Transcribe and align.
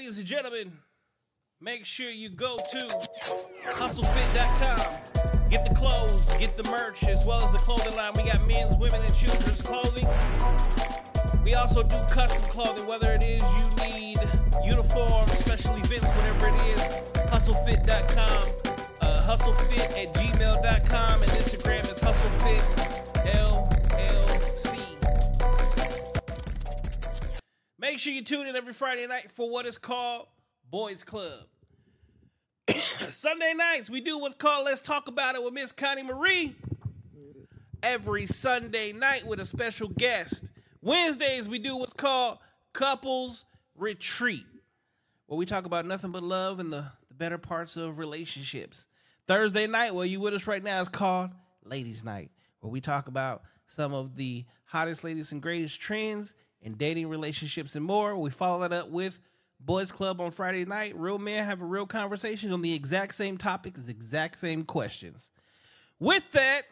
Ladies 0.00 0.18
and 0.18 0.26
gentlemen, 0.26 0.72
make 1.60 1.84
sure 1.84 2.08
you 2.08 2.30
go 2.30 2.56
to 2.56 2.78
hustlefit.com. 3.66 5.50
Get 5.50 5.68
the 5.68 5.74
clothes, 5.74 6.32
get 6.38 6.56
the 6.56 6.62
merch, 6.70 7.04
as 7.04 7.26
well 7.26 7.44
as 7.44 7.52
the 7.52 7.58
clothing 7.58 7.94
line. 7.96 8.12
We 8.16 8.22
got 8.22 8.46
men's, 8.46 8.74
women, 8.78 9.02
and 9.02 9.14
children's 9.14 9.60
clothing. 9.60 10.08
We 11.44 11.52
also 11.52 11.82
do 11.82 12.00
custom 12.10 12.42
clothing, 12.44 12.86
whether 12.86 13.12
it 13.12 13.22
is 13.22 13.42
you 13.42 13.90
need 13.90 14.18
uniforms, 14.64 15.32
special 15.32 15.76
events, 15.76 16.06
whatever 16.06 16.48
it 16.48 16.54
is. 16.54 16.80
Hustlefit.com, 17.28 18.48
uh, 19.02 19.20
hustlefit 19.20 20.02
at 20.02 20.14
gmail.com, 20.14 21.22
and 21.22 21.30
Instagram 21.32 21.90
is 21.90 21.98
hustlefit 21.98 22.89
sure 28.00 28.14
you 28.14 28.22
tune 28.22 28.46
in 28.46 28.56
every 28.56 28.72
Friday 28.72 29.06
night 29.06 29.30
for 29.30 29.50
what 29.50 29.66
is 29.66 29.76
called 29.76 30.26
Boys 30.70 31.04
Club. 31.04 31.40
Sunday 32.70 33.52
nights, 33.54 33.90
we 33.90 34.00
do 34.00 34.16
what's 34.16 34.34
called 34.34 34.64
Let's 34.64 34.80
Talk 34.80 35.06
About 35.06 35.34
It 35.34 35.42
with 35.42 35.52
Miss 35.52 35.70
Connie 35.70 36.02
Marie. 36.02 36.56
Every 37.82 38.24
Sunday 38.24 38.92
night 38.92 39.26
with 39.26 39.38
a 39.38 39.44
special 39.44 39.88
guest. 39.88 40.50
Wednesdays, 40.80 41.46
we 41.46 41.58
do 41.58 41.76
what's 41.76 41.92
called 41.92 42.38
Couples 42.72 43.44
Retreat, 43.76 44.46
where 45.26 45.36
we 45.36 45.44
talk 45.44 45.66
about 45.66 45.84
nothing 45.84 46.10
but 46.10 46.22
love 46.22 46.58
and 46.58 46.72
the, 46.72 46.86
the 47.08 47.14
better 47.14 47.38
parts 47.38 47.76
of 47.76 47.98
relationships. 47.98 48.86
Thursday 49.26 49.66
night, 49.66 49.94
where 49.94 50.06
you 50.06 50.20
with 50.20 50.32
us 50.32 50.46
right 50.46 50.64
now, 50.64 50.80
is 50.80 50.88
called 50.88 51.32
Ladies 51.64 52.02
Night, 52.02 52.30
where 52.60 52.70
we 52.70 52.80
talk 52.80 53.08
about 53.08 53.42
some 53.66 53.92
of 53.92 54.16
the 54.16 54.46
hottest, 54.64 55.04
latest, 55.04 55.32
and 55.32 55.42
greatest 55.42 55.78
trends 55.78 56.34
in 56.62 56.74
dating, 56.74 57.08
relationships, 57.08 57.74
and 57.74 57.84
more. 57.84 58.16
We 58.16 58.30
follow 58.30 58.66
that 58.66 58.72
up 58.72 58.90
with 58.90 59.20
Boys 59.58 59.92
Club 59.92 60.20
on 60.20 60.30
Friday 60.30 60.64
night. 60.64 60.96
Real 60.96 61.18
men 61.18 61.44
have 61.44 61.60
a 61.62 61.66
real 61.66 61.86
conversation 61.86 62.52
on 62.52 62.62
the 62.62 62.74
exact 62.74 63.14
same 63.14 63.38
topics, 63.38 63.88
exact 63.88 64.38
same 64.38 64.64
questions. 64.64 65.30
With 65.98 66.30
that, 66.32 66.62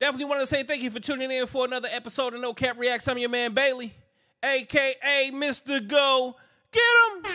definitely 0.00 0.26
want 0.26 0.40
to 0.40 0.46
say 0.46 0.62
thank 0.64 0.82
you 0.82 0.90
for 0.90 1.00
tuning 1.00 1.30
in 1.30 1.46
for 1.46 1.64
another 1.64 1.88
episode 1.92 2.34
of 2.34 2.40
No 2.40 2.52
Capp 2.52 2.78
Reacts. 2.78 3.06
I'm 3.08 3.18
your 3.18 3.28
man 3.30 3.54
Bailey, 3.54 3.94
aka 4.42 5.30
Mr. 5.32 5.86
Go. 5.86 6.36
Get 6.70 6.82
him! 6.82 7.32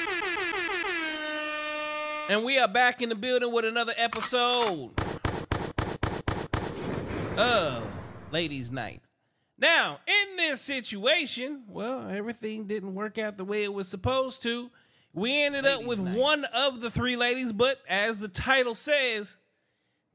And 2.29 2.43
we 2.43 2.57
are 2.57 2.67
back 2.67 3.01
in 3.01 3.09
the 3.09 3.15
building 3.15 3.51
with 3.51 3.65
another 3.65 3.93
episode 3.97 4.91
of 7.37 7.83
Ladies 8.31 8.71
Night. 8.71 9.01
Now, 9.63 9.99
in 10.05 10.35
this 10.35 10.59
situation, 10.59 11.63
well, 11.69 12.09
everything 12.09 12.65
didn't 12.65 12.95
work 12.95 13.17
out 13.17 13.37
the 13.37 13.45
way 13.45 13.63
it 13.63 13.73
was 13.73 13.87
supposed 13.87 14.43
to. 14.43 14.69
We 15.13 15.41
ended 15.41 15.65
up 15.65 15.85
with 15.85 16.01
one 16.01 16.43
of 16.43 16.81
the 16.81 16.91
three 16.91 17.15
ladies, 17.15 17.53
but 17.53 17.79
as 17.87 18.17
the 18.17 18.27
title 18.27 18.75
says, 18.75 19.37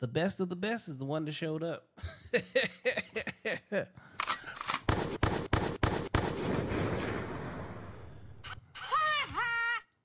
the 0.01 0.07
best 0.07 0.39
of 0.41 0.51
the 0.51 0.57
best 0.57 0.91
is 0.91 0.99
the 0.99 1.07
one 1.07 1.25
that 1.25 1.33
showed 1.33 1.63
up. 1.63 1.89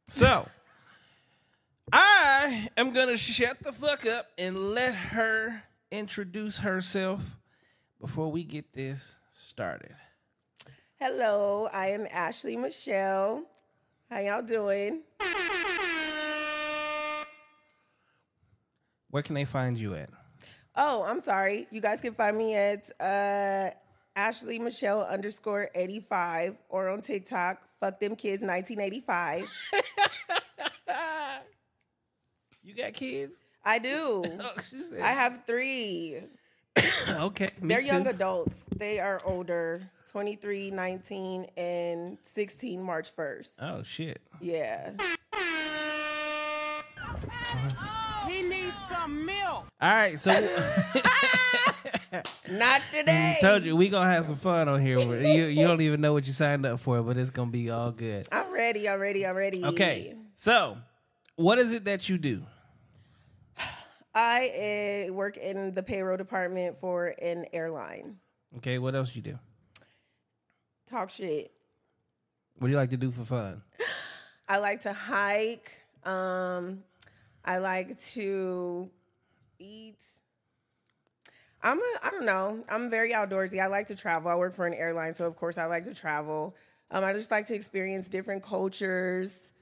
so, 0.08 0.48
I 1.92 2.70
am 2.78 2.94
going 2.94 3.10
to 3.10 3.18
shut 3.18 3.62
the 3.62 3.74
fuck 3.74 4.06
up 4.06 4.28
and 4.38 4.72
let 4.72 4.96
her 4.96 5.64
introduce 5.92 6.60
herself 6.60 7.36
before 8.00 8.32
we 8.32 8.46
get 8.46 8.72
this 8.72 9.18
started. 9.54 9.94
Hello, 11.00 11.70
I 11.72 11.90
am 11.90 12.08
Ashley 12.12 12.58
Michelle. 12.58 13.44
How 14.10 14.18
y'all 14.18 14.42
doing? 14.42 15.02
Where 19.12 19.22
can 19.22 19.36
they 19.36 19.46
find 19.46 19.78
you 19.78 19.94
at? 19.94 20.10
Oh, 20.76 21.04
I'm 21.04 21.22
sorry. 21.22 21.68
You 21.70 21.82
guys 21.82 22.02
can 22.02 22.16
find 22.16 22.36
me 22.36 22.56
at 22.56 22.90
uh, 23.00 23.70
Ashley 24.16 24.58
Michelle 24.58 25.04
underscore 25.04 25.70
85 25.76 26.56
or 26.70 26.90
on 26.90 27.04
TikTok, 27.04 27.62
fuck 27.80 28.00
them 28.00 28.16
kids 28.16 28.42
1985. 28.42 29.46
You 32.66 32.74
got 32.74 32.94
kids? 32.94 33.36
I 33.66 33.78
do. 33.78 34.24
Oh, 34.40 34.54
I 35.04 35.12
have 35.12 35.42
three. 35.46 36.22
okay. 37.10 37.50
me 37.62 37.70
They're 37.70 37.82
young 37.82 38.08
adults. 38.08 38.64
They 38.76 39.00
are 39.00 39.22
older 39.26 39.82
23, 40.12 40.72
19, 40.72 41.48
and 41.58 42.18
16 42.24 42.82
March 42.82 43.16
1st. 43.16 43.52
Oh 43.62 43.84
shit. 43.84 44.20
Yeah. 44.40 44.92
He 48.28 48.42
needs 48.42 48.74
some 48.90 49.26
milk. 49.26 49.68
All 49.82 49.90
right, 49.90 50.18
so 50.18 50.32
Not 50.32 50.42
mm, 52.82 53.00
today. 53.00 53.38
told 53.42 53.64
you 53.64 53.76
we 53.76 53.90
gonna 53.90 54.10
have 54.12 54.26
some 54.26 54.36
fun 54.38 54.68
on 54.68 54.82
here. 54.82 55.00
You 55.00 55.46
you 55.46 55.68
don't 55.68 55.82
even 55.82 56.02
know 56.02 56.14
what 56.14 56.26
you 56.26 56.34
signed 56.34 56.66
up 56.66 56.80
for, 56.80 57.02
but 57.04 57.18
it's 57.18 57.32
gonna 57.32 57.52
be 57.52 57.70
all 57.70 57.92
good. 57.92 58.28
I'm 58.32 58.52
ready. 58.54 58.90
I'm 58.90 59.00
ready. 59.00 59.26
I'm 59.26 59.36
ready. 59.36 59.64
Okay, 59.66 60.16
so 60.36 60.78
what 61.36 61.60
is 61.60 61.74
it 61.74 61.86
that 61.86 62.10
you 62.10 62.18
do? 62.18 62.44
I 64.16 65.08
uh, 65.10 65.14
work 65.14 65.38
in 65.38 65.74
the 65.74 65.84
payroll 65.84 66.18
department 66.18 66.78
for 66.78 67.16
an 67.22 67.46
airline. 67.52 68.18
Okay, 68.58 68.78
what 68.78 68.94
else 68.94 69.16
you 69.16 69.22
do? 69.22 69.40
Talk 70.88 71.10
shit. 71.10 71.52
What 72.58 72.68
do 72.68 72.72
you 72.72 72.78
like 72.78 72.92
to 72.92 72.98
do 72.98 73.12
for 73.12 73.26
fun? 73.26 73.64
I 74.48 74.58
like 74.58 74.82
to 74.82 74.94
hike. 74.94 75.72
Um, 76.04 76.84
I 77.44 77.58
like 77.58 78.00
to 78.12 78.90
eat. 79.58 79.98
I'm 81.62 81.80
a, 81.80 81.92
I 82.04 82.12
don't 82.12 82.26
know. 82.26 82.64
I'm 82.70 82.90
very 82.90 83.14
outdoorsy. 83.14 83.60
I 83.60 83.68
like 83.68 83.88
to 83.88 83.96
travel. 83.96 84.30
I 84.30 84.36
work 84.36 84.54
for 84.54 84.68
an 84.68 84.74
airline, 84.74 85.16
so 85.16 85.26
of 85.26 85.36
course 85.36 85.58
I 85.58 85.66
like 85.66 85.86
to 85.86 85.94
travel. 85.94 86.56
Um, 86.92 87.04
I 87.04 87.14
just 87.14 87.32
like 87.32 87.48
to 87.48 87.56
experience 87.56 88.10
different 88.10 88.44
cultures 88.44 89.54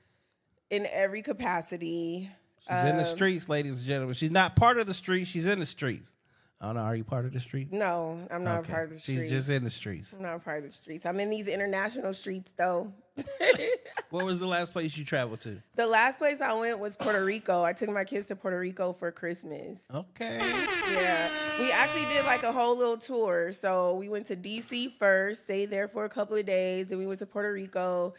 in 0.69 0.87
every 0.91 1.21
capacity. 1.21 2.29
She's 2.67 2.77
in 2.89 2.95
the 2.97 3.03
Um, 3.03 3.07
streets, 3.15 3.49
ladies 3.49 3.79
and 3.79 3.85
gentlemen. 3.87 4.13
She's 4.15 4.31
not 4.31 4.55
part 4.55 4.77
of 4.77 4.87
the 4.87 4.93
streets. 4.93 5.29
She's 5.29 5.45
in 5.47 5.59
the 5.59 5.65
streets. 5.65 6.09
I 6.59 6.67
don't 6.67 6.75
know. 6.75 6.81
Are 6.81 6.95
you 6.95 7.03
part 7.03 7.25
of 7.25 7.33
the 7.33 7.39
streets? 7.39 7.71
No, 7.73 8.19
I'm 8.29 8.43
not 8.43 8.59
Okay. 8.59 8.71
part 8.73 8.89
of 8.89 8.93
the 8.93 8.99
streets. 8.99 9.21
She's 9.23 9.31
just 9.31 9.49
in 9.49 9.63
the 9.63 9.71
streets. 9.71 10.13
I'm 10.13 10.21
not 10.21 10.43
part 10.45 10.59
of 10.59 10.65
the 10.69 10.71
streets. 10.75 11.07
I'm 11.07 11.19
in 11.19 11.31
these 11.31 11.47
international 11.47 12.13
streets 12.13 12.53
though. 12.57 12.93
What 14.09 14.25
was 14.25 14.41
the 14.41 14.45
last 14.47 14.73
place 14.73 14.97
you 14.97 15.05
traveled 15.05 15.39
to? 15.41 15.61
the 15.75 15.87
last 15.87 16.17
place 16.19 16.41
I 16.41 16.53
went 16.53 16.79
was 16.79 16.97
Puerto 16.97 17.23
Rico. 17.23 17.63
I 17.63 17.71
took 17.71 17.89
my 17.89 18.03
kids 18.03 18.27
to 18.27 18.35
Puerto 18.35 18.59
Rico 18.59 18.91
for 18.91 19.09
Christmas. 19.09 19.87
Okay. 19.93 20.37
Yeah. 20.91 21.29
We 21.59 21.71
actually 21.71 22.03
did 22.13 22.25
like 22.25 22.43
a 22.43 22.51
whole 22.51 22.77
little 22.77 22.97
tour. 22.97 23.53
So 23.53 23.95
we 23.95 24.09
went 24.09 24.25
to 24.27 24.35
DC 24.35 24.91
first, 24.99 25.45
stayed 25.45 25.69
there 25.71 25.87
for 25.87 26.03
a 26.03 26.09
couple 26.09 26.35
of 26.35 26.45
days. 26.45 26.87
Then 26.87 26.97
we 26.97 27.07
went 27.07 27.19
to 27.19 27.25
Puerto 27.25 27.53
Rico. 27.53 28.13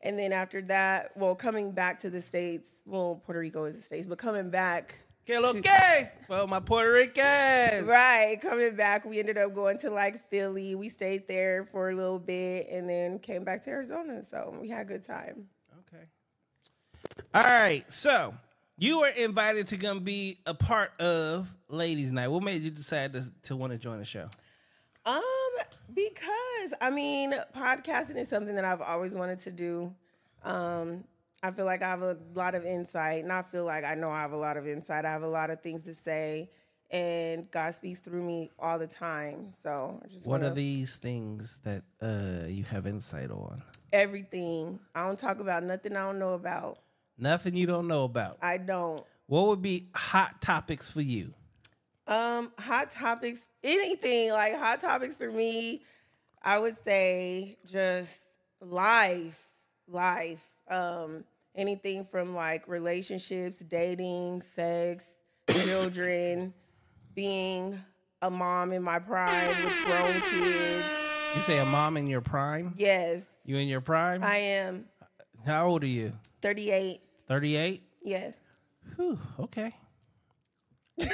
And 0.00 0.18
then 0.18 0.32
after 0.32 0.62
that, 0.62 1.10
well, 1.16 1.34
coming 1.34 1.72
back 1.72 1.98
to 2.00 2.10
the 2.10 2.20
States, 2.20 2.82
well, 2.86 3.20
Puerto 3.24 3.40
Rico 3.40 3.64
is 3.64 3.76
the 3.76 3.82
States, 3.82 4.06
but 4.06 4.18
coming 4.18 4.50
back, 4.50 4.94
Que 5.28 5.38
lo 5.38 5.52
que? 5.52 6.08
For 6.26 6.46
my 6.46 6.58
Puerto 6.58 6.90
Ricans. 6.90 7.86
right, 7.86 8.38
coming 8.40 8.74
back, 8.74 9.04
we 9.04 9.18
ended 9.18 9.36
up 9.36 9.54
going 9.54 9.78
to 9.80 9.90
like 9.90 10.26
Philly. 10.30 10.74
We 10.74 10.88
stayed 10.88 11.28
there 11.28 11.64
for 11.64 11.90
a 11.90 11.94
little 11.94 12.18
bit 12.18 12.66
and 12.70 12.88
then 12.88 13.18
came 13.18 13.44
back 13.44 13.62
to 13.64 13.70
Arizona. 13.70 14.24
So 14.24 14.56
we 14.58 14.70
had 14.70 14.82
a 14.82 14.84
good 14.86 15.04
time. 15.04 15.48
Okay. 15.86 16.04
All 17.34 17.42
right. 17.42 17.84
So 17.92 18.32
you 18.78 19.00
were 19.00 19.08
invited 19.08 19.66
to 19.66 19.76
come 19.76 20.00
be 20.00 20.38
a 20.46 20.54
part 20.54 20.98
of 20.98 21.54
Ladies 21.68 22.10
Night. 22.10 22.28
What 22.28 22.42
made 22.42 22.62
you 22.62 22.70
decide 22.70 23.12
to, 23.12 23.30
to 23.42 23.56
want 23.56 23.74
to 23.74 23.78
join 23.78 23.98
the 23.98 24.06
show? 24.06 24.30
Um, 25.04 25.20
because 25.94 26.74
I 26.80 26.90
mean, 26.90 27.34
podcasting 27.56 28.16
is 28.16 28.28
something 28.28 28.54
that 28.56 28.64
I've 28.64 28.80
always 28.82 29.12
wanted 29.14 29.38
to 29.40 29.50
do. 29.50 29.94
Um, 30.44 31.04
I 31.42 31.50
feel 31.52 31.64
like 31.66 31.82
I 31.82 31.88
have 31.88 32.02
a 32.02 32.16
lot 32.34 32.54
of 32.54 32.64
insight, 32.64 33.22
and 33.22 33.32
I 33.32 33.42
feel 33.42 33.64
like 33.64 33.84
I 33.84 33.94
know 33.94 34.10
I 34.10 34.20
have 34.20 34.32
a 34.32 34.36
lot 34.36 34.56
of 34.56 34.66
insight. 34.66 35.04
I 35.04 35.10
have 35.10 35.22
a 35.22 35.28
lot 35.28 35.50
of 35.50 35.60
things 35.60 35.82
to 35.82 35.94
say, 35.94 36.50
and 36.90 37.50
God 37.50 37.74
speaks 37.74 38.00
through 38.00 38.22
me 38.22 38.50
all 38.58 38.78
the 38.78 38.86
time. 38.88 39.52
So 39.62 40.00
I 40.04 40.08
just 40.08 40.26
What 40.26 40.40
want 40.40 40.52
are 40.52 40.54
these 40.54 40.96
things 40.96 41.60
that 41.64 41.82
uh, 42.02 42.46
you 42.48 42.64
have 42.64 42.86
insight 42.86 43.30
on? 43.30 43.62
everything. 43.92 44.78
I 44.94 45.06
don't 45.06 45.18
talk 45.18 45.40
about 45.40 45.62
nothing 45.62 45.96
I 45.96 46.00
don't 46.04 46.18
know 46.18 46.34
about. 46.34 46.78
Nothing 47.16 47.54
you 47.56 47.66
don't 47.66 47.88
know 47.88 48.04
about. 48.04 48.38
I 48.42 48.58
don't. 48.58 49.04
What 49.26 49.46
would 49.48 49.62
be 49.62 49.88
hot 49.94 50.40
topics 50.42 50.90
for 50.90 51.00
you? 51.00 51.34
Um, 52.08 52.50
hot 52.58 52.90
topics, 52.90 53.46
anything 53.62 54.30
like 54.32 54.56
hot 54.56 54.80
topics 54.80 55.16
for 55.18 55.30
me, 55.30 55.82
I 56.42 56.58
would 56.58 56.82
say 56.82 57.58
just 57.66 58.18
life, 58.62 59.38
life. 59.86 60.42
Um, 60.70 61.24
anything 61.54 62.04
from 62.06 62.34
like 62.34 62.66
relationships, 62.66 63.58
dating, 63.58 64.40
sex, 64.42 65.20
children, 65.50 66.54
being 67.14 67.78
a 68.22 68.30
mom 68.30 68.72
in 68.72 68.82
my 68.82 68.98
prime 68.98 69.48
with 69.48 69.84
grown 69.84 70.20
kids. 70.30 70.84
You 71.36 71.42
say 71.42 71.58
a 71.58 71.64
mom 71.66 71.96
in 71.98 72.06
your 72.06 72.20
prime? 72.22 72.74
Yes, 72.76 73.26
You 73.44 73.58
in 73.58 73.68
your 73.68 73.80
prime? 73.82 74.24
I 74.24 74.36
am. 74.36 74.86
How 75.46 75.68
old 75.68 75.82
are 75.84 75.86
you? 75.86 76.12
38. 76.42 77.00
38? 77.26 77.82
Yes. 78.02 78.38
Whew, 78.96 79.18
okay. 79.40 79.72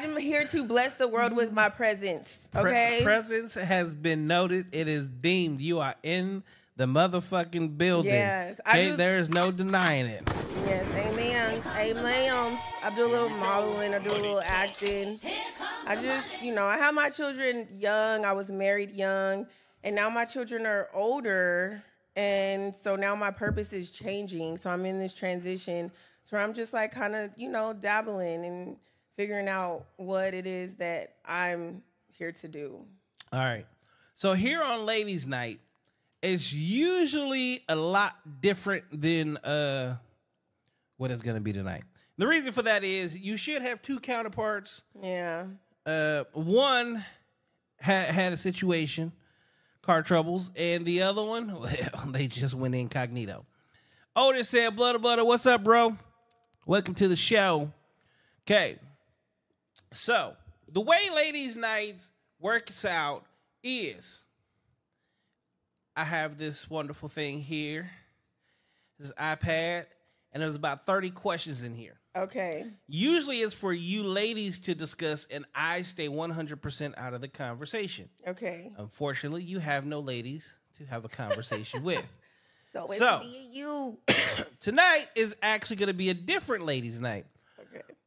I'm 0.00 0.16
here 0.16 0.44
to 0.48 0.64
bless 0.64 0.94
the 0.94 1.06
world 1.08 1.34
with 1.34 1.52
my 1.52 1.68
presence. 1.68 2.38
Pre- 2.52 2.62
Okay. 2.72 3.00
presence 3.02 3.54
has 3.54 3.94
been 3.94 4.26
noted. 4.26 4.66
It 4.72 4.88
is 4.88 5.06
deemed. 5.08 5.60
You 5.60 5.80
are 5.80 5.94
in 6.02 6.42
the 6.76 6.86
motherfucking 6.86 7.76
building. 7.76 8.12
Yes, 8.12 8.58
Okay, 8.66 8.90
do- 8.90 8.96
there 8.96 9.18
is 9.18 9.28
no 9.28 9.50
denying 9.50 10.06
it. 10.06 10.22
yes. 10.66 10.86
Amen. 10.96 11.62
Amen. 11.76 12.58
I 12.82 12.92
do 12.96 13.04
a 13.06 13.08
little 13.10 13.28
modeling. 13.28 13.94
I 13.94 13.98
do 13.98 14.08
a 14.14 14.16
little 14.16 14.40
acting. 14.46 15.16
I 15.86 15.96
just, 16.00 16.26
you 16.42 16.54
know, 16.54 16.64
I 16.64 16.78
have 16.78 16.94
my 16.94 17.10
children 17.10 17.68
young. 17.72 18.24
I 18.24 18.32
was 18.32 18.48
married 18.50 18.90
young, 18.92 19.46
and 19.84 19.94
now 19.94 20.08
my 20.08 20.24
children 20.24 20.64
are 20.64 20.88
older, 20.94 21.82
and 22.16 22.74
so 22.74 22.96
now 22.96 23.14
my 23.14 23.30
purpose 23.30 23.72
is 23.72 23.90
changing. 23.90 24.56
So 24.56 24.70
I'm 24.70 24.86
in 24.86 24.98
this 24.98 25.14
transition. 25.14 25.90
So 26.24 26.38
I'm 26.38 26.54
just 26.54 26.72
like 26.72 26.92
kind 26.92 27.14
of, 27.14 27.30
you 27.36 27.50
know, 27.50 27.72
dabbling 27.74 28.44
and 28.46 28.76
figuring 29.16 29.48
out 29.48 29.84
what 29.96 30.34
it 30.34 30.46
is 30.46 30.76
that 30.76 31.16
I'm 31.24 31.82
here 32.08 32.32
to 32.32 32.48
do. 32.48 32.84
All 33.32 33.38
right. 33.40 33.66
So 34.14 34.34
here 34.34 34.62
on 34.62 34.86
Ladies 34.86 35.26
Night, 35.26 35.60
it's 36.22 36.52
usually 36.52 37.62
a 37.68 37.74
lot 37.76 38.14
different 38.40 38.84
than 38.92 39.36
uh 39.38 39.96
what 40.96 41.10
it's 41.10 41.22
gonna 41.22 41.40
be 41.40 41.52
tonight. 41.52 41.82
The 42.18 42.26
reason 42.26 42.52
for 42.52 42.62
that 42.62 42.84
is 42.84 43.18
you 43.18 43.36
should 43.36 43.62
have 43.62 43.82
two 43.82 43.98
counterparts. 44.00 44.82
Yeah. 45.02 45.46
Uh 45.84 46.24
one 46.32 47.04
had 47.80 48.06
had 48.08 48.32
a 48.32 48.36
situation, 48.36 49.12
car 49.82 50.02
troubles, 50.02 50.52
and 50.56 50.84
the 50.86 51.02
other 51.02 51.24
one, 51.24 51.48
well, 51.60 51.70
they 52.08 52.28
just 52.28 52.54
went 52.54 52.74
incognito. 52.74 53.44
Otis 54.14 54.50
said, 54.50 54.76
Blood 54.76 54.94
of 54.94 55.02
butter, 55.02 55.24
what's 55.24 55.46
up, 55.46 55.64
bro? 55.64 55.96
Welcome 56.66 56.94
to 56.96 57.08
the 57.08 57.16
show. 57.16 57.72
Okay. 58.44 58.78
So 59.92 60.34
the 60.70 60.80
way 60.80 60.98
ladies' 61.14 61.56
nights 61.56 62.10
works 62.40 62.84
out 62.84 63.24
is 63.62 64.24
I 65.96 66.04
have 66.04 66.38
this 66.38 66.68
wonderful 66.70 67.08
thing 67.08 67.40
here, 67.40 67.90
this 68.98 69.12
iPad, 69.12 69.86
and 70.32 70.42
there's 70.42 70.56
about 70.56 70.86
30 70.86 71.10
questions 71.10 71.62
in 71.62 71.74
here. 71.74 71.98
Okay. 72.16 72.64
Usually 72.88 73.38
it's 73.40 73.54
for 73.54 73.72
you 73.72 74.02
ladies 74.02 74.58
to 74.60 74.74
discuss, 74.74 75.26
and 75.30 75.44
I 75.54 75.82
stay 75.82 76.08
100% 76.08 76.94
out 76.98 77.14
of 77.14 77.20
the 77.20 77.28
conversation. 77.28 78.08
Okay. 78.26 78.70
Unfortunately, 78.76 79.42
you 79.42 79.58
have 79.60 79.84
no 79.86 80.00
ladies 80.00 80.58
to 80.78 80.84
have 80.86 81.04
a 81.04 81.08
conversation 81.08 81.82
with. 81.84 82.06
So 82.72 82.84
it's 82.86 82.98
So- 82.98 83.22
you. 83.50 83.98
Tonight 84.60 85.06
is 85.14 85.36
actually 85.42 85.76
going 85.76 85.88
to 85.88 85.94
be 85.94 86.08
a 86.10 86.14
different 86.14 86.64
ladies' 86.64 87.00
night. 87.00 87.26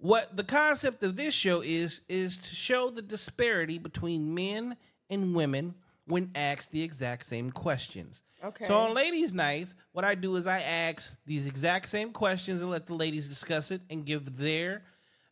What 0.06 0.38
the 0.38 0.44
concept 0.44 1.04
of 1.04 1.16
this 1.16 1.34
show 1.34 1.62
is 1.62 2.02
is 2.08 2.38
to 2.38 2.54
show 2.54 2.92
the 2.92 3.02
disparity 3.02 3.80
between 3.80 4.36
men 4.36 4.78
and 5.10 5.34
women 5.34 5.74
when 6.06 6.30
asked 6.36 6.72
the 6.72 6.84
exact 6.84 7.26
same 7.26 7.50
questions. 7.50 8.22
Okay. 8.44 8.66
So 8.66 8.76
on 8.76 8.94
ladies' 8.94 9.34
nights, 9.34 9.74
what 9.94 10.06
I 10.06 10.14
do 10.14 10.36
is 10.36 10.46
I 10.46 10.60
ask 10.60 11.18
these 11.26 11.48
exact 11.48 11.90
same 11.90 12.12
questions 12.12 12.62
and 12.62 12.70
let 12.70 12.86
the 12.86 12.94
ladies 12.94 13.28
discuss 13.28 13.72
it 13.72 13.82
and 13.90 14.06
give 14.06 14.38
their 14.38 14.84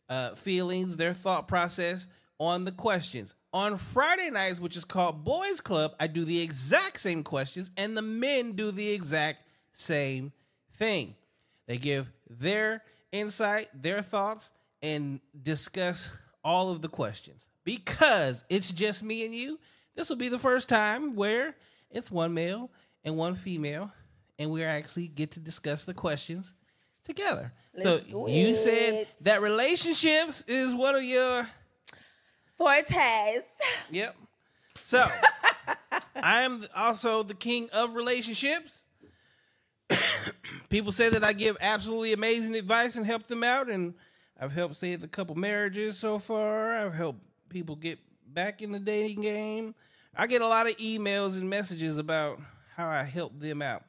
uh, 0.08 0.30
feelings, 0.34 0.96
their 0.96 1.14
thought 1.14 1.46
process 1.46 2.08
on 2.40 2.64
the 2.64 2.72
questions. 2.72 3.36
On 3.52 3.76
Friday 3.76 4.30
nights, 4.30 4.58
which 4.58 4.76
is 4.76 4.84
called 4.84 5.24
Boys 5.24 5.60
Club, 5.60 5.94
I 6.00 6.08
do 6.08 6.24
the 6.24 6.40
exact 6.40 6.98
same 6.98 7.22
questions 7.22 7.70
and 7.76 7.96
the 7.96 8.02
men 8.02 8.54
do 8.56 8.72
the 8.72 8.90
exact 8.90 9.38
same 9.72 10.32
thing. 10.76 11.14
They 11.68 11.76
give 11.76 12.10
their 12.28 12.82
insight, 13.12 13.68
their 13.72 14.02
thoughts, 14.02 14.50
and 14.84 15.20
discuss 15.42 16.12
all 16.44 16.70
of 16.70 16.82
the 16.82 16.88
questions. 16.88 17.48
Because 17.64 18.44
it's 18.50 18.70
just 18.70 19.02
me 19.02 19.24
and 19.24 19.34
you, 19.34 19.58
this 19.96 20.10
will 20.10 20.16
be 20.16 20.28
the 20.28 20.38
first 20.38 20.68
time 20.68 21.16
where 21.16 21.56
it's 21.90 22.10
one 22.10 22.34
male 22.34 22.70
and 23.02 23.16
one 23.16 23.34
female, 23.34 23.90
and 24.38 24.50
we 24.50 24.62
actually 24.62 25.08
get 25.08 25.30
to 25.32 25.40
discuss 25.40 25.84
the 25.84 25.94
questions 25.94 26.52
together. 27.02 27.52
Let's 27.74 28.10
so 28.10 28.28
you 28.28 28.54
said 28.54 29.08
that 29.22 29.40
relationships 29.40 30.44
is 30.46 30.74
one 30.74 30.94
of 30.94 31.02
your 31.02 31.48
Fortes. 32.58 33.42
Yep. 33.90 34.16
So 34.84 35.06
I 36.14 36.42
am 36.42 36.64
also 36.76 37.22
the 37.22 37.34
king 37.34 37.70
of 37.72 37.94
relationships. 37.94 38.84
People 40.68 40.92
say 40.92 41.08
that 41.08 41.24
I 41.24 41.32
give 41.32 41.56
absolutely 41.60 42.12
amazing 42.12 42.54
advice 42.54 42.96
and 42.96 43.06
help 43.06 43.26
them 43.26 43.42
out, 43.42 43.70
and 43.70 43.94
I've 44.38 44.52
helped 44.52 44.76
save 44.76 45.04
a 45.04 45.08
couple 45.08 45.34
marriages 45.36 45.96
so 45.98 46.18
far. 46.18 46.72
I've 46.72 46.94
helped 46.94 47.20
people 47.48 47.76
get 47.76 47.98
back 48.26 48.62
in 48.62 48.72
the 48.72 48.80
dating 48.80 49.22
game. 49.22 49.74
I 50.16 50.26
get 50.26 50.42
a 50.42 50.46
lot 50.46 50.68
of 50.68 50.76
emails 50.76 51.38
and 51.38 51.48
messages 51.48 51.98
about 51.98 52.40
how 52.76 52.88
I 52.88 53.04
help 53.04 53.38
them 53.38 53.62
out. 53.62 53.84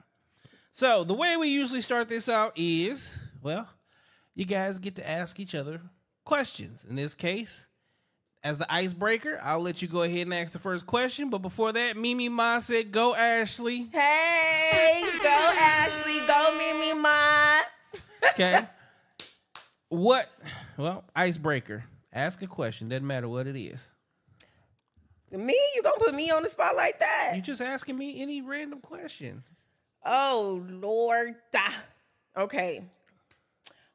So 0.71 1.03
the 1.03 1.13
way 1.13 1.37
we 1.37 1.49
usually 1.49 1.81
start 1.81 2.09
this 2.09 2.29
out 2.29 2.53
is, 2.55 3.17
well, 3.41 3.67
you 4.35 4.45
guys 4.45 4.77
get 4.79 4.95
to 4.95 5.09
ask 5.09 5.39
each 5.39 5.55
other 5.55 5.81
questions. 6.25 6.85
In 6.87 6.95
this 6.95 7.13
case, 7.13 7.67
as 8.43 8.57
the 8.57 8.71
icebreaker, 8.71 9.39
I'll 9.41 9.61
let 9.61 9.81
you 9.81 9.87
go 9.87 10.03
ahead 10.03 10.27
and 10.27 10.33
ask 10.33 10.53
the 10.53 10.59
first 10.59 10.85
question. 10.85 11.29
But 11.29 11.39
before 11.39 11.71
that, 11.71 11.97
Mimi 11.97 12.29
Ma 12.29 12.59
said, 12.59 12.91
"Go 12.91 13.15
Ashley." 13.15 13.87
Hey, 13.91 15.01
go 15.23 15.53
Ashley, 15.57 16.19
go 16.27 16.55
Mimi 16.57 17.01
Ma. 17.01 17.59
Okay. 18.29 18.59
what? 19.89 20.29
Well, 20.77 21.03
icebreaker. 21.15 21.83
Ask 22.13 22.41
a 22.41 22.47
question. 22.47 22.89
Doesn't 22.89 23.05
matter 23.05 23.27
what 23.27 23.47
it 23.47 23.57
is. 23.57 23.91
Me? 25.31 25.57
You 25.75 25.83
gonna 25.83 25.97
put 25.97 26.15
me 26.15 26.31
on 26.31 26.43
the 26.43 26.49
spot 26.49 26.75
like 26.75 26.99
that? 26.99 27.33
You 27.35 27.41
just 27.41 27.61
asking 27.61 27.97
me 27.97 28.21
any 28.21 28.41
random 28.41 28.79
question. 28.79 29.43
Oh 30.05 30.63
Lord. 30.69 31.35
Okay. 32.37 32.83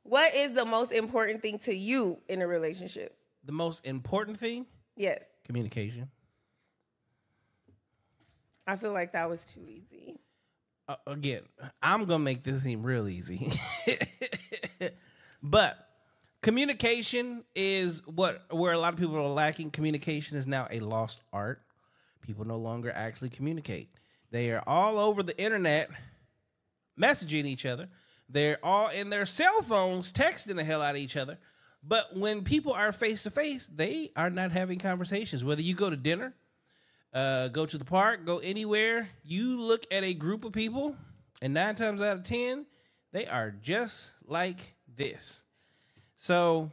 What 0.02 0.34
is 0.34 0.54
the 0.54 0.64
most 0.64 0.92
important 0.92 1.40
thing 1.42 1.58
to 1.60 1.74
you 1.74 2.20
in 2.28 2.42
a 2.42 2.46
relationship? 2.46 3.16
The 3.44 3.52
most 3.52 3.84
important 3.86 4.38
thing: 4.38 4.66
Yes. 4.96 5.24
communication. 5.46 6.10
I 8.66 8.76
feel 8.76 8.92
like 8.92 9.12
that 9.12 9.28
was 9.28 9.44
too 9.46 9.66
easy. 9.66 10.18
uh, 10.88 10.96
again, 11.06 11.42
I'm 11.82 12.04
gonna 12.04 12.18
make 12.18 12.42
this 12.42 12.62
seem 12.62 12.82
real 12.82 13.08
easy, 13.08 13.52
but 15.42 15.78
communication 16.42 17.44
is 17.54 18.02
what 18.06 18.42
where 18.52 18.72
a 18.72 18.78
lot 18.78 18.92
of 18.92 18.98
people 18.98 19.16
are 19.16 19.28
lacking. 19.28 19.70
Communication 19.70 20.36
is 20.36 20.46
now 20.46 20.66
a 20.70 20.80
lost 20.80 21.22
art. 21.32 21.62
People 22.22 22.46
no 22.46 22.56
longer 22.56 22.92
actually 22.94 23.30
communicate. 23.30 23.88
They 24.30 24.52
are 24.52 24.62
all 24.66 24.98
over 24.98 25.22
the 25.22 25.38
internet 25.42 25.90
messaging 26.98 27.46
each 27.46 27.66
other. 27.66 27.88
They're 28.28 28.58
all 28.62 28.88
in 28.88 29.10
their 29.10 29.24
cell 29.24 29.62
phones 29.62 30.12
texting 30.12 30.56
the 30.56 30.64
hell 30.64 30.82
out 30.82 30.94
of 30.94 31.00
each 31.00 31.16
other. 31.16 31.38
But 31.82 32.16
when 32.16 32.42
people 32.44 32.72
are 32.72 32.92
face 32.92 33.22
to 33.22 33.30
face, 33.30 33.66
they 33.66 34.10
are 34.14 34.30
not 34.30 34.52
having 34.52 34.78
conversations. 34.78 35.42
Whether 35.42 35.62
you 35.62 35.74
go 35.74 35.88
to 35.90 35.96
dinner, 35.96 36.34
uh, 37.12 37.48
go 37.48 37.66
to 37.66 37.78
the 37.78 37.84
park, 37.84 38.26
go 38.26 38.38
anywhere, 38.38 39.08
you 39.24 39.58
look 39.60 39.84
at 39.90 40.04
a 40.04 40.14
group 40.14 40.44
of 40.44 40.52
people, 40.52 40.94
and 41.40 41.54
nine 41.54 41.74
times 41.74 42.02
out 42.02 42.18
of 42.18 42.22
ten, 42.22 42.66
they 43.12 43.26
are 43.26 43.50
just 43.50 44.12
like 44.26 44.74
this. 45.00 45.42
So 46.16 46.70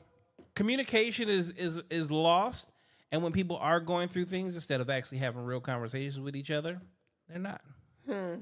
communication 0.54 1.30
is 1.30 1.52
is 1.52 1.82
is 1.90 2.12
lost, 2.12 2.72
and 3.12 3.24
when 3.24 3.32
people 3.32 3.58
are 3.58 3.80
going 3.80 4.10
through 4.10 4.26
things 4.26 4.56
instead 4.56 4.82
of 4.82 4.90
actually 4.90 5.20
having 5.20 5.44
real 5.44 5.62
conversations 5.62 6.20
with 6.20 6.36
each 6.36 6.52
other, 6.52 6.82
they're 7.30 7.40
not. 7.40 7.62
Hmm. 8.06 8.36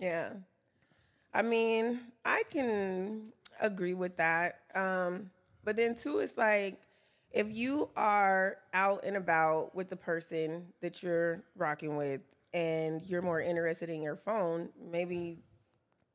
Yeah. 0.00 0.30
I 1.32 1.42
mean, 1.42 2.00
I 2.24 2.42
can 2.50 3.32
agree 3.60 3.94
with 3.94 4.16
that. 4.16 4.60
Um, 4.74 5.30
but 5.64 5.76
then 5.76 5.94
too, 5.94 6.18
it's 6.18 6.36
like 6.36 6.80
if 7.30 7.52
you 7.52 7.90
are 7.96 8.56
out 8.72 9.04
and 9.04 9.16
about 9.16 9.74
with 9.74 9.90
the 9.90 9.96
person 9.96 10.66
that 10.80 11.02
you're 11.02 11.42
rocking 11.56 11.96
with 11.96 12.22
and 12.54 13.02
you're 13.02 13.22
more 13.22 13.40
interested 13.40 13.90
in 13.90 14.02
your 14.02 14.16
phone, 14.16 14.70
maybe 14.90 15.38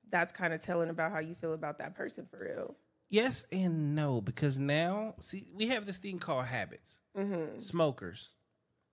that's 0.10 0.34
kind 0.34 0.54
of 0.54 0.62
telling 0.62 0.90
about 0.90 1.12
how 1.12 1.20
you 1.20 1.36
feel 1.36 1.54
about 1.54 1.78
that 1.78 1.96
person 1.96 2.28
for 2.30 2.44
real. 2.44 2.76
Yes 3.12 3.46
and 3.52 3.94
no, 3.94 4.22
because 4.22 4.58
now 4.58 5.16
see 5.20 5.46
we 5.54 5.68
have 5.68 5.86
this 5.86 5.98
thing 5.98 6.18
called 6.18 6.46
habits. 6.46 6.98
Mm-hmm. 7.16 7.60
Smokers, 7.60 8.30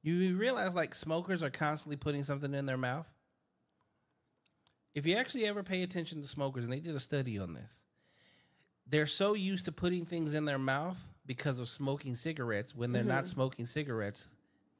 you 0.02 0.36
realize 0.36 0.74
like 0.74 0.92
smokers 0.96 1.44
are 1.44 1.50
constantly 1.50 1.96
putting 1.96 2.24
something 2.24 2.52
in 2.52 2.66
their 2.66 2.76
mouth. 2.76 3.06
If 4.92 5.06
you 5.06 5.14
actually 5.14 5.46
ever 5.46 5.62
pay 5.62 5.84
attention 5.84 6.20
to 6.20 6.26
smokers, 6.26 6.64
and 6.64 6.72
they 6.72 6.80
did 6.80 6.96
a 6.96 7.00
study 7.00 7.38
on 7.38 7.54
this, 7.54 7.72
they're 8.88 9.06
so 9.06 9.34
used 9.34 9.66
to 9.66 9.72
putting 9.72 10.04
things 10.04 10.34
in 10.34 10.46
their 10.46 10.58
mouth 10.58 10.98
because 11.24 11.60
of 11.60 11.68
smoking 11.68 12.16
cigarettes. 12.16 12.74
When 12.74 12.90
they're 12.90 13.04
not 13.04 13.22
mm-hmm. 13.22 13.34
smoking 13.34 13.66
cigarettes, 13.66 14.26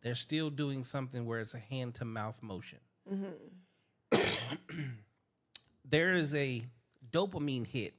they're 0.03 0.17
still 0.17 0.51
doing 0.51 0.83
something 0.83 1.25
where 1.25 1.39
it's 1.39 1.55
a 1.55 1.61
hand 1.61 1.95
to 1.97 2.05
mouth 2.05 2.43
motion. 2.43 2.81
Mm-hmm. 3.09 4.81
there 5.85 6.15
is 6.15 6.35
a 6.35 6.65
dopamine 7.13 7.69
hit 7.69 7.95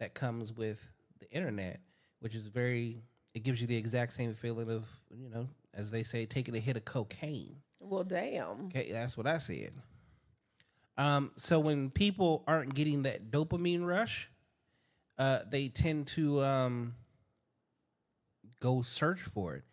that 0.00 0.14
comes 0.14 0.52
with 0.52 0.84
the 1.20 1.30
internet, 1.30 1.80
which 2.18 2.34
is 2.34 2.46
very. 2.46 3.02
It 3.32 3.44
gives 3.44 3.60
you 3.60 3.68
the 3.68 3.76
exact 3.76 4.12
same 4.12 4.34
feeling 4.34 4.68
of 4.70 4.84
you 5.14 5.30
know, 5.30 5.48
as 5.72 5.90
they 5.92 6.02
say, 6.02 6.26
taking 6.26 6.56
a 6.56 6.58
hit 6.58 6.76
of 6.76 6.84
cocaine. 6.84 7.56
Well, 7.78 8.02
damn. 8.04 8.66
Okay, 8.66 8.90
that's 8.92 9.16
what 9.16 9.26
I 9.26 9.38
said. 9.38 9.72
Um, 10.98 11.30
so 11.36 11.60
when 11.60 11.90
people 11.90 12.44
aren't 12.46 12.74
getting 12.74 13.04
that 13.04 13.30
dopamine 13.30 13.86
rush, 13.86 14.28
uh, 15.18 15.40
they 15.48 15.68
tend 15.68 16.08
to 16.08 16.42
um, 16.42 16.94
go 18.60 18.82
search 18.82 19.20
for 19.20 19.54
it. 19.54 19.64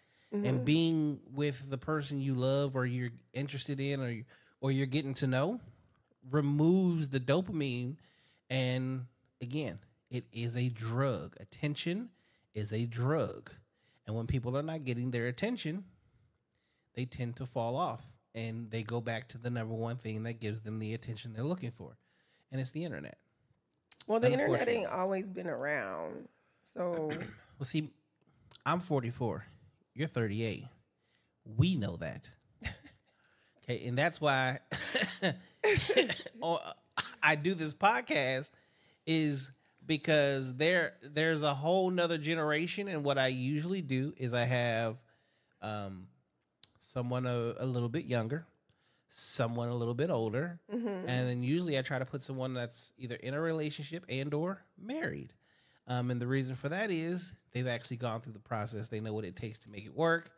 And 0.44 0.66
being 0.66 1.22
with 1.34 1.70
the 1.70 1.78
person 1.78 2.20
you 2.20 2.36
love 2.36 2.76
or 2.76 2.86
you're 2.86 3.12
interested 3.34 3.80
in 3.80 4.02
or 4.02 4.10
you, 4.10 4.26
or 4.60 4.72
you're 4.72 4.86
getting 4.86 5.14
to 5.16 5.28
know 5.28 5.62
removes 6.30 7.10
the 7.10 7.20
dopamine. 7.20 7.96
And 8.50 9.06
again, 9.42 9.80
it 10.10 10.26
is 10.32 10.56
a 10.56 10.70
drug. 10.70 11.36
Attention 11.40 12.10
is 12.54 12.72
a 12.72 12.86
drug. 12.86 13.52
And 14.06 14.16
when 14.16 14.28
people 14.28 14.58
are 14.58 14.64
not 14.64 14.86
getting 14.86 15.12
their 15.12 15.28
attention, 15.28 15.84
they 16.96 17.06
tend 17.06 17.36
to 17.38 17.46
fall 17.46 17.76
off 17.76 18.02
and 18.34 18.72
they 18.72 18.84
go 18.84 19.02
back 19.02 19.28
to 19.30 19.38
the 19.38 19.50
number 19.50 19.74
one 19.74 19.98
thing 19.98 20.24
that 20.24 20.40
gives 20.40 20.62
them 20.62 20.80
the 20.80 20.94
attention 20.94 21.34
they're 21.34 21.44
looking 21.44 21.72
for. 21.72 21.98
And 22.52 22.62
it's 22.62 22.72
the 22.72 22.86
internet. 22.86 23.18
Well, 24.08 24.20
the 24.20 24.32
internet 24.32 24.70
ain't 24.70 24.88
always 24.90 25.30
been 25.30 25.48
around. 25.48 26.30
So, 26.64 27.12
Well, 27.60 27.66
see, 27.66 27.90
I'm 28.66 28.80
44. 28.80 29.46
You're 29.94 30.08
38. 30.08 30.66
We 31.58 31.76
know 31.76 31.98
that. 31.98 32.30
Okay, 33.70 33.86
and 33.86 33.98
that's 33.98 34.22
why 34.22 34.60
I 37.22 37.36
do 37.36 37.54
this 37.54 37.74
podcast 37.74 38.48
is 39.06 39.52
because 39.88 40.56
there 40.56 40.94
there's 41.01 41.41
a 41.41 41.53
whole 41.56 41.89
nother 41.89 42.17
generation, 42.17 42.88
and 42.88 43.03
what 43.03 43.17
I 43.17 43.27
usually 43.27 43.82
do 43.82 44.13
is 44.17 44.34
I 44.34 44.44
have 44.44 44.98
um, 45.62 46.08
someone 46.79 47.25
a, 47.25 47.56
a 47.58 47.65
little 47.65 47.89
bit 47.89 48.06
younger, 48.06 48.46
someone 49.08 49.70
a 49.70 49.75
little 49.75 49.94
bit 49.94 50.10
older, 50.10 50.60
and 50.70 51.08
then 51.08 51.41
usually 51.41 51.77
I 51.77 51.82
try 51.82 51.98
to 52.00 52.06
put 52.06 52.22
someone 52.22 52.53
that's 52.53 52.94
either 52.98 53.15
in 53.15 53.34
a 53.34 53.41
relationship 53.41 54.06
and 54.10 54.34
or 54.34 54.62
married. 54.77 55.34
Um, 55.88 56.12
and 56.12 56.22
the 56.22 56.27
reason 56.27 56.56
for 56.56 56.67
that 56.70 56.91
is 56.91 57.34
they've 57.53 57.65
actually 57.67 57.98
gone 57.98 58.20
through 58.20 58.34
the 58.34 58.39
process. 58.39 58.89
They 58.89 59.00
know 59.00 59.13
what 59.13 59.24
it 59.24 59.38
takes 59.38 59.60
to 59.60 59.70
make 59.70 59.86
it 59.86 59.96
work. 59.96 60.29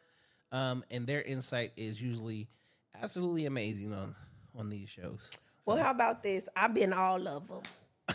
Um, 0.51 0.83
and 0.91 1.07
their 1.07 1.21
insight 1.23 1.71
is 1.75 1.99
usually 2.01 2.47
absolutely 3.01 3.45
amazing 3.47 3.93
on 3.93 4.15
on 4.55 4.69
these 4.69 4.89
shows. 4.89 5.29
well, 5.65 5.77
how 5.77 5.91
about 5.91 6.21
this? 6.23 6.47
I've 6.55 6.73
been 6.73 6.93
all 6.93 7.27
of 7.27 7.47
them. 7.47 7.61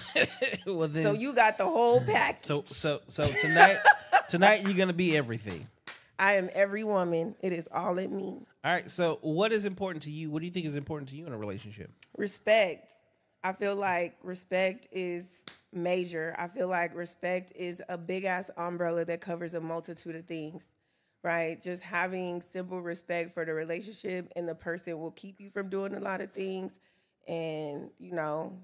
well, 0.66 0.88
then, 0.88 1.04
So 1.04 1.12
you 1.12 1.32
got 1.34 1.58
the 1.58 1.64
whole 1.64 2.00
package. 2.00 2.46
so 2.46 2.62
so 2.64 3.00
so 3.08 3.22
tonight 3.40 3.78
tonight 4.28 4.62
you're 4.62 4.74
gonna 4.74 4.92
be 4.92 5.16
everything. 5.16 5.66
I 6.18 6.34
am 6.34 6.48
every 6.54 6.84
woman. 6.84 7.34
It 7.40 7.52
is 7.52 7.68
all 7.72 7.98
in 7.98 8.16
me. 8.16 8.46
All 8.64 8.72
right. 8.72 8.88
So 8.88 9.18
what 9.22 9.52
is 9.52 9.66
important 9.66 10.04
to 10.04 10.10
you? 10.10 10.30
What 10.30 10.40
do 10.40 10.46
you 10.46 10.52
think 10.52 10.66
is 10.66 10.76
important 10.76 11.08
to 11.10 11.16
you 11.16 11.26
in 11.26 11.32
a 11.32 11.36
relationship? 11.36 11.90
Respect. 12.16 12.92
I 13.42 13.52
feel 13.52 13.74
like 13.76 14.16
respect 14.22 14.86
is 14.92 15.42
major. 15.72 16.34
I 16.38 16.48
feel 16.48 16.68
like 16.68 16.94
respect 16.94 17.52
is 17.56 17.82
a 17.88 17.98
big 17.98 18.24
ass 18.24 18.48
umbrella 18.56 19.04
that 19.06 19.20
covers 19.20 19.54
a 19.54 19.60
multitude 19.60 20.14
of 20.16 20.24
things, 20.26 20.72
right? 21.22 21.60
Just 21.60 21.82
having 21.82 22.40
simple 22.40 22.80
respect 22.80 23.34
for 23.34 23.44
the 23.44 23.52
relationship 23.52 24.32
and 24.36 24.48
the 24.48 24.54
person 24.54 24.98
will 24.98 25.10
keep 25.10 25.40
you 25.40 25.50
from 25.50 25.68
doing 25.68 25.94
a 25.94 26.00
lot 26.00 26.20
of 26.20 26.30
things. 26.32 26.78
And, 27.26 27.90
you 27.98 28.12
know, 28.12 28.56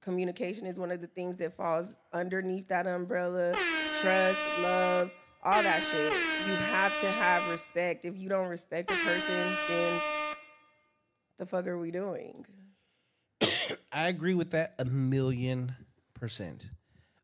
communication 0.00 0.66
is 0.66 0.78
one 0.78 0.90
of 0.90 1.00
the 1.00 1.06
things 1.06 1.36
that 1.38 1.54
falls 1.54 1.94
underneath 2.12 2.68
that 2.68 2.86
umbrella. 2.86 3.54
Trust, 4.00 4.38
love, 4.60 5.10
all 5.42 5.62
that 5.62 5.82
shit. 5.82 6.12
You 6.12 6.54
have 6.72 6.98
to 7.00 7.06
have 7.06 7.48
respect. 7.50 8.04
If 8.04 8.16
you 8.16 8.28
don't 8.28 8.48
respect 8.48 8.90
a 8.90 8.94
person, 8.94 9.52
then 9.68 10.00
the 11.38 11.46
fuck 11.46 11.66
are 11.66 11.78
we 11.78 11.90
doing? 11.90 12.46
I 13.92 14.08
agree 14.08 14.34
with 14.34 14.50
that 14.50 14.74
a 14.78 14.84
million 14.84 15.74
percent. 16.14 16.68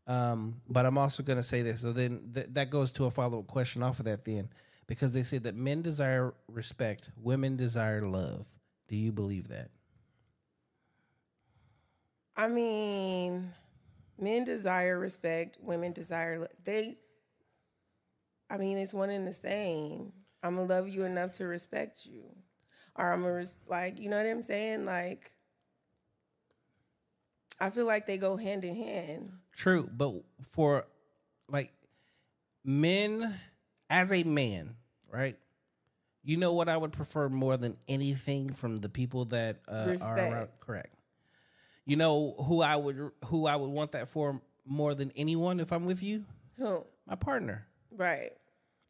Um, 0.06 0.60
but 0.68 0.84
I'm 0.84 0.98
also 0.98 1.22
going 1.22 1.38
to 1.38 1.42
say 1.42 1.62
this. 1.62 1.80
So 1.80 1.92
then 1.92 2.30
th- 2.34 2.48
that 2.52 2.70
goes 2.70 2.92
to 2.92 3.06
a 3.06 3.10
follow 3.10 3.40
up 3.40 3.46
question 3.46 3.82
off 3.82 3.98
of 3.98 4.04
that, 4.04 4.24
then, 4.24 4.50
because 4.86 5.14
they 5.14 5.22
said 5.22 5.44
that 5.44 5.54
men 5.54 5.82
desire 5.82 6.34
respect, 6.46 7.08
women 7.16 7.56
desire 7.56 8.02
love. 8.02 8.46
Do 8.88 8.96
you 8.96 9.12
believe 9.12 9.48
that? 9.48 9.70
I 12.36 12.48
mean, 12.48 13.52
men 14.18 14.44
desire 14.44 14.98
respect, 14.98 15.58
women 15.60 15.92
desire 15.92 16.48
they. 16.64 16.96
I 18.50 18.56
mean, 18.56 18.78
it's 18.78 18.92
one 18.92 19.10
and 19.10 19.26
the 19.26 19.32
same. 19.32 20.12
I'm 20.42 20.56
gonna 20.56 20.68
love 20.68 20.88
you 20.88 21.04
enough 21.04 21.32
to 21.32 21.46
respect 21.46 22.06
you, 22.06 22.24
or 22.96 23.12
I'm 23.12 23.22
gonna 23.22 23.34
res- 23.34 23.54
like, 23.66 23.98
you 23.98 24.08
know 24.10 24.16
what 24.16 24.26
I'm 24.26 24.42
saying? 24.42 24.84
Like, 24.84 25.32
I 27.60 27.70
feel 27.70 27.86
like 27.86 28.06
they 28.06 28.18
go 28.18 28.36
hand 28.36 28.64
in 28.64 28.76
hand. 28.76 29.32
True, 29.56 29.88
but 29.92 30.12
for 30.50 30.86
like 31.48 31.72
men, 32.64 33.38
as 33.88 34.12
a 34.12 34.24
man, 34.24 34.76
right? 35.10 35.38
You 36.22 36.36
know 36.36 36.52
what 36.54 36.68
I 36.68 36.76
would 36.76 36.92
prefer 36.92 37.28
more 37.28 37.56
than 37.56 37.76
anything 37.86 38.52
from 38.52 38.78
the 38.78 38.88
people 38.88 39.26
that 39.26 39.60
uh, 39.68 39.96
are 40.02 40.16
around. 40.16 40.48
Correct. 40.58 40.94
You 41.86 41.96
know 41.96 42.34
who 42.46 42.62
I 42.62 42.76
would 42.76 43.10
who 43.26 43.46
I 43.46 43.56
would 43.56 43.70
want 43.70 43.92
that 43.92 44.08
for 44.08 44.40
more 44.66 44.94
than 44.94 45.12
anyone 45.16 45.60
if 45.60 45.72
I'm 45.72 45.84
with 45.84 46.02
you, 46.02 46.24
Who? 46.56 46.84
my 47.06 47.14
partner. 47.14 47.66
Right. 47.90 48.32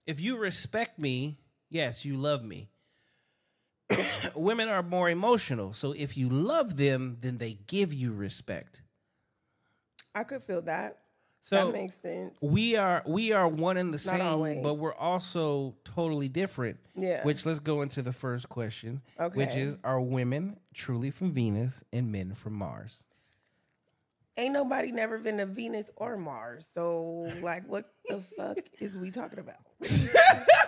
If 0.07 0.21
you 0.21 0.37
respect 0.37 0.99
me, 0.99 1.39
yes, 1.71 2.05
you 2.05 2.17
love 2.17 2.45
me. 2.45 2.69
Women 4.35 4.69
are 4.69 4.83
more 4.83 5.11
emotional, 5.11 5.73
so 5.73 5.93
if 5.93 6.17
you 6.17 6.29
love 6.29 6.77
them, 6.77 7.19
then 7.21 7.39
they 7.39 7.59
give 7.67 7.93
you 7.93 8.13
respect. 8.13 8.83
I 10.15 10.23
could 10.25 10.43
feel 10.43 10.63
that. 10.63 10.99
So 11.45 11.67
that 11.67 11.73
makes 11.75 11.97
sense. 11.97 12.39
we 12.41 12.77
are 12.77 13.03
we 13.05 13.33
are 13.33 13.47
one 13.47 13.77
and 13.77 13.93
the 13.93 13.99
same, 13.99 14.23
always. 14.23 14.63
but 14.63 14.79
we're 14.79 14.95
also 14.95 15.75
totally 15.85 16.31
different. 16.31 16.79
Yeah. 16.97 17.23
Which 17.23 17.45
let's 17.45 17.61
go 17.61 17.83
into 17.83 18.01
the 18.01 18.15
first 18.15 18.49
question, 18.49 19.03
okay. 19.21 19.37
which 19.37 19.55
is: 19.55 19.77
Are 19.85 20.01
women 20.01 20.57
truly 20.73 21.11
from 21.11 21.33
Venus 21.33 21.85
and 21.93 22.11
men 22.11 22.33
from 22.35 22.55
Mars? 22.55 23.05
Ain't 24.39 24.55
nobody 24.55 24.91
never 24.91 25.19
been 25.19 25.37
to 25.37 25.45
Venus 25.45 25.91
or 25.97 26.17
Mars, 26.17 26.67
so 26.73 27.31
like, 27.43 27.69
what 27.69 27.85
the 28.09 28.17
fuck 28.39 28.57
is 28.81 28.97
we 28.97 29.11
talking 29.11 29.39
about? 29.39 29.57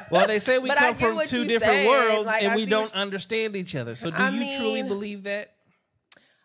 Well, 0.08 0.28
they 0.28 0.38
say 0.38 0.58
we 0.58 0.68
But 0.68 0.78
come 0.78 0.94
from 0.94 1.20
two 1.26 1.46
different 1.46 1.88
worlds 1.88 2.26
Like, 2.26 2.44
and 2.44 2.52
I 2.52 2.56
we 2.56 2.64
don't 2.64 2.94
understand 2.94 3.56
each 3.56 3.74
other. 3.74 3.96
So, 3.96 4.08
do 4.08 4.16
I 4.16 4.30
you 4.30 4.56
truly 4.56 4.82
believe 4.84 5.24
that? 5.24 5.52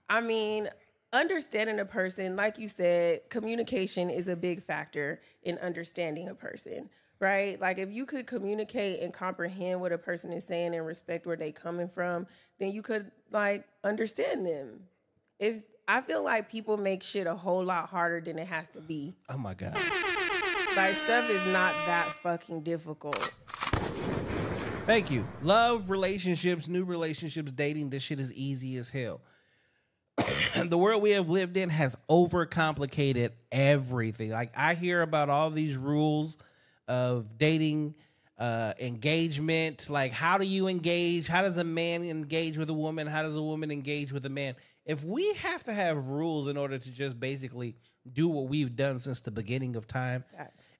I 0.09 0.21
mean, 0.21 0.67
understanding 1.13 1.79
a 1.79 1.85
person, 1.85 2.35
like 2.35 2.57
you 2.57 2.67
said, 2.67 3.29
communication 3.29 4.09
is 4.09 4.27
a 4.27 4.35
big 4.35 4.63
factor 4.63 5.21
in 5.43 5.57
understanding 5.59 6.29
a 6.29 6.35
person, 6.35 6.89
right? 7.19 7.59
Like 7.59 7.77
if 7.77 7.91
you 7.91 8.05
could 8.05 8.27
communicate 8.27 9.01
and 9.01 9.13
comprehend 9.13 9.81
what 9.81 9.91
a 9.91 9.97
person 9.97 10.31
is 10.31 10.43
saying 10.43 10.73
and 10.75 10.85
respect 10.85 11.25
where 11.25 11.35
they're 11.35 11.51
coming 11.51 11.89
from, 11.89 12.27
then 12.59 12.71
you 12.71 12.81
could 12.81 13.11
like 13.31 13.65
understand 13.83 14.45
them. 14.45 14.81
It's 15.39 15.61
I 15.87 16.01
feel 16.01 16.23
like 16.23 16.49
people 16.49 16.77
make 16.77 17.03
shit 17.03 17.27
a 17.27 17.35
whole 17.35 17.63
lot 17.65 17.89
harder 17.89 18.21
than 18.21 18.39
it 18.39 18.47
has 18.47 18.67
to 18.69 18.81
be. 18.81 19.15
Oh 19.27 19.37
my 19.37 19.53
god! 19.53 19.75
Like 20.75 20.95
stuff 21.03 21.29
is 21.29 21.45
not 21.47 21.73
that 21.85 22.07
fucking 22.21 22.61
difficult. 22.61 23.33
Thank 24.85 25.11
you. 25.11 25.27
Love, 25.41 25.89
relationships, 25.89 26.67
new 26.67 26.85
relationships, 26.85 27.51
dating. 27.51 27.89
This 27.89 28.03
shit 28.03 28.19
is 28.19 28.33
easy 28.33 28.77
as 28.77 28.89
hell. 28.89 29.21
the 30.65 30.77
world 30.77 31.01
we 31.01 31.11
have 31.11 31.29
lived 31.29 31.57
in 31.57 31.69
has 31.69 31.95
overcomplicated 32.09 33.31
everything. 33.51 34.31
Like 34.31 34.51
I 34.55 34.73
hear 34.73 35.01
about 35.01 35.29
all 35.29 35.49
these 35.49 35.75
rules 35.75 36.37
of 36.87 37.37
dating, 37.37 37.95
uh, 38.37 38.73
engagement. 38.79 39.89
Like 39.89 40.11
how 40.11 40.37
do 40.37 40.45
you 40.45 40.67
engage? 40.67 41.27
How 41.27 41.41
does 41.41 41.57
a 41.57 41.63
man 41.63 42.03
engage 42.03 42.57
with 42.57 42.69
a 42.69 42.73
woman? 42.73 43.07
How 43.07 43.23
does 43.23 43.35
a 43.35 43.41
woman 43.41 43.71
engage 43.71 44.11
with 44.11 44.25
a 44.25 44.29
man? 44.29 44.55
If 44.85 45.03
we 45.03 45.33
have 45.35 45.63
to 45.65 45.73
have 45.73 46.07
rules 46.07 46.47
in 46.47 46.57
order 46.57 46.77
to 46.77 46.89
just 46.91 47.19
basically 47.19 47.75
do 48.11 48.27
what 48.27 48.47
we've 48.47 48.75
done 48.75 48.97
since 48.97 49.21
the 49.21 49.29
beginning 49.31 49.75
of 49.75 49.87
time, 49.87 50.25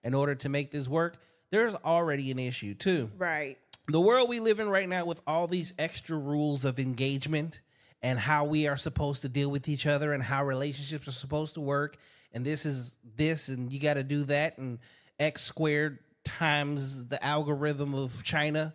in 0.03 0.15
order 0.15 0.33
to 0.35 0.49
make 0.49 0.71
this 0.71 0.87
work, 0.87 1.17
there's 1.51 1.75
already 1.75 2.31
an 2.31 2.39
issue 2.39 2.73
too 2.73 3.11
Right. 3.17 3.57
the 3.87 3.99
world 4.01 4.27
we 4.27 4.39
live 4.39 4.59
in 4.59 4.69
right 4.69 4.89
now 4.89 5.05
with 5.05 5.21
all 5.27 5.45
these 5.47 5.73
extra 5.77 6.17
rules 6.17 6.65
of 6.65 6.79
engagement 6.79 7.61
and 8.03 8.19
how 8.19 8.45
we 8.45 8.67
are 8.67 8.77
supposed 8.77 9.21
to 9.21 9.29
deal 9.29 9.49
with 9.49 9.67
each 9.67 9.85
other 9.85 10.13
and 10.13 10.23
how 10.23 10.43
relationships 10.43 11.07
are 11.07 11.13
supposed 11.13 11.53
to 11.53 11.61
work 11.61 11.97
and 12.33 12.45
this 12.45 12.65
is 12.65 12.95
this 13.15 13.47
and 13.47 13.71
you 13.71 13.79
got 13.79 13.95
to 13.95 14.03
do 14.03 14.23
that 14.23 14.57
and 14.57 14.79
x 15.19 15.43
squared 15.43 15.99
times 16.23 17.07
the 17.07 17.23
algorithm 17.23 17.93
of 17.93 18.23
china 18.23 18.73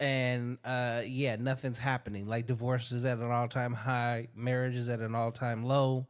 and 0.00 0.56
uh 0.64 1.02
yeah, 1.06 1.36
nothing's 1.36 1.78
happening. 1.78 2.26
Like 2.26 2.46
divorce 2.46 2.90
is 2.90 3.04
at 3.04 3.18
an 3.18 3.30
all 3.30 3.48
time 3.48 3.74
high, 3.74 4.28
marriage 4.34 4.74
is 4.74 4.88
at 4.88 5.00
an 5.00 5.14
all 5.14 5.30
time 5.30 5.62
low, 5.62 6.08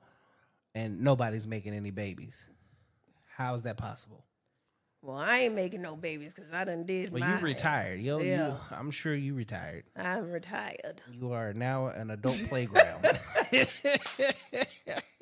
and 0.75 1.01
nobody's 1.01 1.47
making 1.47 1.75
any 1.75 1.91
babies. 1.91 2.49
How 3.37 3.55
is 3.55 3.63
that 3.63 3.77
possible? 3.77 4.25
Well, 5.03 5.17
I 5.17 5.39
ain't 5.39 5.55
making 5.55 5.81
no 5.81 5.97
babies 5.97 6.35
because 6.35 6.53
I 6.53 6.65
done 6.65 6.85
did 6.85 7.11
Well, 7.11 7.27
you 7.27 7.37
retired. 7.39 8.01
Yo, 8.01 8.19
Yeah. 8.19 8.49
you, 8.49 8.57
I'm 8.71 8.91
sure 8.91 9.15
you 9.15 9.33
retired. 9.33 9.85
I'm 9.97 10.31
retired. 10.31 11.01
You 11.11 11.33
are 11.33 11.55
now 11.55 11.87
an 11.87 12.11
adult 12.11 12.43
playground. 12.51 13.03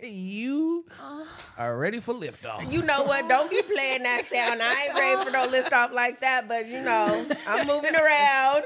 you 0.03 0.85
uh-huh. 0.91 1.25
are 1.57 1.79
ready 1.79 2.01
for 2.01 2.13
liftoff. 2.13 2.73
You 2.73 2.83
know 2.83 3.05
what? 3.05 3.29
Don't 3.29 3.49
be 3.49 3.63
playing 3.63 4.03
that 4.03 4.25
sound. 4.27 4.61
I 4.61 4.87
ain't 4.87 4.95
ready 4.95 5.25
for 5.25 5.31
no 5.31 5.47
lift 5.47 5.73
off 5.73 5.93
like 5.93 6.21
that, 6.21 6.49
but 6.49 6.67
you 6.67 6.83
know, 6.83 7.27
I'm 7.47 7.67
moving 7.69 7.95
around. 7.95 8.65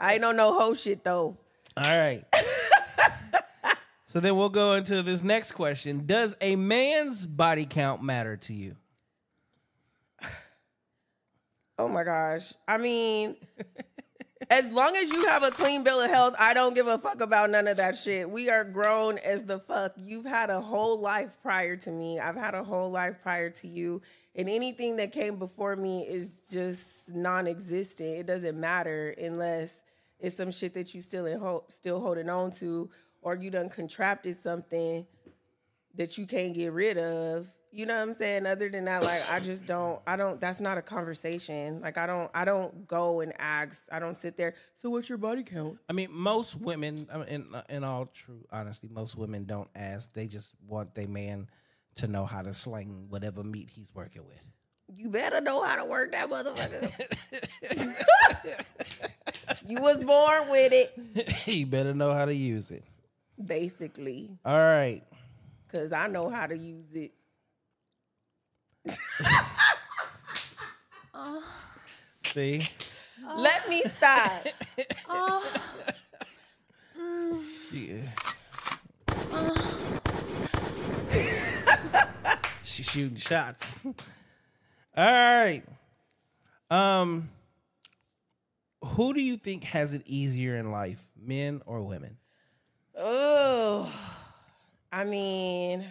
I 0.00 0.14
ain't 0.14 0.24
on 0.24 0.36
no 0.36 0.58
whole 0.58 0.74
shit 0.74 1.04
though. 1.04 1.36
All 1.76 1.84
right. 1.84 2.24
so 4.06 4.20
then 4.20 4.34
we'll 4.34 4.48
go 4.48 4.72
into 4.74 5.02
this 5.02 5.22
next 5.22 5.52
question. 5.52 6.06
Does 6.06 6.36
a 6.40 6.56
man's 6.56 7.26
body 7.26 7.66
count 7.66 8.02
matter 8.02 8.38
to 8.38 8.54
you? 8.54 8.76
Oh 11.78 11.88
my 11.88 12.04
gosh. 12.04 12.54
I 12.66 12.78
mean, 12.78 13.36
as 14.50 14.70
long 14.70 14.96
as 14.96 15.10
you 15.10 15.26
have 15.26 15.42
a 15.42 15.50
clean 15.50 15.84
bill 15.84 16.00
of 16.00 16.10
health, 16.10 16.34
I 16.38 16.54
don't 16.54 16.74
give 16.74 16.86
a 16.86 16.98
fuck 16.98 17.20
about 17.20 17.50
none 17.50 17.68
of 17.68 17.76
that 17.76 17.96
shit. 17.96 18.30
We 18.30 18.48
are 18.48 18.64
grown 18.64 19.18
as 19.18 19.44
the 19.44 19.58
fuck. 19.58 19.92
You've 19.96 20.24
had 20.24 20.48
a 20.48 20.60
whole 20.60 20.98
life 20.98 21.36
prior 21.42 21.76
to 21.76 21.90
me. 21.90 22.18
I've 22.18 22.36
had 22.36 22.54
a 22.54 22.64
whole 22.64 22.90
life 22.90 23.16
prior 23.22 23.50
to 23.50 23.68
you. 23.68 24.00
And 24.34 24.48
anything 24.48 24.96
that 24.96 25.12
came 25.12 25.36
before 25.38 25.76
me 25.76 26.06
is 26.06 26.42
just 26.50 27.10
non-existent. 27.14 28.08
It 28.08 28.26
doesn't 28.26 28.58
matter 28.58 29.14
unless 29.18 29.82
it's 30.18 30.36
some 30.36 30.50
shit 30.50 30.74
that 30.74 30.94
you 30.94 31.02
still 31.02 31.26
in 31.26 31.38
ho- 31.38 31.64
still 31.68 32.00
holding 32.00 32.30
on 32.30 32.52
to, 32.52 32.88
or 33.20 33.34
you 33.34 33.50
done 33.50 33.68
contracted 33.68 34.36
something 34.36 35.06
that 35.94 36.16
you 36.16 36.26
can't 36.26 36.54
get 36.54 36.72
rid 36.72 36.96
of. 36.98 37.48
You 37.76 37.84
know 37.84 37.96
what 37.96 38.08
I'm 38.08 38.14
saying? 38.14 38.46
Other 38.46 38.70
than 38.70 38.86
that, 38.86 39.02
like 39.04 39.30
I 39.30 39.38
just 39.38 39.66
don't 39.66 40.00
I 40.06 40.16
don't 40.16 40.40
that's 40.40 40.60
not 40.60 40.78
a 40.78 40.82
conversation. 40.82 41.82
Like 41.82 41.98
I 41.98 42.06
don't 42.06 42.30
I 42.34 42.46
don't 42.46 42.88
go 42.88 43.20
and 43.20 43.34
ask. 43.38 43.86
I 43.92 43.98
don't 43.98 44.16
sit 44.16 44.38
there. 44.38 44.54
So 44.72 44.88
what's 44.88 45.10
your 45.10 45.18
body 45.18 45.42
count? 45.42 45.76
I 45.86 45.92
mean, 45.92 46.08
most 46.10 46.58
women, 46.58 47.06
I 47.12 47.18
mean, 47.18 47.26
in, 47.28 47.54
in 47.68 47.84
all 47.84 48.06
true 48.06 48.46
honesty, 48.50 48.88
most 48.90 49.14
women 49.14 49.44
don't 49.44 49.68
ask. 49.74 50.10
They 50.14 50.26
just 50.26 50.54
want 50.66 50.94
their 50.94 51.06
man 51.06 51.50
to 51.96 52.08
know 52.08 52.24
how 52.24 52.40
to 52.40 52.54
sling 52.54 53.08
whatever 53.10 53.44
meat 53.44 53.68
he's 53.68 53.94
working 53.94 54.22
with. 54.26 54.42
You 54.96 55.10
better 55.10 55.42
know 55.42 55.62
how 55.62 55.76
to 55.76 55.84
work 55.84 56.12
that 56.12 56.30
motherfucker. 56.30 56.90
you 59.68 59.82
was 59.82 60.02
born 60.02 60.50
with 60.50 60.72
it, 60.72 61.28
he 61.44 61.64
better 61.66 61.92
know 61.92 62.14
how 62.14 62.24
to 62.24 62.34
use 62.34 62.70
it. 62.70 62.84
basically. 63.44 64.30
All 64.46 64.56
right. 64.56 65.02
Cause 65.70 65.92
I 65.92 66.06
know 66.06 66.30
how 66.30 66.46
to 66.46 66.56
use 66.56 66.90
it. 66.94 67.12
See? 72.24 72.68
Let 73.36 73.68
me 73.68 73.82
stop. 73.84 74.46
Yeah. 77.72 78.02
She's 82.62 82.86
shooting 82.86 83.16
shots. 83.16 83.84
All 83.84 83.94
right. 84.96 85.62
Um 86.70 87.30
who 88.82 89.14
do 89.14 89.20
you 89.20 89.36
think 89.36 89.64
has 89.64 89.94
it 89.94 90.02
easier 90.06 90.56
in 90.56 90.70
life, 90.70 91.08
men 91.16 91.62
or 91.66 91.82
women? 91.82 92.18
Oh, 92.96 93.92
I 94.92 95.04
mean, 95.04 95.84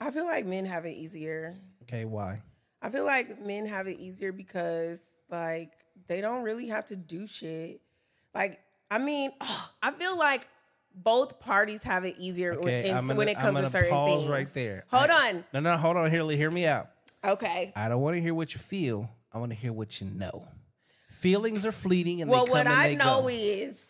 I 0.00 0.10
feel 0.10 0.24
like 0.26 0.44
men 0.46 0.64
have 0.66 0.84
it 0.84 0.92
easier. 0.96 1.56
Okay, 1.82 2.04
why? 2.04 2.42
I 2.82 2.90
feel 2.90 3.04
like 3.04 3.44
men 3.44 3.66
have 3.66 3.86
it 3.86 3.98
easier 3.98 4.32
because 4.32 5.00
like 5.30 5.72
they 6.08 6.20
don't 6.20 6.42
really 6.44 6.68
have 6.68 6.86
to 6.86 6.96
do 6.96 7.26
shit. 7.26 7.80
Like 8.34 8.60
I 8.90 8.98
mean, 8.98 9.30
I 9.82 9.90
feel 9.92 10.16
like 10.18 10.46
both 10.94 11.40
parties 11.40 11.82
have 11.82 12.04
it 12.04 12.16
easier 12.18 12.54
Okay, 12.54 12.84
when, 12.84 12.96
I'm 12.96 13.06
gonna, 13.06 13.18
when 13.18 13.28
it 13.28 13.36
I'm 13.36 13.42
comes 13.42 13.54
gonna 13.56 13.70
certain 13.70 13.90
pause 13.90 14.20
things. 14.20 14.30
right 14.30 14.48
there. 14.54 14.84
Hold 14.90 15.10
I- 15.10 15.30
on. 15.30 15.44
No, 15.52 15.60
no, 15.60 15.76
hold 15.76 15.96
on. 15.96 16.10
Hear, 16.10 16.28
hear 16.30 16.50
me 16.50 16.66
out. 16.66 16.88
Okay. 17.24 17.72
I 17.74 17.88
don't 17.88 18.00
want 18.00 18.16
to 18.16 18.20
hear 18.22 18.34
what 18.34 18.54
you 18.54 18.60
feel. 18.60 19.10
I 19.32 19.38
want 19.38 19.50
to 19.52 19.56
hear 19.58 19.72
what 19.72 20.00
you 20.00 20.06
know. 20.08 20.46
Feelings 21.10 21.66
are 21.66 21.72
fleeting, 21.72 22.22
and 22.22 22.30
Well, 22.30 22.44
they 22.46 22.52
come 22.52 22.66
what 22.66 22.66
I 22.68 22.94
know 22.94 23.22
go. 23.22 23.28
is, 23.28 23.86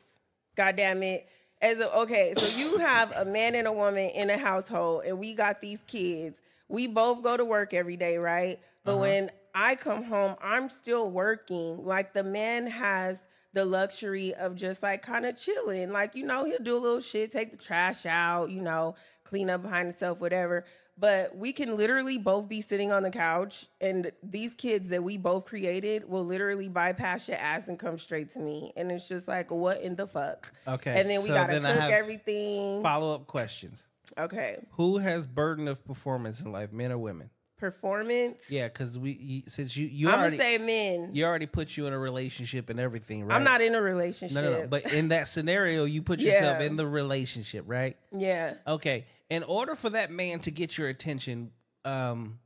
goddamn 0.56 1.02
it, 1.02 1.28
as 1.66 1.80
a, 1.80 1.92
okay, 2.00 2.34
so 2.36 2.46
you 2.56 2.78
have 2.78 3.12
a 3.16 3.24
man 3.24 3.54
and 3.54 3.66
a 3.66 3.72
woman 3.72 4.10
in 4.10 4.30
a 4.30 4.38
household, 4.38 5.02
and 5.06 5.18
we 5.18 5.34
got 5.34 5.60
these 5.60 5.80
kids. 5.86 6.40
We 6.68 6.86
both 6.86 7.22
go 7.22 7.36
to 7.36 7.44
work 7.44 7.74
every 7.74 7.96
day, 7.96 8.18
right? 8.18 8.58
But 8.84 8.92
Uh-huh. 8.92 9.00
when 9.00 9.30
I 9.54 9.74
come 9.74 10.04
home, 10.04 10.36
I'm 10.42 10.70
still 10.70 11.10
working. 11.10 11.84
Like 11.84 12.12
the 12.12 12.24
man 12.24 12.66
has 12.66 13.26
the 13.52 13.64
luxury 13.64 14.34
of 14.34 14.54
just 14.54 14.82
like 14.82 15.02
kind 15.02 15.24
of 15.24 15.34
chilling. 15.36 15.90
Like, 15.90 16.14
you 16.14 16.24
know, 16.26 16.44
he'll 16.44 16.58
do 16.58 16.76
a 16.76 16.78
little 16.78 17.00
shit, 17.00 17.32
take 17.32 17.52
the 17.52 17.56
trash 17.56 18.04
out, 18.04 18.50
you 18.50 18.60
know, 18.60 18.96
clean 19.24 19.48
up 19.48 19.62
behind 19.62 19.88
himself, 19.88 20.20
whatever. 20.20 20.64
But 20.98 21.36
we 21.36 21.52
can 21.52 21.76
literally 21.76 22.16
both 22.16 22.48
be 22.48 22.62
sitting 22.62 22.90
on 22.90 23.02
the 23.02 23.10
couch, 23.10 23.66
and 23.82 24.10
these 24.22 24.54
kids 24.54 24.88
that 24.88 25.02
we 25.04 25.18
both 25.18 25.44
created 25.44 26.08
will 26.08 26.24
literally 26.24 26.68
bypass 26.70 27.28
your 27.28 27.36
ass 27.36 27.68
and 27.68 27.78
come 27.78 27.98
straight 27.98 28.30
to 28.30 28.38
me. 28.38 28.72
And 28.76 28.90
it's 28.90 29.06
just 29.06 29.28
like, 29.28 29.50
what 29.50 29.82
in 29.82 29.94
the 29.96 30.06
fuck? 30.06 30.52
Okay, 30.66 30.98
And 30.98 31.08
then 31.10 31.20
we 31.22 31.28
so 31.28 31.34
gotta 31.34 31.60
then 31.60 31.76
cook 31.80 31.90
everything. 31.90 32.82
Follow 32.82 33.14
up 33.14 33.26
questions. 33.26 33.88
Okay. 34.16 34.56
Who 34.72 34.96
has 34.98 35.26
burden 35.26 35.68
of 35.68 35.84
performance 35.84 36.40
in 36.40 36.50
life, 36.50 36.72
men 36.72 36.90
or 36.92 36.98
women? 36.98 37.28
Performance. 37.58 38.50
Yeah, 38.50 38.68
because 38.68 38.98
we 38.98 39.44
since 39.48 39.76
you 39.76 39.86
you 39.86 40.08
I'm 40.10 40.18
already 40.20 40.36
gonna 40.38 40.48
say 40.50 40.58
men. 40.58 41.10
you 41.14 41.24
already 41.24 41.46
put 41.46 41.76
you 41.76 41.86
in 41.86 41.92
a 41.92 41.98
relationship 41.98 42.70
and 42.70 42.78
everything, 42.80 43.24
right? 43.24 43.34
I'm 43.36 43.44
not 43.44 43.60
in 43.60 43.74
a 43.74 43.80
relationship. 43.82 44.34
No, 44.34 44.50
no, 44.50 44.60
no. 44.62 44.66
But 44.66 44.92
in 44.92 45.08
that 45.08 45.28
scenario, 45.28 45.84
you 45.84 46.00
put 46.02 46.20
yourself 46.20 46.60
Yeah. 46.60 46.66
in 46.66 46.76
the 46.76 46.86
relationship, 46.86 47.64
right? 47.66 47.96
yeah. 48.16 48.54
Okay. 48.66 49.04
In 49.28 49.42
order 49.42 49.74
for 49.74 49.90
that 49.90 50.10
man 50.10 50.40
to 50.40 50.50
get 50.50 50.78
your 50.78 50.88
attention, 50.88 51.50
um, 51.84 52.38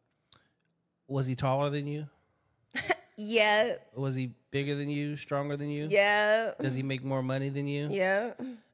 was 1.06 1.26
he 1.26 1.34
taller 1.34 1.70
than 1.70 1.86
you? 1.86 2.06
Yeah. 3.22 3.74
Was 3.94 4.14
he 4.14 4.32
bigger 4.50 4.74
than 4.74 4.88
you? 4.88 5.14
Stronger 5.14 5.54
than 5.54 5.68
you? 5.68 5.88
Yeah. 5.90 6.52
Does 6.58 6.74
he 6.74 6.82
make 6.82 7.04
more 7.04 7.22
money 7.22 7.50
than 7.50 7.66
you? 7.66 7.88
Yeah. 7.90 8.32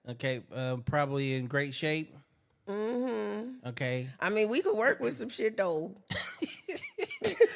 Okay. 0.08 0.42
Um, 0.54 0.82
probably 0.82 1.34
in 1.34 1.48
great 1.48 1.74
shape. 1.74 2.14
Mm-hmm. 2.68 3.68
Okay. 3.70 4.08
I 4.20 4.30
mean, 4.30 4.48
we 4.48 4.62
could 4.62 4.76
work 4.76 5.00
with 5.00 5.16
some 5.16 5.30
shit 5.30 5.56
though. 5.56 5.96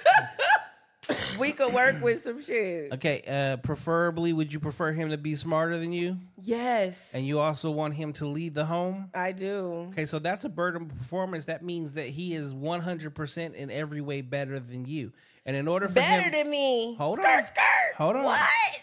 we 1.38 1.52
could 1.52 1.72
work 1.72 2.02
with 2.02 2.22
some 2.22 2.42
shit. 2.42 2.92
Okay. 2.92 3.22
Uh, 3.28 3.56
preferably, 3.58 4.32
would 4.32 4.52
you 4.52 4.60
prefer 4.60 4.92
him 4.92 5.10
to 5.10 5.18
be 5.18 5.34
smarter 5.36 5.78
than 5.78 5.92
you? 5.92 6.18
Yes. 6.42 7.12
And 7.14 7.26
you 7.26 7.38
also 7.40 7.70
want 7.70 7.94
him 7.94 8.12
to 8.14 8.26
lead 8.26 8.54
the 8.54 8.64
home? 8.64 9.10
I 9.14 9.32
do. 9.32 9.88
Okay, 9.92 10.06
so 10.06 10.18
that's 10.18 10.44
a 10.44 10.48
burden 10.48 10.82
of 10.82 10.96
performance. 10.98 11.46
That 11.46 11.62
means 11.64 11.92
that 11.92 12.06
he 12.06 12.34
is 12.34 12.52
100% 12.54 13.54
in 13.54 13.70
every 13.70 14.00
way 14.00 14.20
better 14.22 14.58
than 14.58 14.84
you. 14.86 15.12
And 15.46 15.56
in 15.56 15.66
order 15.68 15.88
for 15.88 15.94
Better 15.94 16.22
him, 16.22 16.32
than 16.32 16.50
me. 16.50 16.94
Hold 16.96 17.18
skirt, 17.18 17.30
on. 17.38 17.44
skirt. 17.46 17.94
Hold 17.96 18.16
on. 18.16 18.24
What? 18.24 18.40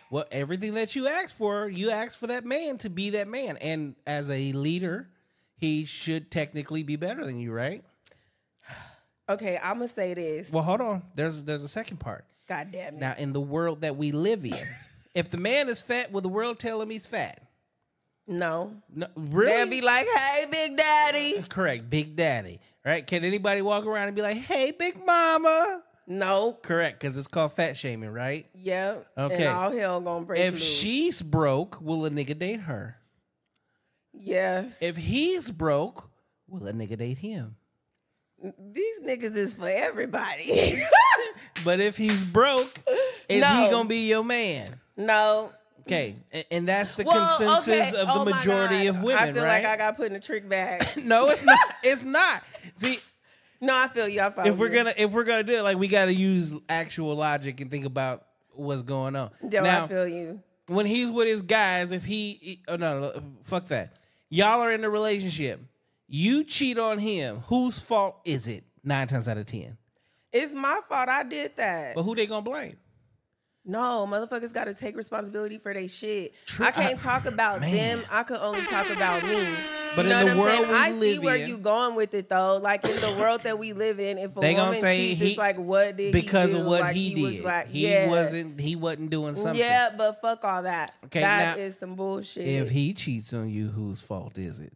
Well, 0.09 0.25
everything 0.31 0.73
that 0.73 0.95
you 0.95 1.07
asked 1.07 1.35
for, 1.37 1.69
you 1.69 1.91
asked 1.91 2.17
for 2.17 2.27
that 2.27 2.45
man 2.45 2.77
to 2.79 2.89
be 2.89 3.11
that 3.11 3.27
man. 3.27 3.57
And 3.57 3.95
as 4.07 4.29
a 4.31 4.51
leader, 4.53 5.09
he 5.55 5.85
should 5.85 6.31
technically 6.31 6.83
be 6.83 6.95
better 6.95 7.25
than 7.25 7.39
you, 7.39 7.51
right? 7.51 7.83
Okay, 9.29 9.59
I'm 9.61 9.79
gonna 9.79 9.89
say 9.89 10.13
this. 10.13 10.51
Well, 10.51 10.63
hold 10.63 10.81
on. 10.81 11.03
There's 11.15 11.43
there's 11.43 11.63
a 11.63 11.67
second 11.67 11.97
part. 11.97 12.25
God 12.47 12.71
damn 12.71 12.95
it. 12.95 12.99
Now, 12.99 13.13
in 13.17 13.33
the 13.33 13.41
world 13.41 13.81
that 13.81 13.97
we 13.97 14.11
live 14.13 14.45
in, 14.45 14.53
if 15.15 15.29
the 15.29 15.37
man 15.37 15.67
is 15.69 15.81
fat, 15.81 16.11
will 16.11 16.21
the 16.21 16.29
world 16.29 16.59
tell 16.59 16.81
him 16.81 16.89
he's 16.89 17.05
fat? 17.05 17.41
no. 18.29 18.73
No, 18.93 19.07
really? 19.15 19.51
They'll 19.51 19.67
be 19.67 19.81
like, 19.81 20.05
"Hey, 20.07 20.45
Big 20.49 20.77
Daddy." 20.77 21.37
Uh, 21.39 21.41
correct, 21.49 21.89
Big 21.89 22.15
Daddy. 22.15 22.59
Right? 22.85 23.05
Can 23.05 23.23
anybody 23.25 23.61
walk 23.61 23.85
around 23.85 24.07
and 24.07 24.15
be 24.15 24.21
like, 24.21 24.37
"Hey, 24.37 24.71
Big 24.71 24.97
Mama"? 25.05 25.83
No. 26.09 26.57
Correct, 26.63 27.01
because 27.01 27.17
it's 27.17 27.27
called 27.27 27.51
fat 27.51 27.75
shaming, 27.75 28.11
right? 28.11 28.45
Yep. 28.53 29.07
Okay. 29.17 29.35
And 29.35 29.47
all 29.47 29.71
hell 29.77 29.99
gonna 29.99 30.25
break 30.25 30.39
If 30.39 30.53
loose. 30.53 30.63
she's 30.63 31.21
broke, 31.21 31.81
will 31.81 32.05
a 32.05 32.09
nigga 32.09 32.37
date 32.39 32.61
her? 32.61 32.95
yes. 34.13 34.81
If 34.81 34.95
he's 34.97 35.51
broke, 35.51 36.09
will 36.47 36.65
a 36.67 36.71
nigga 36.73 36.97
date 36.97 37.17
him? 37.17 37.55
These 38.41 39.01
niggas 39.01 39.35
is 39.35 39.53
for 39.53 39.67
everybody. 39.67 40.83
But 41.65 41.79
if 41.79 41.97
he's 41.97 42.23
broke, 42.23 42.79
is 43.27 43.41
No. 43.41 43.47
he 43.65 43.71
gonna 43.71 43.89
be 43.89 44.07
your 44.07 44.23
man? 44.23 44.79
no. 44.95 45.51
Okay, 45.81 46.17
and, 46.33 46.45
and 46.51 46.67
that's 46.67 46.93
the 46.95 47.03
Well, 47.05 47.27
consensus 47.37 47.67
okay. 47.93 48.01
of 48.01 48.09
Oh 48.11 48.25
the 48.25 48.31
my 48.31 48.37
majority 48.39 48.87
of 48.87 49.01
women, 49.01 49.17
I 49.23 49.31
feel 49.33 49.43
right? 49.43 49.63
like 49.63 49.65
I 49.65 49.77
got 49.77 49.95
put 49.95 50.09
in 50.11 50.15
a 50.17 50.19
trick 50.19 50.47
bag. 50.49 50.83
no, 51.03 51.27
it's 51.29 51.43
not. 51.45 51.57
It's 51.81 52.03
not. 52.03 52.43
See, 52.75 52.99
no, 53.61 53.73
I 53.75 53.87
feel 53.87 54.07
you. 54.09 54.19
I 54.19 54.27
if 54.47 54.57
we're 54.57 54.67
you. 54.67 54.73
gonna 54.75 54.93
if 54.97 55.11
we're 55.11 55.23
gonna 55.23 55.43
do 55.43 55.53
it, 55.53 55.63
like 55.63 55.77
we 55.77 55.87
got 55.87 56.05
to 56.05 56.13
use 56.13 56.51
actual 56.67 57.15
logic 57.15 57.61
and 57.61 57.71
think 57.71 57.85
about 57.85 58.25
what's 58.51 58.81
going 58.81 59.15
on. 59.15 59.31
Yo, 59.49 59.61
now, 59.63 59.85
I 59.85 59.87
feel 59.87 60.07
you. 60.07 60.41
when 60.67 60.85
he's 60.85 61.09
with 61.09 61.27
his 61.27 61.41
guys, 61.41 61.91
if 61.93 62.03
he, 62.03 62.61
oh 62.67 62.75
no, 62.75 63.13
fuck 63.43 63.67
that. 63.69 63.93
Y'all 64.29 64.59
are 64.61 64.71
in 64.73 64.83
a 64.83 64.89
relationship. 64.89 65.61
You 66.07 66.43
cheat 66.43 66.77
on 66.77 66.99
him. 66.99 67.43
Whose 67.47 67.79
fault 67.79 68.17
is 68.23 68.47
it? 68.47 68.63
Nine 68.83 69.07
times 69.07 69.27
out 69.27 69.37
of 69.37 69.45
ten. 69.45 69.77
It's 70.31 70.53
my 70.53 70.79
fault. 70.87 71.09
I 71.09 71.23
did 71.23 71.55
that. 71.57 71.95
But 71.95 72.03
who 72.03 72.15
they 72.15 72.25
gonna 72.27 72.41
blame? 72.41 72.77
No, 73.69 74.07
motherfuckers 74.09 74.53
got 74.53 74.63
to 74.65 74.73
take 74.73 74.95
responsibility 74.95 75.57
for 75.57 75.73
their 75.73 75.89
shit. 75.89 76.33
True. 76.45 76.65
I 76.65 76.71
can't 76.71 76.97
I- 76.97 77.01
talk 77.01 77.25
about 77.25 77.59
Man. 77.59 77.73
them. 77.73 78.05
I 78.09 78.23
can 78.23 78.37
only 78.37 78.61
talk 78.61 78.89
about 78.89 79.23
me. 79.23 79.45
But 79.93 80.05
you 80.05 80.11
in 80.11 80.19
the 80.19 80.25
what 80.25 80.31
I'm 80.31 80.37
world 80.37 80.51
saying? 80.51 80.69
we 80.69 80.75
I 80.77 80.91
see 80.91 80.99
live 81.15 81.23
where 81.23 81.35
you 81.37 81.57
going 81.57 81.95
with 81.95 82.13
it 82.13 82.29
though. 82.29 82.57
Like 82.63 82.85
in 82.87 82.95
the 83.01 83.17
world 83.19 83.43
that 83.43 83.59
we 83.59 83.73
live 83.73 83.99
in, 83.99 84.17
if 84.19 84.37
a 84.37 84.39
They 84.39 84.53
woman 84.53 84.79
say 84.79 84.97
cheats, 85.09 85.21
he 85.21 85.29
it's 85.31 85.37
like 85.37 85.57
what 85.57 85.97
did 85.97 86.13
because 86.13 86.51
he 86.51 86.53
do? 86.55 86.59
of 86.61 86.65
what 86.67 86.81
like, 86.81 86.95
he, 86.95 87.21
was 87.23 87.33
did. 87.33 87.43
like, 87.43 87.67
he 87.67 87.87
yeah. 87.89 88.07
wasn't. 88.07 88.59
He 88.61 88.75
wasn't 88.77 89.09
doing 89.09 89.35
something. 89.35 89.55
Yeah, 89.55 89.89
but 89.97 90.21
fuck 90.21 90.45
all 90.45 90.63
that. 90.63 90.93
Okay, 91.05 91.19
that 91.21 91.57
now, 91.57 91.63
is 91.63 91.77
some 91.77 91.95
bullshit. 91.95 92.47
If 92.47 92.69
he 92.69 92.93
cheats 92.93 93.33
on 93.33 93.49
you, 93.49 93.67
whose 93.67 93.99
fault 94.01 94.37
is 94.37 94.59
it? 94.61 94.71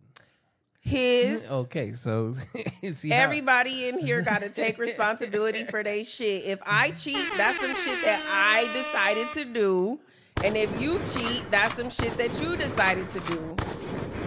His 0.82 1.48
Okay, 1.50 1.92
so 1.92 2.34
see 2.92 3.10
how- 3.10 3.24
Everybody 3.24 3.88
in 3.88 4.00
here 4.00 4.22
got 4.22 4.42
to 4.42 4.50
take 4.50 4.78
responsibility 4.80 5.64
for 5.66 5.84
their 5.84 6.04
shit. 6.04 6.44
If 6.46 6.60
I 6.66 6.92
cheat, 6.92 7.24
that's 7.38 7.60
some 7.62 7.76
shit 7.76 8.04
that 8.04 8.22
I 8.28 8.68
decided 8.74 9.28
to 9.34 9.46
do. 9.54 10.00
And 10.44 10.58
if 10.58 10.82
you 10.82 11.00
cheat, 11.14 11.50
that's 11.52 11.76
some 11.76 11.90
shit 11.92 12.14
that 12.14 12.42
you 12.42 12.58
decided 12.58 13.10
to 13.10 13.20
do. 13.22 13.56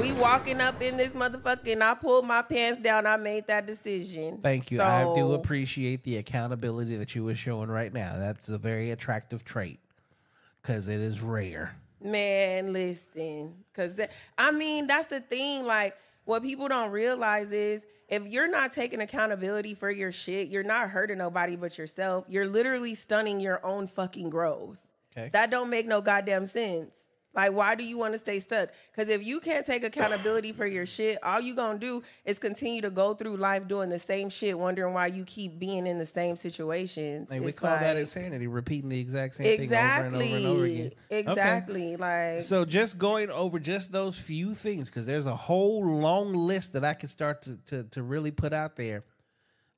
We 0.00 0.12
walking 0.12 0.60
up 0.60 0.80
in 0.80 0.96
this 0.96 1.12
motherfucker 1.12 1.72
and 1.72 1.82
I 1.82 1.94
pulled 1.94 2.24
my 2.26 2.42
pants 2.42 2.80
down. 2.80 3.06
I 3.06 3.16
made 3.16 3.46
that 3.48 3.66
decision. 3.66 4.38
Thank 4.38 4.70
you. 4.70 4.80
I 4.80 5.12
do 5.14 5.34
appreciate 5.34 6.02
the 6.02 6.18
accountability 6.18 6.94
that 6.96 7.14
you 7.16 7.24
were 7.24 7.34
showing 7.34 7.68
right 7.68 7.92
now. 7.92 8.16
That's 8.16 8.48
a 8.48 8.58
very 8.58 8.90
attractive 8.90 9.44
trait 9.44 9.80
because 10.62 10.88
it 10.88 11.00
is 11.00 11.20
rare. 11.20 11.74
Man, 12.02 12.72
listen. 12.72 13.54
Cause 13.74 13.92
I 14.38 14.50
mean, 14.52 14.86
that's 14.86 15.06
the 15.06 15.20
thing. 15.20 15.64
Like, 15.64 15.96
what 16.24 16.42
people 16.42 16.68
don't 16.68 16.90
realize 16.90 17.50
is 17.50 17.82
if 18.08 18.26
you're 18.26 18.50
not 18.50 18.72
taking 18.72 19.00
accountability 19.00 19.74
for 19.74 19.90
your 19.90 20.12
shit, 20.12 20.48
you're 20.48 20.62
not 20.62 20.90
hurting 20.90 21.18
nobody 21.18 21.56
but 21.56 21.76
yourself. 21.78 22.24
You're 22.28 22.46
literally 22.46 22.94
stunning 22.94 23.40
your 23.40 23.64
own 23.64 23.86
fucking 23.86 24.30
growth. 24.30 24.78
Okay. 25.16 25.30
That 25.32 25.50
don't 25.50 25.70
make 25.70 25.86
no 25.86 26.00
goddamn 26.00 26.46
sense. 26.46 26.98
Like, 27.34 27.52
why 27.52 27.74
do 27.74 27.84
you 27.84 27.98
want 27.98 28.14
to 28.14 28.18
stay 28.18 28.40
stuck? 28.40 28.70
Because 28.92 29.08
if 29.08 29.24
you 29.24 29.40
can't 29.40 29.66
take 29.66 29.84
accountability 29.84 30.52
for 30.52 30.66
your 30.66 30.86
shit, 30.86 31.18
all 31.22 31.40
you 31.40 31.54
gonna 31.54 31.78
do 31.78 32.02
is 32.24 32.38
continue 32.38 32.80
to 32.82 32.90
go 32.90 33.14
through 33.14 33.36
life 33.36 33.66
doing 33.66 33.88
the 33.88 33.98
same 33.98 34.30
shit, 34.30 34.58
wondering 34.58 34.94
why 34.94 35.06
you 35.06 35.24
keep 35.24 35.58
being 35.58 35.86
in 35.86 35.98
the 35.98 36.06
same 36.06 36.36
situations. 36.36 37.30
Like, 37.30 37.42
we 37.42 37.52
call 37.52 37.76
that 37.76 37.96
insanity, 37.96 38.46
repeating 38.46 38.88
the 38.88 39.00
exact 39.00 39.34
same 39.34 39.46
thing 39.58 39.72
over 39.72 40.06
and 40.06 40.14
over 40.16 40.24
and 40.24 40.46
over 40.46 40.64
exactly, 40.64 40.74
again. 40.76 40.92
Okay. 41.10 41.30
exactly. 41.30 41.96
Like, 41.96 42.40
So 42.40 42.64
just 42.64 42.98
going 42.98 43.30
over 43.30 43.58
just 43.58 43.92
those 43.92 44.16
few 44.18 44.54
things, 44.54 44.88
because 44.88 45.06
there's 45.06 45.26
a 45.26 45.36
whole 45.36 45.84
long 45.84 46.32
list 46.32 46.72
that 46.74 46.84
I 46.84 46.94
could 46.94 47.10
start 47.10 47.42
to 47.42 47.56
to, 47.66 47.84
to 47.84 48.02
really 48.02 48.30
put 48.30 48.52
out 48.52 48.76
there. 48.76 49.04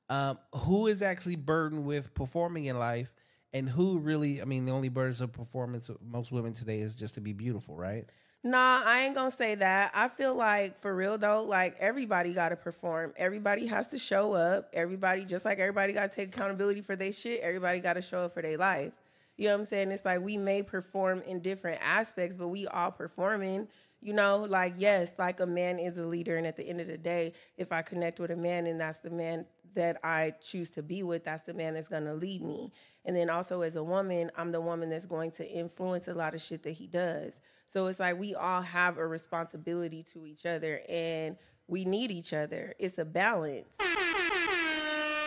Um, 0.09 0.39
who 0.55 0.87
is 0.87 1.01
actually 1.01 1.35
burdened 1.35 1.85
with 1.85 2.13
performing 2.13 2.63
in 2.65 2.79
life, 2.79 3.13
and 3.53 3.69
who 3.69 3.99
really? 3.99 4.41
I 4.41 4.45
mean, 4.45 4.65
the 4.65 4.71
only 4.71 4.89
burdens 4.89 5.21
of 5.21 5.31
performance 5.31 5.89
of 5.89 5.97
most 6.01 6.31
women 6.31 6.53
today 6.53 6.79
is 6.79 6.95
just 6.95 7.15
to 7.15 7.21
be 7.21 7.33
beautiful, 7.33 7.75
right? 7.75 8.05
Nah, 8.43 8.81
I 8.85 9.01
ain't 9.01 9.15
gonna 9.15 9.31
say 9.31 9.55
that. 9.55 9.91
I 9.93 10.07
feel 10.07 10.35
like 10.35 10.79
for 10.79 10.95
real 10.95 11.17
though, 11.17 11.41
like 11.43 11.75
everybody 11.79 12.33
gotta 12.33 12.55
perform. 12.55 13.13
Everybody 13.17 13.65
has 13.67 13.89
to 13.89 13.97
show 13.97 14.33
up. 14.33 14.69
Everybody, 14.73 15.25
just 15.25 15.43
like 15.43 15.59
everybody 15.59 15.93
gotta 15.93 16.09
take 16.09 16.33
accountability 16.33 16.81
for 16.81 16.95
their 16.95 17.11
shit, 17.11 17.41
everybody 17.41 17.79
gotta 17.79 18.01
show 18.01 18.25
up 18.25 18.33
for 18.33 18.41
their 18.41 18.57
life. 18.57 18.93
You 19.37 19.47
know 19.47 19.53
what 19.53 19.61
I'm 19.61 19.65
saying? 19.65 19.91
It's 19.91 20.05
like 20.05 20.21
we 20.21 20.37
may 20.37 20.63
perform 20.63 21.21
in 21.21 21.41
different 21.41 21.79
aspects, 21.83 22.35
but 22.35 22.47
we 22.47 22.67
all 22.67 22.91
performing. 22.91 23.67
You 24.07 24.13
know, 24.13 24.45
like 24.47 24.75
yes, 24.77 25.11
like 25.19 25.41
a 25.41 25.45
man 25.45 25.79
is 25.79 25.97
a 25.97 26.05
leader, 26.05 26.37
and 26.37 26.47
at 26.47 26.55
the 26.55 26.65
end 26.65 26.79
of 26.79 26.87
the 26.87 26.97
day, 26.97 27.33
if 27.57 27.73
I 27.73 27.81
connect 27.81 28.21
with 28.21 28.31
a 28.31 28.37
man 28.37 28.65
and 28.65 28.79
that's 28.79 28.99
the 28.99 29.09
man 29.09 29.45
that 29.75 29.97
I 30.01 30.33
choose 30.39 30.69
to 30.71 30.81
be 30.81 31.03
with, 31.03 31.25
that's 31.25 31.43
the 31.43 31.53
man 31.53 31.73
that's 31.73 31.89
gonna 31.89 32.13
lead 32.13 32.41
me. 32.41 32.71
And 33.03 33.17
then 33.17 33.29
also 33.29 33.63
as 33.63 33.75
a 33.75 33.83
woman, 33.83 34.31
I'm 34.37 34.53
the 34.53 34.61
woman 34.61 34.89
that's 34.89 35.05
going 35.05 35.31
to 35.31 35.45
influence 35.45 36.07
a 36.07 36.13
lot 36.13 36.33
of 36.33 36.41
shit 36.41 36.63
that 36.63 36.71
he 36.71 36.87
does. 36.87 37.41
So 37.67 37.87
it's 37.87 37.99
like 37.99 38.17
we 38.17 38.33
all 38.33 38.61
have 38.61 38.97
a 38.97 39.05
responsibility 39.05 40.03
to 40.13 40.25
each 40.25 40.45
other 40.45 40.79
and 40.87 41.35
we 41.67 41.83
need 41.83 42.09
each 42.09 42.31
other. 42.31 42.75
It's 42.79 42.97
a 42.97 43.03
balance. 43.03 43.75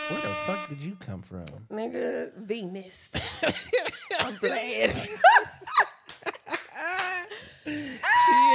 Where 0.08 0.22
the 0.22 0.34
fuck 0.46 0.70
did 0.70 0.82
you 0.82 0.96
come 0.96 1.20
from? 1.20 1.44
Nigga, 1.70 2.34
Venus. 2.34 3.12
I'm 4.18 4.36
glad. 4.36 4.96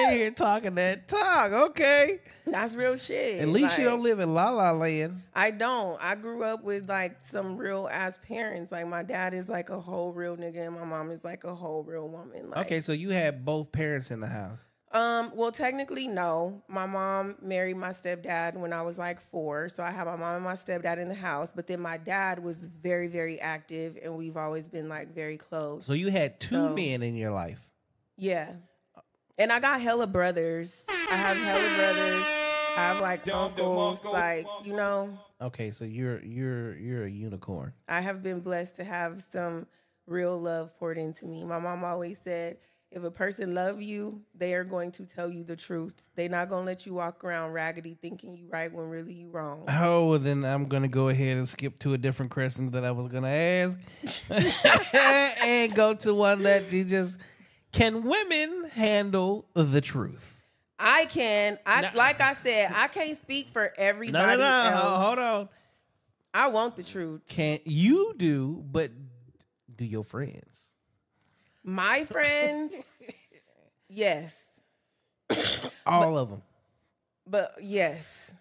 In 0.03 0.12
here 0.12 0.31
talking 0.31 0.75
that 0.75 1.08
talk. 1.08 1.51
Okay. 1.51 2.19
That's 2.47 2.75
real 2.75 2.95
shit. 2.97 3.41
At 3.41 3.47
least 3.47 3.77
you 3.77 3.86
don't 3.86 4.03
live 4.03 4.19
in 4.19 4.34
La 4.34 4.49
La 4.51 4.71
Land. 4.71 5.23
I 5.34 5.49
don't. 5.51 5.99
I 6.01 6.15
grew 6.15 6.43
up 6.43 6.63
with 6.63 6.88
like 6.88 7.17
some 7.23 7.58
real 7.58 7.89
ass 7.91 8.19
parents. 8.21 8.71
Like 8.71 8.88
my 8.88 9.01
dad 9.03 9.34
is 9.34 9.49
like 9.49 9.69
a 9.69 9.79
whole 9.79 10.12
real 10.13 10.38
nigga 10.38 10.67
and 10.67 10.75
my 10.75 10.84
mom 10.86 11.10
is 11.12 11.23
like 11.23 11.43
a 11.43 11.55
whole 11.55 11.84
real 11.84 12.08
woman. 12.08 12.51
Like, 12.51 12.65
Okay, 12.67 12.81
so 12.81 12.91
you 12.93 13.10
had 13.10 13.43
both 13.45 13.71
parents 13.71 14.12
in 14.12 14.19
the 14.19 14.27
house. 14.27 14.60
Um, 14.91 15.31
well, 15.36 15.51
technically, 15.51 16.08
no. 16.08 16.62
My 16.69 16.86
mom 16.86 17.36
married 17.41 17.75
my 17.77 17.89
stepdad 17.89 18.55
when 18.55 18.71
I 18.71 18.81
was 18.84 18.97
like 18.97 19.19
four. 19.29 19.67
So 19.67 19.84
I 19.84 19.91
have 19.91 20.05
my 20.08 20.15
mom 20.15 20.36
and 20.36 20.43
my 20.43 20.53
stepdad 20.53 20.99
in 20.99 21.10
the 21.10 21.15
house. 21.15 21.51
But 21.53 21.67
then 21.67 21.81
my 21.81 21.97
dad 21.97 22.41
was 22.41 22.58
very, 22.81 23.08
very 23.08 23.39
active 23.41 23.97
and 24.01 24.15
we've 24.15 24.38
always 24.38 24.67
been 24.67 24.88
like 24.88 25.13
very 25.13 25.38
close. 25.38 25.86
So 25.86 25.93
you 25.93 26.12
had 26.12 26.39
two 26.39 26.67
So- 26.67 26.75
men 26.75 27.01
in 27.01 27.15
your 27.15 27.31
life. 27.31 27.60
Yeah. 28.17 28.53
And 29.38 29.52
I 29.52 29.60
got 29.60 29.82
hella 29.82 30.08
brothers. 30.08 30.86
I 30.89 31.15
have 31.15 31.38
hella 31.38 31.78
brothers. 31.78 32.24
I 32.78 32.93
have 32.93 33.02
like 33.02 33.28
uncles. 33.28 34.04
Like, 34.04 34.48
you 34.63 34.76
know, 34.76 35.17
Okay, 35.41 35.71
so 35.71 35.84
you're 35.84 36.24
you're 36.24 36.78
you're 36.78 37.06
a 37.06 37.10
unicorn. 37.10 37.74
I 37.89 38.00
have 38.02 38.24
been 38.24 38.39
blessed 38.39 38.78
to 38.78 38.84
have 38.86 39.21
some 39.21 39.67
real 40.08 40.39
love 40.39 40.78
poured 40.80 40.98
into 40.98 41.26
me. 41.26 41.43
My 41.43 41.60
mom 41.60 41.84
always 41.84 42.19
said, 42.19 42.58
if 42.89 43.04
a 43.04 43.12
person 43.12 43.54
love 43.54 43.82
you, 43.82 44.21
they 44.34 44.54
are 44.54 44.63
going 44.63 44.91
to 44.93 45.06
tell 45.06 45.30
you 45.30 45.43
the 45.43 45.58
truth. 45.58 46.10
They're 46.15 46.30
not 46.30 46.48
gonna 46.48 46.65
let 46.65 46.86
you 46.86 46.93
walk 46.93 47.26
around 47.26 47.52
raggedy 47.52 47.98
thinking 48.02 48.38
you 48.38 48.48
right 48.50 48.71
when 48.71 48.89
really 48.89 49.13
you 49.13 49.30
wrong. 49.30 49.65
Oh, 49.67 50.08
well, 50.10 50.19
then 50.19 50.45
I'm 50.45 50.67
gonna 50.69 50.88
go 50.88 51.10
ahead 51.10 51.36
and 51.36 51.50
skip 51.50 51.80
to 51.80 51.93
a 51.93 51.98
different 51.98 52.32
question 52.32 52.71
that 52.71 52.86
I 52.86 52.91
was 52.91 53.10
gonna 53.10 53.28
ask, 53.28 53.78
and 55.43 55.76
go 55.76 55.95
to 55.95 56.13
one 56.13 56.43
that 56.43 56.71
you 56.71 56.86
just 56.86 57.17
can 57.76 58.04
women 58.04 58.70
handle 58.74 59.46
the 59.54 59.82
truth? 59.82 60.42
I 60.80 61.06
can. 61.06 61.58
I 61.66 61.82
No. 61.82 61.90
like 61.94 62.22
I 62.22 62.34
said, 62.34 62.72
I 62.74 62.88
can't 62.88 63.18
speak 63.18 63.50
for 63.50 63.72
everybody 63.78 64.38
no, 64.38 64.38
no. 64.38 64.44
else. 64.44 65.06
Hold 65.06 65.20
on. 65.20 65.50
I 66.34 66.48
want 66.48 66.76
the 66.76 66.84
truth. 66.84 67.22
Can't 67.28 67.66
you 67.66 68.14
do? 68.18 68.64
But 68.72 68.92
do 69.76 69.86
your 69.86 70.04
friends? 70.04 70.72
My 71.64 72.06
friends, 72.06 72.74
yes. 73.90 74.52
All 75.86 76.18
of 76.18 76.30
them 76.30 76.42
But 77.28 77.56
yes. 77.62 78.32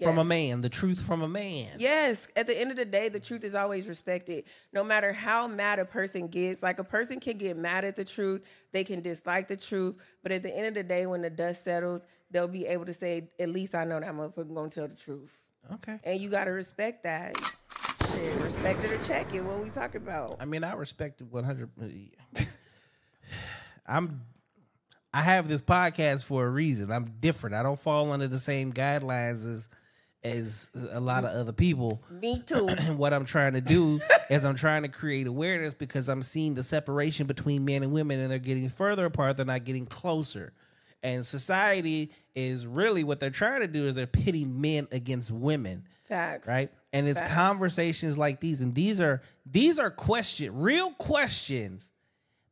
From 0.00 0.18
a 0.18 0.24
man. 0.24 0.60
The 0.60 0.68
truth 0.68 1.00
from 1.00 1.22
a 1.22 1.28
man. 1.28 1.72
Yes, 1.78 2.28
at 2.36 2.46
the 2.46 2.58
end 2.58 2.70
of 2.70 2.76
the 2.76 2.84
day, 2.84 3.08
the 3.08 3.20
truth 3.20 3.44
is 3.44 3.54
always 3.54 3.86
respected. 3.86 4.44
No 4.72 4.84
matter 4.84 5.12
how 5.12 5.46
mad 5.46 5.78
a 5.78 5.84
person 5.84 6.28
gets, 6.28 6.62
like 6.62 6.78
a 6.78 6.84
person 6.84 7.20
can 7.20 7.38
get 7.38 7.56
mad 7.56 7.84
at 7.84 7.96
the 7.96 8.04
truth, 8.04 8.42
they 8.72 8.84
can 8.84 9.00
dislike 9.02 9.48
the 9.48 9.56
truth, 9.56 9.96
but 10.22 10.32
at 10.32 10.42
the 10.42 10.54
end 10.54 10.66
of 10.66 10.74
the 10.74 10.82
day, 10.82 11.06
when 11.06 11.22
the 11.22 11.30
dust 11.30 11.64
settles, 11.64 12.04
they'll 12.30 12.48
be 12.48 12.66
able 12.66 12.86
to 12.86 12.94
say, 12.94 13.30
"At 13.38 13.48
least 13.48 13.74
I 13.74 13.84
know 13.84 14.00
that 14.00 14.12
motherfucker 14.12 14.54
gonna 14.54 14.70
tell 14.70 14.88
the 14.88 14.96
truth." 14.96 15.42
Okay. 15.74 16.00
And 16.04 16.20
you 16.20 16.28
gotta 16.28 16.52
respect 16.52 17.04
that. 17.04 17.36
Shit, 18.12 18.40
respect 18.40 18.84
it 18.84 18.90
or 18.90 19.02
check 19.02 19.32
it. 19.32 19.42
What 19.42 19.62
we 19.62 19.70
talking 19.70 20.02
about? 20.02 20.36
I 20.40 20.44
mean, 20.44 20.64
I 20.64 20.74
respect 20.74 21.20
it 21.20 21.28
100. 21.28 21.70
Uh, 21.80 22.42
I'm. 23.86 24.22
I 25.14 25.20
have 25.20 25.46
this 25.46 25.60
podcast 25.60 26.24
for 26.24 26.46
a 26.46 26.50
reason. 26.50 26.90
I'm 26.90 27.16
different. 27.20 27.54
I 27.54 27.62
don't 27.62 27.78
fall 27.78 28.12
under 28.12 28.28
the 28.28 28.38
same 28.38 28.72
guidelines 28.72 29.46
as 29.46 29.68
as 30.24 30.70
a 30.92 31.00
lot 31.00 31.24
of 31.24 31.30
other 31.34 31.52
people. 31.52 32.02
Me 32.10 32.40
too. 32.46 32.68
And 32.68 32.98
what 32.98 33.12
I'm 33.12 33.24
trying 33.24 33.54
to 33.54 33.60
do 33.60 34.00
is 34.30 34.44
I'm 34.44 34.54
trying 34.54 34.82
to 34.82 34.88
create 34.88 35.26
awareness 35.26 35.74
because 35.74 36.08
I'm 36.08 36.22
seeing 36.22 36.54
the 36.54 36.62
separation 36.62 37.26
between 37.26 37.64
men 37.64 37.82
and 37.82 37.92
women, 37.92 38.20
and 38.20 38.30
they're 38.30 38.38
getting 38.38 38.68
further 38.68 39.04
apart. 39.06 39.36
They're 39.36 39.46
not 39.46 39.64
getting 39.64 39.86
closer. 39.86 40.52
And 41.02 41.26
society 41.26 42.12
is 42.36 42.64
really 42.66 43.02
what 43.02 43.18
they're 43.18 43.30
trying 43.30 43.60
to 43.62 43.66
do 43.66 43.88
is 43.88 43.94
they're 43.96 44.06
pitting 44.06 44.60
men 44.60 44.86
against 44.92 45.32
women 45.32 45.84
Facts. 46.04 46.46
right? 46.46 46.70
And 46.92 47.08
it's 47.08 47.18
Facts. 47.18 47.32
conversations 47.34 48.16
like 48.16 48.38
these, 48.38 48.60
and 48.60 48.72
these 48.74 49.00
are 49.00 49.20
these 49.44 49.80
are 49.80 49.90
question, 49.90 50.56
real 50.60 50.92
questions 50.92 51.84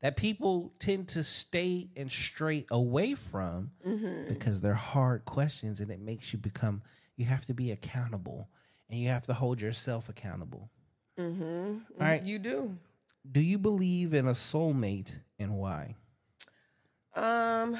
that 0.00 0.16
people 0.16 0.72
tend 0.80 1.06
to 1.09 1.22
stay 1.22 1.90
and 1.96 2.11
stray 2.11 2.66
away 2.70 3.14
from 3.14 3.70
Mm-hmm. 3.87 4.33
because 4.33 4.61
they're 4.61 4.74
hard 4.74 5.24
questions, 5.24 5.78
and 5.78 5.90
it 5.92 6.00
makes 6.00 6.33
you 6.33 6.38
become. 6.40 6.83
You 7.16 7.27
have 7.27 7.44
to 7.46 7.55
be 7.55 7.70
accountable, 7.70 8.49
and 8.88 8.99
you 9.01 9.09
have 9.09 9.23
to 9.27 9.35
hold 9.35 9.61
yourself 9.61 10.09
accountable. 10.09 10.70
Mm-hmm. 11.18 11.79
All 12.01 12.07
right. 12.07 12.23
You 12.23 12.38
do. 12.38 12.79
Do 13.31 13.40
you 13.40 13.59
believe 13.59 14.14
in 14.14 14.27
a 14.27 14.33
soulmate 14.33 15.18
and 15.38 15.57
why? 15.57 15.96
Um, 17.14 17.77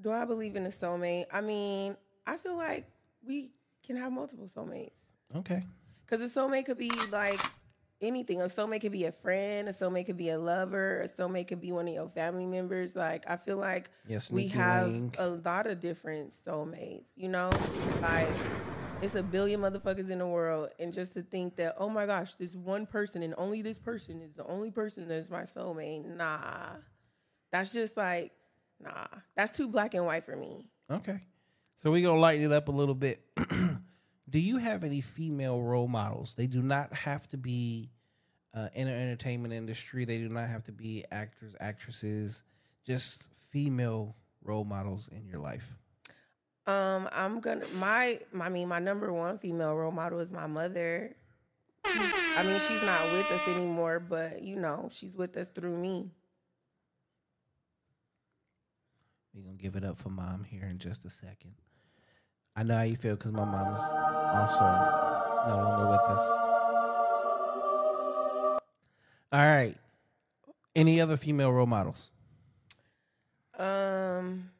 do 0.00 0.10
I 0.10 0.24
believe 0.24 0.56
in 0.56 0.64
a 0.64 0.70
soulmate? 0.70 1.26
I 1.32 1.40
mean, 1.42 1.96
I 2.26 2.36
feel 2.38 2.56
like 2.56 2.86
we 3.26 3.50
can 3.84 3.96
have 3.96 4.12
multiple 4.12 4.48
soulmates 4.48 5.10
Okay. 5.36 5.64
because 6.06 6.20
a 6.20 6.40
soulmate 6.40 6.64
could 6.66 6.78
be 6.78 6.90
like 7.10 7.40
anything. 8.00 8.40
A 8.40 8.46
soulmate 8.46 8.80
could 8.80 8.92
be 8.92 9.04
a 9.04 9.12
friend. 9.12 9.68
A 9.68 9.72
soulmate 9.72 10.06
could 10.06 10.16
be 10.16 10.30
a 10.30 10.38
lover. 10.38 11.00
A 11.00 11.08
soulmate 11.08 11.48
could 11.48 11.60
be 11.60 11.72
one 11.72 11.86
of 11.88 11.94
your 11.94 12.08
family 12.08 12.46
members. 12.46 12.96
Like 12.96 13.24
I 13.28 13.36
feel 13.36 13.56
like 13.56 13.90
Yes, 14.08 14.30
we 14.30 14.48
have 14.48 14.88
Link. 14.88 15.16
a 15.18 15.28
lot 15.28 15.66
of 15.66 15.80
different 15.80 16.30
soulmates. 16.30 17.10
You 17.16 17.28
know, 17.28 17.50
like 18.02 18.28
it's 19.02 19.14
a 19.14 19.22
billion 19.22 19.60
motherfuckers 19.60 20.10
in 20.10 20.18
the 20.18 20.26
world, 20.26 20.70
and 20.78 20.92
just 20.92 21.12
to 21.14 21.22
think 21.22 21.56
that 21.56 21.74
oh 21.78 21.88
my 21.88 22.06
gosh, 22.06 22.34
this 22.34 22.54
one 22.54 22.86
person 22.86 23.22
and 23.22 23.34
only 23.38 23.62
this 23.62 23.78
person 23.78 24.20
is 24.22 24.32
the 24.34 24.46
only 24.46 24.70
person 24.70 25.08
that 25.08 25.14
is 25.14 25.30
my 25.30 25.42
soulmate. 25.42 26.04
Nah, 26.16 26.68
that's 27.52 27.72
just 27.72 27.96
like 27.96 28.32
nah. 28.82 29.06
That's 29.36 29.56
too 29.56 29.68
black 29.68 29.94
and 29.94 30.06
white 30.06 30.24
for 30.24 30.36
me. 30.36 30.66
Okay. 30.90 31.18
So 31.76 31.90
we're 31.90 32.02
gonna 32.06 32.20
lighten 32.20 32.44
it 32.44 32.52
up 32.52 32.68
a 32.68 32.72
little 32.72 32.94
bit. 32.94 33.24
do 34.30 34.38
you 34.38 34.58
have 34.58 34.84
any 34.84 35.00
female 35.00 35.60
role 35.60 35.88
models? 35.88 36.34
They 36.34 36.46
do 36.46 36.62
not 36.62 36.92
have 36.94 37.26
to 37.28 37.36
be 37.36 37.90
uh, 38.54 38.68
in 38.74 38.86
the 38.86 38.92
entertainment 38.94 39.52
industry. 39.52 40.04
They 40.04 40.18
do 40.18 40.28
not 40.28 40.48
have 40.48 40.64
to 40.64 40.72
be 40.72 41.04
actors, 41.10 41.54
actresses. 41.60 42.42
Just 42.86 43.24
female 43.50 44.14
role 44.42 44.64
models 44.64 45.08
in 45.12 45.26
your 45.26 45.38
life. 45.40 45.76
Um, 46.66 47.08
I'm 47.12 47.40
gonna 47.40 47.66
my, 47.74 48.20
I 48.38 48.48
mean, 48.48 48.68
my 48.68 48.78
number 48.78 49.12
one 49.12 49.38
female 49.38 49.74
role 49.74 49.90
model 49.90 50.20
is 50.20 50.30
my 50.30 50.46
mother. 50.46 51.14
She's- 51.86 52.14
I 52.36 52.42
mean, 52.44 52.60
she's 52.60 52.82
not 52.82 53.02
with 53.12 53.30
us 53.32 53.48
anymore, 53.48 53.98
but 53.98 54.42
you 54.42 54.56
know, 54.56 54.88
she's 54.92 55.16
with 55.16 55.36
us 55.36 55.48
through 55.48 55.76
me. 55.76 56.12
We're 59.34 59.42
gonna 59.42 59.56
give 59.56 59.76
it 59.76 59.84
up 59.84 59.96
for 59.96 60.10
mom 60.10 60.44
here 60.44 60.64
in 60.64 60.78
just 60.78 61.04
a 61.04 61.10
second. 61.10 61.54
I 62.56 62.62
know 62.62 62.76
how 62.76 62.82
you 62.82 62.96
feel 62.96 63.16
because 63.16 63.32
my 63.32 63.44
mom's 63.44 63.78
also 63.78 64.64
no 65.48 65.56
longer 65.56 65.88
with 65.90 66.00
us. 66.00 66.28
All 69.32 69.40
right. 69.40 69.76
Any 70.74 71.00
other 71.00 71.16
female 71.16 71.52
role 71.52 71.66
models? 71.66 72.10
Um, 73.58 74.50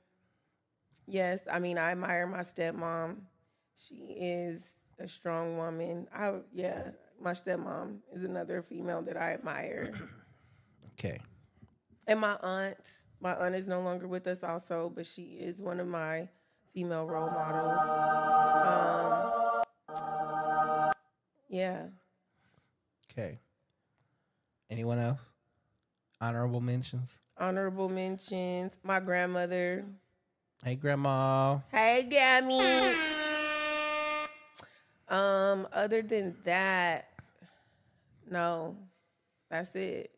yes, 1.06 1.40
I 1.50 1.58
mean, 1.58 1.78
I 1.78 1.92
admire 1.92 2.26
my 2.26 2.40
stepmom. 2.40 3.16
She 3.76 3.94
is 3.96 4.74
a 4.98 5.08
strong 5.08 5.56
woman. 5.56 6.06
I 6.14 6.40
yeah, 6.52 6.90
my 7.20 7.32
stepmom 7.32 7.98
is 8.12 8.24
another 8.24 8.62
female 8.62 9.02
that 9.02 9.16
I 9.16 9.32
admire, 9.32 9.92
Okay. 10.98 11.18
and 12.06 12.20
my 12.20 12.36
aunt. 12.42 12.76
My 13.22 13.34
aunt 13.34 13.54
is 13.54 13.68
no 13.68 13.82
longer 13.82 14.08
with 14.08 14.26
us, 14.26 14.42
also, 14.42 14.90
but 14.94 15.04
she 15.04 15.22
is 15.40 15.60
one 15.60 15.78
of 15.78 15.86
my 15.86 16.28
female 16.72 17.06
role 17.06 17.30
models. 17.30 17.82
Um, 18.66 20.52
yeah. 21.48 21.86
Okay. 23.10 23.38
Anyone 24.70 24.98
else? 24.98 25.20
Honorable 26.20 26.60
mentions. 26.60 27.20
Honorable 27.36 27.88
mentions. 27.88 28.76
My 28.82 29.00
grandmother. 29.00 29.84
Hey, 30.62 30.74
Grandma. 30.74 31.58
Hey, 31.72 32.06
Gammy. 32.08 32.94
Um, 35.08 35.66
other 35.72 36.02
than 36.02 36.36
that, 36.44 37.08
no, 38.30 38.76
that's 39.50 39.74
it. 39.74 40.12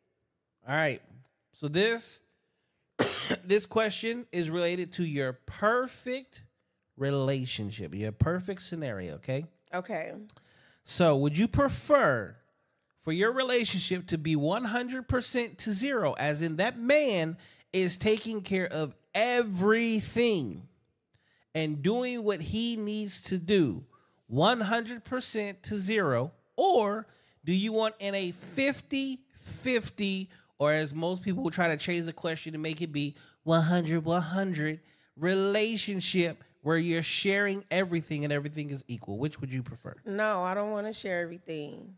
All 0.69 0.75
right. 0.77 1.01
So 1.53 1.69
this 1.69 2.23
this 3.45 3.67
question 3.67 4.27
is 4.33 4.51
related 4.51 4.93
to 4.95 5.05
your 5.05 5.33
perfect 5.33 6.45
relationship, 6.97 7.95
your 7.95 8.13
perfect 8.13 8.63
scenario. 8.63 9.15
Okay. 9.15 9.47
Okay. 9.73 10.13
So, 10.85 11.17
would 11.17 11.37
you 11.37 11.49
prefer 11.49 12.37
for 13.01 13.13
your 13.13 13.33
relationship 13.33 14.07
to 14.09 14.19
be 14.19 14.37
100% 14.37 15.57
to 15.59 15.73
zero, 15.73 16.15
as 16.15 16.43
in 16.43 16.57
that 16.57 16.79
man 16.79 17.37
is 17.73 17.97
taking 17.97 18.43
care 18.43 18.67
of 18.67 18.95
everything 19.15 20.69
and 21.55 21.83
doing 21.83 22.25
what 22.25 22.41
he 22.41 22.77
needs 22.77 23.21
to 23.23 23.39
do 23.39 23.85
100% 24.33 25.63
to 25.63 25.79
zero? 25.79 26.33
Or 26.57 27.07
do 27.45 27.53
you 27.53 27.73
want 27.73 27.95
in 27.99 28.15
a 28.15 28.33
50 28.33 29.21
50, 29.43 30.31
or 30.63 30.73
as 30.73 30.95
most 30.95 31.23
people 31.23 31.43
will 31.43 31.51
try 31.51 31.67
to 31.67 31.77
change 31.77 32.05
the 32.05 32.13
question 32.13 32.53
to 32.53 32.59
make 32.59 32.81
it 32.81 32.93
be 32.93 33.17
100 33.43 34.05
100 34.05 34.79
relationship 35.17 36.45
where 36.63 36.77
you're 36.77 37.03
sharing 37.03 37.65
everything 37.69 38.23
and 38.23 38.33
everything 38.33 38.71
is 38.71 38.85
equal? 38.87 39.19
Which 39.19 39.41
would 39.41 39.53
you 39.53 39.65
prefer? 39.65 39.97
No, 40.07 40.45
I 40.45 40.55
don't 40.55 40.71
want 40.71 40.87
to 40.87 40.93
share 40.93 41.21
everything. 41.21 41.97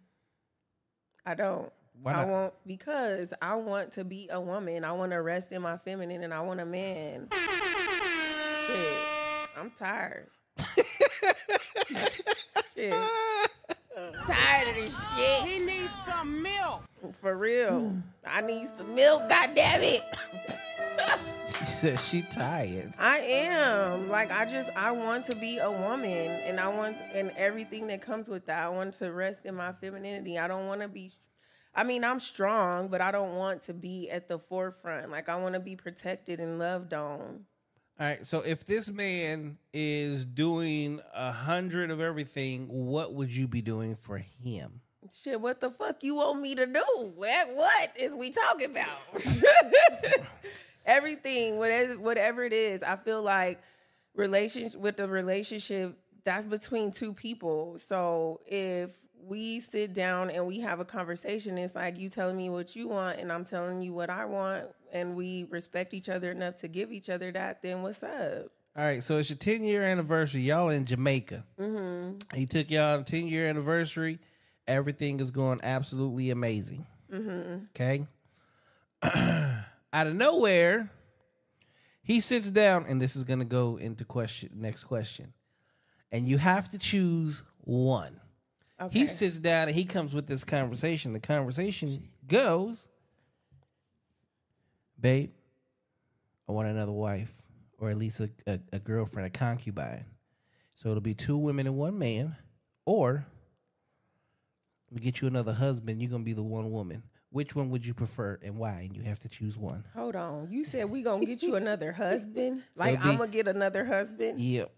I 1.26 1.34
don't. 1.34 1.70
Why 2.02 2.12
I 2.14 2.24
not? 2.24 2.28
want 2.28 2.54
because 2.66 3.34
I 3.42 3.56
want 3.56 3.92
to 3.92 4.04
be 4.04 4.30
a 4.32 4.40
woman. 4.40 4.82
I 4.82 4.92
want 4.92 5.12
to 5.12 5.20
rest 5.20 5.52
in 5.52 5.60
my 5.60 5.76
feminine, 5.76 6.24
and 6.24 6.32
I 6.32 6.40
want 6.40 6.60
a 6.60 6.64
man. 6.64 7.28
Shit, 8.66 8.98
I'm 9.58 9.72
tired. 9.72 10.28
shit, 12.74 12.94
tired 14.26 14.68
of 14.68 14.74
this 14.74 15.12
shit. 15.14 15.42
He 15.42 15.58
needs 15.58 15.92
some 16.08 16.42
milk. 16.42 16.82
For 17.12 17.36
real, 17.36 17.96
I 18.26 18.40
need 18.40 18.68
some 18.76 18.94
milk. 18.94 19.28
God 19.28 19.50
damn 19.54 19.82
it. 19.82 20.02
She 21.58 21.64
says 21.64 22.08
she 22.08 22.22
tired. 22.22 22.94
I 22.98 23.18
am 23.18 24.08
like 24.08 24.32
I 24.32 24.44
just 24.44 24.70
I 24.76 24.90
want 24.90 25.24
to 25.26 25.36
be 25.36 25.58
a 25.58 25.70
woman 25.70 26.08
and 26.10 26.58
I 26.58 26.68
want 26.68 26.96
and 27.12 27.30
everything 27.36 27.86
that 27.88 28.02
comes 28.02 28.28
with 28.28 28.46
that. 28.46 28.64
I 28.64 28.68
want 28.68 28.94
to 28.94 29.12
rest 29.12 29.46
in 29.46 29.54
my 29.54 29.72
femininity. 29.72 30.38
I 30.38 30.48
don't 30.48 30.66
want 30.66 30.80
to 30.80 30.88
be 30.88 31.12
I 31.76 31.82
mean, 31.82 32.04
I'm 32.04 32.20
strong, 32.20 32.88
but 32.88 33.00
I 33.00 33.10
don't 33.10 33.34
want 33.34 33.64
to 33.64 33.74
be 33.74 34.08
at 34.08 34.28
the 34.28 34.38
forefront. 34.38 35.10
Like 35.10 35.28
I 35.28 35.36
want 35.36 35.54
to 35.54 35.60
be 35.60 35.76
protected 35.76 36.38
and 36.40 36.58
loved 36.58 36.94
on. 36.94 37.46
All 37.98 38.06
right. 38.06 38.24
So 38.24 38.40
if 38.40 38.64
this 38.64 38.90
man 38.90 39.58
is 39.72 40.24
doing 40.24 41.00
a 41.12 41.32
hundred 41.32 41.90
of 41.90 42.00
everything, 42.00 42.66
what 42.68 43.14
would 43.14 43.34
you 43.34 43.48
be 43.48 43.62
doing 43.62 43.94
for 43.94 44.18
him? 44.18 44.80
Shit, 45.12 45.40
what 45.40 45.60
the 45.60 45.70
fuck 45.70 46.02
you 46.02 46.14
want 46.14 46.40
me 46.40 46.54
to 46.54 46.66
do? 46.66 47.12
What 47.14 47.54
what 47.54 47.90
is 47.96 48.14
we 48.14 48.30
talking 48.30 48.70
about? 48.70 48.88
Everything, 50.86 51.58
whatever 51.58 51.98
whatever 51.98 52.42
it 52.42 52.52
is, 52.52 52.82
I 52.82 52.96
feel 52.96 53.22
like 53.22 53.60
relationship 54.14 54.80
with 54.80 54.96
the 54.96 55.08
relationship 55.08 55.98
that's 56.24 56.46
between 56.46 56.90
two 56.90 57.12
people. 57.12 57.78
So 57.78 58.40
if 58.46 58.90
we 59.26 59.60
sit 59.60 59.92
down 59.92 60.30
and 60.30 60.46
we 60.46 60.60
have 60.60 60.80
a 60.80 60.84
conversation, 60.84 61.58
it's 61.58 61.74
like 61.74 61.98
you 61.98 62.08
telling 62.08 62.36
me 62.36 62.50
what 62.50 62.76
you 62.76 62.88
want 62.88 63.18
and 63.18 63.30
I'm 63.32 63.44
telling 63.44 63.82
you 63.82 63.92
what 63.92 64.10
I 64.10 64.24
want, 64.24 64.66
and 64.92 65.14
we 65.14 65.44
respect 65.50 65.94
each 65.94 66.08
other 66.08 66.30
enough 66.30 66.56
to 66.56 66.68
give 66.68 66.92
each 66.92 67.10
other 67.10 67.30
that. 67.32 67.62
Then 67.62 67.82
what's 67.82 68.02
up? 68.02 68.46
All 68.76 68.84
right. 68.84 69.02
So 69.02 69.18
it's 69.18 69.30
your 69.30 69.36
10 69.36 69.62
year 69.62 69.84
anniversary. 69.84 70.40
Y'all 70.40 70.70
in 70.70 70.84
Jamaica. 70.84 71.44
Mm-hmm. 71.60 72.36
He 72.36 72.46
took 72.46 72.70
y'all 72.70 73.02
10 73.02 73.28
year 73.28 73.46
anniversary. 73.46 74.18
Everything 74.66 75.20
is 75.20 75.30
going 75.30 75.60
absolutely 75.62 76.30
amazing. 76.30 76.86
Mm-hmm. 77.12 77.64
Okay. 77.70 78.06
Out 79.92 80.06
of 80.06 80.14
nowhere, 80.14 80.90
he 82.02 82.20
sits 82.20 82.50
down, 82.50 82.86
and 82.88 83.00
this 83.00 83.16
is 83.16 83.24
going 83.24 83.38
to 83.38 83.44
go 83.44 83.76
into 83.76 84.04
question 84.04 84.50
next 84.54 84.84
question. 84.84 85.32
And 86.10 86.28
you 86.28 86.38
have 86.38 86.68
to 86.70 86.78
choose 86.78 87.42
one. 87.60 88.20
Okay. 88.80 89.00
He 89.00 89.06
sits 89.06 89.38
down 89.38 89.68
and 89.68 89.76
he 89.76 89.84
comes 89.84 90.12
with 90.12 90.26
this 90.26 90.44
conversation. 90.44 91.12
The 91.12 91.20
conversation 91.20 92.08
goes, 92.26 92.88
Babe, 95.00 95.30
I 96.48 96.52
want 96.52 96.68
another 96.68 96.92
wife, 96.92 97.32
or 97.78 97.90
at 97.90 97.96
least 97.96 98.20
a, 98.20 98.30
a, 98.46 98.60
a 98.72 98.78
girlfriend, 98.78 99.26
a 99.26 99.30
concubine. 99.30 100.06
So 100.74 100.88
it'll 100.88 101.00
be 101.00 101.14
two 101.14 101.36
women 101.36 101.66
and 101.66 101.76
one 101.76 101.98
man, 101.98 102.36
or 102.84 103.26
we 104.90 105.00
get 105.00 105.20
you 105.20 105.28
another 105.28 105.52
husband, 105.52 106.00
you're 106.00 106.10
gonna 106.10 106.24
be 106.24 106.32
the 106.32 106.42
one 106.42 106.70
woman. 106.70 107.02
Which 107.30 107.56
one 107.56 107.70
would 107.70 107.84
you 107.84 107.94
prefer 107.94 108.38
and 108.42 108.58
why? 108.58 108.82
And 108.86 108.94
you 108.94 109.02
have 109.02 109.18
to 109.20 109.28
choose 109.28 109.58
one. 109.58 109.84
Hold 109.94 110.14
on. 110.14 110.48
You 110.52 110.62
said 110.62 110.88
we 110.88 111.02
gonna 111.02 111.26
get 111.26 111.42
you 111.42 111.54
another 111.56 111.90
husband? 111.92 112.62
Like 112.76 113.02
be- 113.02 113.08
I'm 113.08 113.16
gonna 113.16 113.30
get 113.30 113.48
another 113.48 113.84
husband? 113.84 114.40
Yep. 114.40 114.70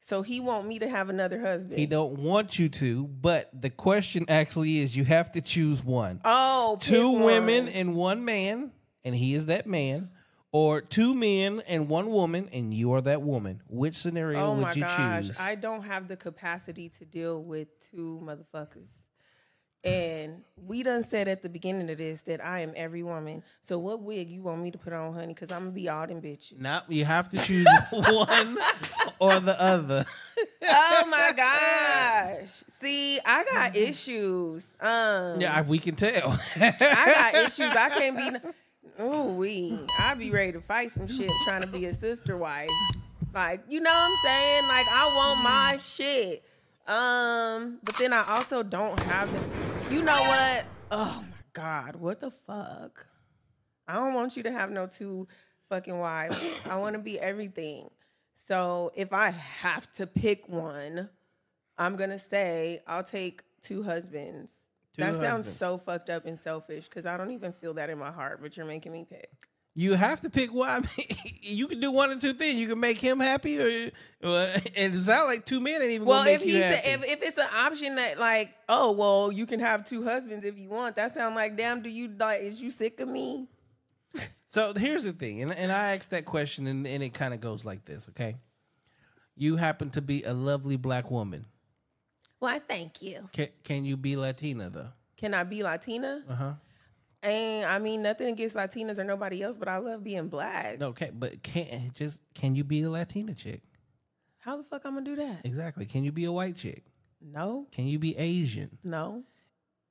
So 0.00 0.20
he 0.20 0.38
want 0.38 0.66
me 0.66 0.78
to 0.80 0.88
have 0.88 1.08
another 1.08 1.40
husband? 1.40 1.78
He 1.78 1.86
don't 1.86 2.18
want 2.18 2.58
you 2.58 2.68
to, 2.68 3.04
but 3.06 3.48
the 3.58 3.70
question 3.70 4.26
actually 4.28 4.80
is 4.80 4.94
you 4.94 5.04
have 5.04 5.32
to 5.32 5.40
choose 5.40 5.82
one. 5.82 6.20
Oh, 6.26 6.76
pick 6.78 7.02
women 7.02 7.64
one. 7.64 7.72
and 7.72 7.94
one 7.94 8.24
man, 8.24 8.72
and 9.02 9.14
he 9.14 9.32
is 9.32 9.46
that 9.46 9.66
man, 9.66 10.10
or 10.54 10.80
two 10.80 11.16
men 11.16 11.60
and 11.66 11.88
one 11.88 12.10
woman, 12.10 12.48
and 12.52 12.72
you 12.72 12.92
are 12.92 13.00
that 13.00 13.22
woman. 13.22 13.60
Which 13.68 13.96
scenario 13.96 14.54
would 14.54 14.76
you 14.76 14.82
choose? 14.84 14.84
Oh 14.84 14.84
would 14.84 14.90
my 14.92 14.96
you 15.08 15.16
gosh, 15.16 15.26
choose? 15.26 15.40
I 15.40 15.56
don't 15.56 15.82
have 15.82 16.06
the 16.06 16.16
capacity 16.16 16.88
to 16.90 17.04
deal 17.04 17.42
with 17.42 17.66
two 17.90 18.22
motherfuckers. 18.22 19.02
And 19.82 20.44
we 20.56 20.84
done 20.84 21.02
said 21.02 21.26
at 21.26 21.42
the 21.42 21.48
beginning 21.48 21.90
of 21.90 21.98
this 21.98 22.22
that 22.22 22.42
I 22.42 22.60
am 22.60 22.72
every 22.76 23.02
woman. 23.02 23.42
So 23.62 23.80
what 23.80 24.00
wig 24.00 24.30
you 24.30 24.42
want 24.42 24.62
me 24.62 24.70
to 24.70 24.78
put 24.78 24.92
on, 24.92 25.12
honey? 25.12 25.34
Because 25.34 25.50
I'm 25.50 25.62
gonna 25.62 25.72
be 25.72 25.88
all 25.88 26.06
them 26.06 26.22
bitches. 26.22 26.60
Now 26.60 26.82
you 26.88 27.04
have 27.04 27.28
to 27.30 27.38
choose 27.38 27.66
one 27.90 28.56
or 29.18 29.40
the 29.40 29.60
other. 29.60 30.04
oh 30.62 31.04
my 31.10 31.32
gosh! 31.36 32.48
See, 32.80 33.18
I 33.26 33.44
got 33.44 33.74
issues. 33.76 34.64
Um, 34.80 35.40
Yeah, 35.40 35.62
we 35.62 35.80
can 35.80 35.96
tell. 35.96 36.38
I 36.60 36.70
got 36.78 37.34
issues. 37.44 37.70
I 37.70 37.90
can't 37.90 38.16
be. 38.16 38.48
Oh, 38.98 39.32
we. 39.32 39.78
I'd 39.98 40.18
be 40.18 40.30
ready 40.30 40.52
to 40.52 40.60
fight 40.60 40.92
some 40.92 41.08
shit 41.08 41.30
trying 41.44 41.62
to 41.62 41.66
be 41.66 41.86
a 41.86 41.94
sister 41.94 42.36
wife. 42.36 42.70
Like, 43.32 43.64
you 43.68 43.80
know 43.80 43.90
what 43.90 44.10
I'm 44.10 44.16
saying? 44.24 44.62
Like, 44.68 44.86
I 44.88 45.12
want 45.14 45.42
my 45.42 45.78
shit. 45.80 46.44
Um, 46.86 47.78
but 47.82 47.96
then 47.96 48.12
I 48.12 48.24
also 48.28 48.62
don't 48.62 48.98
have 49.00 49.32
the. 49.32 49.94
You 49.94 50.02
know 50.02 50.20
what? 50.22 50.66
Oh 50.90 51.24
my 51.28 51.36
god, 51.52 51.96
what 51.96 52.20
the 52.20 52.30
fuck? 52.30 53.06
I 53.88 53.94
don't 53.94 54.14
want 54.14 54.36
you 54.36 54.42
to 54.44 54.52
have 54.52 54.70
no 54.70 54.86
two 54.86 55.26
fucking 55.68 55.98
wives. 55.98 56.60
I 56.68 56.76
want 56.76 56.94
to 56.94 57.00
be 57.00 57.18
everything. 57.18 57.90
So 58.46 58.92
if 58.94 59.12
I 59.12 59.30
have 59.30 59.90
to 59.94 60.06
pick 60.06 60.48
one, 60.48 61.08
I'm 61.78 61.96
gonna 61.96 62.18
say 62.18 62.82
I'll 62.86 63.02
take 63.02 63.42
two 63.62 63.82
husbands. 63.82 64.54
Two 64.96 65.02
that 65.04 65.16
sounds 65.16 65.50
so 65.50 65.76
fucked 65.78 66.08
up 66.10 66.24
and 66.24 66.38
selfish 66.38 66.84
because 66.84 67.04
I 67.04 67.16
don't 67.16 67.32
even 67.32 67.52
feel 67.52 67.74
that 67.74 67.90
in 67.90 67.98
my 67.98 68.12
heart, 68.12 68.40
but 68.40 68.56
you're 68.56 68.66
making 68.66 68.92
me 68.92 69.04
pick. 69.08 69.28
You 69.76 69.94
have 69.94 70.20
to 70.20 70.30
pick 70.30 70.54
one. 70.54 70.68
I 70.68 70.78
mean, 70.98 71.18
you 71.42 71.66
can 71.66 71.80
do 71.80 71.90
one 71.90 72.10
or 72.10 72.16
two 72.16 72.32
things. 72.32 72.60
You 72.60 72.68
can 72.68 72.78
make 72.78 72.98
him 72.98 73.18
happy, 73.18 73.58
or, 73.60 73.90
or 74.22 74.38
and 74.76 74.94
it 74.94 75.02
sounds 75.02 75.26
like 75.26 75.44
two 75.44 75.60
men 75.60 75.82
ain't 75.82 75.90
even 75.90 76.06
Well, 76.06 76.22
make 76.24 76.36
if 76.40 76.46
you 76.46 76.54
he 76.54 76.60
happy. 76.60 76.76
said, 76.76 77.00
if, 77.00 77.04
if 77.12 77.22
it's 77.22 77.38
an 77.38 77.48
option 77.52 77.96
that 77.96 78.18
like, 78.20 78.54
oh 78.68 78.92
well, 78.92 79.32
you 79.32 79.46
can 79.46 79.58
have 79.58 79.84
two 79.84 80.04
husbands 80.04 80.44
if 80.44 80.56
you 80.56 80.68
want. 80.68 80.94
That 80.94 81.12
sounds 81.12 81.34
like, 81.34 81.56
damn, 81.56 81.82
do 81.82 81.88
you 81.88 82.08
like? 82.16 82.42
Is 82.42 82.62
you 82.62 82.70
sick 82.70 83.00
of 83.00 83.08
me? 83.08 83.48
So 84.46 84.72
here's 84.72 85.02
the 85.02 85.12
thing, 85.12 85.42
and, 85.42 85.52
and 85.52 85.72
I 85.72 85.96
asked 85.96 86.10
that 86.10 86.26
question, 86.26 86.68
and, 86.68 86.86
and 86.86 87.02
it 87.02 87.12
kind 87.12 87.34
of 87.34 87.40
goes 87.40 87.64
like 87.64 87.84
this, 87.86 88.08
okay? 88.10 88.36
You 89.34 89.56
happen 89.56 89.90
to 89.90 90.00
be 90.00 90.22
a 90.22 90.32
lovely 90.32 90.76
black 90.76 91.10
woman. 91.10 91.46
Why? 92.44 92.58
Thank 92.58 93.00
you. 93.02 93.28
Can, 93.32 93.48
can 93.62 93.84
you 93.84 93.96
be 93.96 94.16
Latina 94.16 94.68
though? 94.70 94.88
Can 95.16 95.32
I 95.34 95.44
be 95.44 95.62
Latina? 95.62 96.22
Uh 96.28 96.34
huh. 96.34 96.52
And 97.22 97.64
I 97.64 97.78
mean, 97.78 98.02
nothing 98.02 98.28
against 98.28 98.54
Latinas 98.54 98.98
or 98.98 99.04
nobody 99.04 99.42
else, 99.42 99.56
but 99.56 99.66
I 99.68 99.78
love 99.78 100.04
being 100.04 100.28
black. 100.28 100.78
No, 100.78 100.88
okay, 100.88 101.10
but 101.12 101.42
can 101.42 101.90
just 101.94 102.20
can 102.34 102.54
you 102.54 102.64
be 102.64 102.82
a 102.82 102.90
Latina 102.90 103.32
chick? 103.34 103.62
How 104.40 104.58
the 104.58 104.62
fuck 104.64 104.82
I'm 104.84 104.92
gonna 104.94 105.06
do 105.06 105.16
that? 105.16 105.40
Exactly. 105.44 105.86
Can 105.86 106.04
you 106.04 106.12
be 106.12 106.26
a 106.26 106.32
white 106.32 106.56
chick? 106.56 106.84
No, 107.22 107.66
Can 107.72 107.86
you 107.86 107.98
be 107.98 108.14
Asian? 108.18 108.76
no, 108.84 109.22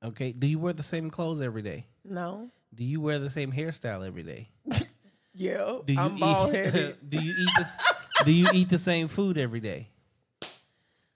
Okay. 0.04 0.30
Do 0.30 0.46
you 0.46 0.60
wear 0.60 0.72
the 0.72 0.84
same 0.84 1.10
clothes 1.10 1.40
every 1.42 1.62
day? 1.62 1.86
no. 2.04 2.50
Do 2.72 2.84
you 2.84 3.00
wear 3.00 3.18
the 3.20 3.30
same 3.30 3.50
hairstyle 3.52 4.06
every 4.06 4.22
day? 4.22 4.50
Yeah, 5.36 5.78
Do 5.84 5.92
you 5.92 5.98
I'm 5.98 6.14
eat, 6.16 6.20
bald 6.20 6.54
headed. 6.54 6.96
do 7.10 7.16
you 7.24 7.32
eat 7.36 7.48
this? 7.58 7.76
do 8.24 8.32
you 8.32 8.46
eat 8.54 8.68
the 8.68 8.78
same 8.78 9.08
food 9.08 9.36
every 9.38 9.58
day? 9.58 9.88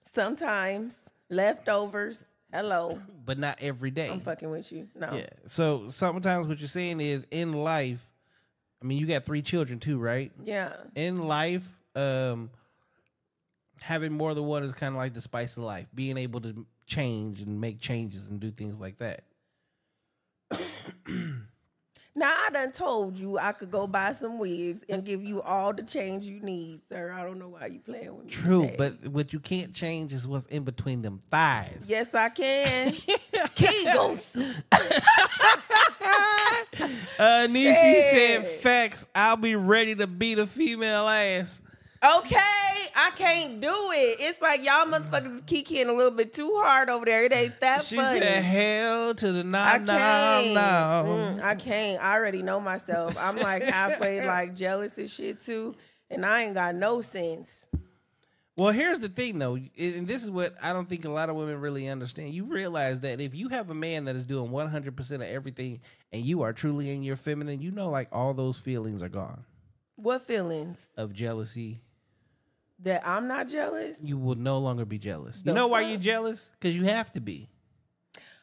Sometimes 0.04 1.08
leftovers. 1.30 2.24
Hello, 2.52 3.00
But 3.26 3.38
not 3.38 3.58
every 3.60 3.90
day. 3.90 4.08
I'm 4.10 4.20
fucking 4.20 4.50
with 4.50 4.72
you. 4.72 4.88
No, 4.94 5.14
Yeah. 5.14 5.28
So 5.46 5.90
sometimes 5.90 6.46
what 6.46 6.58
you're 6.60 6.68
saying 6.68 7.00
is 7.00 7.26
in 7.30 7.52
life, 7.52 8.10
I 8.82 8.86
mean, 8.86 8.98
you 8.98 9.06
got 9.06 9.24
three 9.26 9.42
children 9.42 9.78
too, 9.80 9.98
right? 9.98 10.32
yeah. 10.44 10.72
In 10.94 11.26
life, 11.26 11.66
um, 11.94 12.50
having 13.80 14.12
more 14.12 14.32
than 14.34 14.44
one 14.44 14.62
is 14.62 14.72
kind 14.72 14.94
of 14.94 14.98
like 14.98 15.12
the 15.14 15.20
spice 15.20 15.56
of 15.56 15.64
life. 15.64 15.86
Being 15.94 16.16
able 16.16 16.40
to 16.40 16.66
change 16.86 17.42
and 17.42 17.60
make 17.60 17.80
changes 17.80 18.28
and 18.28 18.40
do 18.40 18.50
things 18.50 18.80
like 18.80 18.96
that. 18.98 19.24
Now 22.18 22.34
I 22.46 22.50
done 22.50 22.72
told 22.72 23.16
you 23.16 23.38
I 23.38 23.52
could 23.52 23.70
go 23.70 23.86
buy 23.86 24.12
some 24.14 24.40
wigs 24.40 24.82
and 24.88 25.04
give 25.04 25.22
you 25.22 25.40
all 25.40 25.72
the 25.72 25.84
change 25.84 26.24
you 26.26 26.40
need, 26.40 26.82
sir. 26.82 27.12
I 27.12 27.22
don't 27.22 27.38
know 27.38 27.50
why 27.50 27.66
you 27.66 27.78
playing 27.78 28.16
with 28.16 28.24
me. 28.26 28.30
True, 28.32 28.62
today. 28.62 28.74
but 28.76 29.08
what 29.12 29.32
you 29.32 29.38
can't 29.38 29.72
change 29.72 30.12
is 30.12 30.26
what's 30.26 30.46
in 30.46 30.64
between 30.64 31.02
them 31.02 31.20
thighs. 31.30 31.84
yes, 31.86 32.12
I 32.14 32.28
can. 32.30 32.92
Kegels. 33.54 34.36
Uh, 37.18 37.48
Nishi 37.50 38.10
said, 38.10 38.46
"Facts. 38.46 39.08
I'll 39.12 39.36
be 39.36 39.56
ready 39.56 39.96
to 39.96 40.06
beat 40.06 40.38
a 40.38 40.46
female 40.46 41.08
ass." 41.08 41.60
Okay, 42.02 42.36
I 42.96 43.10
can't 43.16 43.60
do 43.60 43.68
it. 43.92 44.18
It's 44.20 44.40
like 44.40 44.64
y'all 44.64 44.86
motherfuckers 44.86 45.34
is 45.36 45.42
kikiing 45.42 45.88
a 45.88 45.92
little 45.92 46.12
bit 46.12 46.32
too 46.32 46.52
hard 46.62 46.88
over 46.88 47.04
there. 47.04 47.24
It 47.24 47.32
ain't 47.32 47.58
that 47.60 47.84
She 47.84 47.96
funny. 47.96 48.20
said, 48.20 48.42
"Hell 48.44 49.14
to 49.16 49.32
the 49.32 49.42
no, 49.42 49.58
I 49.58 49.78
no, 49.78 49.98
can't. 49.98 50.54
no." 50.54 50.60
Mm, 51.40 51.42
I 51.42 51.54
can't. 51.56 52.02
I 52.02 52.14
already 52.16 52.42
know 52.42 52.60
myself. 52.60 53.16
I'm 53.18 53.36
like 53.36 53.64
halfway 53.64 54.24
like 54.26 54.54
jealous 54.54 54.96
and 54.96 55.10
shit 55.10 55.40
too, 55.40 55.74
and 56.08 56.24
I 56.24 56.44
ain't 56.44 56.54
got 56.54 56.76
no 56.76 57.00
sense. 57.00 57.66
Well, 58.56 58.70
here's 58.72 58.98
the 59.00 59.08
thing, 59.08 59.38
though, 59.38 59.54
and 59.56 60.06
this 60.08 60.22
is 60.24 60.30
what 60.30 60.54
I 60.62 60.72
don't 60.72 60.88
think 60.88 61.04
a 61.04 61.08
lot 61.10 61.30
of 61.30 61.36
women 61.36 61.60
really 61.60 61.88
understand. 61.88 62.30
You 62.30 62.44
realize 62.44 63.00
that 63.00 63.20
if 63.20 63.34
you 63.34 63.48
have 63.50 63.70
a 63.70 63.74
man 63.74 64.04
that 64.06 64.14
is 64.16 64.24
doing 64.24 64.50
100 64.52 64.96
percent 64.96 65.22
of 65.22 65.28
everything, 65.28 65.80
and 66.12 66.22
you 66.22 66.42
are 66.42 66.52
truly 66.52 66.90
in 66.90 67.02
your 67.02 67.16
feminine, 67.16 67.60
you 67.60 67.70
know, 67.72 67.90
like 67.90 68.08
all 68.12 68.34
those 68.34 68.58
feelings 68.58 69.02
are 69.02 69.08
gone 69.08 69.44
What 69.96 70.26
feelings? 70.26 70.86
of 70.96 71.12
jealousy. 71.12 71.80
That 72.80 73.06
I'm 73.06 73.26
not 73.26 73.48
jealous? 73.48 73.98
You 74.02 74.16
will 74.18 74.36
no 74.36 74.58
longer 74.58 74.84
be 74.84 74.98
jealous. 74.98 75.42
The 75.42 75.50
you 75.50 75.54
know 75.54 75.66
why 75.66 75.80
you're 75.82 75.98
jealous? 75.98 76.50
Because 76.58 76.76
you 76.76 76.84
have 76.84 77.10
to 77.12 77.20
be. 77.20 77.48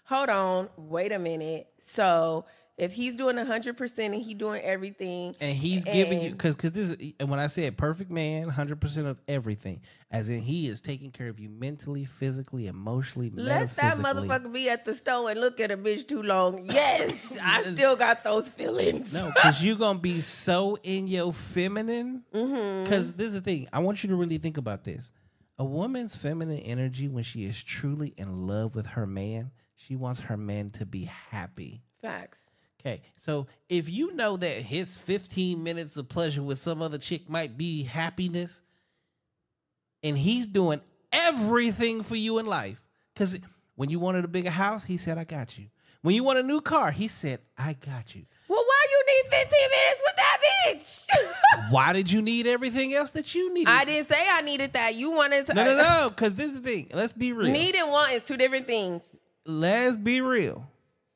Hold 0.05 0.29
on. 0.29 0.69
Wait 0.77 1.11
a 1.11 1.19
minute. 1.19 1.67
So 1.79 2.45
if 2.77 2.91
he's 2.93 3.15
doing 3.15 3.37
100% 3.37 3.99
and 3.99 4.15
he 4.15 4.33
doing 4.33 4.61
everything, 4.61 5.35
And 5.39 5.55
he's 5.55 5.85
giving 5.85 6.21
you 6.21 6.31
because 6.31 6.55
because 6.55 6.73
this 6.73 6.89
is 6.89 7.13
and 7.19 7.29
when 7.29 7.39
I 7.39 7.47
said 7.47 7.77
perfect 7.77 8.11
man, 8.11 8.49
hundred 8.49 8.81
percent 8.81 9.07
of 9.07 9.21
everything, 9.27 9.81
as 10.11 10.27
in 10.27 10.41
he 10.41 10.67
is 10.67 10.81
taking 10.81 11.11
care 11.11 11.29
of 11.29 11.39
you 11.39 11.49
mentally, 11.49 12.03
physically, 12.03 12.67
emotionally, 12.67 13.31
let 13.33 13.73
that 13.77 13.97
motherfucker 13.97 14.51
be 14.51 14.69
at 14.69 14.83
the 14.83 14.93
store 14.93 15.29
and 15.29 15.39
look 15.39 15.59
at 15.59 15.71
a 15.71 15.77
bitch 15.77 16.07
too 16.07 16.21
long. 16.21 16.59
Yes, 16.63 17.37
I 17.41 17.61
still 17.61 17.95
got 17.95 18.23
those 18.23 18.49
feelings. 18.49 19.13
No, 19.13 19.31
because 19.33 19.63
you're 19.63 19.77
gonna 19.77 19.99
be 19.99 20.19
so 20.45 20.77
in 20.83 21.07
your 21.07 21.31
feminine. 21.31 22.23
Mm-hmm. 22.33 22.83
Because 22.83 23.13
this 23.13 23.27
is 23.27 23.33
the 23.33 23.41
thing. 23.41 23.67
I 23.71 23.79
want 23.79 24.03
you 24.03 24.09
to 24.09 24.15
really 24.15 24.37
think 24.37 24.57
about 24.57 24.83
this. 24.83 25.11
A 25.57 25.63
woman's 25.63 26.17
feminine 26.17 26.59
energy, 26.59 27.07
when 27.07 27.23
she 27.23 27.45
is 27.45 27.63
truly 27.63 28.13
in 28.17 28.45
love 28.45 28.75
with 28.75 28.87
her 28.87 29.07
man, 29.07 29.51
she 29.77 29.95
wants 29.95 30.21
her 30.21 30.35
man 30.35 30.71
to 30.71 30.85
be 30.85 31.05
happy. 31.05 31.81
Facts. 32.01 32.49
Okay, 32.85 33.01
so 33.15 33.47
if 33.67 33.89
you 33.89 34.13
know 34.13 34.37
that 34.37 34.61
his 34.61 34.95
15 34.95 35.63
minutes 35.63 35.97
of 35.97 36.07
pleasure 36.07 36.43
with 36.43 36.59
some 36.59 36.83
other 36.83 36.99
chick 36.99 37.27
might 37.27 37.57
be 37.57 37.83
happiness, 37.83 38.61
and 40.03 40.15
he's 40.15 40.45
doing 40.45 40.81
everything 41.11 42.03
for 42.03 42.15
you 42.15 42.37
in 42.37 42.45
life, 42.45 42.87
because 43.13 43.39
when 43.73 43.89
you 43.89 43.99
wanted 43.99 44.23
a 44.23 44.27
bigger 44.27 44.51
house, 44.51 44.85
he 44.85 44.97
said, 44.97 45.17
I 45.17 45.23
got 45.23 45.57
you. 45.57 45.65
When 46.03 46.13
you 46.13 46.23
want 46.23 46.37
a 46.37 46.43
new 46.43 46.61
car, 46.61 46.91
he 46.91 47.07
said, 47.07 47.39
I 47.57 47.73
got 47.73 48.13
you. 48.13 48.21
Well, 48.47 48.63
why 48.63 48.85
you 48.91 49.03
need 49.07 49.31
15 49.31 49.59
minutes 49.71 50.03
with 50.05 50.15
that 50.17 50.37
bitch? 50.67 51.71
Why 51.71 51.93
did 51.93 52.11
you 52.11 52.21
need 52.21 52.45
everything 52.45 52.93
else 52.93 53.11
that 53.11 53.33
you 53.33 53.51
needed? 53.51 53.71
I 53.71 53.85
didn't 53.85 54.07
say 54.07 54.23
I 54.29 54.41
needed 54.41 54.73
that. 54.73 54.93
You 54.93 55.11
wanted 55.11 55.47
to. 55.47 55.55
No, 55.55 55.63
no, 55.63 55.75
no. 55.75 56.09
Because 56.09 56.35
this 56.35 56.47
is 56.47 56.53
the 56.53 56.61
thing. 56.61 56.89
Let's 56.93 57.13
be 57.13 57.33
real. 57.33 57.51
Need 57.51 57.73
and 57.73 57.89
want 57.89 58.11
is 58.13 58.23
two 58.23 58.37
different 58.37 58.67
things. 58.67 59.01
Let's 59.45 59.97
be 59.97 60.21
real. 60.21 60.69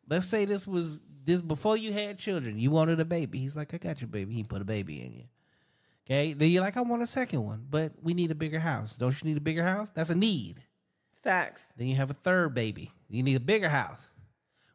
Let's 0.08 0.26
say 0.26 0.46
this 0.46 0.66
was 0.66 1.02
this 1.30 1.42
before 1.42 1.78
you 1.78 1.94
had 1.94 2.18
children. 2.18 2.58
You 2.60 2.72
wanted 2.72 3.00
a 3.00 3.06
baby. 3.06 3.40
He's 3.40 3.56
like, 3.56 3.74
I 3.74 3.78
got 3.78 4.02
your 4.02 4.08
baby. 4.08 4.34
He 4.34 4.44
put 4.44 4.62
a 4.62 4.66
baby 4.66 5.06
in 5.06 5.14
you. 5.14 5.24
Okay. 6.06 6.34
Then 6.34 6.50
you're 6.50 6.64
like, 6.64 6.76
I 6.76 6.82
want 6.82 7.04
a 7.04 7.08
second 7.08 7.46
one, 7.46 7.66
but 7.70 7.94
we 8.02 8.14
need 8.14 8.32
a 8.32 8.36
bigger 8.36 8.60
house. 8.60 8.96
Don't 8.96 9.22
you 9.22 9.30
need 9.30 9.38
a 9.38 9.42
bigger 9.42 9.64
house? 9.64 9.92
That's 9.94 10.10
a 10.10 10.16
need. 10.16 10.64
Facts. 11.22 11.72
Then 11.78 11.88
you 11.88 11.96
have 11.96 12.10
a 12.10 12.16
third 12.16 12.56
baby. 12.56 12.92
You 13.10 13.22
need 13.22 13.36
a 13.36 13.42
bigger 13.42 13.70
house. 13.70 14.12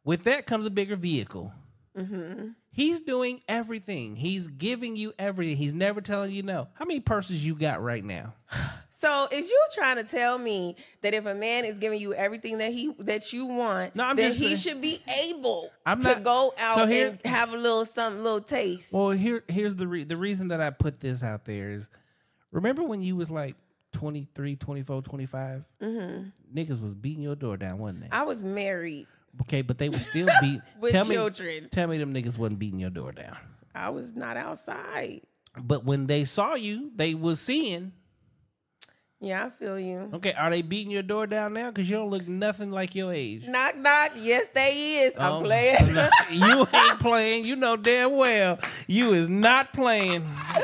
With 0.04 0.24
that 0.24 0.46
comes 0.46 0.64
a 0.64 0.70
bigger 0.70 0.96
vehicle. 0.96 1.52
Mm-hmm. 1.96 2.48
He's 2.70 3.00
doing 3.00 3.40
everything. 3.48 4.16
He's 4.16 4.46
giving 4.46 4.96
you 4.96 5.12
everything. 5.18 5.56
He's 5.56 5.74
never 5.74 6.00
telling 6.00 6.32
you 6.32 6.42
no. 6.42 6.68
How 6.74 6.84
many 6.84 7.00
purses 7.00 7.44
you 7.44 7.54
got 7.54 7.82
right 7.82 8.04
now? 8.04 8.34
So 9.04 9.28
is 9.30 9.50
you 9.50 9.66
trying 9.74 9.96
to 9.96 10.04
tell 10.04 10.38
me 10.38 10.76
that 11.02 11.12
if 11.12 11.26
a 11.26 11.34
man 11.34 11.64
is 11.66 11.76
giving 11.78 12.00
you 12.00 12.14
everything 12.14 12.58
that 12.58 12.72
he 12.72 12.92
that 13.00 13.32
you 13.34 13.44
want, 13.46 13.94
No, 13.94 14.04
I'm 14.04 14.16
just 14.16 14.38
he 14.38 14.46
saying- 14.46 14.56
should 14.56 14.80
be 14.80 15.02
able 15.28 15.70
I'm 15.84 16.00
to 16.00 16.08
not- 16.08 16.22
go 16.22 16.54
out 16.58 16.74
so 16.76 16.86
here- 16.86 17.08
and 17.08 17.26
have 17.26 17.52
a 17.52 17.56
little 17.56 17.84
something, 17.84 18.22
little 18.22 18.40
taste. 18.40 18.92
Well, 18.94 19.10
here 19.10 19.44
here's 19.48 19.74
the 19.74 19.86
re- 19.86 20.04
the 20.04 20.16
reason 20.16 20.48
that 20.48 20.60
I 20.62 20.70
put 20.70 21.00
this 21.00 21.22
out 21.22 21.44
there 21.44 21.70
is 21.70 21.90
remember 22.50 22.82
when 22.82 23.02
you 23.02 23.14
was 23.16 23.30
like 23.30 23.56
23, 23.92 24.56
24, 24.56 25.02
25? 25.02 25.64
Mm-hmm. 25.82 26.58
Niggas 26.58 26.80
was 26.80 26.94
beating 26.94 27.22
your 27.22 27.36
door 27.36 27.56
down, 27.56 27.78
wasn't 27.78 28.02
they? 28.02 28.08
I 28.10 28.22
was 28.22 28.42
married. 28.42 29.06
okay, 29.42 29.60
but 29.62 29.76
they 29.78 29.88
were 29.90 29.98
still 29.98 30.28
beat. 30.40 30.60
With 30.80 30.92
tell 30.92 31.04
children. 31.04 31.64
Me, 31.64 31.68
tell 31.68 31.88
me 31.88 31.98
them 31.98 32.14
niggas 32.14 32.38
wasn't 32.38 32.58
beating 32.58 32.80
your 32.80 32.90
door 32.90 33.12
down. 33.12 33.36
I 33.74 33.90
was 33.90 34.14
not 34.14 34.36
outside. 34.36 35.20
But 35.60 35.84
when 35.84 36.06
they 36.06 36.24
saw 36.24 36.54
you, 36.54 36.90
they 36.96 37.14
was 37.14 37.38
seeing. 37.40 37.92
Yeah, 39.20 39.46
I 39.46 39.50
feel 39.50 39.78
you. 39.78 40.10
Okay, 40.12 40.32
are 40.34 40.50
they 40.50 40.60
beating 40.60 40.90
your 40.90 41.02
door 41.02 41.26
down 41.26 41.54
now? 41.54 41.68
Because 41.70 41.88
you 41.88 41.96
don't 41.96 42.10
look 42.10 42.28
nothing 42.28 42.70
like 42.70 42.94
your 42.94 43.12
age. 43.12 43.46
Knock 43.46 43.76
knock. 43.76 44.12
Yes, 44.16 44.46
they 44.54 45.04
is. 45.04 45.14
Oh, 45.16 45.38
I'm 45.38 45.44
playing. 45.44 45.78
you 46.30 46.66
ain't 46.74 47.00
playing. 47.00 47.44
You 47.44 47.56
know 47.56 47.76
damn 47.76 48.12
well 48.16 48.58
you 48.86 49.14
is 49.14 49.28
not 49.28 49.72
playing. 49.72 50.24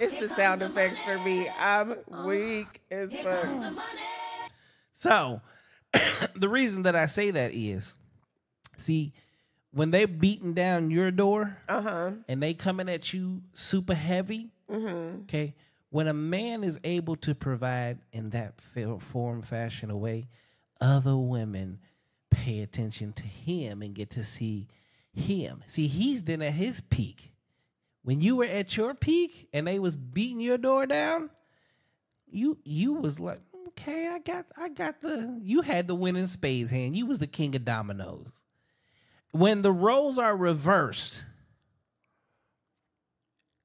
it's 0.00 0.14
the 0.18 0.28
sound 0.36 0.62
effects 0.62 1.02
for 1.04 1.18
me. 1.18 1.48
I'm 1.58 1.96
weak 2.24 2.80
as 2.90 3.14
fuck. 3.14 3.46
So, 4.92 5.40
the 6.34 6.48
reason 6.48 6.82
that 6.82 6.96
I 6.96 7.06
say 7.06 7.30
that 7.30 7.52
is, 7.52 7.96
see, 8.76 9.12
when 9.72 9.90
they're 9.90 10.06
beating 10.08 10.52
down 10.54 10.90
your 10.90 11.10
door 11.10 11.56
Uh 11.68 11.82
huh. 11.82 12.10
and 12.28 12.42
they 12.42 12.54
coming 12.54 12.88
at 12.88 13.12
you 13.12 13.42
super 13.52 13.94
heavy, 13.94 14.50
okay. 14.70 15.54
When 15.90 16.06
a 16.06 16.14
man 16.14 16.62
is 16.62 16.78
able 16.84 17.16
to 17.16 17.34
provide 17.34 17.98
in 18.12 18.30
that 18.30 18.60
form, 18.60 19.42
fashion, 19.42 19.90
a 19.90 19.96
way, 19.96 20.28
other 20.80 21.16
women 21.16 21.80
pay 22.30 22.60
attention 22.60 23.12
to 23.14 23.24
him 23.24 23.82
and 23.82 23.92
get 23.94 24.10
to 24.10 24.22
see 24.22 24.68
him. 25.12 25.64
See, 25.66 25.88
he's 25.88 26.22
then 26.22 26.42
at 26.42 26.52
his 26.52 26.80
peak. 26.80 27.32
When 28.02 28.20
you 28.20 28.36
were 28.36 28.44
at 28.44 28.76
your 28.76 28.94
peak 28.94 29.48
and 29.52 29.66
they 29.66 29.78
was 29.80 29.96
beating 29.96 30.40
your 30.40 30.58
door 30.58 30.86
down, 30.86 31.30
you 32.30 32.58
you 32.64 32.92
was 32.94 33.18
like, 33.18 33.40
okay, 33.68 34.08
I 34.08 34.20
got 34.20 34.46
I 34.56 34.68
got 34.68 35.00
the 35.02 35.40
you 35.42 35.62
had 35.62 35.88
the 35.88 35.96
winning 35.96 36.28
spades 36.28 36.70
hand. 36.70 36.96
You 36.96 37.06
was 37.06 37.18
the 37.18 37.26
king 37.26 37.54
of 37.56 37.64
dominoes. 37.64 38.30
When 39.32 39.62
the 39.62 39.72
roles 39.72 40.18
are 40.18 40.36
reversed, 40.36 41.24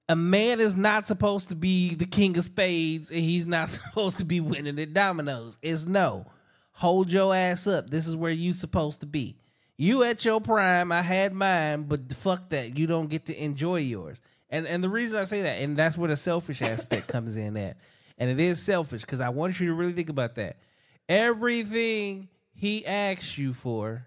a 0.08 0.16
man 0.16 0.60
is 0.60 0.76
not 0.76 1.08
supposed 1.08 1.50
to 1.50 1.56
be 1.56 1.96
the 1.96 2.06
king 2.06 2.38
of 2.38 2.44
spades 2.44 3.10
and 3.10 3.20
he's 3.20 3.46
not 3.46 3.70
supposed 3.72 4.18
to 4.20 4.26
be 4.26 4.40
winning 4.40 4.80
at 4.80 4.94
dominoes. 4.94 5.58
It's 5.62 5.86
no. 5.86 6.28
Hold 6.74 7.12
your 7.12 7.34
ass 7.34 7.68
up. 7.68 7.90
This 7.90 8.06
is 8.06 8.16
where 8.16 8.32
you're 8.32 8.54
supposed 8.54 9.00
to 9.00 9.06
be. 9.06 9.38
You 9.78 10.04
at 10.04 10.24
your 10.24 10.40
prime, 10.40 10.92
I 10.92 11.02
had 11.02 11.34
mine, 11.34 11.84
but 11.84 12.14
fuck 12.14 12.50
that. 12.50 12.78
You 12.78 12.88
don't 12.88 13.10
get 13.10 13.26
to 13.26 13.44
enjoy 13.44 13.78
yours. 13.78 14.22
And 14.50 14.68
and 14.68 14.84
the 14.84 14.90
reason 14.90 15.20
I 15.20 15.24
say 15.26 15.42
that, 15.42 15.62
and 15.62 15.76
that's 15.76 15.98
where 15.98 16.08
the 16.08 16.16
selfish 16.16 16.62
aspect 16.62 17.08
comes 17.08 17.36
in 17.36 17.58
at. 17.58 17.78
And 18.18 18.30
it 18.30 18.40
is 18.40 18.62
selfish 18.62 19.02
because 19.02 19.20
I 19.20 19.30
want 19.30 19.60
you 19.60 19.68
to 19.68 19.74
really 19.74 19.92
think 19.92 20.10
about 20.10 20.36
that. 20.36 20.58
Everything 21.10 22.30
he 22.54 22.86
asks 22.86 23.38
you 23.38 23.54
for, 23.54 24.06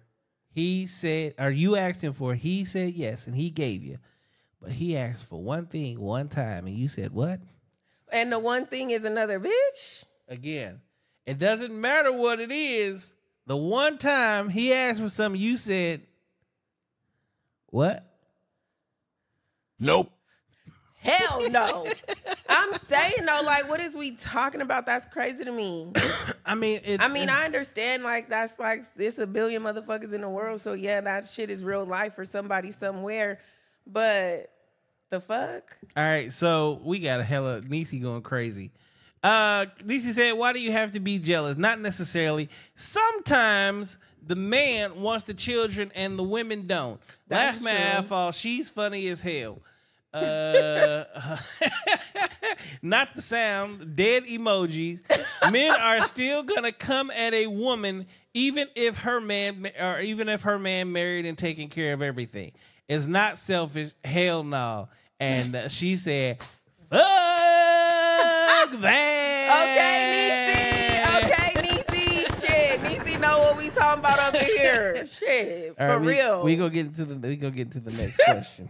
he 0.59 0.89
said, 0.89 1.35
or 1.39 1.51
you 1.51 1.77
asked 1.77 2.03
him 2.03 2.13
for, 2.13 2.35
he 2.35 2.65
said 2.65 2.95
yes, 2.95 3.29
and 3.29 3.37
he 3.37 3.49
gave 3.49 3.85
you. 3.85 3.99
But 4.61 4.73
he 4.73 4.97
asked 4.97 5.27
for 5.27 5.41
one 5.41 5.67
thing 5.67 6.01
one 6.01 6.29
time, 6.29 6.67
and 6.67 6.75
you 6.77 6.89
said 6.89 7.13
what? 7.13 7.39
And 8.13 8.33
the 8.33 8.41
one 8.41 8.67
thing 8.67 8.91
is 8.91 9.05
another 9.05 9.39
bitch. 9.39 10.05
Again, 10.27 10.81
it 11.25 11.39
doesn't 11.39 11.73
matter 11.73 12.11
what 12.13 12.41
it 12.41 12.51
is. 12.51 13.15
The 13.47 13.57
one 13.57 13.99
time 13.99 14.49
he 14.49 14.73
asked 14.73 15.01
for 15.01 15.09
something, 15.09 15.41
you 15.41 15.57
said, 15.57 16.03
what? 17.67 18.05
Nope. 19.79 20.11
Hell 21.01 21.51
no. 21.51 21.87
I'm 22.49 22.75
saying 22.75 23.25
though, 23.25 23.43
like, 23.45 23.69
what 23.69 23.81
is 23.81 23.95
we 23.95 24.13
talking 24.13 24.61
about? 24.61 24.87
That's 24.87 25.07
crazy 25.07 25.45
to 25.45 25.53
me. 25.53 25.93
I 26.45 26.55
mean, 26.55 26.81
it, 26.85 27.01
I 27.01 27.09
mean, 27.09 27.29
I 27.29 27.45
understand 27.45 28.03
like 28.03 28.29
that's 28.29 28.59
like 28.59 28.85
it's 28.97 29.19
a 29.19 29.27
billion 29.27 29.63
motherfuckers 29.63 30.13
in 30.13 30.23
the 30.23 30.29
world, 30.29 30.61
so 30.61 30.73
yeah, 30.73 31.01
that 31.01 31.25
shit 31.25 31.51
is 31.51 31.63
real 31.63 31.85
life 31.85 32.15
for 32.15 32.25
somebody 32.25 32.71
somewhere. 32.71 33.39
But 33.87 34.49
the 35.11 35.21
fuck? 35.21 35.77
All 35.97 36.05
right, 36.05 36.33
so 36.33 36.81
we 36.85 36.99
got 36.99 37.21
a 37.21 37.25
hella 37.25 37.63
Nisi 37.63 37.99
going 37.99 38.23
crazy. 38.23 38.71
Uh 39.23 39.67
Nisi 39.85 40.13
said, 40.13 40.33
Why 40.33 40.53
do 40.53 40.61
you 40.61 40.73
have 40.73 40.93
to 40.93 41.01
be 41.01 41.19
jealous? 41.19 41.57
Not 41.57 41.81
necessarily. 41.81 42.49
Sometimes 42.77 43.99
the 44.25 44.37
man 44.37 45.01
wants 45.01 45.25
the 45.25 45.35
children 45.35 45.91
and 45.95 46.19
the 46.19 46.23
women 46.23 46.67
don't. 46.67 47.01
That's 47.29 47.63
Laugh 47.63 48.11
my 48.11 48.17
off. 48.17 48.37
She's 48.37 48.69
funny 48.69 49.09
as 49.09 49.21
hell. 49.21 49.61
Uh 50.25 51.37
not 52.83 53.15
the 53.15 53.23
sound, 53.23 53.97
dead 53.97 54.25
emojis. 54.25 55.01
Men 55.51 55.71
are 55.73 56.03
still 56.03 56.43
gonna 56.43 56.73
come 56.73 57.11
at 57.11 57.35
a 57.35 57.47
woman 57.47 58.07
even 58.35 58.69
if 58.75 58.99
her 58.99 59.21
man 59.21 59.71
or 59.81 60.01
even 60.01 60.29
if 60.29 60.43
her 60.43 60.59
man 60.59 60.93
married 60.93 61.27
and 61.27 61.37
taking 61.39 61.69
care 61.69 61.93
of 61.93 62.03
everything. 62.03 62.53
It's 62.89 63.07
not 63.07 63.39
selfish. 63.39 63.91
Hell 64.05 64.45
no. 64.45 64.89
And 65.21 65.55
uh, 65.55 65.69
she 65.69 65.97
said, 65.97 66.39
"Fuck 66.91 67.01
that." 68.81 69.45
Okay, 69.61 71.27
Nisi. 71.27 71.27
Okay, 71.27 71.53
Nisi. 71.93 72.47
Shit, 72.47 72.83
Nisi 72.83 73.19
know 73.19 73.39
what 73.41 73.57
we 73.57 73.69
talking 73.71 74.01
about 74.01 74.35
over 74.35 74.45
here. 74.45 75.07
Shit, 75.07 75.69
All 75.71 75.75
for 75.75 75.87
right, 75.89 76.01
we- 76.01 76.07
real. 76.13 76.45
We 76.45 76.57
gonna 76.57 76.71
get 76.71 76.87
into 76.87 77.05
the 77.05 77.17
we 77.29 77.37
gonna 77.37 77.51
get 77.55 77.67
into 77.75 77.81
the 77.81 77.91
next 77.91 78.21
question. 78.25 78.69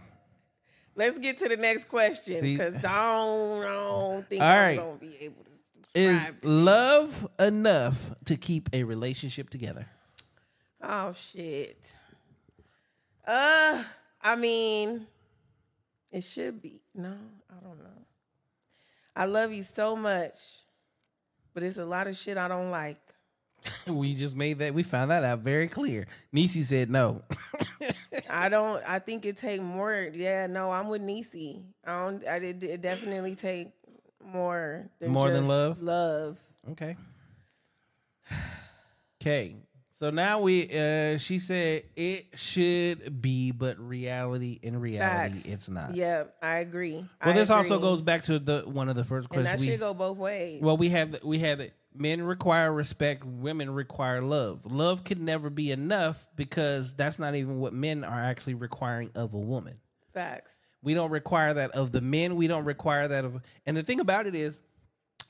Let's 0.99 1.17
get 1.17 1.39
to 1.39 1.47
the 1.47 1.55
next 1.55 1.87
question 1.87 2.41
because 2.41 2.75
I 2.75 2.81
don't, 2.81 3.63
I 3.63 3.73
don't 3.73 4.27
think 4.27 4.41
All 4.41 4.47
I'm 4.49 4.59
right. 4.59 4.77
gonna 4.77 4.97
be 4.97 5.15
able 5.21 5.45
to. 5.45 5.49
Is 5.95 6.25
this. 6.25 6.33
love 6.43 7.25
enough 7.39 8.11
to 8.25 8.35
keep 8.35 8.67
a 8.73 8.83
relationship 8.83 9.49
together? 9.49 9.87
Oh 10.83 11.13
shit. 11.13 11.79
Uh, 13.25 13.81
I 14.21 14.35
mean, 14.35 15.07
it 16.11 16.25
should 16.25 16.61
be. 16.61 16.81
No, 16.93 17.15
I 17.49 17.63
don't 17.63 17.79
know. 17.81 18.05
I 19.15 19.23
love 19.23 19.53
you 19.53 19.63
so 19.63 19.95
much, 19.95 20.33
but 21.53 21.63
it's 21.63 21.77
a 21.77 21.85
lot 21.85 22.07
of 22.07 22.17
shit 22.17 22.37
I 22.37 22.49
don't 22.49 22.71
like. 22.71 22.99
we 23.87 24.15
just 24.15 24.35
made 24.35 24.59
that. 24.59 24.73
We 24.73 24.83
found 24.83 25.11
that 25.11 25.23
out 25.23 25.39
very 25.39 25.67
clear. 25.67 26.07
Nisi 26.31 26.63
said 26.63 26.89
no. 26.89 27.21
I 28.29 28.49
don't. 28.49 28.81
I 28.87 28.99
think 28.99 29.25
it 29.25 29.37
take 29.37 29.61
more. 29.61 30.09
Yeah, 30.13 30.47
no, 30.47 30.71
I'm 30.71 30.87
with 30.87 31.01
Nisi. 31.01 31.61
I 31.85 32.03
don't. 32.03 32.27
I 32.27 32.39
did. 32.39 32.63
It 32.63 32.81
definitely 32.81 33.35
take 33.35 33.71
more 34.23 34.89
than 34.99 35.11
More 35.11 35.31
than 35.31 35.47
love? 35.47 35.81
Love. 35.81 36.37
Okay. 36.71 36.95
Okay. 39.21 39.57
So 39.91 40.11
now 40.11 40.39
we 40.39 40.63
uh 40.71 41.17
she 41.17 41.39
said 41.39 41.83
it 41.97 42.27
should 42.33 43.21
be, 43.21 43.51
but 43.51 43.77
reality 43.77 44.57
in 44.61 44.79
reality 44.79 45.35
Facts. 45.35 45.45
it's 45.45 45.67
not. 45.67 45.93
Yeah, 45.93 46.23
I 46.41 46.59
agree. 46.59 46.93
Well, 46.93 47.09
I 47.19 47.33
this 47.33 47.49
also 47.49 47.79
goes 47.79 47.99
back 47.99 48.23
to 48.23 48.39
the 48.39 48.61
one 48.61 48.87
of 48.87 48.95
the 48.95 49.03
first 49.03 49.25
and 49.25 49.43
questions. 49.43 49.59
that 49.59 49.59
we, 49.59 49.69
should 49.69 49.81
go 49.81 49.93
both 49.93 50.15
ways. 50.15 50.61
well, 50.61 50.77
we 50.77 50.87
have 50.87 51.21
we 51.21 51.39
have 51.39 51.59
it. 51.59 51.73
Men 51.93 52.21
require 52.21 52.71
respect. 52.71 53.23
Women 53.25 53.71
require 53.71 54.21
love. 54.21 54.65
Love 54.65 55.03
can 55.03 55.25
never 55.25 55.49
be 55.49 55.71
enough 55.71 56.27
because 56.35 56.93
that's 56.95 57.19
not 57.19 57.35
even 57.35 57.59
what 57.59 57.73
men 57.73 58.03
are 58.03 58.23
actually 58.23 58.53
requiring 58.53 59.11
of 59.15 59.33
a 59.33 59.39
woman. 59.39 59.79
Facts. 60.13 60.59
We 60.81 60.93
don't 60.93 61.11
require 61.11 61.53
that 61.55 61.71
of 61.71 61.91
the 61.91 62.01
men. 62.01 62.35
We 62.35 62.47
don't 62.47 62.63
require 62.63 63.07
that 63.07 63.25
of. 63.25 63.41
And 63.65 63.75
the 63.75 63.83
thing 63.83 63.99
about 63.99 64.27
it 64.27 64.35
is, 64.35 64.59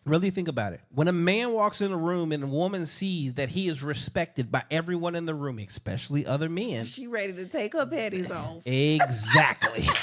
really 0.05 0.29
think 0.29 0.47
about 0.47 0.73
it. 0.73 0.81
When 0.93 1.07
a 1.07 1.11
man 1.13 1.51
walks 1.51 1.81
in 1.81 1.91
a 1.91 1.97
room 1.97 2.31
and 2.31 2.43
a 2.43 2.47
woman 2.47 2.85
sees 2.85 3.35
that 3.35 3.49
he 3.49 3.67
is 3.67 3.83
respected 3.83 4.51
by 4.51 4.63
everyone 4.71 5.15
in 5.15 5.25
the 5.25 5.33
room, 5.35 5.59
especially 5.59 6.25
other 6.25 6.49
men. 6.49 6.83
She 6.85 7.05
ready 7.07 7.33
to 7.33 7.45
take 7.45 7.73
her 7.73 7.85
panties 7.85 8.31
off. 8.31 8.61
Exactly. 8.65 9.85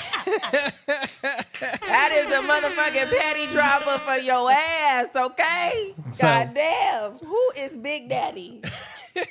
That 1.86 2.12
is 2.12 2.30
a 2.30 2.40
motherfucking 2.42 3.18
patty 3.18 3.46
dropper 3.48 3.98
for 4.00 4.16
your 4.18 4.50
ass, 4.50 5.06
okay? 5.16 5.94
So- 6.12 6.22
Goddamn. 6.26 7.18
Who 7.26 7.50
is 7.56 7.76
Big 7.76 8.08
Daddy? 8.08 8.62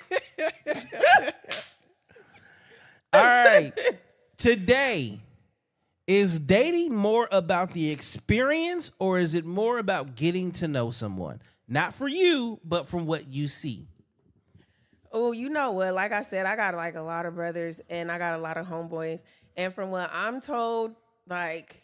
All 3.13 3.23
right. 3.23 3.71
Today, 4.37 5.19
is 6.07 6.39
dating 6.39 6.93
more 6.93 7.27
about 7.31 7.71
the 7.73 7.89
experience 7.89 8.91
or 8.99 9.17
is 9.19 9.33
it 9.33 9.45
more 9.45 9.79
about 9.79 10.15
getting 10.15 10.51
to 10.53 10.67
know 10.67 10.91
someone? 10.91 11.41
Not 11.67 11.93
for 11.95 12.07
you, 12.07 12.59
but 12.63 12.87
from 12.87 13.05
what 13.07 13.27
you 13.27 13.47
see. 13.47 13.87
Oh, 15.11 15.31
you 15.31 15.49
know 15.49 15.71
what? 15.71 15.93
Like 15.93 16.11
I 16.11 16.23
said, 16.23 16.45
I 16.45 16.55
got 16.55 16.75
like 16.75 16.95
a 16.95 17.01
lot 17.01 17.25
of 17.25 17.35
brothers 17.35 17.79
and 17.89 18.11
I 18.11 18.17
got 18.17 18.37
a 18.37 18.41
lot 18.41 18.57
of 18.57 18.67
homeboys. 18.67 19.21
And 19.57 19.73
from 19.73 19.89
what 19.89 20.09
I'm 20.13 20.41
told, 20.41 20.93
like 21.27 21.81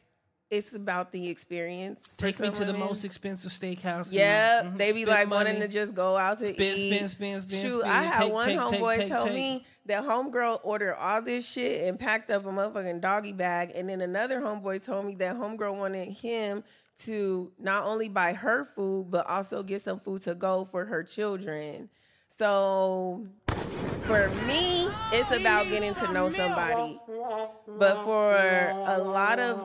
it's 0.51 0.73
about 0.73 1.13
the 1.13 1.29
experience. 1.29 2.13
Take 2.17 2.37
me 2.41 2.49
to 2.49 2.65
the 2.65 2.73
most 2.73 3.05
expensive 3.05 3.51
steakhouse. 3.51 4.09
Yeah, 4.11 4.63
Mhm. 4.65 4.77
they 4.77 4.87
be 4.91 5.03
Spend 5.03 5.07
like 5.07 5.27
money. 5.29 5.45
wanting 5.51 5.61
to 5.61 5.67
just 5.69 5.95
go 5.95 6.17
out 6.17 6.39
to 6.39 6.45
Spend, 6.45 6.59
eat. 6.59 6.93
spend, 6.93 7.09
spend, 7.09 7.41
spend, 7.43 7.61
Shoot, 7.63 7.79
spend. 7.79 7.91
I 7.93 8.03
had 8.03 8.23
Take, 8.23 8.33
one 8.33 8.45
take, 8.47 8.59
homeboy 8.59 8.97
take, 8.97 9.07
tell 9.07 9.25
me 9.29 9.65
that 9.85 10.03
homegirl 10.03 10.59
ordered 10.63 10.95
all 10.95 11.21
this 11.21 11.49
shit 11.49 11.87
and 11.87 11.99
packed 11.99 12.29
up 12.29 12.45
a 12.45 12.49
motherfucking 12.49 13.01
doggy 13.01 13.33
bag, 13.33 13.71
and 13.75 13.89
then 13.89 14.01
another 14.01 14.41
homeboy 14.41 14.83
told 14.83 15.05
me 15.05 15.15
that 15.15 15.35
homegirl 15.35 15.75
wanted 15.75 16.09
him 16.09 16.63
to 16.99 17.51
not 17.57 17.83
only 17.85 18.07
buy 18.07 18.33
her 18.33 18.63
food 18.63 19.07
but 19.09 19.25
also 19.27 19.63
get 19.63 19.81
some 19.81 19.99
food 19.99 20.21
to 20.21 20.35
go 20.35 20.65
for 20.65 20.85
her 20.85 21.03
children. 21.03 21.89
So 22.29 23.25
for 24.03 24.29
me, 24.45 24.87
it's 25.11 25.35
about 25.35 25.67
getting 25.67 25.93
to 25.95 26.11
know 26.13 26.29
somebody. 26.29 26.99
But 27.67 28.03
for 28.03 28.35
a 28.35 28.99
lot 28.99 29.39
of 29.39 29.59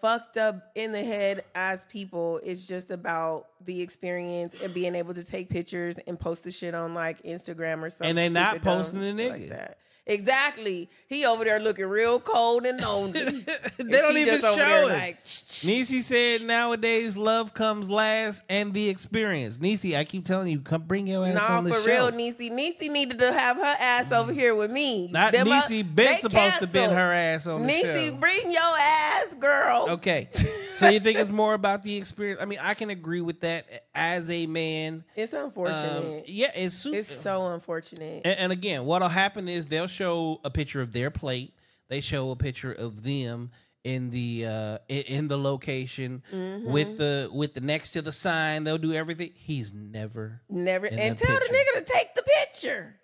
fucked 0.00 0.36
up 0.36 0.70
in 0.74 0.92
the 0.92 1.02
head 1.02 1.44
as 1.54 1.84
people. 1.84 2.40
It's 2.42 2.66
just 2.66 2.90
about 2.90 3.46
the 3.64 3.80
experience 3.80 4.60
and 4.62 4.72
being 4.72 4.94
able 4.94 5.14
to 5.14 5.24
take 5.24 5.48
pictures 5.48 5.98
and 6.06 6.18
post 6.18 6.44
the 6.44 6.50
shit 6.50 6.74
on 6.74 6.94
like 6.94 7.22
Instagram 7.22 7.82
or 7.82 7.90
something. 7.90 8.08
And 8.08 8.18
they 8.18 8.28
not 8.28 8.62
posting 8.62 9.00
the 9.00 9.12
nigga. 9.12 9.30
like 9.30 9.48
that. 9.50 9.78
Exactly. 10.06 10.88
He 11.06 11.24
over 11.24 11.44
there 11.44 11.60
looking 11.60 11.86
real 11.86 12.20
cold 12.20 12.66
and 12.66 12.80
lonely. 12.80 13.20
They 13.80 13.84
And 13.84 13.90
don't 13.92 14.16
even 14.16 14.40
show 14.40 14.88
it. 14.88 14.92
Like, 14.92 15.24
Niecy 15.24 16.02
said 16.02 16.42
nowadays 16.42 17.16
love 17.16 17.54
comes 17.54 17.88
last 17.88 18.42
and 18.48 18.72
the 18.74 18.88
experience. 18.88 19.58
Niecy, 19.58 19.96
I 19.96 20.04
keep 20.04 20.24
telling 20.26 20.48
you, 20.48 20.60
come 20.60 20.82
bring 20.82 21.06
your 21.06 21.26
ass 21.26 21.34
Nah, 21.34 21.58
on 21.58 21.64
the 21.64 21.74
for 21.74 21.80
show. 21.80 22.08
real, 22.08 22.12
Niecy. 22.12 22.50
Niecy 22.50 22.90
needed 22.90 23.18
to 23.18 23.32
have 23.32 23.56
her 23.56 23.74
ass 23.80 24.12
over 24.12 24.32
here 24.32 24.54
with 24.54 24.70
me. 24.70 25.08
Not 25.08 25.32
Them 25.32 25.48
up- 25.50 25.64
Niecy 25.64 25.82
been 25.94 26.18
supposed 26.18 26.58
to 26.60 26.66
been 26.66 26.90
canceled. 26.90 26.98
her 26.98 27.12
ass 27.12 27.46
on 27.46 27.62
the 27.66 27.72
Niecy, 27.72 28.08
show. 28.10 28.16
bring 28.16 28.50
your 28.52 28.78
ass, 28.78 29.34
girl. 29.38 29.86
Okay. 29.90 30.28
so 30.76 30.88
you 30.88 31.00
think 31.00 31.18
it's 31.18 31.30
more 31.30 31.54
about 31.54 31.82
the 31.82 31.96
experience? 31.96 32.40
I 32.40 32.44
mean, 32.44 32.58
I 32.60 32.74
can 32.74 32.90
agree 32.90 33.20
with 33.22 33.40
that 33.40 33.84
as 33.94 34.30
a 34.30 34.46
man. 34.46 35.04
It's 35.16 35.32
Um, 35.34 35.44
unfortunate. 35.46 36.28
yeah, 36.28 36.50
it's 36.54 36.74
super. 36.76 36.96
it's 36.98 37.20
so 37.22 37.48
unfortunate. 37.48 38.22
And, 38.24 38.38
and 38.38 38.52
again, 38.52 38.84
what'll 38.84 39.08
happen 39.08 39.48
is 39.48 39.66
they'll 39.66 39.86
show 40.00 40.40
a 40.44 40.50
picture 40.50 40.80
of 40.80 40.92
their 40.92 41.10
plate. 41.10 41.52
They 41.88 42.00
show 42.00 42.30
a 42.30 42.36
picture 42.36 42.72
of 42.72 43.02
them 43.02 43.50
in 43.84 44.10
the 44.10 44.44
uh 44.46 44.78
in, 44.88 45.02
in 45.02 45.28
the 45.28 45.36
location 45.38 46.22
Mm-hmm. 46.32 46.70
with 46.70 46.96
the 46.98 47.28
with 47.32 47.54
the 47.54 47.60
next 47.60 47.92
to 47.92 48.02
the 48.02 48.12
sign. 48.12 48.64
They'll 48.64 48.78
do 48.78 48.92
everything. 48.92 49.30
He's 49.34 49.72
never. 49.74 50.40
Never 50.48 50.86
and 50.86 50.98
that 50.98 51.18
tell 51.18 51.38
picture. 51.38 51.52
the 51.52 51.58
nigga 51.58 51.84
to 51.86 51.92
take 51.92 52.14
the 52.14 52.22
picture. 52.22 52.94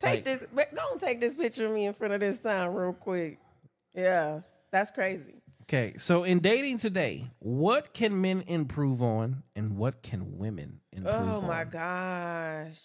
Take 0.00 0.26
Like- 0.26 0.40
this. 0.52 0.68
Don't 0.74 1.00
take 1.00 1.20
this 1.20 1.34
picture 1.34 1.66
of 1.66 1.72
me 1.72 1.86
in 1.86 1.94
front 1.94 2.14
of 2.14 2.20
this 2.20 2.40
sign 2.40 2.68
real 2.70 2.92
quick. 2.92 3.38
Yeah, 3.94 4.40
that's 4.70 4.90
crazy. 4.90 5.34
Okay, 5.62 5.94
so 5.98 6.22
in 6.22 6.38
dating 6.40 6.78
today, 6.78 7.28
what 7.40 7.92
can 7.92 8.20
men 8.20 8.44
improve 8.46 9.02
on, 9.02 9.42
and 9.56 9.76
what 9.76 10.00
can 10.02 10.38
women 10.38 10.80
improve 10.92 11.14
Oh 11.16 11.40
on? 11.40 11.46
my 11.48 11.64
gosh. 11.64 12.82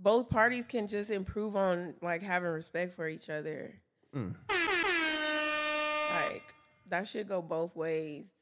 Both 0.00 0.30
parties 0.30 0.66
can 0.66 0.86
just 0.86 1.10
improve 1.10 1.56
on 1.56 1.94
like 2.02 2.22
having 2.22 2.50
respect 2.50 2.94
for 2.94 3.08
each 3.08 3.28
other. 3.28 3.74
Mm. 4.14 4.34
Like 6.10 6.54
that 6.88 7.06
should 7.06 7.28
go 7.28 7.42
both 7.42 7.74
ways. 7.76 8.32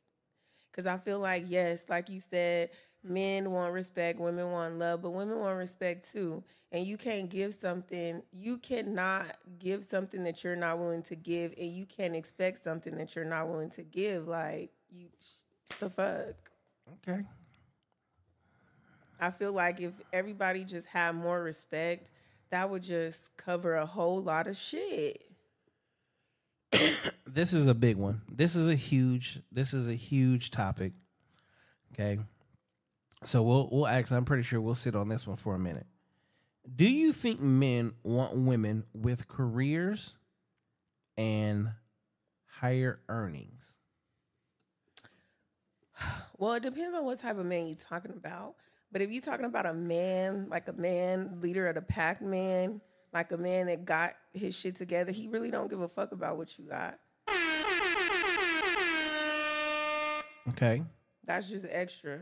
Cause 0.72 0.86
I 0.86 0.98
feel 0.98 1.18
like 1.18 1.44
yes, 1.48 1.86
like 1.88 2.10
you 2.10 2.20
said, 2.20 2.68
men 3.02 3.50
want 3.50 3.72
respect, 3.72 4.20
women 4.20 4.50
want 4.50 4.78
love, 4.78 5.00
but 5.00 5.10
women 5.10 5.38
want 5.38 5.56
respect 5.56 6.12
too. 6.12 6.44
And 6.72 6.84
you 6.86 6.98
can't 6.98 7.30
give 7.30 7.54
something, 7.54 8.22
you 8.32 8.58
cannot 8.58 9.38
give 9.58 9.84
something 9.84 10.24
that 10.24 10.44
you're 10.44 10.56
not 10.56 10.78
willing 10.78 11.02
to 11.04 11.14
give, 11.14 11.54
and 11.58 11.72
you 11.72 11.86
can't 11.86 12.14
expect 12.14 12.62
something 12.62 12.96
that 12.98 13.16
you're 13.16 13.24
not 13.24 13.48
willing 13.48 13.70
to 13.70 13.82
give. 13.82 14.28
Like 14.28 14.70
you 14.90 15.06
the 15.80 15.90
fuck. 15.90 16.34
Okay. 17.08 17.22
I 19.20 19.30
feel 19.30 19.52
like 19.52 19.80
if 19.80 19.92
everybody 20.12 20.64
just 20.64 20.86
had 20.88 21.14
more 21.14 21.42
respect, 21.42 22.10
that 22.50 22.68
would 22.70 22.82
just 22.82 23.36
cover 23.36 23.74
a 23.74 23.86
whole 23.86 24.22
lot 24.22 24.46
of 24.46 24.56
shit. 24.56 25.22
this 27.26 27.52
is 27.52 27.66
a 27.66 27.74
big 27.74 27.96
one. 27.96 28.22
This 28.30 28.54
is 28.54 28.68
a 28.68 28.74
huge. 28.74 29.40
This 29.50 29.72
is 29.72 29.88
a 29.88 29.94
huge 29.94 30.50
topic. 30.50 30.92
Okay, 31.92 32.18
so 33.22 33.42
we'll 33.42 33.68
we'll 33.70 33.86
actually. 33.86 34.18
I'm 34.18 34.24
pretty 34.24 34.42
sure 34.42 34.60
we'll 34.60 34.74
sit 34.74 34.94
on 34.94 35.08
this 35.08 35.26
one 35.26 35.36
for 35.36 35.54
a 35.54 35.58
minute. 35.58 35.86
Do 36.74 36.88
you 36.90 37.12
think 37.12 37.40
men 37.40 37.92
want 38.02 38.36
women 38.36 38.84
with 38.92 39.28
careers 39.28 40.14
and 41.16 41.70
higher 42.46 43.00
earnings? 43.08 43.76
Well, 46.38 46.52
it 46.52 46.62
depends 46.62 46.94
on 46.94 47.02
what 47.02 47.18
type 47.18 47.38
of 47.38 47.46
man 47.46 47.66
you're 47.66 47.76
talking 47.76 48.10
about. 48.10 48.56
But 48.92 49.02
if 49.02 49.10
you're 49.10 49.22
talking 49.22 49.46
about 49.46 49.66
a 49.66 49.74
man, 49.74 50.46
like 50.48 50.68
a 50.68 50.72
man, 50.72 51.40
leader 51.40 51.68
of 51.68 51.74
the 51.74 51.82
pack 51.82 52.22
man, 52.22 52.80
like 53.12 53.32
a 53.32 53.36
man 53.36 53.66
that 53.66 53.84
got 53.84 54.14
his 54.32 54.54
shit 54.54 54.76
together, 54.76 55.12
he 55.12 55.28
really 55.28 55.50
don't 55.50 55.68
give 55.68 55.80
a 55.80 55.88
fuck 55.88 56.12
about 56.12 56.36
what 56.36 56.58
you 56.58 56.64
got. 56.64 56.98
Okay. 60.50 60.82
That's 61.24 61.50
just 61.50 61.66
extra. 61.68 62.20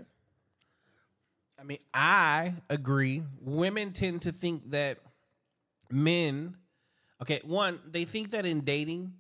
I 1.59 1.63
mean, 1.63 1.79
I 1.93 2.55
agree. 2.71 3.23
Women 3.41 3.93
tend 3.93 4.23
to 4.23 4.33
think 4.33 4.71
that 4.71 4.99
men, 5.91 6.57
okay, 7.23 7.41
one, 7.45 7.81
they 7.87 8.05
think 8.05 8.31
that 8.31 8.47
in 8.47 8.63
dating 8.63 9.13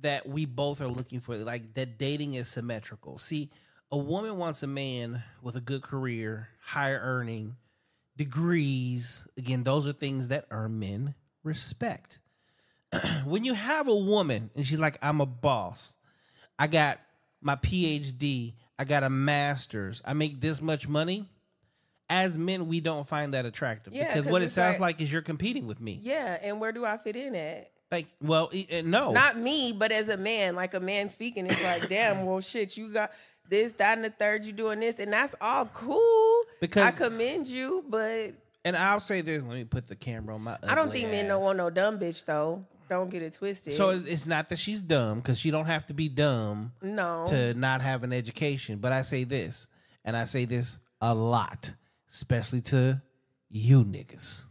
that 0.00 0.28
we 0.28 0.46
both 0.46 0.80
are 0.80 0.88
looking 0.88 1.20
for 1.20 1.36
like 1.36 1.74
that 1.74 1.98
dating 1.98 2.34
is 2.34 2.48
symmetrical. 2.48 3.18
See, 3.18 3.50
a 3.90 3.96
woman 3.96 4.36
wants 4.36 4.62
a 4.62 4.66
man 4.66 5.22
with 5.42 5.56
a 5.56 5.60
good 5.60 5.82
career, 5.82 6.48
higher 6.60 7.00
earning, 7.02 7.56
degrees. 8.16 9.26
Again, 9.36 9.62
those 9.62 9.86
are 9.86 9.92
things 9.92 10.28
that 10.28 10.46
earn 10.50 10.78
men 10.78 11.14
respect. 11.42 12.18
when 13.24 13.44
you 13.44 13.54
have 13.54 13.88
a 13.88 13.94
woman 13.94 14.50
and 14.54 14.66
she's 14.66 14.80
like, 14.80 14.98
I'm 15.02 15.20
a 15.20 15.26
boss, 15.26 15.94
I 16.58 16.66
got 16.66 16.98
my 17.40 17.56
PhD, 17.56 18.54
I 18.78 18.84
got 18.84 19.02
a 19.04 19.10
master's, 19.10 20.02
I 20.04 20.12
make 20.12 20.40
this 20.40 20.60
much 20.60 20.88
money. 20.88 21.26
As 22.10 22.38
men, 22.38 22.68
we 22.68 22.80
don't 22.80 23.06
find 23.06 23.34
that 23.34 23.44
attractive 23.44 23.92
Yeah, 23.92 24.06
because 24.06 24.24
'cause 24.24 24.32
what 24.32 24.40
it 24.40 24.48
sounds 24.50 24.80
like- 24.80 24.96
like 24.96 25.00
is 25.02 25.12
you're 25.12 25.20
competing 25.20 25.66
with 25.66 25.78
me. 25.78 26.00
Yeah, 26.02 26.38
and 26.40 26.58
where 26.58 26.72
do 26.72 26.86
I 26.86 26.96
fit 26.96 27.16
in 27.16 27.36
at? 27.36 27.70
Like, 27.92 28.06
well, 28.22 28.50
uh, 28.50 28.80
no, 28.82 29.12
Not 29.12 29.36
me, 29.38 29.72
but 29.72 29.92
as 29.92 30.08
a 30.08 30.16
man, 30.16 30.54
like 30.56 30.72
a 30.72 30.80
man 30.80 31.10
speaking, 31.10 31.46
it's 31.46 31.62
like, 31.62 31.86
damn, 31.90 32.24
well, 32.24 32.40
shit, 32.40 32.78
you 32.78 32.88
got 32.90 33.12
this, 33.48 33.72
that, 33.74 33.96
and 33.96 34.04
the 34.04 34.10
third, 34.10 34.44
you 34.44 34.52
doing 34.52 34.80
this, 34.80 34.98
and 34.98 35.12
that's 35.12 35.34
all 35.40 35.66
cool. 35.66 36.42
Because- 36.60 36.94
I 36.94 37.04
commend 37.06 37.48
you, 37.48 37.84
but 37.88 38.32
And 38.64 38.76
I'll 38.76 39.00
say 39.00 39.20
this. 39.20 39.42
Let 39.42 39.54
me 39.54 39.64
put 39.64 39.86
the 39.86 39.96
camera 39.96 40.34
on 40.34 40.42
my. 40.42 40.58
I 40.66 40.74
don't 40.74 40.90
think 40.92 41.10
men 41.10 41.24
ass. 41.26 41.28
don't 41.30 41.42
want 41.42 41.58
no 41.58 41.70
dumb 41.70 41.98
bitch 41.98 42.24
though. 42.24 42.64
Don't 42.88 43.10
get 43.10 43.22
it 43.22 43.34
twisted. 43.34 43.74
So 43.74 43.90
it's 43.90 44.06
it's 44.06 44.26
not 44.26 44.48
that 44.48 44.58
she's 44.58 44.80
dumb 44.80 45.18
because 45.20 45.38
she 45.38 45.50
don't 45.50 45.66
have 45.66 45.86
to 45.86 45.94
be 45.94 46.08
dumb 46.08 46.72
no, 46.82 47.26
to 47.28 47.54
not 47.54 47.82
have 47.82 48.02
an 48.02 48.12
education. 48.12 48.78
But 48.78 48.92
I 48.92 49.02
say 49.02 49.24
this, 49.24 49.68
and 50.04 50.16
I 50.16 50.24
say 50.24 50.44
this 50.46 50.78
a 51.00 51.14
lot, 51.14 51.72
especially 52.10 52.62
to 52.62 53.02
you 53.50 53.84
niggas. 53.84 54.42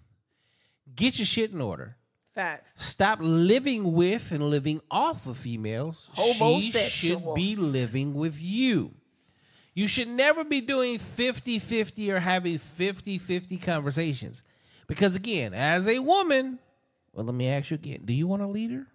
Get 0.95 1.19
your 1.19 1.25
shit 1.25 1.51
in 1.51 1.61
order. 1.61 1.97
Facts. 2.37 2.73
Stop 2.77 3.17
living 3.19 3.93
with 3.93 4.31
and 4.31 4.43
living 4.43 4.79
off 4.91 5.25
of 5.25 5.37
females. 5.37 6.09
She 6.15 6.69
should 6.89 7.33
be 7.33 7.55
living 7.55 8.13
with 8.13 8.39
you. 8.39 8.93
You 9.73 9.87
should 9.87 10.07
never 10.07 10.43
be 10.43 10.61
doing 10.61 10.99
50 10.99 11.57
50 11.57 12.11
or 12.11 12.19
having 12.19 12.59
50 12.59 13.17
50 13.17 13.57
conversations. 13.57 14.43
Because 14.87 15.15
again, 15.15 15.53
as 15.55 15.87
a 15.87 15.97
woman, 15.99 16.59
well, 17.11 17.25
let 17.25 17.33
me 17.33 17.47
ask 17.47 17.71
you 17.71 17.75
again 17.75 18.01
do 18.05 18.13
you 18.13 18.27
want 18.27 18.43
a 18.43 18.47
leader? 18.47 18.85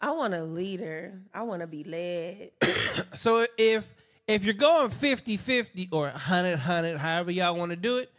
I 0.00 0.12
want 0.12 0.34
a 0.34 0.44
leader. 0.44 1.20
I 1.34 1.42
want 1.42 1.60
to 1.60 1.66
be 1.66 1.84
led. 1.84 2.50
So 3.14 3.46
if 3.58 3.92
if 4.28 4.44
you're 4.44 4.54
going 4.54 4.90
50 4.90 5.36
50 5.36 5.88
or 5.90 6.04
100 6.04 6.52
100, 6.52 6.98
however 6.98 7.32
y'all 7.32 7.56
want 7.56 7.70
to 7.70 7.76
do 7.76 7.98
it, 7.98 8.12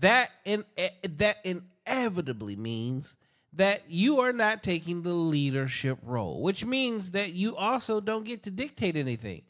that 0.00 0.30
in, 0.44 0.64
eh, 0.78 0.88
that 1.18 1.36
inevitably 1.44 2.56
means 2.56 3.16
that 3.54 3.82
you 3.88 4.20
are 4.20 4.32
not 4.32 4.62
taking 4.62 5.02
the 5.02 5.12
leadership 5.12 5.98
role, 6.02 6.40
which 6.40 6.64
means 6.64 7.12
that 7.12 7.32
you 7.32 7.56
also 7.56 8.00
don't 8.00 8.24
get 8.24 8.44
to 8.44 8.50
dictate 8.50 8.96
anything. 8.96 9.42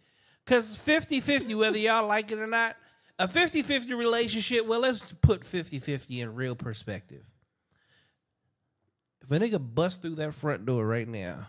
Because 0.45 0.77
50 0.77 1.21
50, 1.21 1.55
whether 1.55 1.79
y'all 1.79 2.07
like 2.07 2.33
it 2.33 2.39
or 2.39 2.47
not, 2.47 2.77
a 3.19 3.29
50 3.29 3.63
50 3.63 3.95
relationship, 3.95 4.67
well, 4.67 4.81
let's 4.81 5.13
put 5.21 5.45
50 5.45 5.79
50 5.79 6.21
in 6.21 6.35
real 6.35 6.57
perspective. 6.57 7.23
If 9.23 9.31
a 9.31 9.39
nigga 9.39 9.75
bust 9.75 10.03
through 10.03 10.17
that 10.17 10.35
front 10.35 10.67
door 10.67 10.85
right 10.85 11.07
now, 11.07 11.47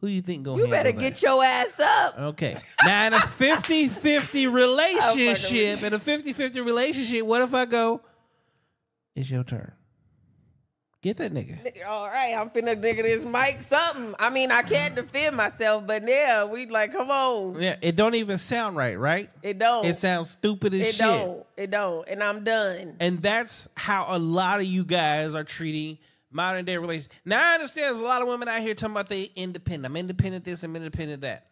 who 0.00 0.08
you 0.08 0.20
think 0.20 0.44
gonna 0.44 0.58
be? 0.58 0.64
You 0.64 0.70
better 0.70 0.92
that? 0.92 1.00
get 1.00 1.22
your 1.22 1.42
ass 1.42 1.80
up. 1.80 2.18
Okay. 2.18 2.56
Now 2.84 3.06
in 3.06 3.14
a 3.14 3.18
50-50 3.18 4.52
relationship, 4.52 5.82
in 5.82 5.94
a 5.94 5.98
50-50 5.98 6.64
relationship, 6.64 7.24
what 7.24 7.40
if 7.40 7.54
I 7.54 7.64
go, 7.64 8.02
it's 9.14 9.30
your 9.30 9.42
turn. 9.42 9.72
Get 11.06 11.18
that 11.18 11.32
nigga. 11.32 11.86
All 11.86 12.08
right, 12.08 12.34
I'm 12.36 12.50
finna 12.50 12.74
nigga 12.74 13.04
this 13.04 13.24
mic 13.24 13.62
something. 13.62 14.16
I 14.18 14.28
mean, 14.28 14.50
I 14.50 14.62
can't 14.62 14.92
mm. 14.92 14.96
defend 14.96 15.36
myself, 15.36 15.86
but 15.86 16.02
now 16.02 16.46
we 16.46 16.66
like, 16.66 16.90
come 16.90 17.12
on. 17.12 17.62
Yeah, 17.62 17.76
it 17.80 17.94
don't 17.94 18.16
even 18.16 18.38
sound 18.38 18.76
right, 18.76 18.98
right? 18.98 19.30
It 19.40 19.56
don't. 19.56 19.84
It 19.84 19.94
sounds 19.94 20.30
stupid 20.30 20.74
as 20.74 20.80
It 20.80 20.94
shit. 20.96 20.98
don't. 20.98 21.46
It 21.56 21.70
don't. 21.70 22.08
And 22.08 22.24
I'm 22.24 22.42
done. 22.42 22.96
And 22.98 23.22
that's 23.22 23.68
how 23.76 24.06
a 24.08 24.18
lot 24.18 24.58
of 24.58 24.66
you 24.66 24.82
guys 24.82 25.36
are 25.36 25.44
treating 25.44 25.98
modern 26.32 26.64
day 26.64 26.76
relations. 26.76 27.08
Now 27.24 27.52
I 27.52 27.54
understand 27.54 27.86
there's 27.86 28.00
a 28.00 28.04
lot 28.04 28.20
of 28.20 28.26
women 28.26 28.48
out 28.48 28.60
here 28.60 28.74
talking 28.74 28.96
about 28.96 29.08
they 29.08 29.30
independent. 29.36 29.86
I'm 29.86 29.96
independent 29.96 30.44
this, 30.44 30.64
I'm 30.64 30.74
independent 30.74 31.20
that. 31.20 31.46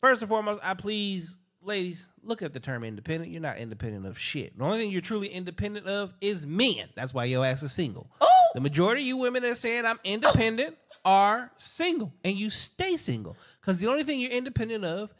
First 0.00 0.22
and 0.22 0.28
foremost, 0.28 0.60
I 0.62 0.74
please, 0.74 1.38
ladies, 1.64 2.08
look 2.22 2.42
at 2.42 2.52
the 2.52 2.60
term 2.60 2.84
independent. 2.84 3.30
You're 3.32 3.40
not 3.40 3.58
independent 3.58 4.06
of 4.06 4.18
shit. 4.18 4.56
The 4.58 4.64
only 4.64 4.78
thing 4.78 4.90
you're 4.90 5.00
truly 5.00 5.28
independent 5.28 5.86
of 5.86 6.12
is 6.20 6.46
men. 6.46 6.88
That's 6.94 7.14
why 7.14 7.24
your 7.24 7.44
ass 7.44 7.62
is 7.62 7.72
single. 7.72 8.10
Oh! 8.20 8.28
The 8.54 8.60
majority 8.60 9.02
of 9.02 9.06
you 9.08 9.16
women 9.16 9.42
that 9.42 9.56
saying 9.56 9.84
I'm 9.86 9.98
independent 10.04 10.76
oh! 11.04 11.10
are 11.10 11.50
single 11.56 12.12
and 12.22 12.36
you 12.36 12.50
stay 12.50 12.96
single. 12.96 13.36
Because 13.60 13.78
the 13.78 13.88
only 13.88 14.04
thing 14.04 14.20
you're 14.20 14.30
independent 14.30 14.84
of 14.84 15.12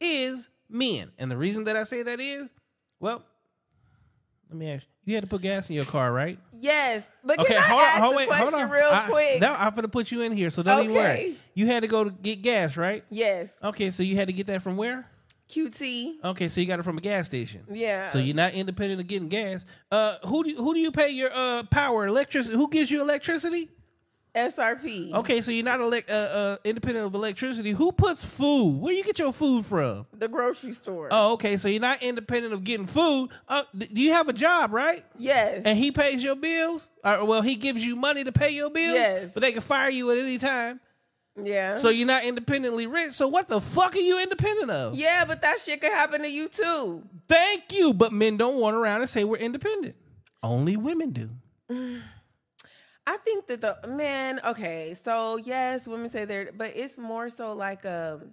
is 0.00 0.48
men. 0.68 1.12
And 1.18 1.30
the 1.30 1.36
reason 1.36 1.64
that 1.64 1.76
I 1.76 1.84
say 1.84 2.02
that 2.02 2.20
is, 2.20 2.50
well, 3.00 3.22
let 4.48 4.58
me 4.58 4.70
ask 4.70 4.84
you. 4.84 4.90
You 5.06 5.14
had 5.14 5.24
to 5.24 5.26
put 5.28 5.42
gas 5.42 5.68
in 5.68 5.76
your 5.76 5.84
car, 5.84 6.10
right? 6.12 6.38
Yes, 6.52 7.06
but 7.22 7.38
Okay, 7.38 7.52
can 7.54 7.62
I 7.62 7.66
hold 7.66 7.82
ask 7.82 7.96
on, 7.96 8.02
hold 8.02 8.14
a 8.14 8.16
wait, 8.16 8.28
hold 8.30 8.38
question 8.48 8.64
on. 8.64 8.70
real 8.70 8.88
I- 8.90 9.06
quick? 9.06 9.40
Now 9.40 9.54
I'm 9.54 9.74
gonna 9.74 9.86
put 9.88 10.10
you 10.10 10.22
in 10.22 10.32
here, 10.32 10.48
so 10.48 10.62
don't 10.62 10.84
even 10.84 10.96
worry. 10.96 11.36
You 11.52 11.66
had 11.66 11.80
to 11.82 11.88
go 11.88 12.04
to 12.04 12.10
get 12.10 12.40
gas, 12.40 12.76
right? 12.78 13.04
yes, 13.10 13.58
Okay, 13.62 13.90
so 13.90 14.02
you 14.02 14.16
had 14.16 14.28
to 14.28 14.32
get 14.32 14.46
that 14.46 14.62
from 14.62 14.78
where? 14.78 15.06
QT. 15.48 16.24
Okay, 16.24 16.48
so 16.48 16.60
you 16.60 16.66
got 16.66 16.78
it 16.80 16.84
from 16.84 16.98
a 16.98 17.00
gas 17.00 17.26
station. 17.26 17.62
Yeah. 17.70 18.08
So 18.10 18.18
you're 18.18 18.34
not 18.34 18.54
independent 18.54 19.00
of 19.00 19.06
getting 19.06 19.28
gas. 19.28 19.64
Uh, 19.90 20.16
who 20.26 20.44
do 20.44 20.50
you, 20.50 20.56
who 20.56 20.74
do 20.74 20.80
you 20.80 20.90
pay 20.90 21.10
your 21.10 21.30
uh 21.32 21.64
power 21.64 22.06
electricity? 22.06 22.56
Who 22.56 22.68
gives 22.68 22.90
you 22.90 23.00
electricity? 23.02 23.70
SRP. 24.34 25.12
Okay, 25.12 25.40
so 25.42 25.52
you're 25.52 25.64
not 25.64 25.78
elec- 25.78 26.10
uh, 26.10 26.12
uh 26.12 26.56
independent 26.64 27.06
of 27.06 27.14
electricity. 27.14 27.70
Who 27.70 27.92
puts 27.92 28.24
food? 28.24 28.80
Where 28.80 28.92
you 28.92 29.04
get 29.04 29.18
your 29.18 29.32
food 29.32 29.64
from? 29.64 30.06
The 30.12 30.26
grocery 30.26 30.72
store. 30.72 31.08
Oh, 31.12 31.34
okay, 31.34 31.56
so 31.56 31.68
you're 31.68 31.80
not 31.80 32.02
independent 32.02 32.52
of 32.52 32.64
getting 32.64 32.86
food. 32.86 33.30
Uh, 33.46 33.62
do 33.76 34.02
you 34.02 34.10
have 34.12 34.28
a 34.28 34.32
job, 34.32 34.72
right? 34.72 35.04
yes. 35.16 35.62
And 35.64 35.78
he 35.78 35.92
pays 35.92 36.20
your 36.22 36.34
bills? 36.34 36.90
Or, 37.04 37.24
well, 37.24 37.42
he 37.42 37.54
gives 37.54 37.84
you 37.84 37.94
money 37.94 38.24
to 38.24 38.32
pay 38.32 38.50
your 38.50 38.70
bills? 38.70 38.96
Yes. 38.96 39.34
But 39.34 39.42
they 39.42 39.52
can 39.52 39.60
fire 39.62 39.90
you 39.90 40.10
at 40.10 40.18
any 40.18 40.38
time. 40.38 40.80
Yeah. 41.42 41.78
So 41.78 41.88
you're 41.88 42.06
not 42.06 42.24
independently 42.24 42.86
rich. 42.86 43.12
So 43.12 43.28
what 43.28 43.48
the 43.48 43.60
fuck 43.60 43.94
are 43.94 43.98
you 43.98 44.20
independent 44.22 44.70
of? 44.70 44.94
yeah, 44.94 45.24
but 45.26 45.42
that 45.42 45.58
shit 45.60 45.80
could 45.80 45.92
happen 45.92 46.20
to 46.20 46.30
you 46.30 46.48
too. 46.48 47.02
Thank 47.28 47.72
you. 47.72 47.92
But 47.92 48.12
men 48.12 48.36
don't 48.36 48.60
run 48.60 48.74
around 48.74 49.00
and 49.00 49.10
say 49.10 49.24
we're 49.24 49.36
independent. 49.36 49.96
Only 50.42 50.76
women 50.76 51.10
do. 51.10 51.30
I 53.06 53.16
think 53.18 53.48
that 53.48 53.60
the 53.60 53.78
man. 53.88 54.40
Okay, 54.44 54.94
so 54.94 55.36
yes, 55.36 55.86
women 55.86 56.08
say 56.08 56.24
they're, 56.24 56.50
but 56.56 56.72
it's 56.74 56.96
more 56.96 57.28
so 57.28 57.52
like 57.52 57.84
um. 57.84 58.32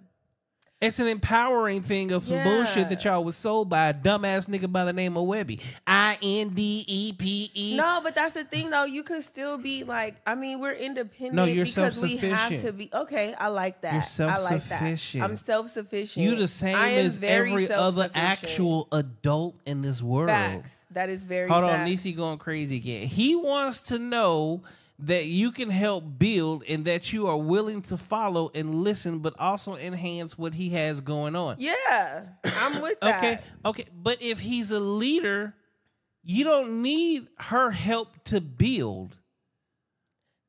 It's 0.82 0.98
an 0.98 1.06
empowering 1.06 1.80
thing 1.80 2.10
of 2.10 2.24
some 2.24 2.36
Yeah. 2.38 2.44
bullshit 2.44 2.88
that 2.88 3.04
y'all 3.04 3.22
was 3.22 3.36
sold 3.36 3.68
by 3.70 3.88
a 3.90 3.94
dumbass 3.94 4.46
nigga 4.48 4.70
by 4.70 4.84
the 4.84 4.92
name 4.92 5.16
of 5.16 5.24
Webbie. 5.26 5.60
I 5.86 6.18
N 6.20 6.48
D 6.50 6.84
E 6.88 7.12
P 7.12 7.50
E. 7.54 7.76
No, 7.76 8.00
but 8.02 8.16
that's 8.16 8.32
the 8.34 8.42
thing 8.42 8.68
though. 8.70 8.84
You 8.84 9.04
could 9.04 9.22
still 9.22 9.58
be 9.58 9.84
like, 9.84 10.16
I 10.26 10.34
mean, 10.34 10.58
we're 10.58 10.72
independent 10.72 11.34
No, 11.36 11.44
you're 11.44 11.64
because 11.64 12.00
we 12.02 12.16
have 12.16 12.30
self-sufficient. 12.50 12.62
to 12.62 12.72
be. 12.72 12.90
Okay, 12.92 13.32
I 13.38 13.46
like 13.48 13.80
that. 13.82 13.92
You're 14.18 14.28
I 14.28 14.38
like 14.38 14.64
that. 14.64 14.82
I'm 15.22 15.36
self 15.36 15.70
sufficient. 15.70 16.24
You 16.26 16.34
the 16.34 16.48
same 16.48 16.74
as 16.76 17.22
every 17.22 17.70
other 17.70 18.10
actual 18.14 18.88
adult 18.90 19.54
in 19.64 19.82
this 19.82 20.02
world. 20.02 20.30
facts. 20.30 20.84
That 20.90 21.08
is 21.08 21.22
very. 21.22 21.48
Hold 21.48 21.64
on, 21.64 21.70
facts. 21.70 21.90
Nisi 21.90 22.12
going 22.12 22.38
crazy 22.38 22.76
again. 22.76 23.06
He 23.06 23.36
wants 23.36 23.80
to 23.82 23.98
know 23.98 24.62
that 24.98 25.26
you 25.26 25.50
can 25.50 25.70
help 25.70 26.04
build 26.18 26.62
and 26.68 26.84
that 26.84 27.12
you 27.12 27.26
are 27.26 27.36
willing 27.36 27.82
to 27.82 27.96
follow 27.96 28.50
and 28.54 28.74
listen, 28.74 29.18
but 29.18 29.34
also 29.38 29.76
enhance 29.76 30.38
what 30.38 30.54
he 30.54 30.70
has 30.70 31.00
going 31.00 31.34
on. 31.34 31.56
Yeah, 31.58 32.26
I'm 32.44 32.80
with 32.80 33.00
that. 33.02 33.18
Okay, 33.18 33.38
okay. 33.64 33.84
But 33.94 34.22
if 34.22 34.40
he's 34.40 34.70
a 34.70 34.80
leader, 34.80 35.54
you 36.22 36.44
don't 36.44 36.82
need 36.82 37.26
her 37.36 37.70
help 37.70 38.22
to 38.24 38.40
build. 38.40 39.16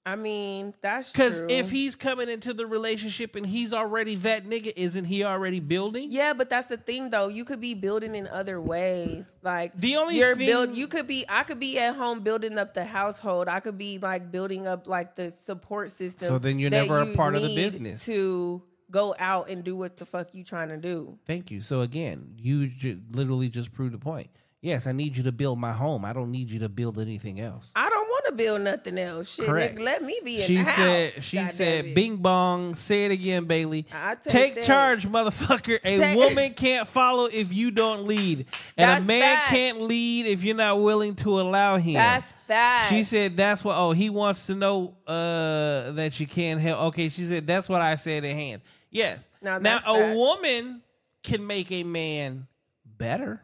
I 0.05 0.17
mean, 0.17 0.73
that's 0.81 1.11
Because 1.13 1.39
if 1.47 1.71
he's 1.71 1.95
coming 1.95 2.27
into 2.27 2.53
the 2.53 2.65
relationship 2.65 3.37
and 3.37 3.45
he's 3.45 3.71
already 3.71 4.15
that 4.15 4.45
nigga, 4.45 4.73
isn't 4.75 5.05
he 5.05 5.23
already 5.23 5.61
building? 5.61 6.07
Yeah, 6.11 6.33
but 6.33 6.49
that's 6.49 6.67
the 6.67 6.75
thing 6.75 7.09
though. 7.09 7.29
You 7.29 7.45
could 7.45 7.61
be 7.61 7.73
building 7.73 8.13
in 8.13 8.27
other 8.27 8.59
ways. 8.59 9.25
Like 9.41 9.71
The 9.79 9.95
only 9.95 10.17
you're 10.17 10.35
thing- 10.35 10.47
build 10.47 10.75
you 10.75 10.87
could 10.87 11.07
be 11.07 11.23
I 11.29 11.43
could 11.43 11.59
be 11.59 11.79
at 11.79 11.95
home 11.95 12.19
building 12.19 12.57
up 12.57 12.73
the 12.73 12.83
household. 12.83 13.47
I 13.47 13.61
could 13.61 13.77
be 13.77 13.97
like 13.97 14.29
building 14.29 14.67
up 14.67 14.87
like 14.87 15.15
the 15.15 15.31
support 15.31 15.89
system. 15.91 16.27
So 16.27 16.37
then 16.37 16.59
you're 16.59 16.69
never 16.69 16.99
a 16.99 17.05
you 17.07 17.15
part 17.15 17.35
of 17.35 17.41
the 17.41 17.55
business. 17.55 18.03
To 18.05 18.61
go 18.91 19.15
out 19.17 19.49
and 19.49 19.63
do 19.63 19.75
what 19.75 19.97
the 19.97 20.05
fuck 20.05 20.35
you 20.35 20.43
trying 20.43 20.69
to 20.69 20.77
do. 20.77 21.17
Thank 21.25 21.49
you. 21.49 21.61
So 21.61 21.79
again, 21.81 22.35
you 22.37 22.67
ju- 22.67 23.01
literally 23.11 23.49
just 23.49 23.71
proved 23.73 23.93
the 23.93 23.97
point. 23.97 24.29
Yes, 24.66 24.88
I 24.88 24.93
need 24.93 25.18
you 25.18 25.24
to 25.24 25.34
build 25.34 25.59
my 25.59 25.74
home. 25.74 26.05
I 26.05 26.14
don't 26.14 26.32
need 26.32 26.49
you 26.49 26.59
to 26.59 26.70
build 26.70 26.97
anything 26.97 27.41
else. 27.41 27.70
I 27.76 27.89
don't 27.89 28.07
want 28.07 28.26
to 28.28 28.32
build 28.32 28.61
nothing 28.61 28.97
else. 28.97 29.34
Shit, 29.36 29.45
Correct. 29.45 29.76
nigga, 29.76 29.82
let 29.84 30.01
me 30.03 30.22
be 30.24 30.39
in 30.39 30.47
She 30.47 30.55
the 30.59 30.64
said. 30.64 31.14
house. 31.16 31.24
She 31.26 31.36
God 31.36 31.49
said, 31.51 31.93
"Bing 31.93 32.16
bong." 32.16 32.74
Say 32.76 33.03
it 33.03 33.11
again, 33.11 33.43
Bailey. 33.43 33.86
I 33.93 34.16
take 34.16 34.55
Take 34.55 34.64
charge, 34.64 35.05
motherfucker. 35.05 35.80
A 35.84 35.97
Take- 35.99 36.16
woman 36.18 36.53
can't 36.53 36.88
follow 36.88 37.26
if 37.26 37.51
you 37.51 37.72
don't 37.72 38.05
lead, 38.07 38.45
and 38.78 38.89
That's 38.89 39.01
a 39.03 39.05
man 39.05 39.22
facts. 39.22 39.49
can't 39.49 39.82
lead 39.82 40.28
if 40.28 40.45
you're 40.45 40.55
not 40.55 40.82
willing 40.82 41.16
to 41.18 41.41
allow 41.41 41.76
him. 41.76 41.95
That's 41.95 42.32
facts. 42.47 42.88
She 42.88 43.03
said 43.03 43.36
that's 43.36 43.66
what. 43.66 43.76
Oh, 43.78 43.91
he 43.91 44.09
wants 44.09 44.45
to 44.45 44.55
know 44.55 44.95
uh, 45.05 45.91
that 45.91 46.22
you 46.22 46.26
can't 46.26 46.61
help. 46.61 46.80
Okay, 46.93 47.09
she 47.09 47.26
said 47.26 47.45
that's 47.45 47.68
what 47.68 47.82
I 47.82 47.95
said 47.97 48.24
in 48.24 48.34
hand. 48.38 48.61
Yes. 48.89 49.28
Now, 49.41 49.57
now 49.59 49.80
a 49.80 49.93
facts. 49.93 50.16
woman 50.16 50.82
can 51.22 51.45
make 51.45 51.70
a 51.70 51.84
man 51.84 52.47
better. 52.86 53.41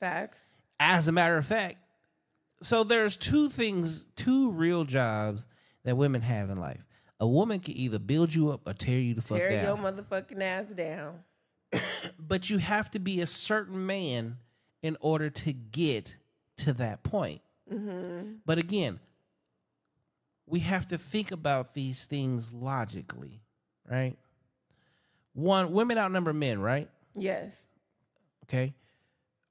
facts. 0.00 0.51
As 0.80 1.08
a 1.08 1.12
matter 1.12 1.36
of 1.36 1.46
fact, 1.46 1.76
so 2.62 2.84
there's 2.84 3.16
two 3.16 3.48
things, 3.48 4.08
two 4.16 4.50
real 4.50 4.84
jobs 4.84 5.48
that 5.84 5.96
women 5.96 6.22
have 6.22 6.50
in 6.50 6.58
life. 6.58 6.84
A 7.20 7.26
woman 7.26 7.60
can 7.60 7.76
either 7.76 7.98
build 7.98 8.34
you 8.34 8.50
up 8.50 8.66
or 8.66 8.72
tear 8.72 8.98
you 8.98 9.14
the 9.14 9.22
fuck 9.22 9.38
Tear 9.38 9.50
down. 9.50 9.64
your 9.64 9.76
motherfucking 9.76 10.40
ass 10.42 10.66
down. 10.66 11.20
but 12.18 12.50
you 12.50 12.58
have 12.58 12.90
to 12.92 12.98
be 12.98 13.20
a 13.20 13.26
certain 13.26 13.86
man 13.86 14.38
in 14.82 14.96
order 15.00 15.30
to 15.30 15.52
get 15.52 16.16
to 16.58 16.72
that 16.74 17.02
point. 17.02 17.40
Mm-hmm. 17.72 18.34
But 18.44 18.58
again, 18.58 19.00
we 20.46 20.60
have 20.60 20.88
to 20.88 20.98
think 20.98 21.30
about 21.30 21.74
these 21.74 22.04
things 22.04 22.52
logically, 22.52 23.40
right? 23.88 24.16
One, 25.34 25.72
women 25.72 25.98
outnumber 25.98 26.32
men, 26.32 26.60
right? 26.60 26.88
Yes. 27.14 27.68
Okay. 28.44 28.74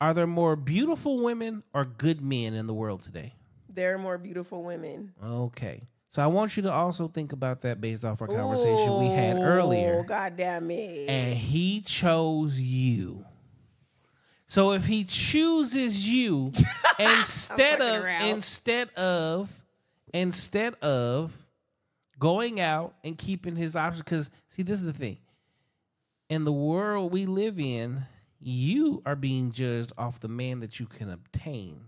Are 0.02 0.16
there 0.16 0.26
more 0.26 0.56
beautiful 0.56 1.24
women 1.24 1.62
or 1.76 1.86
good 1.86 2.22
men 2.22 2.56
in 2.56 2.66
the 2.66 2.74
world 2.74 3.04
today? 3.04 3.36
There 3.70 3.94
are 3.94 4.00
more 4.00 4.18
beautiful 4.18 4.64
women. 4.64 5.14
Okay. 5.24 5.84
So 6.10 6.24
I 6.24 6.28
want 6.28 6.58
you 6.58 6.64
to 6.64 6.72
also 6.72 7.08
think 7.08 7.34
about 7.34 7.62
that 7.62 7.80
based 7.80 8.04
off 8.04 8.20
our 8.20 8.28
conversation 8.28 9.00
we 9.00 9.10
had 9.10 9.38
Ooh, 9.38 9.44
earlier. 9.44 10.04
God 10.04 10.36
damn 10.36 10.72
it. 10.72 11.08
And 11.08 11.36
he 11.36 11.82
chose 11.82 12.60
you. 12.60 13.24
So 14.48 14.72
if 14.72 14.88
he 14.88 15.04
chooses 15.04 16.06
you 16.06 16.52
instead 17.00 17.80
of 17.80 18.04
around. 18.04 18.24
instead 18.24 18.90
of 18.96 19.50
instead 20.14 20.74
of 20.82 21.32
going 22.20 22.60
out 22.60 22.96
and 23.04 23.18
keeping 23.18 23.56
his 23.56 23.76
options 23.76 24.02
cuz 24.02 24.32
see 24.48 24.64
this 24.64 24.80
is 24.80 24.86
the 24.86 24.94
thing. 24.94 25.20
In 26.28 26.44
the 26.44 26.52
world 26.52 27.14
we 27.14 27.28
live 27.28 27.60
in, 27.60 28.06
you 28.42 29.02
are 29.06 29.16
being 29.16 29.52
judged 29.52 29.94
off 29.98 30.20
the 30.20 30.28
man 30.28 30.60
that 30.62 30.80
you 30.80 30.86
can 30.88 31.10
obtain. 31.10 31.82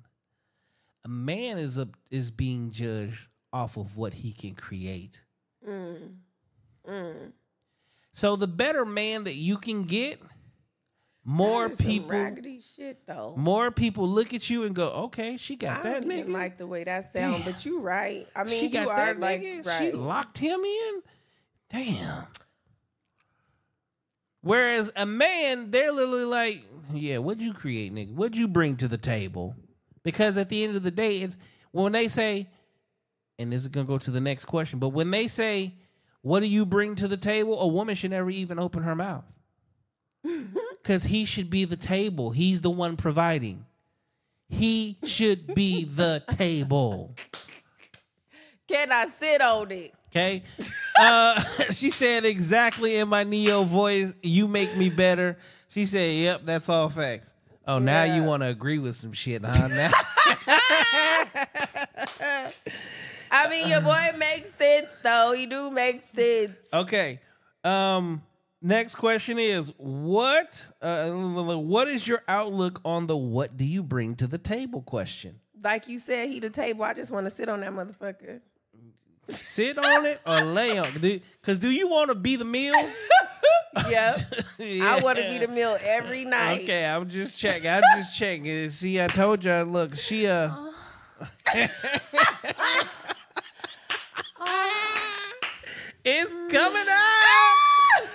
A 1.06 1.10
man 1.10 1.58
is 1.58 1.78
a, 1.78 1.90
is 2.12 2.32
being 2.32 2.72
judged 2.72 3.28
off 3.52 3.76
of 3.78 3.98
what 3.98 4.14
he 4.14 4.32
can 4.32 4.54
create. 4.56 5.24
Mm. 5.68 6.16
Mm. 6.88 7.32
So 8.12 8.36
the 8.36 8.48
better 8.48 8.86
man 8.86 9.24
that 9.26 9.34
you 9.34 9.58
can 9.58 9.84
get, 9.84 10.22
more 11.26 11.70
That 11.70 11.78
people, 11.80 12.36
shit 12.76 13.00
though. 13.08 13.34
more 13.38 13.72
people 13.72 14.08
look 14.08 14.34
at 14.34 14.50
you 14.50 14.64
and 14.66 14.76
go, 14.76 14.90
"Okay, 15.06 15.38
she 15.38 15.54
I 15.54 15.58
got 15.58 15.84
that 15.84 16.02
don't 16.02 16.12
nigga. 16.12 16.30
like 16.32 16.58
the 16.58 16.68
way 16.68 16.84
that 16.84 17.14
sound, 17.14 17.44
Damn. 17.44 17.52
but 17.54 17.66
you're 17.66 17.80
right. 17.80 18.28
I 18.36 18.44
mean, 18.44 18.60
she 18.60 18.68
got 18.70 18.84
you 18.84 18.90
are 18.90 18.98
that 18.98 19.20
like 19.20 19.42
nigga. 19.42 19.66
right. 19.66 19.80
She 19.80 19.92
locked 19.94 20.38
him 20.38 20.60
in. 20.60 21.02
Damn." 21.72 22.26
Whereas 24.44 24.92
a 24.98 25.06
man, 25.06 25.72
they're 25.72 25.92
literally 25.94 26.26
like, 26.26 26.64
"Yeah, 26.94 27.20
what'd 27.20 27.42
you 27.42 27.54
create, 27.54 27.94
nigga? 27.94 28.14
What'd 28.14 28.38
you 28.38 28.50
bring 28.50 28.76
to 28.78 28.90
the 28.90 28.98
table?" 28.98 29.56
Because 30.04 30.38
at 30.38 30.50
the 30.50 30.66
end 30.66 30.76
of 30.76 30.84
the 30.84 30.92
day, 30.92 31.22
it's 31.22 31.38
when 31.72 31.94
they 31.94 32.10
say, 32.10 32.50
and 33.40 33.54
this 33.54 33.62
is 33.62 33.70
gonna 33.70 33.88
go 33.88 33.98
to 33.98 34.12
the 34.12 34.20
next 34.20 34.46
question, 34.46 34.80
but 34.80 34.90
when 34.90 35.12
they 35.12 35.30
say, 35.30 35.76
"What 36.22 36.42
do 36.42 36.46
you 36.46 36.66
bring 36.66 36.96
to 36.96 37.08
the 37.08 37.16
table?" 37.16 37.60
A 37.62 37.68
woman 37.68 37.96
should 37.96 38.12
never 38.12 38.30
even 38.30 38.60
open 38.60 38.84
her 38.84 38.96
mouth. 38.96 39.26
Because 40.84 41.06
he 41.06 41.24
should 41.24 41.50
be 41.50 41.64
the 41.64 41.78
table. 41.78 42.32
He's 42.32 42.60
the 42.60 42.70
one 42.70 42.98
providing. 42.98 43.66
He 44.50 44.98
should 45.06 45.56
be 45.56 45.86
the 45.86 46.22
table. 46.30 47.16
Can 48.68 48.92
I 48.92 49.08
sit 49.08 49.40
on 49.40 49.72
it? 49.72 49.94
Okay. 50.16 50.44
Uh, 51.00 51.40
she 51.72 51.90
said 51.90 52.24
exactly 52.24 52.98
in 52.98 53.08
my 53.08 53.24
Ne-Yo 53.24 53.64
voice, 53.64 54.14
you 54.22 54.48
make 54.48 54.78
me 54.78 54.92
better. 54.92 55.40
She 55.70 55.88
said, 55.88 56.14
Yep, 56.16 56.42
that's 56.46 56.70
all 56.70 56.88
facts. 56.90 57.34
Oh, 57.66 57.80
now 57.80 58.04
you 58.04 58.24
want 58.24 58.44
to 58.44 58.48
agree 58.48 58.78
with 58.78 58.96
some 58.96 59.14
shit, 59.14 59.44
huh? 59.44 59.68
Now, 59.70 59.90
I 63.32 63.50
mean, 63.50 63.70
your 63.70 63.82
boy 63.82 64.18
makes 64.20 64.54
sense 64.54 64.98
though. 65.02 65.34
He 65.36 65.48
do 65.48 65.72
make 65.72 66.04
sense. 66.04 66.52
okay. 66.72 67.20
Um, 67.64 68.22
next 68.62 68.96
question 68.96 69.40
is 69.40 69.72
what 69.78 70.70
uh, 70.82 71.10
what 71.12 71.88
is 71.88 72.06
your 72.06 72.22
outlook 72.28 72.82
on 72.84 73.08
the 73.08 73.16
what 73.18 73.58
do 73.58 73.66
you 73.66 73.82
bring 73.82 74.16
to 74.18 74.28
the 74.28 74.38
table 74.38 74.82
question? 74.82 75.40
Like 75.64 75.88
you 75.88 75.98
said, 75.98 76.28
he 76.28 76.40
the 76.40 76.50
table. 76.50 76.84
I 76.84 76.94
just 76.94 77.10
want 77.12 77.26
to 77.26 77.34
sit 77.34 77.48
on 77.48 77.62
that 77.62 77.72
motherfucker. 77.72 78.42
Sit 79.28 79.78
on 79.78 80.06
it 80.06 80.20
or 80.26 80.42
lay 80.42 80.78
on? 80.78 80.88
It? 81.02 81.24
Because 81.42 81.58
do 81.58 81.70
you 81.70 81.88
want 81.88 82.10
to 82.10 82.16
be 82.16 82.36
the 82.36 82.46
meal 82.46 82.74
Yep. 83.90 84.20
I 84.60 85.02
want 85.04 85.18
to 85.18 85.30
be 85.30 85.40
the 85.40 85.48
meal 85.48 85.78
every 85.82 86.26
night. 86.26 86.64
Okay, 86.64 86.86
I'm 86.86 87.10
just 87.10 87.38
checking. 87.40 87.70
I'm 87.70 87.82
just 87.96 88.16
checking. 88.18 88.70
See, 88.70 89.02
I 89.02 89.08
told 89.08 89.44
you. 89.44 89.64
Look, 89.64 89.96
she 89.96 90.28
uh. 90.28 90.52
it's 96.04 96.34
coming 96.50 96.86
out. 96.90 97.23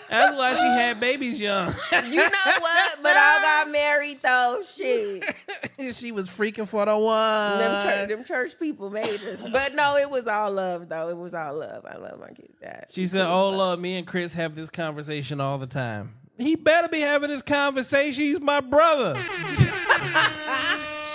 That's 0.08 0.36
why 0.36 0.54
she 0.54 0.62
had 0.62 1.00
babies 1.00 1.40
young. 1.40 1.72
You 2.08 2.16
know 2.16 2.54
what? 2.60 3.02
But 3.02 3.16
I 3.16 3.40
got 3.64 3.72
married 3.72 4.20
though. 4.22 4.62
Shit. 4.66 5.24
she 5.94 6.12
was 6.12 6.28
freaking 6.28 6.66
for 6.66 6.84
the 6.86 6.96
one. 6.96 7.58
Them 7.58 7.82
church, 7.82 8.08
them 8.08 8.24
church 8.24 8.58
people 8.58 8.90
made 8.90 9.20
us. 9.22 9.40
But 9.50 9.74
no, 9.74 9.96
it 9.96 10.08
was 10.08 10.26
all 10.26 10.52
love 10.52 10.88
though. 10.88 11.08
It 11.08 11.16
was 11.16 11.34
all 11.34 11.54
love. 11.58 11.84
I 11.86 11.96
love 11.96 12.18
my 12.20 12.28
kids' 12.28 12.54
dad. 12.60 12.86
She 12.90 13.06
said, 13.06 13.26
"Oh 13.26 13.50
Lord, 13.50 13.80
me 13.80 13.96
and 13.96 14.06
Chris 14.06 14.32
have 14.34 14.54
this 14.54 14.70
conversation 14.70 15.40
all 15.40 15.58
the 15.58 15.66
time. 15.66 16.14
He 16.38 16.56
better 16.56 16.88
be 16.88 17.00
having 17.00 17.30
this 17.30 17.42
conversation. 17.42 18.22
He's 18.22 18.40
my 18.40 18.60
brother. 18.60 19.16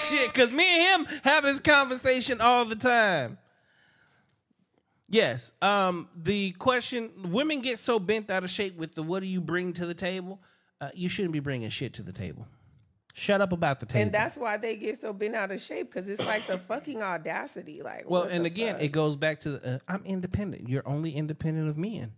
Shit, 0.10 0.34
cause 0.34 0.52
me 0.52 0.66
and 0.66 1.08
him 1.08 1.22
have 1.24 1.44
this 1.44 1.60
conversation 1.60 2.42
all 2.42 2.66
the 2.66 2.76
time." 2.76 3.38
Yes. 5.14 5.52
Um. 5.62 6.10
The 6.16 6.52
question: 6.54 7.12
Women 7.32 7.62
get 7.62 7.80
so 7.80 8.00
bent 8.00 8.32
out 8.32 8.44
of 8.44 8.50
shape 8.50 8.78
with 8.78 8.96
the 8.96 9.04
"What 9.04 9.20
do 9.22 9.28
you 9.28 9.42
bring 9.42 9.74
to 9.74 9.86
the 9.86 9.94
table?" 9.94 10.42
Uh, 10.82 10.90
you 10.94 11.08
shouldn't 11.08 11.34
be 11.34 11.40
bringing 11.40 11.70
shit 11.70 11.94
to 11.94 12.02
the 12.04 12.12
table. 12.12 12.48
Shut 13.14 13.42
up 13.42 13.52
about 13.52 13.80
the 13.80 13.86
table. 13.86 14.02
And 14.02 14.12
that's 14.12 14.36
why 14.38 14.58
they 14.58 14.76
get 14.76 15.00
so 15.00 15.14
bent 15.14 15.36
out 15.36 15.52
of 15.52 15.62
shape 15.62 15.94
because 15.94 16.10
it's 16.10 16.26
like 16.26 16.48
the 16.48 16.58
fucking 16.58 17.04
audacity. 17.04 17.84
Like, 17.84 18.10
Well, 18.10 18.24
and 18.24 18.46
again, 18.48 18.74
fuck? 18.74 18.84
it 18.84 18.88
goes 18.88 19.16
back 19.16 19.40
to 19.42 19.52
the, 19.52 19.76
uh, 19.76 19.80
I'm 19.88 20.04
independent. 20.04 20.68
You're 20.68 20.86
only 20.88 21.12
independent 21.12 21.70
of 21.70 21.78
men. 21.78 22.14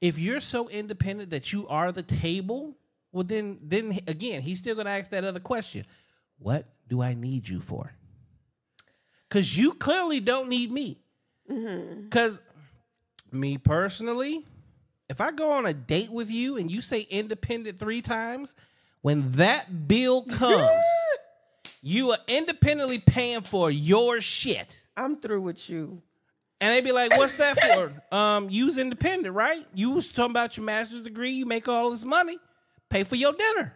If 0.00 0.16
you're 0.16 0.38
so 0.38 0.68
independent 0.68 1.30
that 1.30 1.52
you 1.52 1.66
are 1.66 1.90
the 1.90 2.04
table, 2.04 2.76
well, 3.10 3.24
then, 3.24 3.58
then 3.60 3.98
again, 4.06 4.42
he's 4.42 4.60
still 4.60 4.76
going 4.76 4.86
to 4.86 4.92
ask 4.92 5.10
that 5.10 5.24
other 5.24 5.40
question: 5.40 5.84
What 6.38 6.66
do 6.88 7.02
I 7.02 7.14
need 7.14 7.48
you 7.48 7.60
for? 7.60 7.92
Because 9.28 9.58
you 9.58 9.72
clearly 9.72 10.20
don't 10.20 10.48
need 10.48 10.70
me. 10.70 11.00
Mm-hmm. 11.50 12.02
Because 12.02 12.40
me 13.32 13.58
personally, 13.58 14.44
if 15.08 15.20
I 15.20 15.30
go 15.32 15.52
on 15.52 15.66
a 15.66 15.74
date 15.74 16.10
with 16.10 16.30
you 16.30 16.56
and 16.56 16.70
you 16.70 16.82
say 16.82 17.00
independent 17.10 17.78
three 17.78 18.02
times, 18.02 18.54
when 19.00 19.32
that 19.32 19.88
bill 19.88 20.22
comes, 20.22 20.84
you 21.82 22.10
are 22.10 22.18
independently 22.26 22.98
paying 22.98 23.40
for 23.42 23.70
your 23.70 24.20
shit. 24.20 24.82
I'm 24.96 25.16
through 25.16 25.42
with 25.42 25.70
you. 25.70 26.02
And 26.60 26.74
they'd 26.74 26.84
be 26.84 26.90
like, 26.90 27.16
"What's 27.16 27.36
that 27.36 27.56
for?" 27.60 28.02
um, 28.16 28.50
you 28.50 28.64
was 28.64 28.78
independent, 28.78 29.32
right? 29.32 29.64
You 29.74 29.90
was 29.92 30.08
talking 30.08 30.32
about 30.32 30.56
your 30.56 30.66
master's 30.66 31.02
degree. 31.02 31.30
You 31.30 31.46
make 31.46 31.68
all 31.68 31.90
this 31.90 32.04
money, 32.04 32.36
pay 32.90 33.04
for 33.04 33.14
your 33.14 33.32
dinner. 33.32 33.74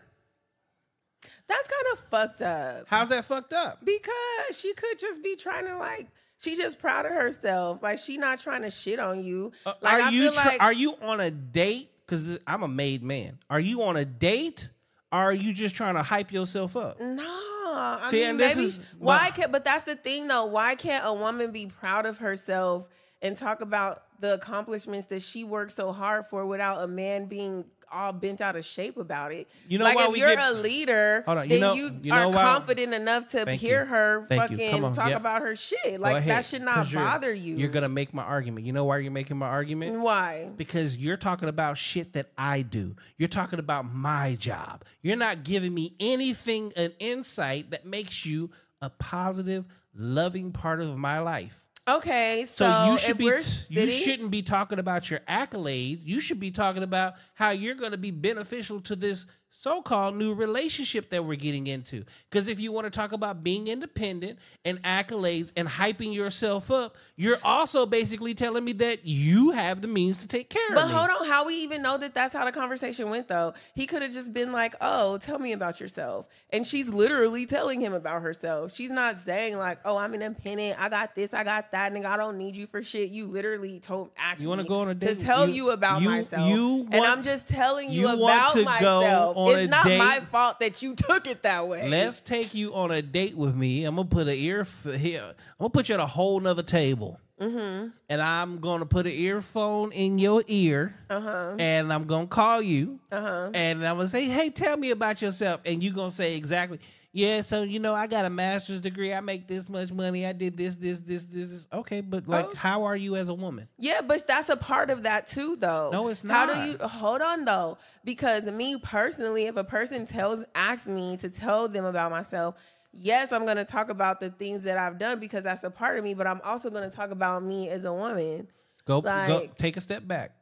That's 1.46 1.68
kind 1.68 1.84
of 1.92 1.98
fucked 1.98 2.42
up 2.42 2.84
How's 2.88 3.08
that 3.10 3.24
fucked 3.24 3.52
up? 3.52 3.84
because 3.84 4.58
she 4.58 4.72
could 4.74 4.98
just 4.98 5.22
be 5.22 5.36
trying 5.36 5.66
to 5.66 5.76
like. 5.76 6.08
She 6.42 6.56
just 6.56 6.78
proud 6.80 7.06
of 7.06 7.12
herself. 7.12 7.82
Like 7.82 7.98
she 7.98 8.16
not 8.16 8.38
trying 8.38 8.62
to 8.62 8.70
shit 8.70 8.98
on 8.98 9.22
you. 9.22 9.52
Uh, 9.64 9.74
like 9.80 9.94
are 9.94 10.00
I 10.02 10.10
you 10.10 10.22
feel 10.22 10.32
tr- 10.32 10.48
like 10.48 10.60
are 10.62 10.72
you 10.72 10.96
on 11.00 11.20
a 11.20 11.30
date? 11.30 11.88
Because 12.04 12.38
I'm 12.46 12.62
a 12.62 12.68
made 12.68 13.02
man. 13.02 13.38
Are 13.48 13.60
you 13.60 13.82
on 13.84 13.96
a 13.96 14.04
date? 14.04 14.70
Or 15.12 15.18
are 15.18 15.32
you 15.32 15.52
just 15.52 15.74
trying 15.74 15.94
to 15.94 16.02
hype 16.02 16.32
yourself 16.32 16.74
up? 16.76 17.00
No, 17.00 17.22
I 17.24 18.06
See, 18.10 18.20
mean 18.20 18.30
and 18.30 18.40
this 18.40 18.56
maybe 18.56 18.66
is- 18.68 18.80
why 18.98 19.30
can't. 19.30 19.52
But 19.52 19.64
that's 19.64 19.84
the 19.84 19.94
thing, 19.94 20.26
though. 20.26 20.46
Why 20.46 20.74
can't 20.74 21.04
a 21.06 21.12
woman 21.12 21.52
be 21.52 21.66
proud 21.66 22.06
of 22.06 22.18
herself 22.18 22.88
and 23.20 23.36
talk 23.36 23.60
about 23.60 24.02
the 24.20 24.34
accomplishments 24.34 25.06
that 25.06 25.22
she 25.22 25.44
worked 25.44 25.72
so 25.72 25.92
hard 25.92 26.26
for 26.26 26.44
without 26.46 26.82
a 26.82 26.86
man 26.88 27.26
being 27.26 27.64
all 27.92 28.12
bent 28.12 28.40
out 28.40 28.56
of 28.56 28.64
shape 28.64 28.96
about 28.96 29.32
it? 29.32 29.48
You 29.68 29.78
know 29.78 29.84
like 29.84 29.98
if 29.98 30.16
you're 30.16 30.34
get- 30.34 30.50
a 30.50 30.52
leader, 30.52 31.24
on, 31.26 31.44
you 31.44 31.48
then 31.50 31.60
know- 31.60 31.74
you, 31.74 31.90
you 32.02 32.10
know 32.10 32.30
are 32.30 32.32
confident 32.32 32.94
enough 32.94 33.28
to 33.30 33.44
Thank 33.44 33.60
hear 33.60 33.82
you. 33.82 33.88
her 33.90 34.26
Thank 34.28 34.42
fucking 34.42 34.84
on, 34.84 34.92
talk 34.92 35.10
yep. 35.10 35.20
about 35.20 35.42
her 35.42 35.56
shit. 35.56 36.00
Like 36.00 36.24
that 36.24 36.44
should 36.44 36.62
not 36.62 36.92
bother 36.92 37.32
you. 37.32 37.56
You're 37.56 37.68
gonna 37.70 37.88
make 37.88 38.12
my 38.14 38.22
argument. 38.22 38.66
You 38.66 38.72
know 38.72 38.84
why 38.84 38.98
you're 38.98 39.12
making 39.12 39.36
my 39.36 39.48
argument? 39.48 40.00
why? 40.00 40.50
because 40.56 40.96
you're 40.96 41.16
talking 41.16 41.48
about 41.48 41.76
shit 41.78 42.12
that 42.14 42.30
I 42.38 42.62
do. 42.62 42.96
You're 43.18 43.28
talking 43.28 43.58
about 43.58 43.92
my 43.92 44.36
job. 44.36 44.84
You're 45.02 45.16
not 45.16 45.44
giving 45.44 45.74
me 45.74 45.94
anything, 46.00 46.72
an 46.76 46.92
insight 46.98 47.70
that 47.70 47.84
makes 47.84 48.24
you 48.24 48.50
a 48.80 48.90
positive, 48.90 49.64
loving 49.94 50.52
part 50.52 50.80
of 50.80 50.96
my 50.96 51.20
life. 51.20 51.61
Okay, 51.88 52.46
So, 52.48 52.64
so, 52.64 52.92
you 52.92 52.98
should 52.98 53.10
if 53.10 53.18
be 53.18 53.24
we're 53.24 53.42
you 53.68 53.90
shouldn't 53.90 54.30
be 54.30 54.42
talking 54.42 54.78
about 54.78 55.10
your 55.10 55.18
accolades. 55.28 56.00
You 56.04 56.20
should 56.20 56.38
be 56.38 56.52
talking 56.52 56.84
about 56.84 57.14
how 57.34 57.50
you're 57.50 57.74
going 57.74 57.90
to 57.90 57.98
be 57.98 58.12
beneficial 58.12 58.80
to 58.82 58.94
this 58.94 59.26
so-called 59.66 60.16
new 60.16 60.34
relationship 60.34 61.08
that 61.10 61.24
we're 61.24 61.36
getting 61.36 61.68
into. 61.68 62.04
Because 62.28 62.48
if 62.48 62.58
you 62.58 62.72
want 62.72 62.84
to 62.86 62.90
talk 62.90 63.12
about 63.12 63.44
being 63.44 63.68
independent 63.68 64.40
and 64.64 64.82
accolades 64.82 65.52
and 65.56 65.68
hyping 65.68 66.12
yourself 66.12 66.68
up, 66.70 66.96
you're 67.14 67.38
also 67.44 67.86
basically 67.86 68.34
telling 68.34 68.64
me 68.64 68.72
that 68.72 69.06
you 69.06 69.52
have 69.52 69.80
the 69.80 69.86
means 69.86 70.16
to 70.18 70.26
take 70.26 70.50
care 70.50 70.60
But 70.70 70.78
of 70.78 70.88
me. 70.88 70.94
But 70.94 70.98
hold 71.10 71.22
on, 71.22 71.28
how 71.28 71.46
we 71.46 71.54
even 71.58 71.80
know 71.80 71.96
that 71.96 72.12
that's 72.12 72.32
how 72.32 72.44
the 72.44 72.50
conversation 72.50 73.08
went 73.08 73.28
though? 73.28 73.54
He 73.76 73.86
could 73.86 74.02
have 74.02 74.12
just 74.12 74.32
been 74.34 74.50
like, 74.50 74.74
"Oh, 74.80 75.18
tell 75.18 75.38
me 75.38 75.52
about 75.52 75.78
yourself," 75.80 76.26
and 76.50 76.66
she's 76.66 76.88
literally 76.88 77.46
telling 77.46 77.80
him 77.80 77.92
about 77.94 78.22
herself. 78.22 78.72
She's 78.74 78.90
not 78.90 79.18
saying 79.20 79.56
like, 79.58 79.78
"Oh, 79.84 79.96
I'm 79.96 80.12
independent. 80.14 80.82
I 80.82 80.88
got 80.88 81.14
this. 81.14 81.32
I 81.32 81.44
got 81.44 81.70
that. 81.70 81.92
Nigga, 81.92 82.06
I 82.06 82.16
don't 82.16 82.36
need 82.36 82.56
you 82.56 82.66
for 82.66 82.82
shit." 82.82 83.10
You 83.10 83.28
literally 83.28 83.78
told 83.78 84.10
asked 84.18 84.40
You 84.40 84.48
wanna 84.48 84.62
me 84.64 84.68
go 84.68 84.80
on 84.80 84.88
a 84.88 84.94
date 84.94 85.18
to 85.18 85.24
tell 85.24 85.46
You- 85.46 85.54
you, 85.54 85.70
about 85.70 86.02
you- 86.02 86.08
myself, 86.10 86.48
you 86.50 86.80
and 86.90 86.94
want- 87.00 87.10
I'm 87.12 87.22
just 87.22 87.46
telling 87.48 87.90
you, 87.90 88.00
you 88.00 88.06
want 88.18 88.20
about 88.22 88.52
to 88.54 88.58
go 88.58 88.64
myself. 88.64 89.36
On 89.54 89.58
it's 89.60 89.66
a 89.68 89.70
not 89.70 89.84
date? 89.84 89.98
my 89.98 90.20
fault 90.30 90.60
that 90.60 90.82
you 90.82 90.94
took 90.94 91.26
it 91.26 91.42
that 91.42 91.66
way. 91.68 91.88
Let's 91.88 92.20
take 92.20 92.54
you 92.54 92.74
on 92.74 92.90
a 92.90 93.02
date 93.02 93.36
with 93.36 93.54
me. 93.54 93.84
I'm 93.84 93.96
gonna 93.96 94.08
put 94.08 94.28
an 94.28 94.34
ear 94.36 94.60
f- 94.62 94.84
here. 94.94 95.22
I'm 95.24 95.34
gonna 95.58 95.70
put 95.70 95.88
you 95.88 95.94
at 95.94 96.00
a 96.00 96.06
whole 96.06 96.40
nother 96.40 96.62
table, 96.62 97.18
Mm-hmm. 97.40 97.88
and 98.08 98.22
I'm 98.22 98.58
gonna 98.60 98.86
put 98.86 99.06
an 99.06 99.12
earphone 99.12 99.90
in 99.92 100.18
your 100.18 100.44
ear, 100.46 100.94
Uh-huh. 101.10 101.56
and 101.58 101.92
I'm 101.92 102.04
gonna 102.04 102.26
call 102.28 102.62
you, 102.62 103.00
and 103.10 103.56
I'm 103.86 103.96
gonna 103.96 104.06
say, 104.08 104.26
"Hey, 104.26 104.50
tell 104.50 104.76
me 104.76 104.90
about 104.90 105.20
yourself," 105.22 105.60
and 105.64 105.82
you're 105.82 105.94
gonna 105.94 106.10
say 106.12 106.36
exactly. 106.36 106.78
Yeah, 107.14 107.42
so 107.42 107.62
you 107.62 107.78
know, 107.78 107.94
I 107.94 108.06
got 108.06 108.24
a 108.24 108.30
master's 108.30 108.80
degree. 108.80 109.12
I 109.12 109.20
make 109.20 109.46
this 109.46 109.68
much 109.68 109.92
money. 109.92 110.24
I 110.26 110.32
did 110.32 110.56
this, 110.56 110.76
this, 110.76 110.98
this, 111.00 111.24
this. 111.26 111.48
this. 111.50 111.68
Okay, 111.72 112.00
but 112.00 112.26
like, 112.26 112.46
Oh. 112.46 112.54
how 112.56 112.84
are 112.84 112.96
you 112.96 113.16
as 113.16 113.28
a 113.28 113.34
woman? 113.34 113.68
Yeah, 113.78 114.00
but 114.00 114.26
that's 114.26 114.48
a 114.48 114.56
part 114.56 114.88
of 114.88 115.02
that 115.02 115.26
too, 115.26 115.56
though. 115.56 115.90
No, 115.92 116.08
it's 116.08 116.24
not. 116.24 116.48
How 116.48 116.54
do 116.64 116.70
you 116.70 116.78
hold 116.78 117.20
on 117.20 117.44
though? 117.44 117.76
Because 118.04 118.44
me 118.44 118.78
personally, 118.78 119.46
if 119.46 119.56
a 119.56 119.64
person 119.64 120.06
tells 120.06 120.44
asks 120.54 120.88
me 120.88 121.18
to 121.18 121.28
tell 121.28 121.68
them 121.68 121.84
about 121.84 122.10
myself, 122.10 122.54
yes, 122.92 123.30
I'm 123.30 123.44
gonna 123.44 123.66
talk 123.66 123.90
about 123.90 124.18
the 124.20 124.30
things 124.30 124.62
that 124.62 124.78
I've 124.78 124.98
done 124.98 125.20
because 125.20 125.42
that's 125.42 125.64
a 125.64 125.70
part 125.70 125.98
of 125.98 126.04
me, 126.04 126.14
but 126.14 126.26
I'm 126.26 126.40
also 126.44 126.70
gonna 126.70 126.90
talk 126.90 127.10
about 127.10 127.42
me 127.42 127.68
as 127.68 127.84
a 127.84 127.92
woman. 127.92 128.48
Go, 128.86 129.02
go, 129.02 129.08
Like- 129.10 129.56
take 129.58 129.76
a 129.76 129.80
step 129.82 130.06
back. 130.08 130.32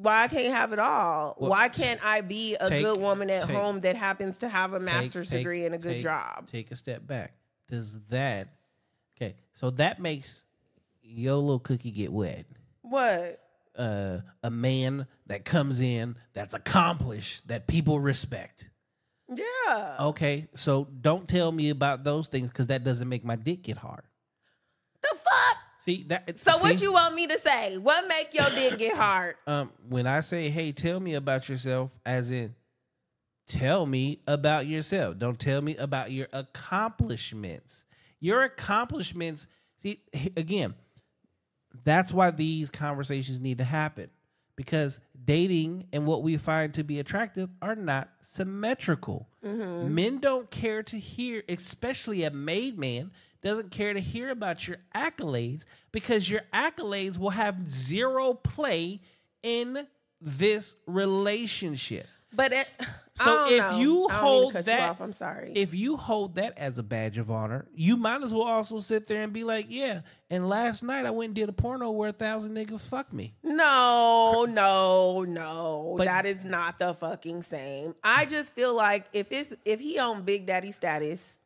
Why 0.00 0.22
I 0.22 0.28
can't 0.28 0.54
have 0.54 0.72
it 0.72 0.78
all? 0.78 1.34
Well, 1.38 1.50
Why 1.50 1.68
can't 1.68 2.04
I 2.04 2.20
be 2.20 2.54
a 2.54 2.68
take- 2.68 2.84
good 2.84 3.00
woman 3.00 3.30
at 3.30 3.46
take- 3.46 3.56
home 3.56 3.80
that 3.80 3.96
happens 3.96 4.38
to 4.38 4.48
have 4.48 4.72
a 4.72 4.78
master's 4.80 5.28
take- 5.28 5.40
degree 5.40 5.66
and 5.66 5.74
a 5.74 5.78
good 5.78 6.00
job? 6.00 6.46
Take 6.46 6.70
a 6.70 6.76
step 6.76 7.04
back. 7.06 7.32
Does 7.66 7.98
that 8.08 8.48
okay? 9.16 9.34
So 9.54 9.70
that 9.70 10.00
makes 10.00 10.44
your 11.02 11.34
little 11.34 11.58
cookie 11.58 11.90
get 11.90 12.12
wet. 12.12 12.46
What? 12.82 13.40
Uh, 13.76 14.18
a 14.42 14.50
man 14.50 15.06
that 15.26 15.44
comes 15.44 15.80
in 15.80 16.16
that's 16.32 16.54
accomplished 16.54 17.46
that 17.48 17.66
people 17.66 17.98
respect. 18.00 18.70
Yeah. 19.28 19.96
Okay, 20.00 20.48
so 20.54 20.84
don't 21.00 21.28
tell 21.28 21.52
me 21.52 21.70
about 21.70 22.02
those 22.04 22.28
things 22.28 22.48
because 22.48 22.68
that 22.68 22.82
doesn't 22.84 23.08
make 23.08 23.24
my 23.24 23.36
dick 23.36 23.62
get 23.62 23.76
hard. 23.76 24.02
See 25.88 26.04
that? 26.08 26.38
So 26.38 26.58
what 26.58 26.82
you 26.82 26.92
want 26.92 27.14
me 27.14 27.26
to 27.28 27.38
say? 27.38 27.78
What 27.78 28.06
make 28.06 28.34
your 28.34 28.44
dick 28.50 28.78
get 28.78 28.94
hard? 28.94 29.36
um 29.46 29.72
when 29.88 30.06
I 30.06 30.20
say, 30.20 30.50
"Hey, 30.50 30.70
tell 30.70 31.00
me 31.00 31.14
about 31.14 31.48
yourself," 31.48 31.98
as 32.04 32.30
in, 32.30 32.54
tell 33.46 33.86
me 33.86 34.20
about 34.26 34.66
yourself. 34.66 35.16
Don't 35.16 35.38
tell 35.38 35.62
me 35.62 35.76
about 35.76 36.12
your 36.12 36.26
accomplishments. 36.30 37.86
Your 38.20 38.42
accomplishments. 38.42 39.46
See, 39.78 40.02
again, 40.36 40.74
that's 41.84 42.12
why 42.12 42.32
these 42.32 42.68
conversations 42.68 43.40
need 43.40 43.56
to 43.56 43.64
happen 43.64 44.10
because 44.56 45.00
dating 45.24 45.86
and 45.92 46.04
what 46.04 46.22
we 46.22 46.36
find 46.36 46.74
to 46.74 46.84
be 46.84 46.98
attractive 46.98 47.48
are 47.62 47.76
not 47.76 48.10
symmetrical. 48.20 49.26
Men 49.42 50.18
don't 50.18 50.50
care 50.50 50.82
to 50.82 50.98
hear, 50.98 51.44
especially 51.48 52.24
a 52.24 52.30
made 52.30 52.76
man 52.76 53.12
doesn't 53.42 53.70
care 53.70 53.92
to 53.94 54.00
hear 54.00 54.30
about 54.30 54.66
your 54.66 54.78
accolades 54.94 55.64
because 55.92 56.28
your 56.28 56.42
accolades 56.52 57.18
will 57.18 57.30
have 57.30 57.70
zero 57.70 58.34
play 58.34 59.00
in 59.42 59.86
this 60.20 60.76
relationship. 60.86 62.06
But 62.32 62.52
it, 62.52 62.76
So 63.18 63.48
if 63.50 63.58
know. 63.58 63.78
you 63.78 63.78
I 63.78 63.80
don't 63.80 63.80
mean 63.80 64.08
to 64.10 64.14
hold 64.14 64.52
cut 64.52 64.58
you 64.60 64.62
that- 64.66 64.90
off, 64.90 65.00
I'm 65.00 65.12
sorry. 65.12 65.52
if 65.56 65.74
you 65.74 65.96
hold 65.96 66.36
that 66.36 66.56
as 66.56 66.78
a 66.78 66.84
badge 66.84 67.18
of 67.18 67.32
honor, 67.32 67.66
you 67.74 67.96
might 67.96 68.22
as 68.22 68.32
well 68.32 68.44
also 68.44 68.78
sit 68.78 69.08
there 69.08 69.24
and 69.24 69.32
be 69.32 69.42
like, 69.42 69.66
yeah. 69.68 70.02
And 70.30 70.48
last 70.48 70.84
night 70.84 71.04
I 71.04 71.10
went 71.10 71.30
and 71.30 71.34
did 71.34 71.48
a 71.48 71.52
porno 71.52 71.90
where 71.90 72.10
a 72.10 72.12
thousand 72.12 72.54
niggas 72.56 72.82
fucked 72.82 73.12
me. 73.12 73.34
No, 73.42 74.46
no, 74.48 75.24
no. 75.26 75.94
But- 75.98 76.04
that 76.04 76.26
is 76.26 76.44
not 76.44 76.78
the 76.78 76.94
fucking 76.94 77.42
same. 77.42 77.96
I 78.04 78.24
just 78.24 78.52
feel 78.52 78.72
like 78.72 79.06
if 79.12 79.32
it's 79.32 79.52
if 79.64 79.80
he 79.80 79.98
on 79.98 80.22
Big 80.22 80.46
Daddy 80.46 80.70
status, 80.70 81.37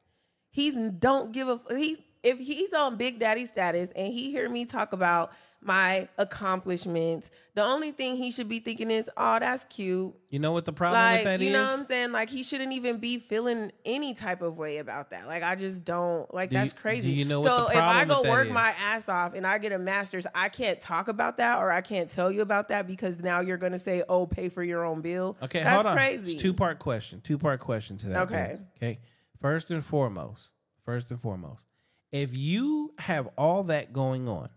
he's 0.53 0.77
don't 0.77 1.33
give 1.33 1.49
a 1.49 1.59
he's 1.77 1.99
if 2.23 2.39
he's 2.39 2.73
on 2.73 2.97
Big 2.97 3.19
Daddy 3.19 3.45
status 3.47 3.91
and 3.97 4.07
he 4.13 4.31
hear 4.31 4.49
me 4.49 4.65
talk 4.65 4.93
about 4.93 5.33
my 5.65 6.09
accomplishments, 6.19 7.31
the 7.55 7.63
only 7.63 7.93
thing 7.93 8.17
he 8.17 8.31
should 8.33 8.49
be 8.49 8.59
thinking 8.59 8.91
is, 8.91 9.09
"Oh, 9.17 9.39
that's 9.39 9.65
cute." 9.67 10.13
You 10.29 10.39
know 10.41 10.51
what 10.53 10.65
the 10.65 10.73
problem 10.73 11.01
with 11.03 11.13
Like, 11.19 11.25
that 11.25 11.41
is? 11.41 11.47
you 11.47 11.53
know 11.53 11.63
what 11.65 11.79
I'm 11.79 11.85
saying? 11.85 12.13
Like 12.13 12.29
he 12.31 12.43
shouldn't 12.43 12.73
even 12.73 12.99
be 12.99 13.19
feeling 13.19 13.71
any 13.85 14.15
type 14.15 14.43
of 14.43 14.57
way 14.57 14.79
about 14.79 15.11
that. 15.11 15.27
Like 15.29 15.43
I 15.45 15.55
just 15.55 15.85
don't 15.85 16.33
like 16.35 16.51
Do 16.51 16.57
that's 16.57 16.73
you- 16.73 16.81
crazy. 16.81 17.11
you 17.13 17.25
know 17.25 17.41
what 17.41 17.49
so 17.49 17.69
if 17.69 17.77
I 17.77 18.05
go 18.05 18.23
work 18.23 18.49
is? 18.49 18.53
my 18.53 18.73
ass 18.83 19.09
off 19.09 19.35
and 19.35 19.47
I 19.47 19.59
get 19.59 19.71
a 19.73 19.79
master's, 19.79 20.27
I 20.35 20.49
can't 20.49 20.81
talk 20.81 21.09
about 21.09 21.37
that 21.37 21.59
or 21.59 21.71
I 21.71 21.81
can't 21.81 22.11
tell 22.11 22.31
you 22.33 22.43
about 22.43 22.69
that 22.69 22.87
because 22.87 23.21
now 23.21 23.41
you're 23.41 23.57
gonna 23.59 23.79
say, 23.79 24.03
"Oh, 24.09 24.27
pay 24.27 24.49
for 24.49 24.63
your 24.65 24.85
own 24.85 25.01
bill." 25.01 25.37
Okay, 25.43 25.63
that's 25.63 25.75
hold 25.75 25.87
on. 25.87 25.97
crazy. 25.97 26.37
Two 26.39 26.53
part 26.55 26.79
question. 26.81 27.21
Two 27.21 27.39
part 27.39 27.61
question 27.61 27.99
to 27.99 28.09
that. 28.09 28.23
Okay. 28.23 28.57
bro. 28.81 28.89
Okay. 28.89 28.99
First 29.43 29.71
and 29.71 29.85
foremost, 29.85 30.51
first 30.85 31.11
and 31.11 31.21
foremost, 31.21 31.67
if 32.13 32.35
you 32.35 32.95
have 32.99 33.29
all 33.37 33.65
that 33.65 33.93
going 33.93 34.29
on, 34.29 34.49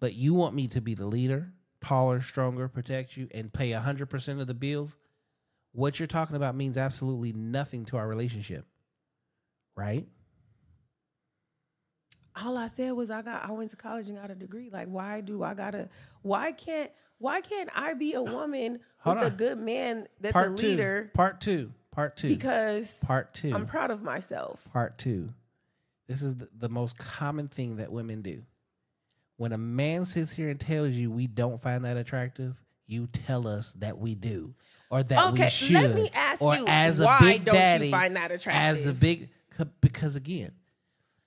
but 0.00 0.14
you 0.14 0.34
want 0.34 0.54
me 0.54 0.66
to 0.68 0.80
be 0.80 0.94
the 0.94 1.06
leader, 1.06 1.52
taller, 1.80 2.20
stronger, 2.20 2.68
protect 2.68 3.16
you, 3.16 3.28
and 3.32 3.52
pay 3.52 3.72
hundred 3.72 4.10
percent 4.10 4.40
of 4.40 4.46
the 4.46 4.54
bills, 4.54 4.98
what 5.72 5.98
you're 5.98 6.06
talking 6.06 6.36
about 6.36 6.54
means 6.54 6.76
absolutely 6.76 7.32
nothing 7.32 7.86
to 7.86 7.96
our 7.96 8.06
relationship. 8.06 8.66
Right? 9.74 10.06
All 12.36 12.56
I 12.56 12.68
said 12.68 12.92
was 12.92 13.10
I 13.10 13.22
got 13.22 13.44
I 13.48 13.52
went 13.52 13.70
to 13.70 13.76
college 13.76 14.08
and 14.08 14.18
got 14.18 14.30
a 14.30 14.34
degree. 14.34 14.68
Like 14.70 14.88
why 14.88 15.20
do 15.22 15.42
I 15.42 15.54
gotta? 15.54 15.88
Why 16.22 16.52
can't 16.52 16.90
why 17.18 17.40
can't 17.40 17.70
I 17.74 17.94
be 17.94 18.14
a 18.14 18.22
woman 18.22 18.80
Hold 18.98 19.18
with 19.18 19.28
a 19.28 19.30
good 19.30 19.58
man 19.58 20.06
that's 20.20 20.32
Part 20.32 20.52
a 20.52 20.56
two. 20.56 20.68
leader? 20.68 21.10
Part 21.14 21.40
two. 21.40 21.72
Part 21.92 22.16
two. 22.16 22.28
Because 22.28 22.98
part 23.04 23.34
two. 23.34 23.54
I'm 23.54 23.66
proud 23.66 23.90
of 23.90 24.02
myself. 24.02 24.66
Part 24.72 24.98
two. 24.98 25.28
This 26.08 26.22
is 26.22 26.36
the, 26.36 26.48
the 26.58 26.68
most 26.68 26.98
common 26.98 27.48
thing 27.48 27.76
that 27.76 27.92
women 27.92 28.22
do. 28.22 28.42
When 29.36 29.52
a 29.52 29.58
man 29.58 30.04
sits 30.04 30.32
here 30.32 30.48
and 30.48 30.58
tells 30.58 30.90
you 30.90 31.10
we 31.10 31.26
don't 31.26 31.60
find 31.60 31.84
that 31.84 31.96
attractive, 31.96 32.56
you 32.86 33.06
tell 33.06 33.46
us 33.46 33.72
that 33.78 33.98
we 33.98 34.14
do, 34.14 34.54
or 34.90 35.02
that 35.02 35.32
we 35.32 35.40
Okay, 35.40 35.50
should. 35.50 35.72
let 35.74 35.94
me 35.94 36.10
ask 36.14 36.42
or 36.42 36.56
you, 36.56 36.64
as 36.68 37.00
a 37.00 37.04
why 37.04 37.18
big 37.20 37.44
don't 37.44 37.54
you 37.54 37.60
daddy, 37.60 37.90
find 37.90 38.16
that 38.16 38.30
attractive? 38.30 38.78
As 38.78 38.86
a 38.86 38.92
big, 38.92 39.30
because 39.80 40.16
again, 40.16 40.52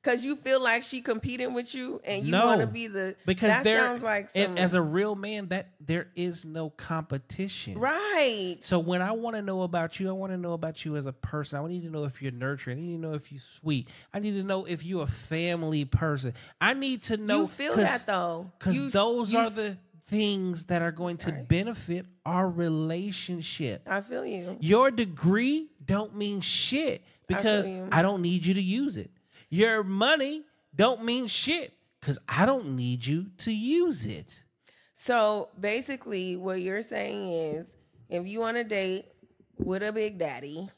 Cause 0.06 0.24
you 0.24 0.36
feel 0.36 0.62
like 0.62 0.84
she 0.84 1.02
competing 1.02 1.56
with 1.56 1.74
you 1.74 2.00
and 2.06 2.24
you 2.24 2.32
no, 2.32 2.46
want 2.46 2.62
to 2.62 2.68
be 2.68 2.86
the 2.86 3.16
because 3.26 3.50
that 3.50 3.64
there, 3.64 3.80
sounds 3.80 4.04
like 4.04 4.30
some, 4.30 4.56
as 4.56 4.76
a 4.76 4.82
real 4.82 5.16
man, 5.16 5.48
that 5.48 5.70
there 5.80 6.10
is 6.16 6.46
no 6.46 6.70
competition. 6.70 7.80
right. 7.80 8.58
So 8.62 8.78
when 8.78 9.02
I 9.02 9.14
want 9.14 9.36
to 9.36 9.42
know 9.42 9.64
about 9.64 10.00
you, 10.00 10.08
I 10.08 10.12
want 10.12 10.32
to 10.32 10.38
know 10.38 10.54
about 10.54 10.86
you 10.86 10.96
as 10.96 11.08
a 11.08 11.12
person. 11.12 11.60
I 11.60 11.68
need 11.68 11.82
to 11.86 11.90
know 11.90 12.04
if 12.04 12.22
you're 12.22 12.32
nurturing. 12.32 12.78
I 12.78 12.82
need 12.82 12.96
to 12.98 13.02
know 13.02 13.14
if 13.16 13.32
you're 13.32 13.40
sweet. 13.40 13.90
I 14.14 14.20
need 14.20 14.36
to 14.36 14.44
know 14.44 14.66
if 14.66 14.86
you're 14.86 15.06
a 15.06 15.08
family 15.08 15.86
person. 15.86 16.36
I 16.62 16.76
need 16.76 17.02
to 17.04 17.18
know. 17.18 17.42
you 17.42 17.48
feel 17.48 17.76
that 17.76 18.06
though, 18.06 18.52
because 18.60 18.94
those 18.94 19.34
you 19.34 19.40
are 19.40 19.50
the 19.50 19.76
things 20.08 20.66
that 20.66 20.82
are 20.82 20.92
going 20.92 21.18
to 21.18 21.32
benefit 21.32 22.06
our 22.26 22.48
relationship. 22.48 23.82
I 23.88 24.02
feel 24.02 24.26
you. 24.26 24.58
Your 24.60 24.92
degree 24.92 25.70
don't 25.84 26.16
mean 26.16 26.42
shit 26.42 27.02
because 27.28 27.68
you. 27.68 27.88
I 27.92 28.02
don't 28.02 28.22
need 28.22 28.46
you 28.46 28.54
to 28.54 28.62
use 28.62 28.98
it. 28.98 29.10
Your 29.50 29.84
money 29.84 30.44
don't 30.76 31.04
mean 31.04 31.28
shit 31.28 31.74
because 32.00 32.20
I 32.28 32.46
don't 32.46 32.76
need 32.76 33.06
you 33.06 33.28
to 33.40 33.52
use 33.52 34.06
it. 34.06 34.44
So 34.94 35.50
basically, 35.60 36.38
what 36.38 36.62
you're 36.62 36.82
saying 36.82 37.30
is, 37.30 37.76
if 38.10 38.28
you 38.28 38.44
on 38.44 38.56
a 38.56 38.64
date 38.64 39.06
with 39.58 39.84
a 39.84 39.92
big 39.92 40.18
daddy, 40.18 40.70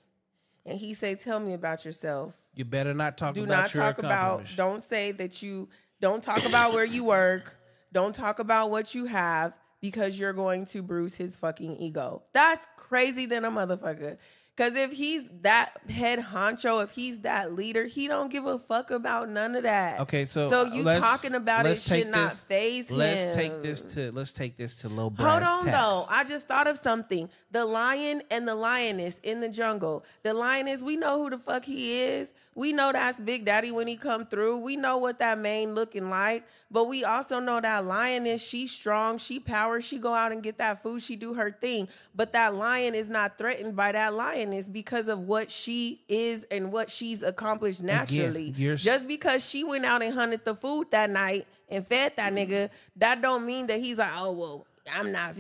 and 0.65 0.78
he 0.78 0.93
say, 0.93 1.15
"Tell 1.15 1.39
me 1.39 1.53
about 1.53 1.86
yourself," 1.86 2.34
You 2.53 2.65
better 2.65 2.93
not 2.93 3.18
talk 3.18 3.36
do 3.36 3.43
about 3.43 3.55
not 3.55 3.74
your 3.74 3.84
talk 3.84 3.99
about. 3.99 4.45
Don't 4.55 4.84
say 4.84 5.11
that 5.13 5.41
you. 5.43 5.70
Don't 6.01 6.24
talk 6.24 6.43
about 6.45 6.74
where 6.74 6.86
you 6.86 7.03
work. 7.03 7.55
Don't 7.93 8.13
talk 8.13 8.39
about 8.39 8.72
what 8.72 8.95
you 8.95 9.05
have 9.05 9.57
because 9.80 10.20
you're 10.20 10.34
going 10.34 10.65
to 10.65 10.82
bruise 10.82 11.15
his 11.15 11.36
fucking 11.36 11.78
ego. 11.78 12.24
That's 12.34 12.68
crazy 12.76 13.26
than 13.26 13.45
a 13.45 13.51
motherfucker. 13.51 14.18
Cause 14.58 14.74
if 14.76 14.91
he's 14.91 15.26
that 15.43 15.74
head 15.88 16.18
honcho, 16.18 16.84
if 16.84 16.89
he's 16.89 17.20
that 17.20 17.53
leader, 17.53 17.86
he 17.86 18.08
don't 18.08 18.32
give 18.32 18.47
a 18.47 18.58
fuck 18.58 18.89
about 18.89 19.30
none 19.30 19.55
of 19.55 19.62
that. 19.62 19.99
Okay, 19.99 20.26
so 20.26 20.49
so 20.49 20.66
you 20.66 20.82
let's- 20.84 21.05
talking 21.05 21.36
about 21.36 21.68
it 21.68 21.70
let's 21.70 21.88
should 21.88 22.08
not 22.10 22.32
this- 22.32 22.39
phase 22.39 22.89
him. 22.89 22.97
Let's 22.97 23.36
take 23.36 23.62
this 23.62 23.82
to 23.93 24.12
let's 24.12 24.32
take 24.32 24.58
this 24.58 24.78
to 24.78 24.89
low 24.89 25.14
Hold 25.16 25.43
on 25.43 25.66
though. 25.68 26.05
I 26.10 26.24
just 26.24 26.47
thought 26.47 26.66
of 26.66 26.80
something. 26.80 27.30
The 27.51 27.66
lion 27.66 28.24
and 28.32 28.47
the 28.47 28.55
lioness 28.55 29.20
in 29.22 29.41
the 29.41 29.49
jungle. 29.49 30.03
The 30.24 30.34
lioness, 30.34 30.82
we 30.82 30.95
know 30.97 31.22
who 31.22 31.30
the 31.30 31.38
fuck 31.38 31.64
he 31.64 32.01
is. 32.01 32.34
We 32.58 32.74
know 32.74 32.91
that's 32.91 33.20
Big 33.20 33.45
Daddy 33.45 33.72
when 33.72 33.88
he 33.88 33.95
come 33.95 34.26
through. 34.26 34.58
We 34.58 34.76
know 34.78 34.97
what 34.97 35.20
that 35.20 35.38
mane 35.38 35.76
looking 35.76 36.10
like. 36.10 36.43
But 36.72 36.86
we 36.86 37.03
also 37.03 37.39
know 37.39 37.62
that 37.62 37.86
lioness, 37.86 38.41
she 38.41 38.66
strong, 38.66 39.20
she 39.20 39.39
power, 39.39 39.80
she 39.80 39.99
go 39.99 40.12
out 40.16 40.32
and 40.32 40.41
get 40.41 40.58
that 40.58 40.82
food, 40.82 41.03
she 41.03 41.16
do 41.16 41.36
her 41.36 41.51
thing. 41.51 41.88
But 42.16 42.34
that 42.34 42.55
lion 42.55 42.95
is 42.95 43.10
not 43.10 43.38
threatened 43.38 43.76
by 43.76 43.91
that 43.91 44.16
lioness 44.16 44.68
because 44.68 45.08
of 45.08 45.20
what 45.20 45.51
she 45.51 46.01
is 46.10 46.45
and 46.49 46.72
what 46.72 46.89
she's 46.89 47.22
accomplished 47.22 47.84
naturally. 47.84 48.55
you're 48.58 48.76
Just 48.76 49.08
because 49.08 49.47
she 49.47 49.64
went 49.64 49.86
out 49.86 50.01
and 50.01 50.16
hunted 50.16 50.43
the 50.43 50.55
food 50.55 50.89
that 50.89 51.12
night 51.12 51.45
and 51.70 51.86
fed 51.86 52.14
that 52.18 52.34
nigga, 52.34 52.72
that 52.95 53.22
don't 53.22 53.45
mean 53.45 53.68
that 53.68 53.80
he's 53.80 53.99
like, 53.99 54.12
oh 54.18 54.32
well, 54.32 54.66
I'm 54.91 55.12
not. 55.12 55.36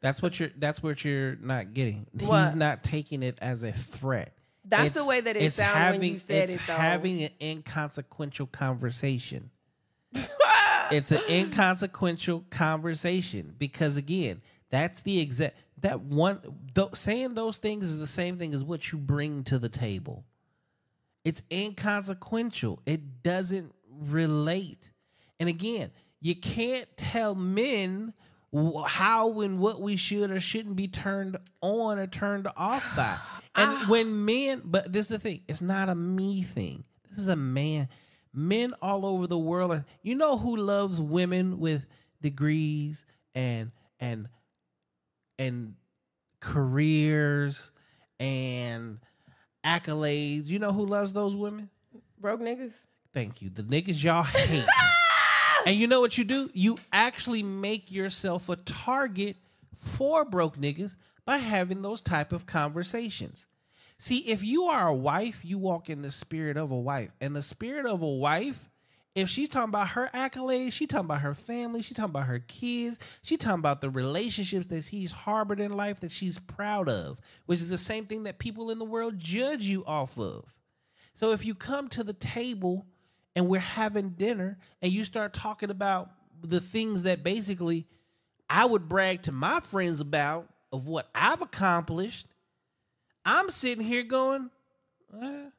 That's 0.00 0.20
what 0.20 0.40
you're. 0.40 0.50
That's 0.58 0.82
what 0.82 1.04
you're 1.04 1.36
not 1.36 1.74
getting. 1.74 2.06
He's 2.18 2.54
not 2.54 2.82
taking 2.82 3.22
it 3.22 3.38
as 3.40 3.62
a 3.62 3.70
threat. 3.72 4.32
That's 4.70 4.94
the 4.94 5.04
way 5.04 5.20
that 5.20 5.36
it 5.36 5.52
sounds 5.52 5.72
sound 5.72 5.98
when 5.98 6.12
you 6.12 6.18
said 6.18 6.50
it, 6.50 6.60
though. 6.66 6.72
having 6.72 7.22
an 7.22 7.30
inconsequential 7.40 8.46
conversation. 8.46 9.50
it's 10.90 11.10
an 11.10 11.20
inconsequential 11.28 12.44
conversation 12.50 13.54
because 13.58 13.96
again, 13.96 14.40
that's 14.70 15.02
the 15.02 15.20
exact 15.20 15.56
that 15.80 16.00
one. 16.00 16.40
Th- 16.74 16.94
saying 16.94 17.34
those 17.34 17.58
things 17.58 17.86
is 17.90 17.98
the 17.98 18.06
same 18.06 18.38
thing 18.38 18.54
as 18.54 18.64
what 18.64 18.92
you 18.92 18.98
bring 18.98 19.44
to 19.44 19.58
the 19.58 19.68
table. 19.68 20.24
It's 21.24 21.42
inconsequential. 21.50 22.80
It 22.86 23.22
doesn't 23.22 23.74
relate. 23.90 24.90
And 25.38 25.48
again, 25.48 25.90
you 26.20 26.34
can't 26.34 26.86
tell 26.96 27.34
men 27.34 28.14
how 28.86 29.40
and 29.40 29.58
what 29.58 29.80
we 29.80 29.96
should 29.96 30.30
or 30.30 30.40
shouldn't 30.40 30.76
be 30.76 30.88
turned 30.88 31.36
on 31.60 31.98
or 31.98 32.06
turned 32.06 32.48
off 32.56 32.96
by. 32.96 33.16
And 33.54 33.70
ah. 33.70 33.84
when 33.88 34.24
men, 34.24 34.62
but 34.64 34.92
this 34.92 35.10
is 35.10 35.16
the 35.16 35.18
thing, 35.18 35.40
it's 35.48 35.60
not 35.60 35.88
a 35.88 35.94
me 35.94 36.42
thing. 36.42 36.84
This 37.10 37.18
is 37.18 37.28
a 37.28 37.36
man. 37.36 37.88
Men 38.32 38.74
all 38.80 39.04
over 39.04 39.26
the 39.26 39.38
world 39.38 39.72
are, 39.72 39.84
you 40.02 40.14
know 40.14 40.38
who 40.38 40.56
loves 40.56 41.00
women 41.00 41.58
with 41.58 41.84
degrees 42.22 43.06
and 43.34 43.72
and 43.98 44.28
and 45.38 45.74
careers 46.38 47.72
and 48.20 48.98
accolades. 49.64 50.46
You 50.46 50.58
know 50.58 50.72
who 50.72 50.86
loves 50.86 51.12
those 51.12 51.34
women? 51.34 51.70
Broke 52.20 52.40
niggas. 52.40 52.86
Thank 53.12 53.42
you. 53.42 53.50
The 53.50 53.62
niggas 53.62 54.02
y'all 54.02 54.22
hate. 54.22 54.64
and 55.66 55.74
you 55.74 55.88
know 55.88 56.00
what 56.00 56.16
you 56.16 56.24
do? 56.24 56.50
You 56.52 56.78
actually 56.92 57.42
make 57.42 57.90
yourself 57.90 58.48
a 58.48 58.56
target 58.56 59.36
for 59.78 60.24
broke 60.24 60.56
niggas 60.56 60.96
by 61.24 61.38
having 61.38 61.82
those 61.82 62.00
type 62.00 62.32
of 62.32 62.46
conversations. 62.46 63.46
See, 63.98 64.20
if 64.20 64.42
you 64.42 64.64
are 64.64 64.88
a 64.88 64.94
wife, 64.94 65.44
you 65.44 65.58
walk 65.58 65.90
in 65.90 66.02
the 66.02 66.10
spirit 66.10 66.56
of 66.56 66.70
a 66.70 66.78
wife. 66.78 67.10
And 67.20 67.36
the 67.36 67.42
spirit 67.42 67.84
of 67.84 68.00
a 68.00 68.08
wife, 68.08 68.70
if 69.14 69.28
she's 69.28 69.48
talking 69.48 69.68
about 69.68 69.90
her 69.90 70.10
accolades, 70.14 70.72
she 70.72 70.86
talking 70.86 71.04
about 71.04 71.20
her 71.20 71.34
family, 71.34 71.82
she 71.82 71.92
talking 71.92 72.10
about 72.10 72.26
her 72.26 72.38
kids, 72.38 72.98
she 73.22 73.36
talking 73.36 73.58
about 73.58 73.80
the 73.82 73.90
relationships 73.90 74.68
that 74.68 74.84
she's 74.84 75.12
harbored 75.12 75.60
in 75.60 75.72
life 75.72 76.00
that 76.00 76.12
she's 76.12 76.38
proud 76.38 76.88
of, 76.88 77.18
which 77.46 77.60
is 77.60 77.68
the 77.68 77.76
same 77.76 78.06
thing 78.06 78.22
that 78.22 78.38
people 78.38 78.70
in 78.70 78.78
the 78.78 78.84
world 78.84 79.18
judge 79.18 79.64
you 79.64 79.84
off 79.84 80.18
of. 80.18 80.54
So 81.14 81.32
if 81.32 81.44
you 81.44 81.54
come 81.54 81.88
to 81.88 82.02
the 82.02 82.14
table 82.14 82.86
and 83.36 83.48
we're 83.48 83.60
having 83.60 84.10
dinner 84.10 84.58
and 84.80 84.90
you 84.90 85.04
start 85.04 85.34
talking 85.34 85.70
about 85.70 86.10
the 86.42 86.60
things 86.60 87.02
that 87.02 87.22
basically 87.22 87.86
I 88.48 88.64
would 88.64 88.88
brag 88.88 89.22
to 89.22 89.32
my 89.32 89.60
friends 89.60 90.00
about 90.00 90.48
of 90.72 90.86
what 90.86 91.08
I've 91.14 91.42
accomplished, 91.42 92.26
I'm 93.24 93.50
sitting 93.50 93.84
here 93.84 94.02
going, 94.02 94.50
"Uh, 95.12 95.50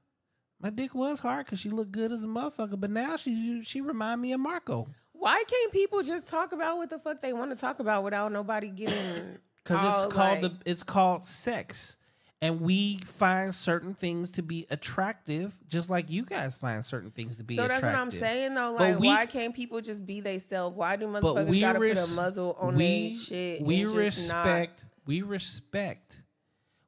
my 0.59 0.69
dick 0.69 0.93
was 0.95 1.19
hard 1.19 1.45
because 1.45 1.59
she 1.59 1.69
looked 1.69 1.91
good 1.91 2.11
as 2.11 2.23
a 2.23 2.27
motherfucker, 2.27 2.79
but 2.79 2.89
now 2.91 3.15
she 3.15 3.61
she 3.63 3.81
remind 3.81 4.21
me 4.21 4.31
of 4.33 4.39
Marco. 4.39 4.87
Why 5.13 5.43
can't 5.47 5.71
people 5.71 6.01
just 6.01 6.27
talk 6.27 6.51
about 6.51 6.77
what 6.77 6.89
the 6.89 6.97
fuck 6.97 7.21
they 7.21 7.33
want 7.33 7.51
to 7.51 7.57
talk 7.57 7.79
about 7.79 8.03
without 8.03 8.31
nobody 8.31 8.69
getting 8.69 9.37
because 9.63 10.03
it's 10.05 10.13
called 10.13 10.41
like- 10.41 10.63
the 10.63 10.69
it's 10.69 10.83
called 10.83 11.25
sex, 11.25 11.97
and 12.41 12.59
we 12.61 12.97
find 13.05 13.53
certain 13.53 13.93
things 13.93 14.31
to 14.31 14.41
be 14.41 14.65
attractive, 14.71 15.59
just 15.67 15.91
like 15.91 16.09
you 16.09 16.25
guys 16.25 16.55
find 16.55 16.83
certain 16.83 17.11
things 17.11 17.35
to 17.35 17.43
be. 17.43 17.55
So 17.55 17.63
attractive. 17.65 17.83
that's 17.83 17.95
what 17.95 18.01
I'm 18.01 18.11
saying 18.11 18.55
though. 18.55 18.71
Like, 18.73 18.99
we- 18.99 19.07
why 19.07 19.27
can't 19.27 19.55
people 19.55 19.79
just 19.81 20.05
be 20.07 20.21
themselves? 20.21 20.75
Why 20.75 20.95
do 20.95 21.05
motherfuckers 21.05 21.59
gotta 21.59 21.79
put 21.79 21.97
a 21.97 22.07
muzzle 22.15 22.57
on 22.59 22.73
we 22.75 23.09
their 23.09 23.17
shit? 23.19 23.61
we 23.61 23.81
just 23.83 23.95
not- 24.29 24.45
respect 24.45 24.85
we 25.05 25.21
respect 25.21 26.23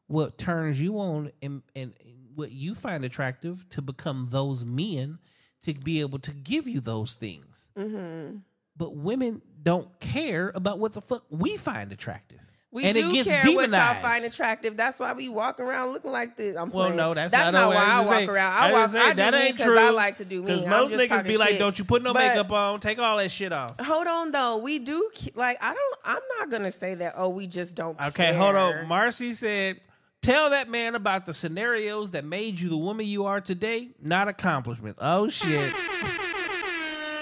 what 0.08 0.38
turns 0.38 0.80
you 0.80 1.00
on 1.00 1.32
and, 1.42 1.64
and 1.76 1.94
what 2.36 2.52
you 2.52 2.76
find 2.76 3.04
attractive 3.04 3.68
to 3.70 3.82
become 3.82 4.28
those 4.32 4.64
men 4.66 5.20
to 5.64 5.74
be 5.74 6.02
able 6.02 6.20
to 6.20 6.32
give 6.32 6.68
you 6.68 6.80
those 6.80 7.14
things. 7.16 7.70
Mm-hmm. 7.78 8.38
But 8.76 8.96
women 8.96 9.42
don't 9.62 10.00
care 10.00 10.52
about 10.56 10.80
what 10.80 10.94
the 10.94 11.02
fuck 11.02 11.24
we 11.30 11.58
find 11.58 11.92
attractive. 11.92 12.43
We 12.74 12.86
and 12.86 12.96
do 12.96 13.08
it 13.10 13.14
gets 13.14 13.30
care 13.30 13.44
demonized. 13.44 13.72
what 13.72 13.80
y'all 13.94 14.02
find 14.02 14.26
attractive. 14.26 14.76
That's 14.76 15.00
why 15.00 15.14
we 15.14 15.30
walk 15.30 15.60
around 15.60 15.92
looking 15.94 16.12
like 16.12 16.36
this. 16.36 16.56
I'm 16.56 16.72
Well, 16.72 16.86
playing. 16.86 16.98
no, 16.98 17.14
that's, 17.14 17.32
that's 17.32 17.52
not, 17.54 17.70
not, 17.70 17.76
why 17.76 17.86
I 17.86 18.00
walk 18.00 18.08
saying- 18.10 18.30
around. 18.30 18.52
I 18.54 18.70
I 18.70 18.72
walk. 18.74 18.90
say 18.90 19.00
I 19.00 19.14
that 19.14 19.32
do 19.32 19.38
me 19.38 19.46
ain't 19.46 19.60
true. 19.60 19.78
I 19.78 19.90
like 19.92 20.18
to 20.18 20.26
do 20.26 20.40
me. 20.42 20.48
Because 20.48 20.66
most 20.66 20.92
niggas 20.92 21.24
be 21.24 21.38
like, 21.38 21.50
shit. 21.50 21.60
"Don't 21.60 21.78
you 21.78 21.86
put 21.86 22.02
no 22.02 22.14
But- 22.14 22.28
makeup 22.28 22.52
on? 22.52 22.80
Take 22.80 22.98
all 22.98 23.18
that 23.18 23.30
shit 23.30 23.54
off." 23.54 23.80
Hold 23.80 24.08
on 24.08 24.32
though. 24.32 24.58
We 24.58 24.80
do 24.80 25.12
ke- 25.16 25.36
like. 25.38 25.58
I 25.62 25.74
don't. 25.76 25.98
I'm 26.04 26.22
not 26.40 26.50
gonna 26.50 26.72
say 26.72 26.96
that. 26.96 27.14
Oh, 27.16 27.30
we 27.30 27.46
just 27.46 27.76
don't. 27.76 28.00
Okay, 28.08 28.34
hold 28.34 28.56
on. 28.56 28.88
Marcy 28.88 29.34
said, 29.34 29.80
"Tell 30.24 30.50
that 30.50 30.68
man 30.68 30.96
about 30.96 31.28
the 31.28 31.34
scenarios 31.36 32.10
that 32.12 32.26
made 32.26 32.60
you 32.60 32.70
the 32.70 32.78
woman 32.78 33.06
you 33.06 33.26
are 33.26 33.40
today, 33.40 33.90
not 34.02 34.28
accomplishments." 34.28 34.98
Oh 35.00 35.30
shit. 35.30 35.72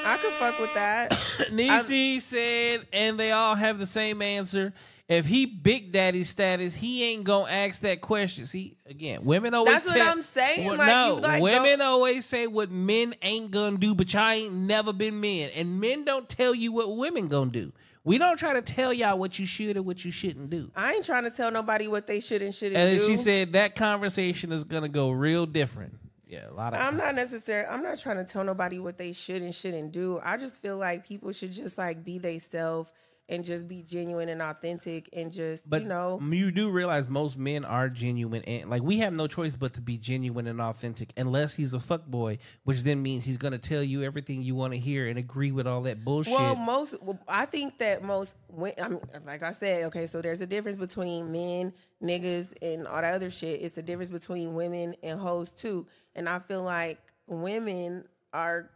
I 0.04 0.18
could 0.18 0.34
fuck 0.34 0.60
with 0.60 0.74
that. 0.74 1.16
Nisi 1.52 2.20
said, 2.20 2.88
and 2.92 3.20
they 3.20 3.32
all 3.32 3.54
have 3.56 3.78
the 3.78 3.86
same 3.86 4.22
answer. 4.22 4.74
If 5.12 5.26
he 5.26 5.46
big 5.46 5.92
daddy 5.92 6.24
status, 6.24 6.74
he 6.74 7.04
ain't 7.04 7.26
gonna 7.26 7.52
ask 7.52 7.82
that 7.82 8.00
question. 8.00 8.46
See, 8.46 8.78
again, 8.86 9.26
women 9.26 9.54
always. 9.54 9.84
That's 9.84 9.86
what 9.88 10.00
I'm 10.02 10.24
saying, 10.24 10.66
Well, 10.66 10.78
like, 10.78 10.88
no, 10.88 11.16
you, 11.16 11.22
like, 11.22 11.42
women 11.42 11.82
always 11.82 12.26
say 12.26 12.48
what 12.48 12.72
men 12.72 13.14
ain't 13.22 13.52
gonna 13.52 13.78
do, 13.78 13.94
but 13.94 14.14
y'all 14.14 14.30
ain't 14.30 14.54
never 14.54 14.94
been 14.94 15.20
men, 15.20 15.50
and 15.54 15.82
men 15.82 16.06
don't 16.06 16.30
tell 16.30 16.56
you 16.56 16.72
what 16.72 16.96
women 16.96 17.28
gonna 17.28 17.52
do. 17.52 17.74
We 18.06 18.20
don't 18.20 18.38
try 18.38 18.54
to 18.54 18.62
tell 18.62 18.94
y'all 18.94 19.20
what 19.20 19.38
you 19.38 19.46
should 19.46 19.76
or 19.76 19.84
what 19.84 20.06
you 20.06 20.12
shouldn't 20.12 20.50
do. 20.50 20.72
I 20.78 20.94
ain't 20.94 21.06
trying 21.06 21.24
to 21.24 21.30
tell 21.30 21.52
nobody 21.52 21.90
what 21.90 22.08
they 22.08 22.22
should 22.22 22.42
and 22.42 22.56
shouldn't 22.56 22.78
And 22.78 22.98
do. 22.98 23.06
then 23.06 23.10
she 23.10 23.22
said 23.22 23.52
that 23.54 23.76
conversation 23.76 24.54
is 24.54 24.64
gonna 24.64 24.88
go 24.88 25.12
real 25.12 25.46
different. 25.46 25.98
Yeah, 26.26 26.50
a 26.50 26.54
lot 26.54 26.74
of. 26.74 26.80
I'm 26.80 26.96
not 26.96 27.16
necessarily. 27.16 27.68
I'm 27.68 27.84
not 27.84 28.00
trying 28.00 28.16
to 28.16 28.24
tell 28.24 28.46
nobody 28.46 28.80
what 28.80 28.98
they 28.98 29.12
should 29.12 29.42
and 29.42 29.54
shouldn't 29.54 29.92
do. 29.92 30.22
I 30.24 30.38
just 30.38 30.62
feel 30.62 30.78
like 30.78 31.06
people 31.06 31.34
should 31.34 31.52
just 31.52 31.78
like 31.78 32.06
be 32.06 32.18
they 32.18 32.40
self 32.40 32.94
and 33.32 33.46
just 33.46 33.68
be 33.68 33.82
genuine 33.82 34.28
and 34.30 34.42
authentic 34.42 35.10
and 35.14 35.32
just 35.32 35.70
But 35.70 35.84
you 35.84 35.88
know. 35.88 36.20
you 36.22 36.52
do 36.52 36.70
realize 36.70 37.08
most 37.08 37.38
men 37.38 37.64
are 37.64 37.90
genuine 37.90 38.44
and 38.44 38.70
like 38.70 38.84
we 38.84 38.98
have 39.00 39.14
no 39.14 39.26
choice 39.26 39.56
but 39.56 39.74
to 39.76 39.82
be 39.82 39.98
genuine 39.98 40.48
and 40.48 40.62
authentic 40.62 41.14
unless 41.16 41.56
he's 41.56 41.74
a 41.74 41.80
fuck 41.80 42.06
boy, 42.06 42.38
which 42.66 42.82
then 42.82 43.02
means 43.02 43.24
he's 43.24 43.38
gonna 43.38 43.58
tell 43.58 43.82
you 43.82 44.04
everything 44.04 44.42
you 44.42 44.54
want 44.54 44.74
to 44.74 44.80
hear 44.80 45.08
and 45.08 45.18
agree 45.18 45.52
with 45.52 45.66
all 45.66 45.82
that 45.84 46.04
bullshit. 46.04 46.34
Well, 46.34 46.56
most 46.56 46.96
I 47.28 47.46
think 47.46 47.80
that 47.80 48.04
most 48.04 48.36
when 48.48 48.74
I 48.80 48.90
mean, 48.90 49.02
like 49.26 49.42
I 49.42 49.52
said, 49.52 49.86
okay, 49.86 50.08
so 50.08 50.22
there's 50.22 50.42
a 50.42 50.48
difference 50.48 50.78
between 50.78 51.32
men, 51.32 51.74
niggas, 52.04 52.54
and 52.62 52.86
all 52.86 53.02
that 53.02 53.14
other 53.16 53.30
shit. 53.30 53.62
It's 53.62 53.78
a 53.78 53.82
difference 53.82 54.10
between 54.10 54.54
women 54.54 54.96
and 55.02 55.20
hoes 55.20 55.52
too. 55.54 55.88
And 56.16 56.28
I 56.28 56.40
feel 56.40 56.64
like 56.64 57.00
women 57.28 58.04
are 58.34 58.70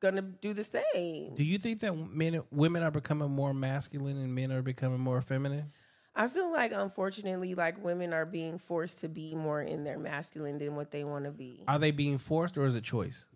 gonna 0.00 0.22
do 0.22 0.52
the 0.52 0.64
same. 0.64 1.34
do 1.34 1.44
you 1.44 1.58
think 1.58 1.80
that 1.80 1.94
men 1.94 2.42
women 2.50 2.82
are 2.82 2.90
becoming 2.90 3.30
more 3.30 3.52
masculine 3.54 4.16
and 4.16 4.34
men 4.34 4.52
are 4.52 4.62
becoming 4.62 5.00
more 5.00 5.20
feminine? 5.20 5.72
I 6.14 6.28
feel 6.28 6.52
like 6.52 6.72
unfortunately, 6.72 7.54
like 7.54 7.82
women 7.82 8.12
are 8.12 8.26
being 8.26 8.58
forced 8.58 8.98
to 8.98 9.08
be 9.08 9.34
more 9.34 9.62
in 9.62 9.84
their 9.84 9.98
masculine 9.98 10.58
than 10.58 10.74
what 10.74 10.90
they 10.90 11.04
want 11.04 11.24
to 11.24 11.30
be. 11.30 11.64
Are 11.68 11.78
they 11.78 11.92
being 11.92 12.18
forced 12.18 12.58
or 12.58 12.66
is 12.66 12.74
it 12.74 12.84
choice? 12.84 13.26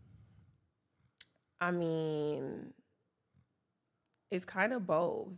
I 1.61 1.71
mean, 1.71 2.75
it's 4.31 4.45
kind 4.45 4.73
of 4.73 4.87
both. 4.87 5.29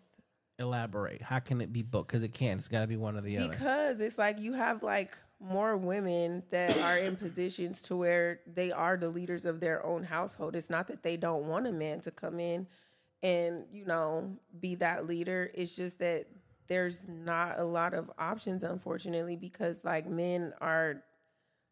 Elaborate. 0.59 1.20
How 1.20 1.38
can 1.38 1.61
it 1.61 1.72
be 1.72 1.82
both? 1.82 2.07
Because 2.07 2.22
it 2.22 2.32
can't. 2.32 2.59
It's 2.59 2.68
got 2.68 2.80
to 2.80 2.86
be 2.86 2.97
one 2.97 3.16
or 3.16 3.20
the 3.20 3.36
other. 3.38 3.49
Because 3.51 4.01
it's 4.01 4.16
like 4.16 4.40
you 4.40 4.55
have 4.55 4.82
like 4.82 5.16
more 5.41 5.76
women 5.76 6.43
that 6.51 6.76
are 6.78 6.99
in 6.99 7.16
positions 7.16 7.82
to 7.82 7.97
where 7.97 8.41
they 8.47 8.72
are 8.72 8.97
the 8.97 9.09
leaders 9.09 9.45
of 9.45 9.61
their 9.61 9.84
own 9.84 10.03
household. 10.03 10.57
It's 10.57 10.70
not 10.70 10.87
that 10.89 11.03
they 11.03 11.16
don't 11.16 11.47
want 11.47 11.66
a 11.66 11.72
man 11.72 12.01
to 12.01 12.11
come 12.11 12.41
in 12.41 12.66
and, 13.22 13.64
you 13.72 13.84
know, 13.84 14.37
be 14.59 14.76
that 14.76 15.07
leader. 15.07 15.51
It's 15.55 15.76
just 15.76 15.99
that 15.99 16.26
there's 16.68 17.09
not 17.09 17.59
a 17.59 17.64
lot 17.64 17.95
of 17.95 18.11
options, 18.18 18.62
unfortunately, 18.62 19.37
because 19.37 19.84
like 19.84 20.09
men 20.09 20.55
are 20.61 21.03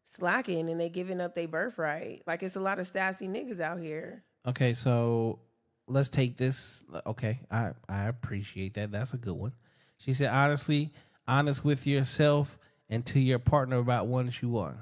slacking 0.05 0.69
and 0.69 0.79
they 0.79 0.89
giving 0.89 1.19
up 1.19 1.35
their 1.35 1.47
birthright. 1.47 2.21
Like 2.27 2.43
it's 2.43 2.55
a 2.55 2.61
lot 2.61 2.79
of 2.79 2.87
sassy 2.87 3.27
niggas 3.27 3.59
out 3.59 3.79
here. 3.79 4.23
Okay, 4.47 4.73
so 4.73 5.39
let's 5.87 6.09
take 6.09 6.37
this. 6.37 6.83
Okay, 7.05 7.39
I 7.49 7.71
I 7.89 8.07
appreciate 8.07 8.75
that. 8.75 8.91
That's 8.91 9.13
a 9.13 9.17
good 9.17 9.33
one. 9.33 9.53
She 9.97 10.13
said, 10.13 10.29
honestly, 10.29 10.91
honest 11.27 11.65
with 11.65 11.87
yourself 11.87 12.57
and 12.89 13.05
to 13.07 13.19
your 13.19 13.39
partner 13.39 13.77
about 13.77 14.07
what 14.07 14.41
you 14.41 14.49
want. 14.49 14.77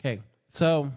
Okay, 0.00 0.20
so 0.48 0.90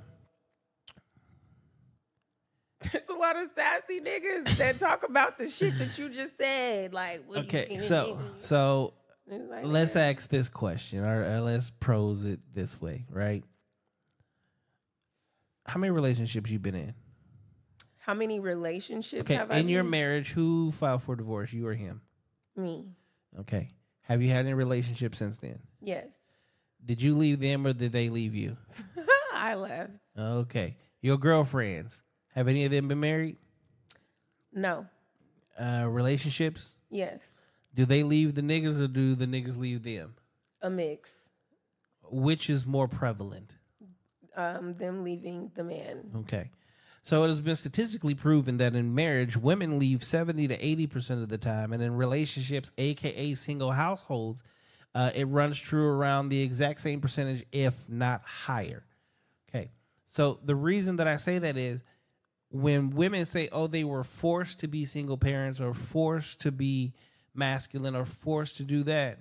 There's 2.92 3.10
a 3.10 3.14
lot 3.14 3.36
of 3.36 3.50
sassy 3.56 4.00
niggas 4.00 4.58
that 4.58 4.80
talk 4.80 5.04
about 5.08 5.38
the 5.40 5.50
shit 5.50 5.78
that 5.80 5.98
you 5.98 6.10
just 6.10 6.38
said. 6.38 6.94
Like, 6.94 7.24
what 7.28 7.36
do 7.50 7.58
you 7.58 7.64
okay, 7.64 7.78
so 7.78 8.20
so 8.40 8.94
like, 9.28 9.66
let's 9.66 9.96
man. 9.96 10.16
ask 10.16 10.30
this 10.30 10.50
question, 10.50 11.04
or, 11.04 11.24
or 11.24 11.40
let's 11.42 11.72
prose 11.72 12.24
it 12.26 12.40
this 12.54 12.80
way, 12.80 13.06
right? 13.10 13.44
How 15.66 15.80
many 15.80 15.90
relationships 15.90 16.52
you 16.52 16.60
been 16.60 16.76
in? 16.76 16.94
How 17.98 18.14
many 18.14 18.40
relationships 18.40 19.22
Okay, 19.22 19.34
have 19.34 19.52
I 19.52 19.58
in 19.58 19.68
your 19.68 19.82
been- 19.84 19.90
marriage, 19.90 20.30
who 20.30 20.72
filed 20.72 21.02
for 21.02 21.16
divorce, 21.16 21.52
you 21.52 21.66
or 21.68 21.74
him? 21.74 22.02
Me. 22.56 22.86
Okay, 23.40 23.72
have 24.02 24.22
you 24.22 24.30
had 24.30 24.46
any 24.46 24.54
relationship 24.54 25.16
since 25.16 25.38
then? 25.40 25.60
Yes. 25.82 26.25
Did 26.86 27.02
you 27.02 27.18
leave 27.18 27.40
them 27.40 27.66
or 27.66 27.74
did 27.74 27.92
they 27.92 28.10
leave 28.10 28.36
you? 28.36 28.58
I 29.34 29.56
left. 29.56 29.92
Okay. 30.18 30.78
Your 31.02 31.18
girlfriends, 31.18 32.04
have 32.34 32.48
any 32.48 32.66
of 32.66 32.72
them 32.72 32.88
been 32.88 33.00
married? 33.00 33.38
No. 34.54 34.86
Uh, 35.60 35.86
relationships? 35.88 36.74
Yes. 36.90 37.34
Do 37.74 37.86
they 37.86 38.04
leave 38.04 38.36
the 38.36 38.42
niggas 38.42 38.80
or 38.80 38.88
do 38.88 39.16
the 39.16 39.26
niggas 39.26 39.58
leave 39.58 39.84
them? 39.84 40.16
A 40.62 40.70
mix. 40.70 41.12
Which 42.04 42.50
is 42.50 42.66
more 42.66 42.88
prevalent? 42.88 43.56
Um, 44.36 44.74
them 44.74 45.04
leaving 45.04 45.52
the 45.56 45.64
man. 45.64 46.12
Okay. 46.16 46.52
So 47.04 47.24
it 47.24 47.28
has 47.28 47.40
been 47.40 47.56
statistically 47.56 48.16
proven 48.16 48.58
that 48.58 48.76
in 48.76 48.96
marriage, 48.96 49.38
women 49.38 49.78
leave 49.78 50.04
70 50.04 50.48
to 50.48 50.58
80% 50.58 51.22
of 51.22 51.30
the 51.30 51.38
time. 51.38 51.72
And 51.72 51.84
in 51.84 51.96
relationships, 51.96 52.72
AKA 52.78 53.36
single 53.36 53.74
households, 53.74 54.42
uh, 54.96 55.12
it 55.14 55.28
runs 55.28 55.60
true 55.60 55.88
around 55.88 56.30
the 56.30 56.42
exact 56.42 56.80
same 56.80 57.02
percentage, 57.02 57.46
if 57.52 57.88
not 57.90 58.24
higher. 58.24 58.86
Okay. 59.50 59.70
So 60.06 60.40
the 60.44 60.56
reason 60.56 60.96
that 60.96 61.08
I 61.08 61.18
say 61.18 61.38
that 61.38 61.58
is 61.58 61.84
when 62.50 62.92
women 62.92 63.26
say, 63.26 63.50
oh, 63.52 63.68
they 63.68 63.84
were 63.84 64.06
forced 64.06 64.62
to 64.62 64.70
be 64.70 64.86
single 64.86 65.18
parents 65.18 65.60
or 65.60 65.74
forced 65.74 66.40
to 66.42 66.52
be 66.52 66.94
masculine 67.34 67.96
or 67.96 68.06
forced 68.06 68.56
to 68.58 68.64
do 68.64 68.84
that, 68.84 69.20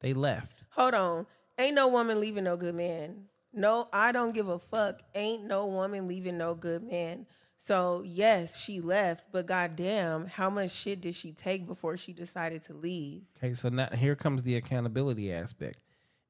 they 0.00 0.14
left. 0.14 0.64
Hold 0.70 0.94
on. 0.94 1.26
Ain't 1.58 1.74
no 1.74 1.88
woman 1.88 2.18
leaving 2.18 2.44
no 2.44 2.56
good 2.56 2.74
man. 2.74 3.24
No, 3.52 3.88
I 3.92 4.12
don't 4.12 4.32
give 4.32 4.48
a 4.48 4.58
fuck. 4.58 5.00
Ain't 5.14 5.44
no 5.44 5.66
woman 5.66 6.08
leaving 6.08 6.38
no 6.38 6.54
good 6.54 6.82
man. 6.82 7.26
So 7.62 8.02
yes, 8.06 8.58
she 8.58 8.80
left, 8.80 9.24
but 9.32 9.44
goddamn, 9.46 10.28
how 10.28 10.48
much 10.48 10.70
shit 10.70 11.02
did 11.02 11.14
she 11.14 11.32
take 11.32 11.66
before 11.66 11.98
she 11.98 12.14
decided 12.14 12.62
to 12.64 12.72
leave? 12.72 13.20
Okay, 13.36 13.52
so 13.52 13.68
now 13.68 13.90
here 13.94 14.16
comes 14.16 14.42
the 14.44 14.56
accountability 14.56 15.30
aspect. 15.30 15.78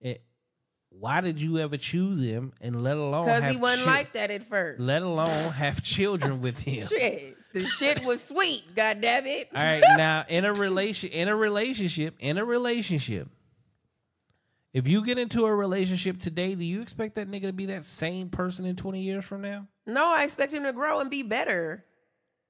It, 0.00 0.24
why 0.88 1.20
did 1.20 1.40
you 1.40 1.58
ever 1.58 1.76
choose 1.76 2.18
him, 2.18 2.52
and 2.60 2.82
let 2.82 2.96
alone 2.96 3.26
Because 3.26 3.48
he 3.48 3.56
wasn't 3.56 3.86
chi- 3.86 3.94
like 3.94 4.12
that 4.14 4.32
at 4.32 4.42
first. 4.42 4.80
let 4.80 5.02
alone 5.02 5.52
have 5.52 5.84
children 5.84 6.40
with 6.40 6.58
him? 6.64 6.84
Shit. 6.88 7.36
The 7.52 7.64
shit 7.64 8.04
was 8.04 8.24
sweet, 8.24 8.64
god 8.74 9.00
damn 9.00 9.24
it. 9.26 9.50
All 9.56 9.64
right, 9.64 9.84
now 9.96 10.24
in 10.28 10.44
a 10.44 10.52
relation, 10.52 11.10
in 11.10 11.28
a 11.28 11.36
relationship, 11.36 12.16
in 12.18 12.38
a 12.38 12.44
relationship, 12.44 13.28
if 14.72 14.88
you 14.88 15.04
get 15.04 15.16
into 15.16 15.46
a 15.46 15.54
relationship 15.54 16.18
today, 16.18 16.56
do 16.56 16.64
you 16.64 16.82
expect 16.82 17.14
that 17.14 17.30
nigga 17.30 17.42
to 17.46 17.52
be 17.52 17.66
that 17.66 17.84
same 17.84 18.30
person 18.30 18.64
in 18.66 18.74
twenty 18.74 19.02
years 19.02 19.24
from 19.24 19.42
now? 19.42 19.68
No, 19.90 20.12
I 20.14 20.24
expect 20.24 20.52
him 20.52 20.62
to 20.64 20.72
grow 20.72 21.00
and 21.00 21.10
be 21.10 21.22
better. 21.22 21.84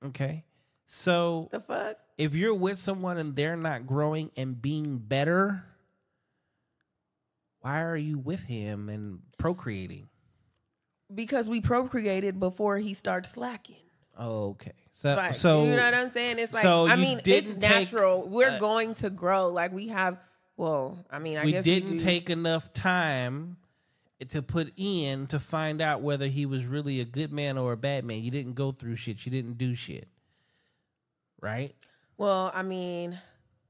Okay, 0.05 0.45
so 0.87 1.49
The 1.53 1.61
fuck? 1.61 1.97
if 2.17 2.35
you're 2.35 2.55
with 2.55 2.79
someone 2.79 3.19
and 3.19 3.37
they're 3.37 3.57
not 3.57 3.87
growing 3.87 4.31
and 4.37 4.61
being 4.61 4.99
better, 4.99 5.65
why 7.61 7.83
are 7.83 7.97
you 7.97 8.19
with 8.19 8.43
him 8.45 8.89
and 8.89 9.21
procreating? 9.39 10.09
Because 11.15 11.49
we 11.49 11.61
procreated 11.61 12.41
before 12.41 12.79
he 12.79 12.95
starts 12.95 13.31
slacking. 13.31 13.77
Okay, 14.19 14.73
so 14.95 15.15
Like, 15.15 15.35
so 15.35 15.65
you 15.65 15.77
know 15.77 15.85
what 15.85 15.95
I'm 15.95 16.11
saying? 16.11 16.39
It's 16.39 16.53
like 16.53 16.63
so 16.63 16.87
I 16.87 16.97
mean, 16.97 17.21
it's 17.25 17.51
take, 17.51 17.61
natural. 17.61 18.27
We're 18.29 18.51
uh, 18.51 18.59
going 18.59 18.95
to 18.97 19.11
grow. 19.11 19.49
Like 19.49 19.73
we 19.73 19.89
have 19.89 20.19
Well, 20.57 21.05
I 21.11 21.19
mean, 21.19 21.37
I 21.37 21.45
we 21.45 21.53
guess 21.53 21.65
didn't 21.65 21.91
we 21.93 21.99
take 21.99 22.31
enough 22.31 22.73
time 22.73 23.57
to 24.29 24.43
put 24.43 24.73
in 24.77 25.27
to 25.29 25.41
find 25.41 25.81
out 25.81 26.03
whether 26.03 26.27
he 26.27 26.47
was 26.47 26.65
really 26.65 27.01
a 27.01 27.05
good 27.05 27.33
man 27.33 27.59
or 27.59 27.73
a 27.73 27.77
bad 27.77 28.05
man. 28.05 28.23
You 28.23 28.31
didn't 28.31 28.55
go 28.55 28.73
through 28.73 28.97
shit. 28.97 29.25
You 29.25 29.33
didn't 29.33 29.59
do 29.59 29.75
shit. 29.75 30.09
Right? 31.41 31.75
Well, 32.19 32.53
I 32.55 32.63
mean, 32.63 33.19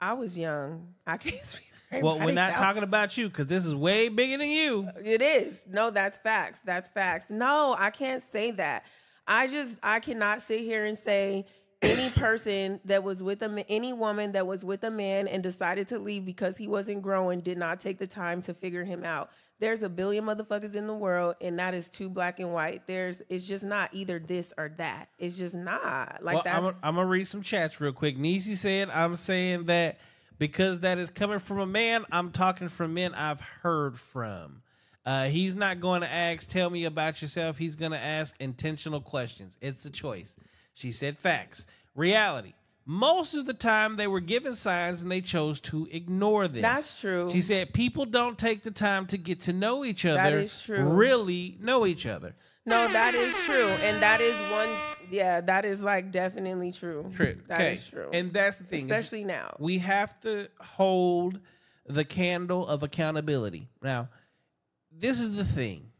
I 0.00 0.14
was 0.14 0.36
young. 0.36 0.94
I 1.06 1.16
can't 1.18 1.42
speak. 1.42 1.70
For 1.90 2.00
Well, 2.00 2.18
we're 2.20 2.32
not 2.32 2.56
talking 2.56 2.82
about 2.82 3.16
you 3.16 3.28
because 3.28 3.48
this 3.48 3.66
is 3.66 3.74
way 3.74 4.08
bigger 4.08 4.38
than 4.38 4.48
you. 4.48 4.88
It 5.04 5.22
is. 5.22 5.62
No, 5.68 5.90
that's 5.90 6.18
facts. 6.18 6.60
That's 6.64 6.88
facts. 6.90 7.26
No, 7.28 7.74
I 7.78 7.90
can't 7.90 8.22
say 8.22 8.52
that. 8.52 8.84
I 9.26 9.46
just 9.48 9.78
I 9.82 10.00
cannot 10.00 10.42
sit 10.42 10.60
here 10.60 10.84
and 10.84 10.96
say 10.96 11.46
any 11.82 12.10
person 12.14 12.80
that 12.84 13.02
was 13.02 13.22
with 13.22 13.42
a 13.42 13.64
any 13.68 13.92
woman 13.92 14.32
that 14.32 14.46
was 14.46 14.64
with 14.64 14.84
a 14.84 14.90
man 14.90 15.28
and 15.28 15.42
decided 15.42 15.88
to 15.88 15.98
leave 15.98 16.24
because 16.24 16.56
he 16.56 16.68
wasn't 16.68 17.02
growing 17.02 17.40
did 17.40 17.58
not 17.58 17.80
take 17.80 17.98
the 17.98 18.06
time 18.06 18.42
to 18.42 18.54
figure 18.54 18.84
him 18.84 19.04
out. 19.04 19.30
There's 19.60 19.82
a 19.82 19.90
billion 19.90 20.24
motherfuckers 20.24 20.74
in 20.74 20.86
the 20.86 20.94
world 20.94 21.36
and 21.40 21.58
that 21.58 21.74
is 21.74 21.88
too 21.88 22.08
black 22.08 22.40
and 22.40 22.52
white. 22.52 22.86
There's 22.86 23.22
it's 23.28 23.46
just 23.46 23.62
not 23.62 23.90
either 23.92 24.18
this 24.18 24.52
or 24.56 24.72
that. 24.78 25.10
It's 25.18 25.38
just 25.38 25.54
not. 25.54 26.22
Like 26.22 26.34
well, 26.36 26.42
that's 26.44 26.66
I'm, 26.66 26.74
I'm 26.82 26.94
gonna 26.96 27.06
read 27.06 27.26
some 27.28 27.42
chats 27.42 27.80
real 27.80 27.92
quick. 27.92 28.16
Nisi 28.16 28.54
said, 28.54 28.88
"I'm 28.90 29.16
saying 29.16 29.66
that 29.66 29.98
because 30.38 30.80
that 30.80 30.98
is 30.98 31.10
coming 31.10 31.38
from 31.38 31.60
a 31.60 31.66
man. 31.66 32.06
I'm 32.10 32.32
talking 32.32 32.68
from 32.68 32.94
men 32.94 33.14
I've 33.14 33.40
heard 33.40 33.98
from. 33.98 34.62
Uh, 35.04 35.24
he's 35.24 35.54
not 35.54 35.80
going 35.80 36.02
to 36.02 36.10
ask, 36.10 36.46
tell 36.46 36.68
me 36.68 36.84
about 36.84 37.22
yourself. 37.22 37.56
He's 37.56 37.74
going 37.74 37.92
to 37.92 37.98
ask 37.98 38.36
intentional 38.40 39.00
questions. 39.00 39.56
It's 39.60 39.84
a 39.84 39.90
choice." 39.90 40.36
She 40.72 40.90
said, 40.90 41.18
"Facts, 41.18 41.66
reality." 41.94 42.54
Most 42.90 43.34
of 43.34 43.46
the 43.46 43.54
time, 43.54 43.94
they 43.94 44.08
were 44.08 44.18
given 44.18 44.56
signs 44.56 45.00
and 45.00 45.12
they 45.12 45.20
chose 45.20 45.60
to 45.60 45.86
ignore 45.92 46.48
them. 46.48 46.60
That's 46.60 47.00
true. 47.00 47.30
She 47.30 47.40
said, 47.40 47.72
"People 47.72 48.04
don't 48.04 48.36
take 48.36 48.64
the 48.64 48.72
time 48.72 49.06
to 49.06 49.16
get 49.16 49.42
to 49.42 49.52
know 49.52 49.84
each 49.84 50.04
other. 50.04 50.16
That 50.16 50.32
is 50.32 50.60
true. 50.60 50.82
Really 50.82 51.56
know 51.60 51.86
each 51.86 52.04
other." 52.04 52.34
No, 52.66 52.88
that 52.88 53.14
is 53.14 53.32
true. 53.44 53.68
And 53.68 54.02
that 54.02 54.20
is 54.20 54.34
one 54.50 54.68
yeah, 55.08 55.40
that 55.40 55.64
is 55.64 55.80
like 55.80 56.10
definitely 56.10 56.72
true. 56.72 57.12
True. 57.14 57.36
That 57.46 57.60
okay. 57.60 57.72
is 57.74 57.86
true. 57.86 58.10
And 58.12 58.32
that's 58.32 58.58
the 58.58 58.64
thing. 58.64 58.90
Especially 58.90 59.22
now. 59.22 59.54
We 59.60 59.78
have 59.78 60.18
to 60.22 60.48
hold 60.60 61.38
the 61.86 62.04
candle 62.04 62.66
of 62.66 62.82
accountability. 62.82 63.68
Now, 63.80 64.08
this 64.90 65.20
is 65.20 65.36
the 65.36 65.44
thing. 65.44 65.92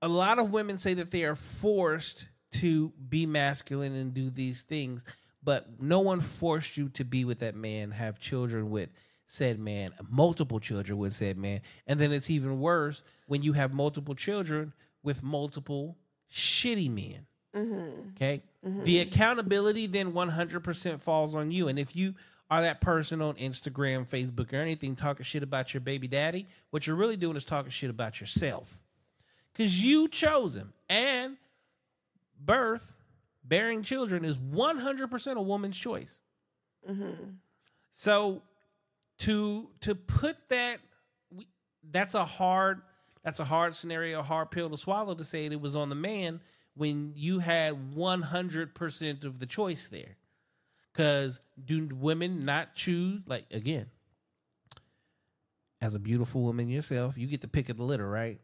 A 0.00 0.06
lot 0.06 0.38
of 0.38 0.52
women 0.52 0.78
say 0.78 0.94
that 0.94 1.10
they 1.10 1.24
are 1.24 1.34
forced 1.34 2.28
to 2.52 2.92
be 3.08 3.26
masculine 3.26 3.94
and 3.94 4.12
do 4.12 4.30
these 4.30 4.62
things, 4.62 5.04
but 5.42 5.80
no 5.80 6.00
one 6.00 6.20
forced 6.20 6.76
you 6.76 6.88
to 6.90 7.04
be 7.04 7.24
with 7.24 7.40
that 7.40 7.54
man, 7.54 7.92
have 7.92 8.18
children 8.18 8.70
with 8.70 8.90
said 9.26 9.58
man, 9.60 9.92
multiple 10.08 10.58
children 10.58 10.98
with 10.98 11.14
said 11.14 11.38
man. 11.38 11.60
And 11.86 12.00
then 12.00 12.12
it's 12.12 12.30
even 12.30 12.60
worse 12.60 13.02
when 13.26 13.42
you 13.42 13.52
have 13.52 13.72
multiple 13.72 14.14
children 14.14 14.72
with 15.02 15.22
multiple 15.22 15.96
shitty 16.32 16.90
men. 16.90 17.26
Mm-hmm. 17.54 18.10
Okay. 18.10 18.42
Mm-hmm. 18.66 18.84
The 18.84 19.00
accountability 19.00 19.86
then 19.86 20.12
100% 20.12 21.00
falls 21.00 21.34
on 21.34 21.50
you. 21.50 21.68
And 21.68 21.78
if 21.78 21.94
you 21.94 22.14
are 22.50 22.62
that 22.62 22.80
person 22.80 23.22
on 23.22 23.34
Instagram, 23.34 24.08
Facebook, 24.08 24.52
or 24.52 24.56
anything 24.56 24.96
talking 24.96 25.24
shit 25.24 25.42
about 25.42 25.72
your 25.72 25.80
baby 25.80 26.08
daddy, 26.08 26.46
what 26.70 26.86
you're 26.86 26.96
really 26.96 27.16
doing 27.16 27.36
is 27.36 27.44
talking 27.44 27.70
shit 27.70 27.90
about 27.90 28.20
yourself. 28.20 28.80
Because 29.52 29.80
you 29.82 30.08
chose 30.08 30.56
him. 30.56 30.72
And 30.88 31.36
birth, 32.44 32.94
bearing 33.50 33.82
children 33.82 34.24
is 34.24 34.38
100% 34.38 35.34
a 35.34 35.42
woman's 35.42 35.76
choice. 35.76 36.22
Mm-hmm. 36.88 37.32
So 37.92 38.42
to 39.18 39.68
to 39.80 39.94
put 39.94 40.36
that 40.48 40.78
we, 41.30 41.46
that's 41.90 42.14
a 42.14 42.24
hard 42.24 42.80
that's 43.22 43.40
a 43.40 43.44
hard 43.44 43.74
scenario, 43.74 44.20
a 44.20 44.22
hard 44.22 44.50
pill 44.50 44.70
to 44.70 44.78
swallow 44.78 45.14
to 45.14 45.24
say 45.24 45.44
it 45.44 45.60
was 45.60 45.76
on 45.76 45.90
the 45.90 45.94
man 45.94 46.40
when 46.74 47.12
you 47.14 47.40
had 47.40 47.94
100% 47.94 49.24
of 49.24 49.38
the 49.38 49.44
choice 49.44 49.88
there. 49.88 50.16
Cuz 50.94 51.42
do 51.62 51.88
women 51.92 52.46
not 52.46 52.74
choose 52.74 53.20
like 53.26 53.44
again 53.50 53.90
as 55.82 55.94
a 55.94 55.98
beautiful 55.98 56.42
woman 56.42 56.68
yourself, 56.68 57.16
you 57.18 57.26
get 57.26 57.40
the 57.40 57.48
pick 57.48 57.68
of 57.68 57.76
the 57.76 57.82
litter, 57.82 58.08
right? 58.08 58.40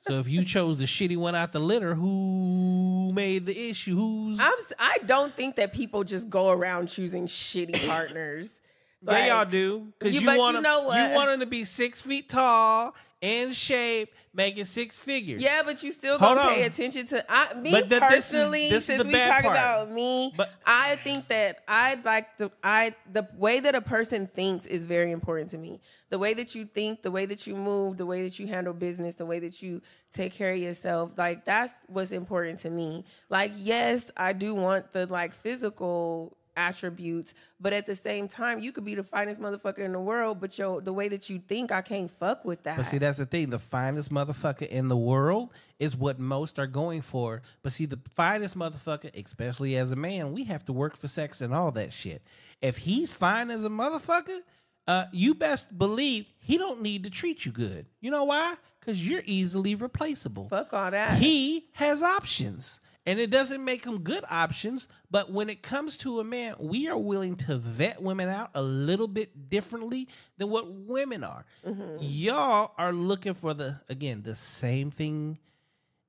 So 0.00 0.18
if 0.20 0.28
you 0.28 0.44
chose 0.44 0.78
the 0.78 0.84
shitty 0.86 1.16
one 1.16 1.34
out 1.34 1.52
the 1.52 1.60
litter, 1.60 1.94
who 1.94 3.12
made 3.14 3.46
the 3.46 3.68
issue? 3.70 3.96
Who's 3.96 4.38
I'm 4.40 4.54
s- 4.58 4.72
I 4.78 4.98
don't 5.06 5.34
think 5.34 5.56
that 5.56 5.72
people 5.72 6.04
just 6.04 6.28
go 6.30 6.50
around 6.50 6.88
choosing 6.88 7.26
shitty 7.26 7.86
partners. 7.88 8.60
Yeah, 9.02 9.26
y'all 9.36 9.44
do. 9.50 9.92
Because 9.98 10.14
You- 10.14 10.20
you, 10.20 10.26
but 10.26 10.32
you 10.34 10.38
want 10.40 10.54
them, 10.54 10.62
know 10.62 10.82
what? 10.84 11.08
you 11.10 11.14
want 11.14 11.30
them 11.30 11.40
to 11.40 11.46
be 11.46 11.64
six 11.64 12.02
feet 12.02 12.28
tall, 12.28 12.94
in 13.20 13.52
shape, 13.52 14.12
making 14.36 14.66
six 14.66 14.98
figures. 14.98 15.42
Yeah, 15.42 15.62
but 15.64 15.82
you 15.82 15.90
still 15.92 16.18
Hold 16.18 16.36
gonna 16.36 16.54
pay 16.54 16.62
attention 16.64 17.06
to 17.06 17.24
I, 17.28 17.54
me 17.54 17.70
But 17.70 17.88
th- 17.88 18.00
this 18.02 18.02
is- 18.02 18.08
personally. 18.32 18.68
this 18.68 18.76
is 18.82 18.84
since 18.84 19.02
the 19.02 19.08
we 19.08 19.14
bad 19.14 19.30
talk 19.30 19.42
part. 19.44 19.56
about 19.56 19.90
me, 19.90 20.32
But- 20.36 20.50
I 20.66 20.96
think 20.96 21.28
that 21.28 21.62
I 21.66 21.98
like 22.04 22.36
the 22.36 22.50
I 22.62 22.94
the 23.10 23.26
way 23.36 23.60
that 23.60 23.74
a 23.74 23.80
person 23.80 24.26
thinks 24.26 24.66
is 24.66 24.84
very 24.84 25.10
important 25.10 25.50
to 25.50 25.58
me. 25.58 25.80
The 26.10 26.18
way 26.18 26.34
that 26.34 26.54
you 26.54 26.66
think, 26.66 27.02
the 27.02 27.10
way 27.10 27.26
that 27.26 27.46
you 27.46 27.56
move, 27.56 27.96
the 27.96 28.06
way 28.06 28.22
that 28.22 28.38
you 28.38 28.46
handle 28.46 28.72
business, 28.74 29.16
the 29.16 29.26
way 29.26 29.38
that 29.40 29.60
you 29.62 29.80
take 30.12 30.34
care 30.34 30.52
of 30.52 30.58
yourself, 30.58 31.12
like 31.16 31.44
that's 31.44 31.72
what's 31.88 32.12
important 32.12 32.60
to 32.60 32.70
me. 32.70 33.04
Like, 33.28 33.52
yes, 33.56 34.10
I 34.16 34.32
do 34.34 34.54
want 34.54 34.92
the 34.92 35.06
like 35.06 35.34
physical 35.34 36.36
attributes, 36.56 37.34
but 37.60 37.72
at 37.72 37.86
the 37.86 37.94
same 37.96 38.28
time, 38.28 38.58
you 38.58 38.72
could 38.72 38.84
be 38.84 38.94
the 38.94 39.02
finest 39.02 39.40
motherfucker 39.40 39.78
in 39.80 39.92
the 39.92 40.00
world, 40.00 40.40
but 40.40 40.56
yo, 40.58 40.80
the 40.80 40.92
way 40.92 41.08
that 41.08 41.28
you 41.28 41.38
think, 41.38 41.70
I 41.70 41.82
can't 41.82 42.10
fuck 42.10 42.44
with 42.44 42.62
that. 42.64 42.76
But 42.76 42.86
see, 42.86 42.98
that's 42.98 43.18
the 43.18 43.26
thing. 43.26 43.50
The 43.50 43.58
finest 43.58 44.10
motherfucker 44.10 44.66
in 44.66 44.88
the 44.88 44.96
world 44.96 45.52
is 45.78 45.96
what 45.96 46.18
most 46.18 46.58
are 46.58 46.66
going 46.66 47.02
for. 47.02 47.42
But 47.62 47.72
see, 47.72 47.86
the 47.86 48.00
finest 48.14 48.56
motherfucker, 48.56 49.14
especially 49.22 49.76
as 49.76 49.92
a 49.92 49.96
man, 49.96 50.32
we 50.32 50.44
have 50.44 50.64
to 50.64 50.72
work 50.72 50.96
for 50.96 51.08
sex 51.08 51.40
and 51.40 51.54
all 51.54 51.70
that 51.72 51.92
shit. 51.92 52.22
If 52.62 52.78
he's 52.78 53.12
fine 53.12 53.50
as 53.50 53.64
a 53.64 53.68
motherfucker, 53.68 54.40
uh, 54.88 55.04
you 55.12 55.34
best 55.34 55.76
believe 55.76 56.26
he 56.38 56.58
don't 56.58 56.80
need 56.80 57.04
to 57.04 57.10
treat 57.10 57.44
you 57.44 57.52
good. 57.52 57.86
You 58.00 58.10
know 58.10 58.24
why? 58.24 58.54
Because 58.80 59.06
you're 59.06 59.22
easily 59.24 59.74
replaceable. 59.74 60.48
fuck 60.48 60.72
all 60.72 60.90
that. 60.90 61.18
He 61.18 61.66
has 61.72 62.02
options. 62.02 62.80
And 63.06 63.20
it 63.20 63.30
doesn't 63.30 63.64
make 63.64 63.84
them 63.84 64.00
good 64.00 64.24
options, 64.28 64.88
but 65.10 65.30
when 65.30 65.48
it 65.48 65.62
comes 65.62 65.96
to 65.98 66.18
a 66.18 66.24
man, 66.24 66.56
we 66.58 66.88
are 66.88 66.98
willing 66.98 67.36
to 67.36 67.56
vet 67.56 68.02
women 68.02 68.28
out 68.28 68.50
a 68.54 68.62
little 68.62 69.06
bit 69.06 69.48
differently 69.48 70.08
than 70.38 70.50
what 70.50 70.68
women 70.68 71.22
are. 71.22 71.44
Mm-hmm. 71.64 71.98
Y'all 72.00 72.72
are 72.76 72.92
looking 72.92 73.34
for 73.34 73.54
the 73.54 73.80
again 73.88 74.22
the 74.24 74.34
same 74.34 74.90
thing 74.90 75.38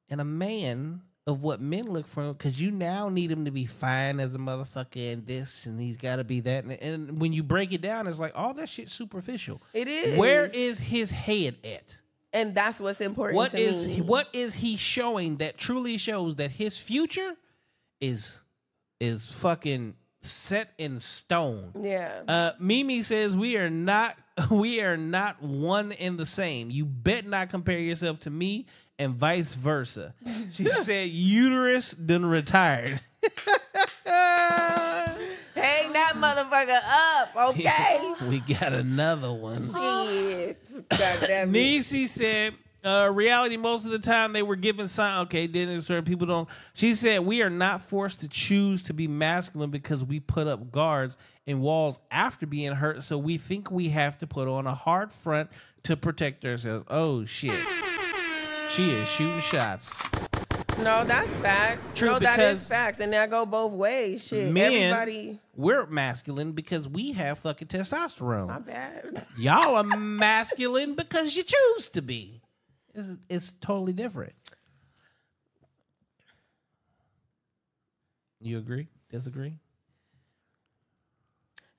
in 0.10 0.20
a 0.20 0.26
man 0.26 1.02
of 1.28 1.44
what 1.44 1.62
men 1.62 1.84
look 1.84 2.08
for 2.08 2.34
because 2.34 2.60
you 2.60 2.72
now 2.72 3.10
need 3.10 3.30
him 3.30 3.44
to 3.46 3.52
be 3.52 3.66
fine 3.66 4.20
as 4.20 4.34
a 4.34 4.38
motherfucker 4.38 5.12
and 5.14 5.28
this 5.28 5.66
and 5.66 5.80
he's 5.80 5.98
got 5.98 6.16
to 6.16 6.24
be 6.24 6.40
that 6.40 6.64
and, 6.64 6.72
and 6.82 7.20
when 7.20 7.34
you 7.34 7.44
break 7.44 7.74
it 7.74 7.82
down, 7.82 8.08
it's 8.08 8.18
like 8.18 8.32
all 8.34 8.54
that 8.54 8.70
shit 8.70 8.90
superficial. 8.90 9.62
It 9.74 9.88
is. 9.88 10.18
Where 10.18 10.46
is 10.46 10.80
his 10.80 11.12
head 11.12 11.58
at? 11.64 11.98
And 12.38 12.56
that's 12.56 12.80
what's 12.80 13.02
important 13.02 13.36
What 13.38 13.52
to 13.52 13.58
is 13.60 13.88
me. 13.88 14.02
what 14.02 14.28
is 14.34 14.56
he 14.56 14.78
showing 14.78 15.38
that 15.38 15.58
truly 15.58 15.98
shows 15.98 16.36
that 16.38 16.52
his 16.52 16.78
future 16.78 17.34
is 18.00 18.42
is 19.00 19.26
fucking 19.26 19.96
set 20.22 20.72
in 20.78 21.00
stone? 21.00 21.72
Yeah. 21.82 22.22
Uh, 22.28 22.52
Mimi 22.60 23.02
says 23.04 23.36
we 23.36 23.58
are 23.58 23.70
not 23.70 24.18
we 24.52 24.82
are 24.82 24.98
not 24.98 25.42
one 25.42 25.92
in 25.92 26.18
the 26.18 26.26
same. 26.26 26.70
You 26.70 26.86
bet 26.86 27.26
not 27.28 27.50
compare 27.50 27.80
yourself 27.80 28.20
to 28.22 28.30
me 28.30 28.68
and 29.00 29.14
vice 29.16 29.54
versa. 29.54 30.14
She 30.52 30.66
said 30.86 31.10
uterus 31.10 31.92
done 31.92 32.26
retired. 32.26 33.00
Hang 35.88 35.94
that 35.94 36.14
motherfucker 36.16 36.80
up, 37.22 37.50
okay? 37.50 38.14
we 38.28 38.40
got 38.40 38.74
another 38.74 39.32
one. 39.32 39.74
Shit. 39.74 40.90
God 40.90 41.30
it. 41.30 41.48
Nisi 41.50 42.08
said, 42.08 42.54
uh, 42.84 43.10
reality, 43.14 43.58
most 43.58 43.86
of 43.86 43.92
the 43.92 44.00
time 44.00 44.34
they 44.34 44.44
were 44.44 44.56
given 44.56 44.88
sign. 44.88 45.22
Okay, 45.22 45.48
then 45.48 45.82
certain 45.82 46.06
people 46.06 46.28
don't. 46.28 46.50
She 46.74 46.94
said, 46.94 47.26
we 47.26 47.42
are 47.42 47.50
not 47.50 47.82
forced 47.82 48.22
to 48.22 48.28
choose 48.28 48.84
to 48.84 48.94
be 48.94 49.08
masculine 49.08 49.72
because 49.72 50.04
we 50.04 50.20
put 50.20 50.48
up 50.48 50.72
guards 50.72 51.18
and 51.46 51.62
walls 51.62 52.00
after 52.12 52.46
being 52.46 52.74
hurt. 52.74 53.04
So 53.04 53.18
we 53.18 53.38
think 53.38 53.72
we 53.72 53.90
have 53.90 54.18
to 54.20 54.28
put 54.28 54.48
on 54.48 54.68
a 54.68 54.76
hard 54.76 55.12
front 55.14 55.50
to 55.84 55.96
protect 55.98 56.44
ourselves. 56.46 56.86
Oh, 56.90 57.26
shit. 57.26 57.60
She 58.70 58.92
is 58.92 59.08
shooting 59.08 59.40
shots. 59.42 59.94
No, 60.84 61.04
that's 61.04 61.34
facts. 61.36 61.88
True, 61.96 62.12
no, 62.12 62.20
that 62.20 62.40
is 62.40 62.68
facts. 62.68 63.00
And 63.00 63.12
that 63.12 63.30
go 63.32 63.46
both 63.46 63.72
ways. 63.74 64.26
Shit. 64.26 64.54
Men, 64.54 64.72
Everybody. 64.74 65.40
we're 65.56 65.86
masculine 65.88 66.52
because 66.52 66.88
we 66.88 67.14
have 67.14 67.40
fucking 67.40 67.68
testosterone. 67.68 68.48
My 68.48 68.60
bad. 68.60 69.26
Y'all 69.38 69.76
are 69.76 69.84
masculine 69.84 70.94
because 70.94 71.36
you 71.36 71.44
choose 71.44 71.90
to 71.90 72.02
be. 72.02 72.42
It's, 72.94 73.18
it's 73.28 73.54
totally 73.54 73.94
different. 73.94 74.34
You 78.40 78.60
agree? 78.60 78.88
Disagree? 79.10 79.56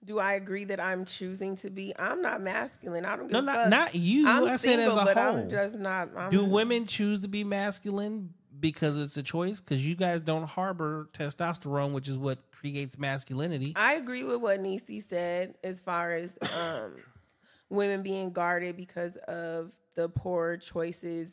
Do 0.04 0.18
I 0.18 0.34
agree 0.34 0.64
that 0.64 0.80
I'm 0.80 1.04
choosing 1.04 1.56
to 1.56 1.70
be? 1.70 1.92
I'm 1.98 2.20
not 2.20 2.40
masculine. 2.40 3.04
I 3.04 3.16
don't 3.16 3.28
give 3.28 3.32
No, 3.32 3.38
a 3.40 3.42
not 3.42 3.68
not 3.68 3.94
you. 3.94 4.26
I'm 4.28 4.44
I 4.44 4.56
said 4.56 4.76
single, 4.78 4.98
as 4.98 5.02
a 5.02 5.04
but 5.04 5.16
whole. 5.16 5.36
I'm 5.36 5.50
just 5.50 5.78
not. 5.78 6.08
I'm, 6.16 6.30
Do 6.30 6.44
women 6.44 6.86
choose 6.86 7.20
to 7.20 7.28
be 7.28 7.44
masculine 7.44 8.32
because 8.60 8.98
it's 8.98 9.16
a 9.16 9.22
choice? 9.22 9.60
Because 9.60 9.86
you 9.86 9.94
guys 9.94 10.20
don't 10.20 10.44
harbor 10.48 11.08
testosterone, 11.12 11.92
which 11.92 12.08
is 12.08 12.16
what 12.18 12.38
creates 12.52 12.98
masculinity. 12.98 13.72
I 13.76 13.94
agree 13.94 14.24
with 14.24 14.40
what 14.40 14.60
Nisi 14.60 15.00
said 15.00 15.54
as 15.62 15.80
far 15.80 16.12
as 16.12 16.38
um, 16.42 16.96
women 17.70 18.02
being 18.02 18.32
guarded 18.32 18.76
because 18.76 19.16
of 19.28 19.72
the 19.94 20.08
poor 20.08 20.56
choices 20.56 21.32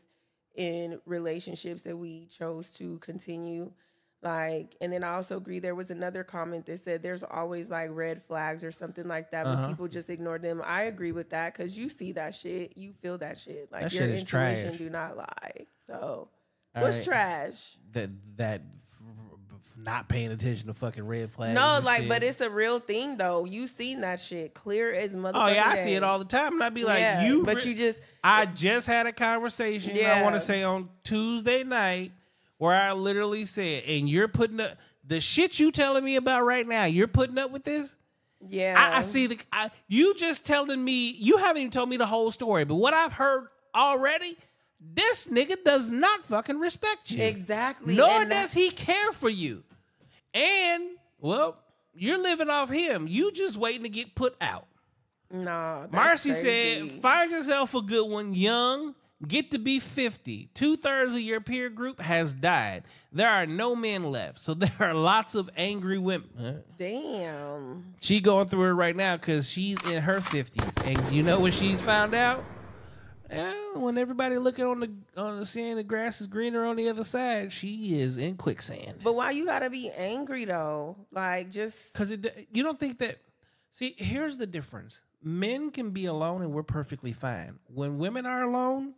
in 0.55 0.99
relationships 1.05 1.81
that 1.83 1.97
we 1.97 2.25
chose 2.27 2.69
to 2.71 2.97
continue. 2.99 3.71
Like, 4.21 4.75
and 4.81 4.91
then 4.91 5.03
I 5.03 5.13
also 5.15 5.37
agree 5.37 5.59
there 5.59 5.75
was 5.75 5.91
another 5.91 6.23
comment 6.23 6.65
that 6.65 6.79
said 6.79 7.03
there's 7.03 7.21
always 7.23 7.69
like 7.69 7.89
red 7.91 8.23
flags 8.23 8.63
or 8.63 8.71
something 8.71 9.07
like 9.07 9.29
that, 9.31 9.43
but 9.43 9.51
Uh-huh. 9.53 9.67
people 9.67 9.87
just 9.87 10.09
ignore 10.09 10.39
them. 10.39 10.63
I 10.65 10.83
agree 10.83 11.11
with 11.11 11.29
that 11.29 11.53
because 11.53 11.77
you 11.77 11.89
see 11.89 12.11
that 12.13 12.33
shit, 12.33 12.75
you 12.75 12.93
feel 12.93 13.17
that 13.19 13.37
shit. 13.37 13.71
Like 13.71 13.83
That 13.83 13.93
your 13.93 14.01
shit 14.03 14.09
is 14.11 14.19
intuition 14.21 14.69
trash. 14.69 14.77
do 14.79 14.89
not 14.89 15.15
lie. 15.17 15.67
So 15.85 16.29
All 16.75 16.83
what's 16.83 16.97
right. 16.97 17.05
trash? 17.05 17.77
That 17.93 18.09
that 18.37 18.61
not 19.77 20.09
paying 20.09 20.31
attention 20.31 20.67
to 20.67 20.73
fucking 20.73 21.05
red 21.05 21.31
flags. 21.31 21.53
No, 21.53 21.79
like, 21.83 22.01
shit. 22.01 22.09
but 22.09 22.23
it's 22.23 22.41
a 22.41 22.49
real 22.49 22.79
thing 22.79 23.17
though. 23.17 23.45
You 23.45 23.67
seen 23.67 24.01
that 24.01 24.19
shit 24.19 24.53
clear 24.53 24.91
as 24.91 25.15
motherfucker. 25.15 25.31
Oh 25.35 25.47
yeah, 25.47 25.67
I 25.67 25.75
see 25.75 25.93
it 25.93 26.03
all 26.03 26.19
the 26.19 26.25
time, 26.25 26.53
and 26.53 26.63
I'd 26.63 26.73
be 26.73 26.83
like, 26.83 26.99
yeah, 26.99 27.27
"You." 27.27 27.43
but 27.43 27.57
re- 27.57 27.71
you 27.71 27.77
just 27.77 27.99
I 28.23 28.45
just 28.45 28.87
had 28.87 29.05
a 29.05 29.11
conversation. 29.11 29.97
I 29.97 30.23
want 30.23 30.35
to 30.35 30.39
say 30.39 30.63
on 30.63 30.89
Tuesday 31.03 31.63
night 31.63 32.11
where 32.57 32.73
I 32.73 32.93
literally 32.93 33.45
said, 33.45 33.83
"And 33.87 34.09
you're 34.09 34.27
putting 34.27 34.59
up 34.59 34.77
the 35.05 35.21
shit 35.21 35.59
you 35.59 35.71
telling 35.71 36.03
me 36.03 36.15
about 36.15 36.45
right 36.45 36.67
now. 36.67 36.85
You're 36.85 37.07
putting 37.07 37.37
up 37.37 37.51
with 37.51 37.63
this." 37.63 37.95
yeah. 38.47 38.75
I, 38.77 38.99
I 38.99 39.01
see 39.01 39.27
the. 39.27 39.39
I, 39.51 39.69
you 39.87 40.15
just 40.15 40.45
telling 40.45 40.83
me. 40.83 41.11
You 41.11 41.37
haven't 41.37 41.61
even 41.61 41.71
told 41.71 41.89
me 41.89 41.97
the 41.97 42.05
whole 42.05 42.31
story, 42.31 42.65
but 42.65 42.75
what 42.75 42.93
I've 42.93 43.13
heard 43.13 43.47
already, 43.73 44.37
this 44.79 45.27
nigga 45.27 45.55
does 45.63 45.89
not 45.89 46.25
fucking 46.25 46.59
respect 46.59 47.11
you. 47.11 47.23
exactly. 47.23 47.95
Nor 47.95 48.21
and 48.21 48.29
does 48.29 48.53
he 48.53 48.69
care 48.69 49.11
for 49.11 49.29
you. 49.29 49.63
And 50.33 50.83
well, 51.19 51.57
you're 51.93 52.17
living 52.21 52.49
off 52.49 52.69
him. 52.69 53.07
You 53.07 53.31
just 53.31 53.57
waiting 53.57 53.83
to 53.83 53.89
get 53.89 54.15
put 54.15 54.35
out. 54.41 54.67
No, 55.31 55.87
Marcy 55.91 56.29
crazy. 56.29 56.89
said, 56.89 57.01
find 57.01 57.31
yourself 57.31 57.73
a 57.73 57.81
good 57.81 58.07
one, 58.07 58.35
young, 58.35 58.93
get 59.27 59.51
to 59.51 59.57
be 59.57 59.79
50. 59.79 60.49
Two 60.53 60.77
thirds 60.77 61.13
of 61.13 61.19
your 61.19 61.41
peer 61.41 61.69
group 61.69 61.99
has 61.99 62.31
died. 62.31 62.83
There 63.11 63.29
are 63.29 63.45
no 63.45 63.75
men 63.75 64.11
left. 64.11 64.39
So 64.39 64.53
there 64.53 64.71
are 64.79 64.93
lots 64.93 65.35
of 65.35 65.49
angry 65.57 65.97
women. 65.97 66.63
Damn. 66.77 67.95
She 68.01 68.19
going 68.19 68.47
through 68.47 68.69
it 68.69 68.73
right 68.73 68.95
now 68.95 69.17
because 69.17 69.49
she's 69.49 69.77
in 69.89 70.03
her 70.03 70.19
50s. 70.19 70.85
And 70.85 71.11
you 71.11 71.23
know 71.23 71.39
what 71.39 71.53
she's 71.53 71.81
found 71.81 72.13
out? 72.13 72.43
Well, 73.35 73.81
when 73.81 73.97
everybody 73.97 74.37
looking 74.37 74.65
on 74.65 74.79
the 74.79 74.91
on 75.17 75.39
the 75.39 75.45
saying 75.45 75.75
the 75.75 75.83
grass 75.83 76.21
is 76.21 76.27
greener 76.27 76.65
on 76.65 76.75
the 76.75 76.89
other 76.89 77.03
side, 77.03 77.51
she 77.53 77.99
is 77.99 78.17
in 78.17 78.35
quicksand. 78.35 78.99
But 79.03 79.15
why 79.15 79.31
you 79.31 79.45
gotta 79.45 79.69
be 79.69 79.89
angry 79.91 80.45
though? 80.45 80.95
Like 81.11 81.51
just 81.51 81.93
Because 81.93 82.11
it, 82.11 82.47
you 82.51 82.63
don't 82.63 82.79
think 82.79 82.99
that. 82.99 83.17
See, 83.71 83.93
here's 83.97 84.37
the 84.37 84.47
difference. 84.47 85.01
Men 85.21 85.71
can 85.71 85.91
be 85.91 86.05
alone 86.05 86.41
and 86.41 86.53
we're 86.53 86.63
perfectly 86.63 87.11
fine. 87.11 87.59
When 87.67 87.97
women 87.97 88.25
are 88.25 88.43
alone, 88.43 88.93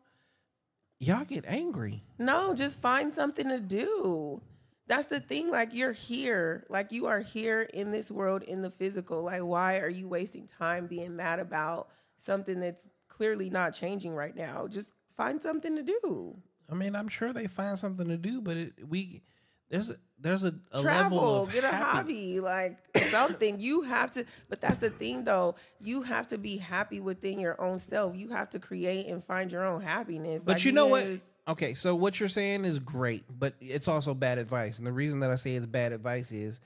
y'all 0.99 1.25
get 1.25 1.45
angry. 1.47 2.03
no, 2.19 2.53
just 2.53 2.79
find 2.79 3.11
something 3.11 3.47
to 3.47 3.59
do. 3.59 4.41
That's 4.87 5.07
the 5.07 5.19
thing. 5.19 5.51
Like 5.51 5.73
you're 5.73 5.93
here. 5.93 6.65
Like 6.69 6.91
you 6.91 7.07
are 7.07 7.19
here 7.19 7.63
in 7.63 7.91
this 7.91 8.09
world 8.11 8.43
in 8.43 8.61
the 8.61 8.69
physical. 8.71 9.23
Like 9.23 9.41
why 9.41 9.79
are 9.79 9.89
you 9.89 10.07
wasting 10.07 10.45
time 10.47 10.87
being 10.87 11.15
mad 11.15 11.39
about 11.39 11.89
something 12.19 12.59
that's 12.59 12.87
clearly 13.17 13.49
not 13.49 13.73
changing 13.73 14.13
right 14.13 14.35
now? 14.35 14.67
Just 14.67 14.93
find 15.15 15.41
something 15.41 15.75
to 15.75 15.83
do. 15.83 16.37
I 16.69 16.75
mean, 16.75 16.95
I'm 16.95 17.07
sure 17.07 17.33
they 17.33 17.47
find 17.47 17.77
something 17.79 18.07
to 18.07 18.17
do, 18.17 18.41
but 18.41 18.57
it, 18.57 18.73
we 18.87 19.23
there's 19.69 19.89
a 19.89 19.95
there's 20.19 20.43
a, 20.43 20.55
a 20.71 20.81
level 20.81 20.83
travel, 20.83 21.41
of 21.43 21.51
get 21.53 21.63
a 21.63 21.67
happy- 21.67 21.97
hobby, 21.97 22.39
like 22.39 22.77
something. 23.09 23.59
You 23.59 23.83
have 23.83 24.11
to, 24.13 24.25
but 24.49 24.61
that's 24.61 24.79
the 24.79 24.89
thing 24.89 25.23
though. 25.23 25.55
You 25.79 26.01
have 26.03 26.27
to 26.29 26.37
be 26.37 26.57
happy 26.57 26.99
within 26.99 27.39
your 27.39 27.59
own 27.61 27.79
self. 27.79 28.15
You 28.15 28.29
have 28.29 28.49
to 28.51 28.59
create 28.59 29.07
and 29.07 29.23
find 29.23 29.51
your 29.51 29.65
own 29.65 29.81
happiness. 29.81 30.43
But 30.43 30.57
Like, 30.57 30.65
you 30.65 30.71
know 30.71 30.87
what? 30.87 31.07
Okay, 31.47 31.73
so 31.73 31.95
what 31.95 32.19
you're 32.19 32.27
saying 32.29 32.65
is 32.65 32.79
great, 32.79 33.23
but 33.29 33.53
it's 33.61 33.87
also 33.87 34.13
bad 34.13 34.37
advice. 34.37 34.79
And 34.79 34.87
the 34.87 34.91
reason 34.91 35.21
that 35.21 35.31
I 35.31 35.35
say 35.35 35.55
it's 35.55 35.65
bad 35.65 35.93
advice 35.93 36.31
is 36.31 36.59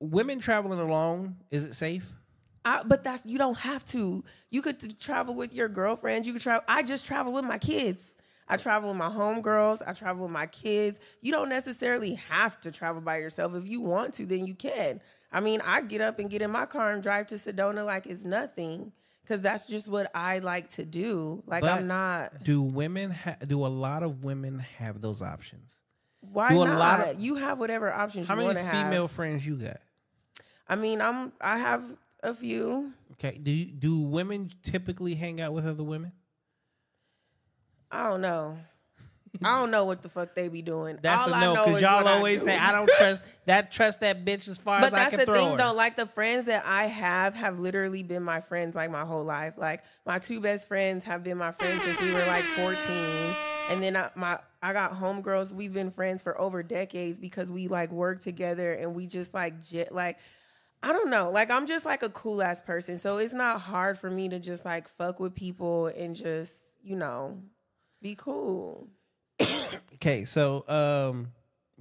women 0.00 0.40
traveling 0.40 0.80
alone, 0.80 1.36
is 1.50 1.64
it 1.64 1.74
safe? 1.74 2.12
I, 2.64 2.82
but 2.84 3.02
that's 3.04 3.24
you 3.26 3.38
don't 3.38 3.58
have 3.58 3.84
to. 3.86 4.22
You 4.50 4.62
could 4.62 4.98
travel 5.00 5.34
with 5.34 5.52
your 5.52 5.68
girlfriends. 5.68 6.26
You 6.26 6.32
could 6.32 6.42
travel. 6.42 6.62
I 6.68 6.82
just 6.82 7.06
travel 7.06 7.32
with 7.32 7.44
my 7.44 7.58
kids. 7.58 8.16
I 8.48 8.56
travel 8.56 8.90
with 8.90 8.98
my 8.98 9.08
homegirls. 9.08 9.82
I 9.86 9.92
travel 9.92 10.24
with 10.24 10.32
my 10.32 10.46
kids. 10.46 10.98
You 11.22 11.32
don't 11.32 11.48
necessarily 11.48 12.14
have 12.14 12.60
to 12.60 12.70
travel 12.70 13.00
by 13.00 13.18
yourself. 13.18 13.54
If 13.54 13.66
you 13.66 13.80
want 13.80 14.14
to, 14.14 14.26
then 14.26 14.46
you 14.46 14.54
can. 14.54 15.00
I 15.32 15.40
mean, 15.40 15.60
I 15.64 15.80
get 15.80 16.00
up 16.00 16.18
and 16.18 16.28
get 16.28 16.42
in 16.42 16.50
my 16.50 16.66
car 16.66 16.92
and 16.92 17.02
drive 17.02 17.28
to 17.28 17.36
Sedona 17.36 17.84
like 17.86 18.06
it's 18.06 18.24
nothing 18.24 18.92
because 19.22 19.40
that's 19.40 19.66
just 19.66 19.88
what 19.88 20.10
I 20.14 20.40
like 20.40 20.70
to 20.72 20.84
do. 20.84 21.42
Like 21.46 21.62
But 21.62 21.78
I'm 21.78 21.86
not. 21.86 22.44
Do 22.44 22.60
women 22.62 23.10
ha- 23.12 23.36
do 23.46 23.64
a 23.64 23.68
lot 23.68 24.02
of 24.02 24.22
women 24.24 24.58
have 24.78 25.00
those 25.00 25.22
options? 25.22 25.72
Why 26.20 26.50
do 26.50 26.62
a 26.62 26.66
not? 26.66 26.78
lot 26.78 27.08
of- 27.08 27.20
you 27.20 27.36
have 27.36 27.58
whatever 27.58 27.90
options 27.92 28.28
How 28.28 28.36
many 28.36 28.54
female 28.54 29.02
have. 29.02 29.10
friends 29.12 29.46
you 29.46 29.56
got? 29.56 29.78
I 30.68 30.76
mean, 30.76 31.00
I'm. 31.00 31.32
I 31.40 31.58
have 31.58 31.82
a 32.22 32.34
few. 32.34 32.92
Okay. 33.12 33.38
Do 33.42 33.50
you, 33.50 33.72
do 33.72 33.98
women 34.00 34.50
typically 34.62 35.14
hang 35.14 35.40
out 35.40 35.52
with 35.52 35.66
other 35.66 35.84
women? 35.84 36.12
I 37.90 38.04
don't 38.04 38.20
know. 38.20 38.58
I 39.42 39.58
don't 39.58 39.70
know 39.70 39.86
what 39.86 40.02
the 40.02 40.10
fuck 40.10 40.34
they 40.34 40.48
be 40.48 40.60
doing. 40.60 40.98
That's 41.00 41.26
All 41.26 41.32
a 41.32 41.40
no 41.40 41.64
because 41.64 41.80
y'all 41.80 42.04
what 42.04 42.06
I 42.06 42.16
always 42.16 42.42
say 42.42 42.56
I 42.56 42.70
don't 42.70 42.90
trust 42.98 43.24
that 43.46 43.72
trust 43.72 44.00
that 44.00 44.26
bitch 44.26 44.46
as 44.46 44.58
far 44.58 44.80
But 44.80 44.92
as 44.92 44.94
I 44.94 45.08
can 45.10 45.10
throw 45.10 45.10
But 45.10 45.18
that's 45.18 45.26
the 45.26 45.34
thing, 45.34 45.50
her. 45.52 45.56
though. 45.56 45.72
Like 45.74 45.96
the 45.96 46.06
friends 46.06 46.44
that 46.46 46.64
I 46.66 46.86
have 46.86 47.34
have 47.34 47.58
literally 47.58 48.02
been 48.02 48.22
my 48.22 48.42
friends 48.42 48.76
like 48.76 48.90
my 48.90 49.04
whole 49.06 49.24
life. 49.24 49.54
Like 49.56 49.84
my 50.04 50.18
two 50.18 50.40
best 50.40 50.68
friends 50.68 51.04
have 51.04 51.24
been 51.24 51.38
my 51.38 51.52
friends 51.52 51.82
since 51.82 52.00
we 52.02 52.12
were 52.12 52.26
like 52.26 52.44
14. 52.44 52.76
And 53.70 53.82
then 53.82 53.96
I, 53.96 54.10
my 54.14 54.38
I 54.62 54.74
got 54.74 54.98
homegirls. 54.98 55.50
We've 55.52 55.72
been 55.72 55.90
friends 55.90 56.20
for 56.20 56.38
over 56.38 56.62
decades 56.62 57.18
because 57.18 57.50
we 57.50 57.68
like 57.68 57.90
work 57.90 58.20
together 58.20 58.72
and 58.74 58.94
we 58.94 59.06
just 59.06 59.32
like 59.32 59.62
jet 59.62 59.94
like. 59.94 60.18
I 60.82 60.92
don't 60.92 61.10
know. 61.10 61.30
Like 61.30 61.50
I'm 61.50 61.66
just 61.66 61.84
like 61.84 62.02
a 62.02 62.08
cool 62.08 62.42
ass 62.42 62.60
person. 62.60 62.98
So 62.98 63.18
it's 63.18 63.34
not 63.34 63.60
hard 63.60 63.98
for 63.98 64.10
me 64.10 64.28
to 64.30 64.38
just 64.38 64.64
like 64.64 64.88
fuck 64.88 65.20
with 65.20 65.34
people 65.34 65.86
and 65.86 66.16
just, 66.16 66.72
you 66.82 66.96
know, 66.96 67.40
be 68.00 68.14
cool. 68.16 68.88
Okay, 69.94 70.24
so 70.24 70.68
um 70.68 71.28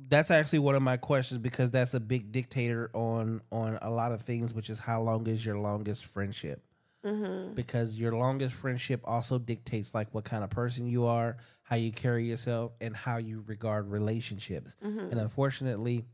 that's 0.10 0.32
actually 0.32 0.60
one 0.60 0.76
of 0.76 0.82
my 0.82 0.98
questions 0.98 1.40
because 1.40 1.70
that's 1.70 1.94
a 1.94 2.00
big 2.00 2.32
dictator 2.32 2.90
on 2.94 3.42
on 3.52 3.80
a 3.82 3.90
lot 3.90 4.12
of 4.12 4.22
things, 4.22 4.54
which 4.54 4.70
is 4.70 4.80
how 4.80 5.02
long 5.02 5.28
is 5.28 5.46
your 5.46 5.58
longest 5.58 6.06
friendship? 6.06 6.64
Mm-hmm. 7.06 7.56
Because 7.56 7.98
your 7.98 8.14
longest 8.14 8.56
friendship 8.56 9.02
also 9.04 9.40
dictates 9.40 9.96
like 9.96 10.14
what 10.14 10.24
kind 10.24 10.44
of 10.44 10.52
person 10.52 10.86
you 10.86 11.06
are, 11.06 11.38
how 11.64 11.76
you 11.76 11.92
carry 11.92 12.26
yourself, 12.26 12.74
and 12.80 12.96
how 12.96 13.18
you 13.18 13.44
regard 13.48 13.90
relationships. 13.90 14.76
Mm-hmm. 14.84 15.12
And 15.12 15.20
unfortunately, 15.20 16.06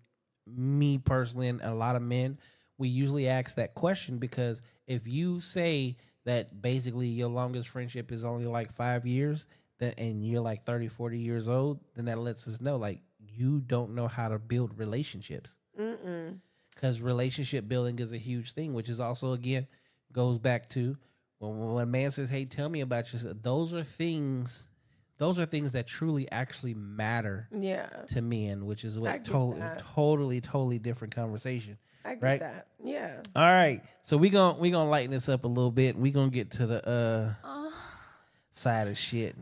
me 0.46 0.98
personally 0.98 1.50
and 1.50 1.62
a 1.62 1.74
lot 1.74 1.98
of 1.98 2.02
men, 2.02 2.38
we 2.78 2.88
usually 2.90 3.28
ask 3.28 3.56
that 3.56 3.74
question 3.76 4.18
because 4.18 4.62
if 4.86 5.08
you 5.08 5.40
say 5.40 5.98
that 6.26 6.62
basically 6.62 7.08
your 7.08 7.30
longest 7.30 7.70
friendship 7.70 8.12
is 8.12 8.24
only 8.24 8.46
like 8.46 8.72
five 8.72 9.06
years, 9.06 9.48
then 9.80 9.94
and 9.98 10.26
you're 10.26 10.42
like 10.42 10.66
30, 10.66 10.88
40 10.88 11.18
years 11.20 11.48
old, 11.48 11.80
then 11.96 12.06
that 12.06 12.20
lets 12.20 12.48
us 12.48 12.60
know 12.62 12.78
like 12.78 13.02
you 13.20 13.60
don't 13.62 13.94
know 13.96 14.08
how 14.08 14.28
to 14.30 14.40
build 14.40 14.78
relationships. 14.78 15.56
Because 16.76 17.02
relationship 17.02 17.68
building 17.68 18.00
is 18.00 18.12
a 18.14 18.18
huge 18.18 18.54
thing, 18.54 18.74
which 18.74 18.90
is 18.90 19.00
also 19.00 19.34
again 19.34 19.68
goes 20.12 20.38
back 20.40 20.70
to 20.70 20.98
when, 21.40 21.74
when 21.74 21.84
a 21.84 21.86
man 21.86 22.12
says, 22.12 22.30
"Hey, 22.30 22.46
tell 22.46 22.70
me 22.70 22.82
about 22.82 23.12
yourself." 23.14 23.38
Those 23.42 23.74
are 23.74 23.84
things. 23.84 24.68
Those 25.18 25.40
are 25.40 25.46
things 25.48 25.72
that 25.72 25.88
truly 25.88 26.32
actually 26.32 26.76
matter 26.76 27.50
Yeah. 27.52 27.88
to 28.10 28.22
men, 28.22 28.68
which 28.68 28.84
is 28.86 28.98
I 28.98 29.00
what 29.00 29.12
get 29.14 29.26
totally, 29.26 29.60
that. 29.62 29.80
totally, 29.80 30.42
totally 30.42 30.78
different 30.78 31.16
conversation. 31.16 31.78
I 32.06 32.14
get 32.16 32.24
Right. 32.24 32.40
that. 32.40 32.68
Yeah. 32.84 33.22
All 33.36 33.44
right, 33.44 33.82
so 34.02 34.18
we 34.18 34.30
gon' 34.30 34.60
we 34.60 34.72
gonna 34.72 34.90
lighten 34.90 35.12
this 35.12 35.28
up 35.30 35.44
a 35.44 35.48
little 35.48 35.72
bit. 35.72 35.98
We 35.98 36.12
gonna 36.12 36.30
get 36.32 36.52
to 36.52 36.66
the 36.66 36.88
uh, 36.88 37.34
side 38.52 38.88
of 38.88 38.98
shit. 38.98 39.36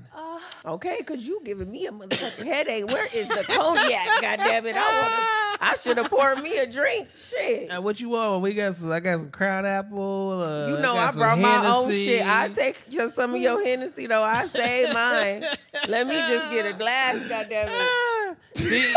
Okay, 0.66 1.04
cause 1.04 1.20
you 1.20 1.42
giving 1.46 1.72
me 1.72 1.86
a 1.86 1.92
motherfucking 1.92 2.44
headache. 2.46 2.88
Where 2.88 3.06
is 3.14 3.28
the 3.28 3.44
cognac? 3.46 4.08
God 4.22 4.38
damn 4.38 4.66
it! 4.66 4.76
I 4.76 4.80
want 4.80 5.62
I 5.62 5.76
should 5.80 5.98
have 5.98 6.10
poured 6.10 6.42
me 6.42 6.58
a 6.58 6.66
drink. 6.66 7.08
Shit. 7.16 7.70
Uh, 7.70 7.82
what 7.82 8.00
you 8.00 8.10
want? 8.10 8.42
We 8.42 8.56
got 8.56 8.74
some. 8.74 8.92
I 8.92 9.00
got 9.00 9.20
some 9.20 9.30
Crown 9.30 9.66
Apple. 9.68 10.42
Uh, 10.44 10.68
You 10.70 10.74
know 10.78 10.96
got 10.96 11.10
I 11.10 11.12
some 11.12 11.20
brought 11.20 11.38
my 11.40 11.68
own 11.72 11.90
shit. 11.92 12.26
I 12.26 12.50
take 12.50 12.90
just 12.90 13.16
some 13.16 13.36
of 13.36 13.40
your 13.42 13.64
Hennessy 13.64 14.08
though. 14.08 14.24
I 14.24 14.48
save 14.48 14.92
mine. 14.92 15.46
Let 15.88 16.08
me 16.08 16.16
just 16.16 16.50
get 16.50 16.66
a 16.66 16.74
glass. 16.74 17.18
God 17.30 17.46
damn 17.48 17.70
it. 17.70 18.38
See, 18.58 18.92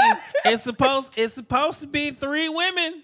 it's 0.47 0.63
supposed 0.63 1.13
it's 1.17 1.35
supposed 1.35 1.83
to 1.83 1.87
be 1.87 2.13
three 2.13 2.49
women. 2.49 3.03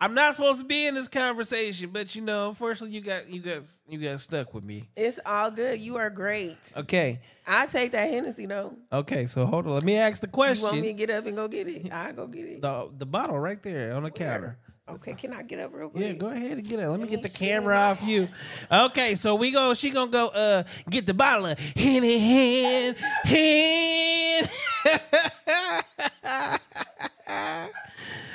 I'm 0.00 0.12
not 0.14 0.34
supposed 0.34 0.58
to 0.60 0.66
be 0.66 0.86
in 0.86 0.94
this 0.94 1.08
conversation, 1.08 1.90
but 1.92 2.14
you 2.14 2.20
know, 2.22 2.48
unfortunately, 2.48 2.94
you 2.94 3.00
got 3.00 3.28
you 3.28 3.40
got 3.40 3.62
you 3.88 3.98
got 3.98 4.20
stuck 4.20 4.52
with 4.52 4.64
me. 4.64 4.88
It's 4.96 5.18
all 5.24 5.50
good. 5.50 5.80
You 5.80 5.96
are 5.96 6.10
great. 6.10 6.56
Okay, 6.76 7.20
I 7.46 7.66
take 7.66 7.92
that 7.92 8.10
Hennessy 8.10 8.46
though. 8.46 8.74
okay. 8.92 9.26
So 9.26 9.46
hold 9.46 9.66
on. 9.66 9.74
Let 9.74 9.84
me 9.84 9.96
ask 9.96 10.20
the 10.20 10.26
question. 10.28 10.64
You 10.66 10.72
want 10.72 10.80
me 10.82 10.88
to 10.88 10.92
get 10.94 11.10
up 11.10 11.26
and 11.26 11.36
go 11.36 11.48
get 11.48 11.68
it? 11.68 11.92
I 11.92 12.12
go 12.12 12.26
get 12.26 12.44
it. 12.46 12.60
The 12.62 12.90
the 12.98 13.06
bottle 13.06 13.38
right 13.38 13.62
there 13.62 13.94
on 13.94 14.02
the 14.02 14.10
counter. 14.10 14.58
Okay, 14.86 15.14
can 15.14 15.32
I 15.32 15.42
get 15.42 15.60
up 15.60 15.72
real 15.72 15.88
quick? 15.88 16.04
Yeah, 16.04 16.12
go 16.12 16.26
ahead 16.28 16.58
and 16.58 16.68
get 16.68 16.78
it. 16.78 16.86
Let 16.86 17.00
me 17.00 17.06
get 17.08 17.22
the 17.22 17.30
camera 17.30 17.74
off 17.74 18.02
you. 18.02 18.28
Okay, 18.70 19.14
so 19.14 19.34
we 19.34 19.50
go. 19.50 19.72
She 19.72 19.88
gonna 19.88 20.10
go. 20.10 20.26
Uh, 20.28 20.64
get 20.90 21.06
the 21.06 21.14
bottle 21.14 21.46
of 21.46 21.58
hen 21.58 22.02
hand 22.02 22.96
hand. 23.24 24.50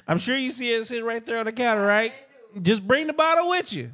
I'm 0.08 0.18
sure 0.18 0.38
you 0.38 0.52
see 0.52 0.72
it 0.74 0.86
sitting 0.88 1.06
right 1.06 1.24
there 1.26 1.40
on 1.40 1.46
the 1.46 1.52
counter, 1.52 1.86
right? 1.86 2.12
Just 2.62 2.88
bring 2.88 3.08
the 3.08 3.14
bottle 3.14 3.50
with 3.50 3.72
you. 3.74 3.92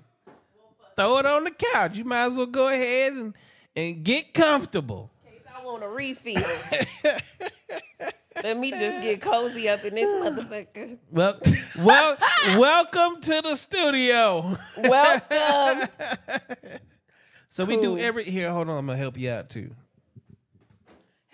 Throw 0.96 1.18
it 1.18 1.26
on 1.26 1.44
the 1.44 1.52
couch. 1.52 1.98
You 1.98 2.06
might 2.06 2.26
as 2.26 2.38
well 2.38 2.46
go 2.46 2.70
ahead 2.70 3.14
and 3.14 3.34
and 3.76 4.04
get 4.04 4.34
comfortable. 4.34 5.12
In 5.26 5.32
case 5.34 5.42
I 5.54 5.66
want 5.66 5.84
a 5.84 5.90
refill. 5.90 6.36
Let 8.44 8.58
me 8.58 8.72
just 8.72 9.02
get 9.02 9.22
cozy 9.22 9.68
up 9.70 9.84
in 9.84 9.96
this 9.96 10.06
motherfucker. 10.06 10.98
Well, 11.12 11.40
well, 11.80 12.18
welcome 12.58 13.22
to 13.22 13.42
the 13.42 13.56
studio. 13.56 14.56
Welcome. 14.78 15.90
So 17.50 17.64
we 17.64 17.78
do 17.78 17.98
every 17.98 18.26
here. 18.26 18.52
Hold 18.52 18.68
on, 18.68 18.78
I'm 18.80 18.86
gonna 18.86 18.98
help 18.98 19.18
you 19.18 19.32
out 19.32 19.50
too. 19.50 19.74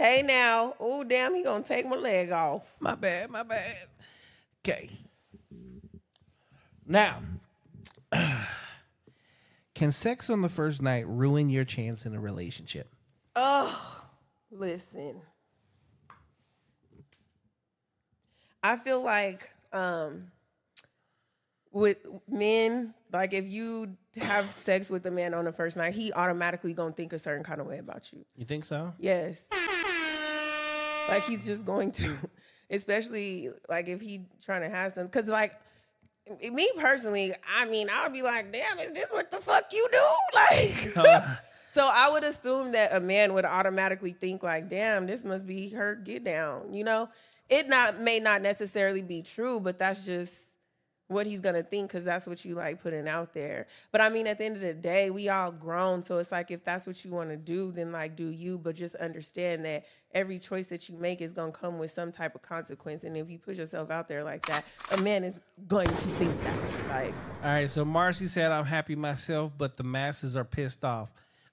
Hey 0.01 0.23
now. 0.23 0.73
Oh 0.79 1.03
damn, 1.03 1.35
he 1.35 1.43
gonna 1.43 1.63
take 1.63 1.85
my 1.85 1.95
leg 1.95 2.31
off. 2.31 2.63
My 2.79 2.95
bad, 2.95 3.29
my 3.29 3.43
bad. 3.43 3.77
Okay. 4.59 4.89
Now, 6.85 7.19
can 9.75 9.91
sex 9.91 10.29
on 10.29 10.41
the 10.41 10.49
first 10.49 10.81
night 10.81 11.07
ruin 11.07 11.49
your 11.49 11.63
chance 11.63 12.05
in 12.05 12.15
a 12.15 12.19
relationship? 12.19 12.93
Oh, 13.35 14.07
listen. 14.49 15.21
I 18.63 18.77
feel 18.77 19.01
like 19.01 19.49
um 19.71 20.31
with 21.71 22.05
men, 22.27 22.93
like 23.13 23.33
if 23.33 23.45
you 23.45 23.95
have 24.17 24.51
sex 24.51 24.89
with 24.89 25.05
a 25.05 25.11
man 25.11 25.33
on 25.33 25.45
the 25.45 25.53
first 25.53 25.77
night, 25.77 25.93
he 25.93 26.11
automatically 26.11 26.73
gonna 26.73 26.91
think 26.93 27.13
a 27.13 27.19
certain 27.19 27.43
kind 27.43 27.61
of 27.61 27.67
way 27.67 27.77
about 27.77 28.11
you. 28.11 28.25
You 28.35 28.45
think 28.45 28.65
so? 28.65 28.93
Yes. 28.99 29.47
Like 31.09 31.23
he's 31.23 31.45
just 31.45 31.65
going 31.65 31.91
to, 31.93 32.15
especially 32.69 33.49
like 33.69 33.87
if 33.87 34.01
he 34.01 34.25
trying 34.43 34.61
to 34.61 34.75
have 34.75 34.93
some, 34.93 35.05
because 35.05 35.27
like 35.27 35.53
me 36.51 36.69
personally, 36.77 37.33
I 37.57 37.65
mean, 37.65 37.89
I 37.89 38.03
would 38.03 38.13
be 38.13 38.21
like, 38.21 38.51
damn, 38.51 38.79
is 38.79 38.93
this 38.93 39.09
what 39.11 39.31
the 39.31 39.37
fuck 39.37 39.65
you 39.71 39.87
do? 39.91 39.97
Like, 40.33 41.27
so 41.73 41.89
I 41.91 42.09
would 42.11 42.23
assume 42.23 42.71
that 42.71 42.95
a 42.95 43.01
man 43.01 43.33
would 43.33 43.45
automatically 43.45 44.13
think 44.13 44.43
like, 44.43 44.69
damn, 44.69 45.05
this 45.07 45.23
must 45.23 45.45
be 45.45 45.69
her 45.69 45.95
get 45.95 46.23
down. 46.23 46.73
You 46.73 46.83
know, 46.83 47.09
it 47.49 47.67
not 47.67 47.99
may 47.99 48.19
not 48.19 48.41
necessarily 48.41 49.01
be 49.01 49.21
true, 49.21 49.59
but 49.59 49.77
that's 49.77 50.05
just 50.05 50.35
what 51.11 51.27
he's 51.27 51.39
gonna 51.41 51.61
think 51.61 51.89
because 51.89 52.03
that's 52.05 52.25
what 52.25 52.43
you 52.45 52.55
like 52.55 52.81
putting 52.81 53.07
out 53.07 53.33
there. 53.33 53.67
But 53.91 54.01
I 54.01 54.09
mean, 54.09 54.27
at 54.27 54.37
the 54.37 54.45
end 54.45 54.55
of 54.55 54.61
the 54.61 54.73
day, 54.73 55.09
we 55.09 55.29
all 55.29 55.51
grown, 55.51 56.03
so 56.03 56.17
it's 56.17 56.31
like 56.31 56.49
if 56.51 56.63
that's 56.63 56.87
what 56.87 57.03
you 57.03 57.11
want 57.11 57.29
to 57.29 57.37
do, 57.37 57.71
then 57.71 57.91
like 57.91 58.15
do 58.15 58.29
you. 58.29 58.57
But 58.57 58.75
just 58.75 58.95
understand 58.95 59.65
that 59.65 59.85
every 60.13 60.39
choice 60.39 60.67
that 60.67 60.87
you 60.89 60.95
make 60.95 61.21
is 61.21 61.33
gonna 61.33 61.51
come 61.51 61.79
with 61.79 61.91
some 61.91 62.11
type 62.11 62.33
of 62.33 62.41
consequence, 62.41 63.03
and 63.03 63.17
if 63.17 63.29
you 63.29 63.37
put 63.37 63.57
yourself 63.57 63.91
out 63.91 64.07
there 64.07 64.23
like 64.23 64.45
that, 64.47 64.63
a 64.91 65.01
man 65.01 65.23
is 65.23 65.39
going 65.67 65.87
to 65.87 65.93
think 65.93 66.43
that. 66.43 66.57
Like, 66.89 67.13
All 67.43 67.49
right. 67.49 67.69
So 67.69 67.83
Marcy 67.85 68.27
said, 68.27 68.51
"I'm 68.51 68.65
happy 68.65 68.95
myself, 68.95 69.51
but 69.57 69.77
the 69.77 69.83
masses 69.83 70.35
are 70.35 70.45
pissed 70.45 70.83
off." 70.85 71.09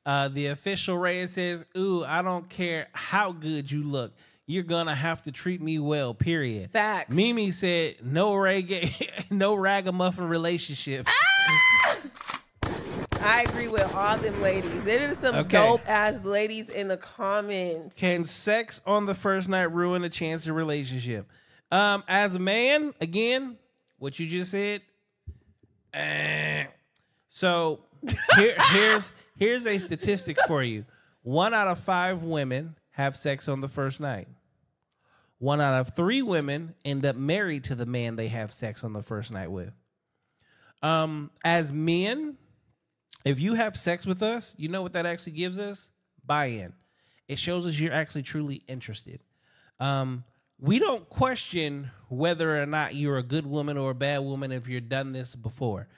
Uh, 0.07 0.29
the 0.29 0.47
official 0.47 0.97
Ray 0.97 1.27
says, 1.27 1.67
"Ooh, 1.77 2.05
I 2.05 2.23
don't 2.23 2.49
care 2.49 2.89
how 2.93 3.33
good 3.33 3.71
you 3.71 3.83
look." 3.83 4.13
You're 4.51 4.63
gonna 4.65 4.95
have 4.95 5.21
to 5.23 5.31
treat 5.33 5.61
me 5.61 5.79
well. 5.79 6.15
Period. 6.15 6.71
Facts. 6.71 7.15
Mimi 7.15 7.51
said, 7.51 7.97
"No 8.03 8.33
reggae, 8.33 9.31
no 9.31 9.55
ragamuffin 9.55 10.27
relationships." 10.27 11.11
I 13.21 13.43
agree 13.43 13.69
with 13.69 13.95
all 13.95 14.17
them 14.17 14.41
ladies. 14.41 14.85
There 14.85 15.11
is 15.11 15.19
some 15.19 15.35
Okay. 15.35 15.59
dope 15.59 15.87
ass 15.89 16.25
ladies 16.25 16.69
in 16.71 16.89
the 16.89 16.97
comments. 16.97 17.97
Can 17.97 18.25
sex 18.25 18.81
on 18.87 19.05
the 19.07 19.15
first 19.15 19.49
night 19.49 19.71
ruin 19.73 20.03
a 20.05 20.09
chance 20.09 20.47
of 20.47 20.55
relationship? 20.57 21.29
Um, 21.71 22.03
as 22.09 22.35
a 22.35 22.39
man, 22.39 22.95
again, 23.03 23.59
what 23.99 24.19
you 24.19 24.27
just 24.27 24.51
said. 24.53 24.81
eh. 25.93 26.65
So 27.29 27.81
here, 28.37 28.57
here's 28.71 29.13
here's 29.37 29.67
a 29.67 29.79
statistic 29.79 30.39
for 30.47 30.63
you. 30.63 30.87
One 31.23 31.53
out 31.53 31.69
of 31.69 31.79
five 31.79 32.23
women 32.23 32.77
have 32.93 33.15
sex 33.17 33.47
on 33.47 33.61
the 33.61 33.69
first 33.69 34.01
night. 34.01 34.27
One 35.39 35.61
out 35.61 35.81
of 35.81 35.95
three 35.95 36.23
women 36.23 36.75
end 36.85 37.07
up 37.07 37.17
married 37.17 37.65
to 37.65 37.75
the 37.75 37.87
man 37.87 38.17
they 38.17 38.29
have 38.29 38.51
sex 38.51 38.83
on 38.83 38.93
the 38.93 39.03
first 39.03 39.31
night 39.31 39.51
with. 39.51 39.73
Um, 40.83 41.31
as 41.45 41.73
men, 41.73 42.37
if 43.25 43.39
you 43.41 43.55
have 43.55 43.77
sex 43.77 44.07
with 44.07 44.23
us, 44.23 44.55
you 44.57 44.69
know 44.69 44.83
what 44.83 44.95
that 44.95 45.07
actually 45.07 45.33
gives 45.33 45.59
us? 45.59 45.89
Buy-in. 46.25 46.73
It 47.29 47.39
shows 47.39 47.67
us 47.67 47.79
you're 47.79 47.93
actually 47.93 48.23
truly 48.23 48.63
interested. 48.67 49.21
Um, 49.79 50.25
we 50.59 50.79
don't 50.79 51.09
question 51.09 51.91
whether 52.09 52.61
or 52.61 52.67
not 52.67 52.95
you're 52.95 53.19
a 53.19 53.23
good 53.23 53.47
woman 53.47 53.77
or 53.77 53.91
a 53.91 53.95
bad 53.95 54.19
woman 54.21 54.51
if 54.51 54.67
you've 54.67 54.89
done 54.89 55.13
this 55.13 55.37
before, 55.37 55.89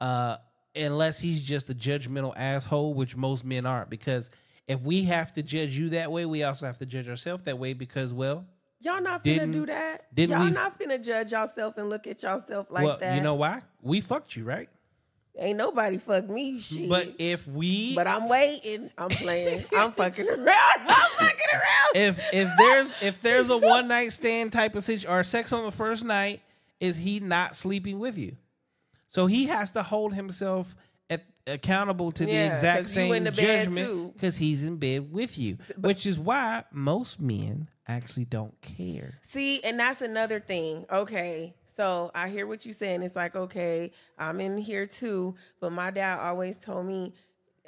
uh, 0.00 0.36
unless 0.76 1.18
he's 1.18 1.42
just 1.42 1.68
a 1.70 1.74
judgmental 1.74 2.32
asshole, 2.36 2.94
which 2.94 3.16
most 3.16 3.44
men 3.44 3.66
aren't. 3.66 3.90
Because 3.90 4.30
if 4.68 4.80
we 4.82 5.04
have 5.04 5.32
to 5.32 5.42
judge 5.42 5.76
you 5.76 5.88
that 5.90 6.12
way, 6.12 6.26
we 6.26 6.44
also 6.44 6.66
have 6.66 6.78
to 6.78 6.86
judge 6.86 7.08
ourselves 7.08 7.42
that 7.44 7.58
way. 7.58 7.72
Because 7.72 8.12
well, 8.12 8.46
Y'all 8.84 9.00
not 9.00 9.24
finna 9.24 9.50
do 9.50 9.66
that. 9.66 10.14
didn't 10.14 10.32
Y'all 10.32 10.44
we- 10.44 10.50
not 10.50 10.78
finna 10.78 11.02
judge 11.02 11.32
yourself 11.32 11.78
and 11.78 11.88
look 11.88 12.06
at 12.06 12.22
yourself 12.22 12.66
like 12.70 12.84
well, 12.84 12.98
that. 12.98 13.16
you 13.16 13.22
know 13.22 13.34
why? 13.34 13.62
We 13.82 14.00
fucked 14.00 14.36
you, 14.36 14.44
right? 14.44 14.68
Ain't 15.36 15.58
nobody 15.58 15.98
fuck 15.98 16.28
me, 16.28 16.60
shit. 16.60 16.88
But 16.88 17.14
if 17.18 17.48
we, 17.48 17.94
But 17.96 18.06
I'm 18.06 18.28
waiting. 18.28 18.90
I'm 18.96 19.08
playing. 19.08 19.64
I'm 19.76 19.90
fucking 19.90 20.28
around. 20.28 20.38
I'm 20.46 21.10
fucking 21.10 21.46
around. 21.52 21.96
if 21.96 22.32
if 22.32 22.48
there's 22.56 23.02
if 23.02 23.20
there's 23.22 23.50
a 23.50 23.56
one 23.58 23.88
night 23.88 24.12
stand 24.12 24.52
type 24.52 24.76
of 24.76 24.84
situation 24.84 25.10
or 25.10 25.24
sex 25.24 25.52
on 25.52 25.64
the 25.64 25.72
first 25.72 26.04
night, 26.04 26.40
is 26.78 26.98
he 26.98 27.18
not 27.18 27.56
sleeping 27.56 27.98
with 27.98 28.16
you? 28.16 28.36
So 29.08 29.26
he 29.26 29.46
has 29.46 29.70
to 29.72 29.82
hold 29.82 30.14
himself 30.14 30.76
at, 31.10 31.24
accountable 31.46 32.12
to 32.12 32.24
the 32.24 32.32
Yeah, 32.32 32.48
exact 32.48 32.88
same 32.90 33.24
judgment 33.24 34.14
because 34.14 34.36
he's 34.38 34.64
in 34.64 34.76
bed 34.76 35.12
with 35.12 35.38
you, 35.38 35.58
which 35.76 36.06
is 36.06 36.18
why 36.18 36.64
most 36.72 37.20
men 37.20 37.68
actually 37.86 38.24
don't 38.24 38.60
care. 38.60 39.18
See, 39.22 39.62
and 39.62 39.78
that's 39.78 40.00
another 40.00 40.40
thing. 40.40 40.86
Okay. 40.90 41.54
So 41.76 42.12
I 42.14 42.28
hear 42.28 42.46
what 42.46 42.64
you're 42.64 42.72
saying. 42.72 43.02
It's 43.02 43.16
like, 43.16 43.34
okay, 43.34 43.90
I'm 44.16 44.40
in 44.40 44.56
here 44.58 44.86
too. 44.86 45.34
But 45.60 45.72
my 45.72 45.90
dad 45.90 46.20
always 46.20 46.56
told 46.56 46.86
me, 46.86 47.12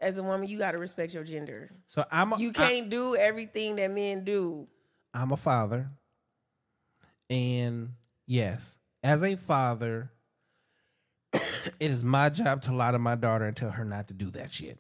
as 0.01 0.17
a 0.17 0.23
woman, 0.23 0.47
you 0.47 0.59
got 0.59 0.73
to 0.73 0.79
respect 0.79 1.13
your 1.13 1.25
gender. 1.25 1.71
So 1.89 2.05
I'm 2.13 2.33
a, 2.33 2.39
You 2.39 2.53
can't 2.53 2.89
do 2.89 3.17
everything 3.17 3.77
that 3.77 3.91
men 3.91 4.25
do. 4.25 4.69
I'm 5.13 5.33
a 5.33 5.37
father, 5.37 5.89
and 7.31 7.95
yes, 8.27 8.79
as 9.03 9.25
a 9.25 9.35
father, 9.37 10.13
it 11.81 11.91
is 11.91 12.05
my 12.05 12.29
job 12.29 12.63
to 12.63 12.73
lie 12.73 12.93
to 12.93 12.99
my 12.99 13.15
daughter 13.15 13.45
and 13.45 13.57
tell 13.57 13.71
her 13.71 13.85
not 13.85 14.09
to 14.09 14.15
do 14.15 14.31
that 14.31 14.53
shit. 14.53 14.79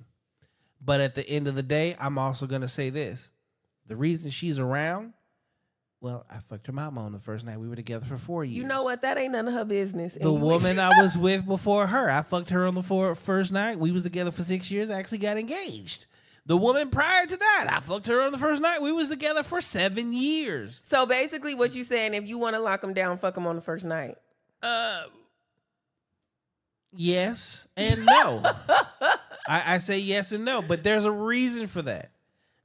But 0.85 1.01
at 1.01 1.15
the 1.15 1.29
end 1.29 1.49
of 1.49 1.55
the 1.55 1.63
day, 1.63 1.97
I'm 1.99 2.19
also 2.19 2.47
gonna 2.47 2.69
say 2.69 2.91
this: 2.91 3.31
the 3.87 3.97
reason 3.97 4.31
she's 4.31 4.59
around, 4.59 5.15
well, 6.01 6.27
I 6.31 6.39
fucked 6.39 6.67
her 6.67 6.73
mama 6.73 7.01
on 7.01 7.13
the 7.13 7.19
first 7.19 7.45
night 7.45 7.59
we 7.59 7.69
were 7.69 7.77
together 7.77 8.07
for 8.07 8.19
four 8.19 8.45
years. 8.45 8.57
You 8.57 8.65
know 8.65 8.83
what? 8.83 9.03
That 9.03 9.19
ain't 9.19 9.33
none 9.33 9.49
of 9.49 9.55
her 9.55 9.65
business. 9.65 10.13
The 10.13 10.33
woman 10.33 10.79
I 10.79 10.89
was 11.03 11.17
with 11.17 11.47
before 11.47 11.87
her, 11.87 12.11
I 12.11 12.23
fucked 12.23 12.51
her 12.51 12.67
on 12.67 12.75
the 12.75 12.83
four, 12.83 13.15
first 13.15 13.53
night. 13.53 13.79
We 13.79 13.91
was 13.91 14.03
together 14.03 14.31
for 14.31 14.43
six 14.43 14.71
years. 14.71 14.91
I 14.91 14.99
actually 14.99 15.19
got 15.19 15.39
engaged. 15.39 16.07
The 16.45 16.57
woman 16.57 16.91
prior 16.91 17.27
to 17.27 17.37
that, 17.37 17.67
I 17.69 17.81
fucked 17.81 18.07
her 18.07 18.23
on 18.23 18.31
the 18.31 18.39
first 18.39 18.63
night. 18.63 18.81
We 18.81 18.93
was 18.93 19.09
together 19.09 19.43
for 19.43 19.61
seven 19.61 20.13
years. 20.13 20.81
So 20.87 21.05
basically, 21.05 21.57
what 21.57 21.75
you 21.75 21.83
saying? 21.83 22.15
If 22.15 22.29
you 22.29 22.39
want 22.39 22.55
to 22.55 22.61
lock 22.61 22.83
them 22.83 22.95
down, 22.95 23.19
fuck 23.19 23.35
them 23.35 23.49
on 23.49 23.57
the 23.57 23.63
first 23.63 23.85
night. 23.85 24.17
Uh, 24.63 25.05
yes 26.97 27.69
and 27.77 28.05
no. 28.05 28.43
I, 29.49 29.75
I 29.75 29.79
say 29.79 29.99
yes 29.99 30.33
and 30.33 30.45
no, 30.45 30.63
but 30.63 30.83
there's 30.83 31.05
a 31.05 31.11
reason 31.11 31.67
for 31.67 31.83
that. 31.83 32.13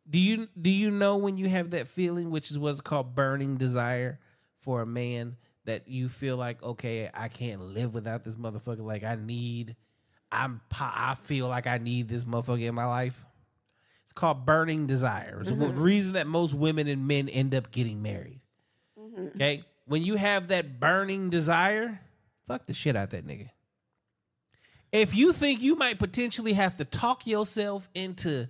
Do 0.09 0.19
you 0.19 0.47
do 0.59 0.69
you 0.69 0.91
know 0.91 1.17
when 1.17 1.37
you 1.37 1.47
have 1.49 1.71
that 1.71 1.87
feeling, 1.87 2.31
which 2.31 2.51
is 2.51 2.59
what's 2.59 2.81
called 2.81 3.15
burning 3.15 3.55
desire 3.57 4.19
for 4.57 4.81
a 4.81 4.85
man, 4.85 5.37
that 5.65 5.87
you 5.87 6.09
feel 6.09 6.37
like, 6.37 6.61
okay, 6.63 7.09
I 7.13 7.27
can't 7.27 7.61
live 7.61 7.93
without 7.93 8.23
this 8.23 8.35
motherfucker. 8.35 8.81
Like 8.81 9.03
I 9.03 9.15
need, 9.15 9.75
I'm, 10.31 10.61
I 10.79 11.15
feel 11.15 11.47
like 11.47 11.67
I 11.67 11.77
need 11.77 12.07
this 12.07 12.25
motherfucker 12.25 12.67
in 12.67 12.75
my 12.75 12.85
life. 12.85 13.23
It's 14.03 14.13
called 14.13 14.45
burning 14.45 14.87
desire. 14.87 15.39
It's 15.41 15.49
the 15.49 15.55
mm-hmm. 15.55 15.79
reason 15.79 16.13
that 16.13 16.27
most 16.27 16.53
women 16.53 16.87
and 16.87 17.07
men 17.07 17.29
end 17.29 17.55
up 17.55 17.71
getting 17.71 18.01
married. 18.01 18.41
Mm-hmm. 18.99 19.27
Okay, 19.35 19.63
when 19.85 20.03
you 20.03 20.15
have 20.15 20.49
that 20.49 20.79
burning 20.79 21.29
desire, 21.29 22.01
fuck 22.47 22.65
the 22.65 22.73
shit 22.73 22.95
out 22.95 23.11
that 23.11 23.25
nigga. 23.25 23.49
If 24.91 25.15
you 25.15 25.31
think 25.31 25.61
you 25.61 25.75
might 25.75 25.99
potentially 25.99 26.53
have 26.53 26.77
to 26.77 26.85
talk 26.85 27.25
yourself 27.25 27.87
into 27.95 28.47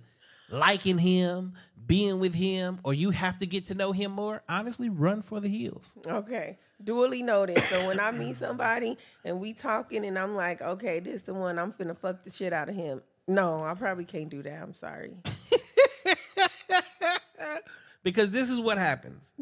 liking 0.50 0.98
him, 0.98 1.54
being 1.86 2.18
with 2.18 2.34
him, 2.34 2.80
or 2.84 2.94
you 2.94 3.10
have 3.10 3.38
to 3.38 3.46
get 3.46 3.66
to 3.66 3.74
know 3.74 3.92
him 3.92 4.12
more, 4.12 4.42
honestly, 4.48 4.88
run 4.88 5.22
for 5.22 5.40
the 5.40 5.48
hills. 5.48 5.94
Okay. 6.06 6.58
Duly 6.82 7.22
noted. 7.22 7.60
So 7.60 7.86
when 7.86 8.00
I 8.00 8.10
meet 8.10 8.36
somebody 8.36 8.98
and 9.24 9.40
we 9.40 9.52
talking 9.52 10.04
and 10.04 10.18
I'm 10.18 10.34
like, 10.34 10.60
okay, 10.60 10.98
this 10.98 11.16
is 11.16 11.22
the 11.22 11.34
one 11.34 11.58
I'm 11.58 11.72
finna 11.72 11.96
fuck 11.96 12.24
the 12.24 12.30
shit 12.30 12.52
out 12.52 12.68
of 12.68 12.74
him. 12.74 13.02
No, 13.28 13.62
I 13.62 13.74
probably 13.74 14.04
can't 14.04 14.28
do 14.28 14.42
that. 14.42 14.62
I'm 14.62 14.74
sorry. 14.74 15.14
because 18.02 18.32
this 18.32 18.50
is 18.50 18.58
what 18.58 18.78
happens. 18.78 19.32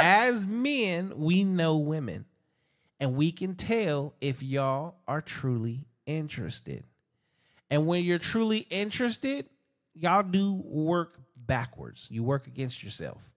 As 0.00 0.46
men, 0.46 1.14
we 1.16 1.44
know 1.44 1.78
women, 1.78 2.26
and 3.00 3.16
we 3.16 3.32
can 3.32 3.54
tell 3.54 4.14
if 4.20 4.42
y'all 4.42 4.96
are 5.08 5.22
truly 5.22 5.86
interested. 6.06 6.84
And 7.70 7.86
when 7.86 8.04
you're 8.04 8.18
truly 8.18 8.58
interested, 8.70 9.46
y'all 9.94 10.22
do 10.22 10.52
work 10.52 11.18
backwards. 11.36 12.08
You 12.10 12.22
work 12.22 12.46
against 12.46 12.82
yourself. 12.82 13.30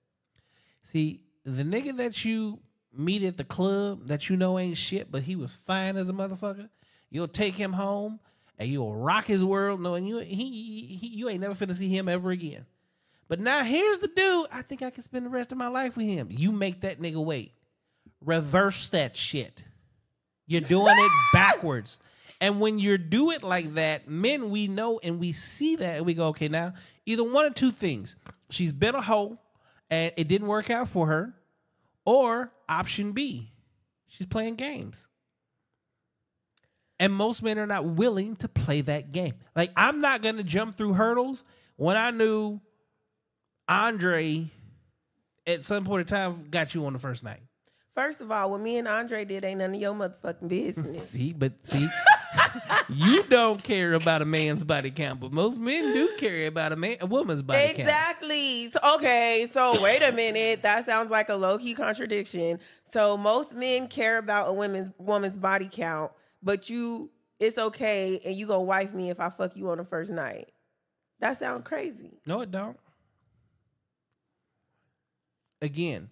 See, 0.84 1.22
the 1.44 1.64
nigga 1.64 1.98
that 1.98 2.26
you 2.26 2.60
meet 2.94 3.24
at 3.24 3.38
the 3.38 3.44
club 3.44 4.08
that 4.08 4.30
you 4.30 4.38
know 4.38 4.58
ain't 4.58 4.78
shit, 4.78 5.12
but 5.12 5.24
he 5.24 5.36
was 5.36 5.52
fine 5.52 5.98
as 5.98 6.10
a 6.10 6.14
motherfucker, 6.14 6.70
you'll 7.10 7.28
take 7.28 7.56
him 7.56 7.74
home 7.74 8.20
and 8.58 8.70
you'll 8.70 8.96
rock 8.96 9.26
his 9.26 9.44
world 9.44 9.82
knowing 9.82 10.06
you 10.06 10.20
he, 10.20 10.98
he 11.00 11.08
you 11.08 11.30
ain't 11.30 11.42
never 11.42 11.54
finna 11.54 11.76
see 11.76 11.90
him 11.90 12.08
ever 12.08 12.32
again. 12.32 12.66
But 13.28 13.40
now 13.40 13.64
here's 13.64 14.00
the 14.00 14.08
dude. 14.08 14.48
I 14.52 14.62
think 14.62 14.82
I 14.82 14.92
can 14.92 15.04
spend 15.04 15.26
the 15.26 15.30
rest 15.30 15.52
of 15.52 15.58
my 15.58 15.68
life 15.68 15.98
with 15.98 16.06
him. 16.06 16.28
You 16.30 16.52
make 16.52 16.82
that 16.82 17.02
nigga 17.02 17.24
wait. 17.24 17.54
Reverse 18.22 18.88
that 18.90 19.16
shit. 19.16 19.64
You're 20.46 20.62
doing 20.62 20.96
it 20.98 21.12
backwards. 21.34 22.00
And 22.42 22.60
when 22.60 22.80
you 22.80 22.98
do 22.98 23.32
it 23.32 23.44
like 23.44 23.76
that, 23.76 24.08
men, 24.08 24.50
we 24.50 24.68
know 24.68 25.00
and 25.02 25.20
we 25.20 25.32
see 25.32 25.78
that 25.78 25.98
and 25.98 26.06
we 26.06 26.14
go, 26.14 26.28
okay, 26.28 26.48
now 26.48 26.74
either 27.06 27.24
one 27.24 27.46
or 27.46 27.50
two 27.52 27.72
things. 27.72 28.16
She's 28.50 28.72
been 28.72 28.96
a 28.96 29.02
hoe 29.02 29.40
and 29.90 30.12
it 30.18 30.28
didn't 30.28 30.48
work 30.48 30.70
out 30.70 30.90
for 30.90 31.08
her, 31.08 31.34
or 32.06 32.52
option 32.68 33.12
B, 33.12 33.52
she's 34.08 34.28
playing 34.28 34.56
games. 34.56 35.08
And 37.00 37.14
most 37.14 37.44
men 37.44 37.60
are 37.60 37.68
not 37.68 37.86
willing 37.86 38.36
to 38.38 38.48
play 38.48 38.82
that 38.82 39.12
game. 39.12 39.34
Like, 39.56 39.72
I'm 39.76 40.00
not 40.02 40.22
going 40.22 40.38
to 40.38 40.44
jump 40.44 40.78
through 40.78 40.94
hurdles 40.94 41.44
when 41.76 41.98
I 41.98 42.12
knew 42.12 42.62
Andre 43.68 44.50
at 45.46 45.66
some 45.66 45.84
point 45.84 46.02
in 46.02 46.08
time 46.08 46.48
got 46.50 46.74
you 46.74 46.86
on 46.86 46.94
the 46.94 47.00
first 47.00 47.24
night. 47.24 47.42
First 47.96 48.20
of 48.20 48.30
all, 48.30 48.52
what 48.52 48.60
me 48.60 48.78
and 48.78 48.90
Andre 48.90 49.24
did 49.24 49.46
ain't 49.46 49.60
none 49.60 49.74
of 49.74 49.80
your 49.80 49.94
motherfucking 49.94 50.50
business. 50.50 51.12
See, 51.12 51.32
but 51.32 51.54
see, 51.64 51.88
you 52.90 53.24
don't 53.24 53.64
care 53.64 53.94
about 53.94 54.22
a 54.22 54.26
man's 54.26 54.66
body 54.66 54.92
count, 54.92 55.22
but 55.22 55.32
most 55.32 55.62
men 55.62 55.94
do 55.94 56.10
care 56.18 56.46
about 56.48 56.74
a 56.74 56.76
man, 56.76 56.98
a 57.00 57.06
woman's 57.06 57.42
body 57.42 57.58
count. 57.68 57.80
Exactly. 57.80 58.70
So, 58.70 58.80
okay, 58.96 59.48
so 59.50 59.82
wait 59.82 60.02
a 60.02 60.12
minute. 60.12 60.62
That 60.64 60.86
sounds 60.86 61.10
like 61.10 61.30
a 61.30 61.36
low 61.36 61.58
key 61.58 61.74
contradiction. 61.74 62.60
So 62.92 63.16
most 63.16 63.54
men 63.54 63.88
care 63.88 64.18
about 64.18 64.50
a 64.50 64.54
woman's 64.54 64.92
woman's 64.98 65.38
body 65.38 65.70
count, 65.72 66.12
but 66.44 66.70
you 66.70 67.12
it's 67.40 67.58
okay 67.58 68.20
and 68.26 68.36
you 68.36 68.46
gonna 68.46 68.62
wife 68.62 68.94
me 68.94 69.10
if 69.10 69.22
I 69.22 69.30
fuck 69.30 69.56
you 69.56 69.70
on 69.70 69.78
the 69.78 69.86
first 69.86 70.12
night. 70.12 70.52
That 71.20 71.40
sounds 71.40 71.66
crazy. 71.66 72.20
No, 72.26 72.42
it 72.42 72.52
don't. 72.52 72.78
Again, 75.62 76.10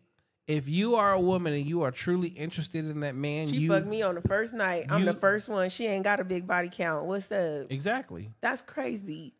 if 0.48 0.68
you 0.68 0.96
are 0.96 1.14
a 1.14 1.20
woman 1.20 1.54
and 1.54 1.66
you 1.66 1.84
are 1.84 1.92
truly 1.92 2.30
interested 2.30 2.86
in 2.90 3.00
that 3.02 3.16
man, 3.16 3.48
She 3.48 3.58
you 3.58 3.70
fucked 3.70 3.88
me 3.88 4.02
on 4.02 4.16
the 4.16 4.22
first 4.22 4.54
night. 4.54 4.86
I'm 4.90 5.06
the 5.06 5.14
first 5.14 5.48
one. 5.48 5.70
She 5.70 5.86
ain't 5.86 6.04
got 6.04 6.20
a 6.20 6.24
big 6.24 6.46
body 6.48 6.70
count. 6.72 7.06
What's 7.06 7.32
up? 7.32 7.68
exactly. 7.72 8.30
That's 8.42 8.62
crazy. 8.62 9.34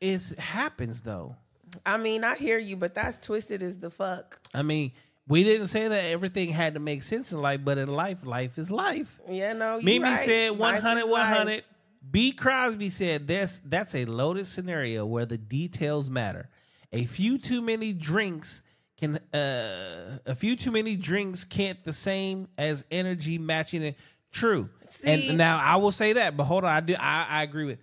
It 0.00 0.20
happens 0.38 1.00
though. 1.02 1.36
I 1.84 1.98
mean, 1.98 2.24
I 2.24 2.36
hear 2.36 2.58
you, 2.58 2.76
but 2.76 2.94
that's 2.94 3.24
twisted 3.24 3.62
as 3.62 3.78
the 3.78 3.90
fuck. 3.90 4.38
I 4.54 4.62
mean, 4.62 4.92
we 5.28 5.44
didn't 5.44 5.66
say 5.66 5.88
that 5.88 6.04
everything 6.06 6.50
had 6.50 6.74
to 6.74 6.80
make 6.80 7.02
sense 7.02 7.32
in 7.32 7.42
life, 7.42 7.60
but 7.64 7.76
in 7.78 7.88
life, 7.88 8.24
life 8.24 8.58
is 8.58 8.70
life. 8.70 9.20
Yeah, 9.28 9.52
no. 9.52 9.78
You 9.78 9.84
Mimi 9.84 10.04
right. 10.04 10.12
Mimi 10.12 10.24
said 10.24 10.50
Life 10.58 10.82
100 10.82 11.06
100. 11.06 11.46
life. 11.46 11.62
B 12.08 12.30
Crosby 12.32 12.88
said 12.88 13.26
that's 13.26 13.60
that's 13.64 13.94
a 13.94 14.04
loaded 14.04 14.46
scenario 14.46 15.04
where 15.04 15.26
the 15.26 15.36
details 15.36 16.08
matter. 16.08 16.48
A 16.92 17.04
few 17.04 17.36
too 17.36 17.60
many 17.60 17.92
drinks 17.92 18.62
can 18.98 19.16
uh 19.34 20.18
a 20.26 20.34
few 20.34 20.56
too 20.56 20.70
many 20.70 20.96
drinks 20.96 21.44
can't 21.44 21.82
the 21.84 21.92
same 21.92 22.48
as 22.56 22.84
energy 22.90 23.38
matching 23.38 23.82
it. 23.82 23.96
True. 24.32 24.68
See? 24.88 25.28
And 25.28 25.38
now 25.38 25.58
I 25.58 25.76
will 25.76 25.92
say 25.92 26.14
that, 26.14 26.36
but 26.36 26.44
hold 26.44 26.64
on, 26.64 26.70
I 26.70 26.80
do 26.80 26.94
I, 26.98 27.26
I 27.28 27.42
agree 27.42 27.64
with 27.64 27.78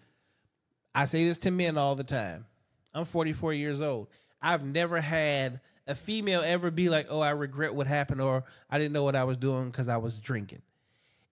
I 0.96 1.06
say 1.06 1.26
this 1.26 1.38
to 1.40 1.52
men 1.52 1.78
all 1.78 1.96
the 1.96 2.04
time. 2.04 2.46
I'm 2.94 3.06
44 3.06 3.54
years 3.54 3.82
old. 3.82 4.08
I've 4.42 4.64
never 4.64 5.02
had 5.02 5.62
a 5.88 5.96
female 5.96 6.42
ever 6.42 6.70
be 6.70 6.90
like, 6.90 7.08
"Oh, 7.10 7.20
I 7.20 7.32
regret 7.32 7.74
what 7.74 7.88
happened," 7.88 8.22
or 8.22 8.44
"I 8.70 8.78
didn't 8.78 8.94
know 8.94 9.04
what 9.04 9.16
I 9.16 9.24
was 9.24 9.38
doing 9.38 9.72
because 9.72 9.88
I 9.88 9.98
was 9.98 10.20
drinking." 10.20 10.62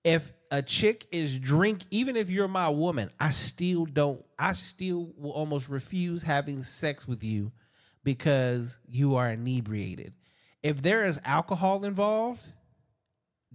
If 0.04 0.32
a 0.50 0.64
chick 0.64 1.06
is 1.12 1.38
drink, 1.38 1.84
even 1.92 2.16
if 2.16 2.30
you're 2.30 2.48
my 2.48 2.70
woman, 2.70 3.12
I 3.20 3.30
still 3.30 3.86
don't. 3.86 4.24
I 4.40 4.54
still 4.54 5.14
will 5.16 5.32
almost 5.32 5.70
refuse 5.70 6.24
having 6.24 6.64
sex 6.64 7.08
with 7.08 7.24
you 7.24 7.52
because 8.04 8.80
you 8.88 9.16
are 9.16 9.30
inebriated. 9.30 10.14
If 10.64 10.82
there 10.82 11.06
is 11.06 11.20
alcohol 11.26 11.86
involved, 11.86 12.42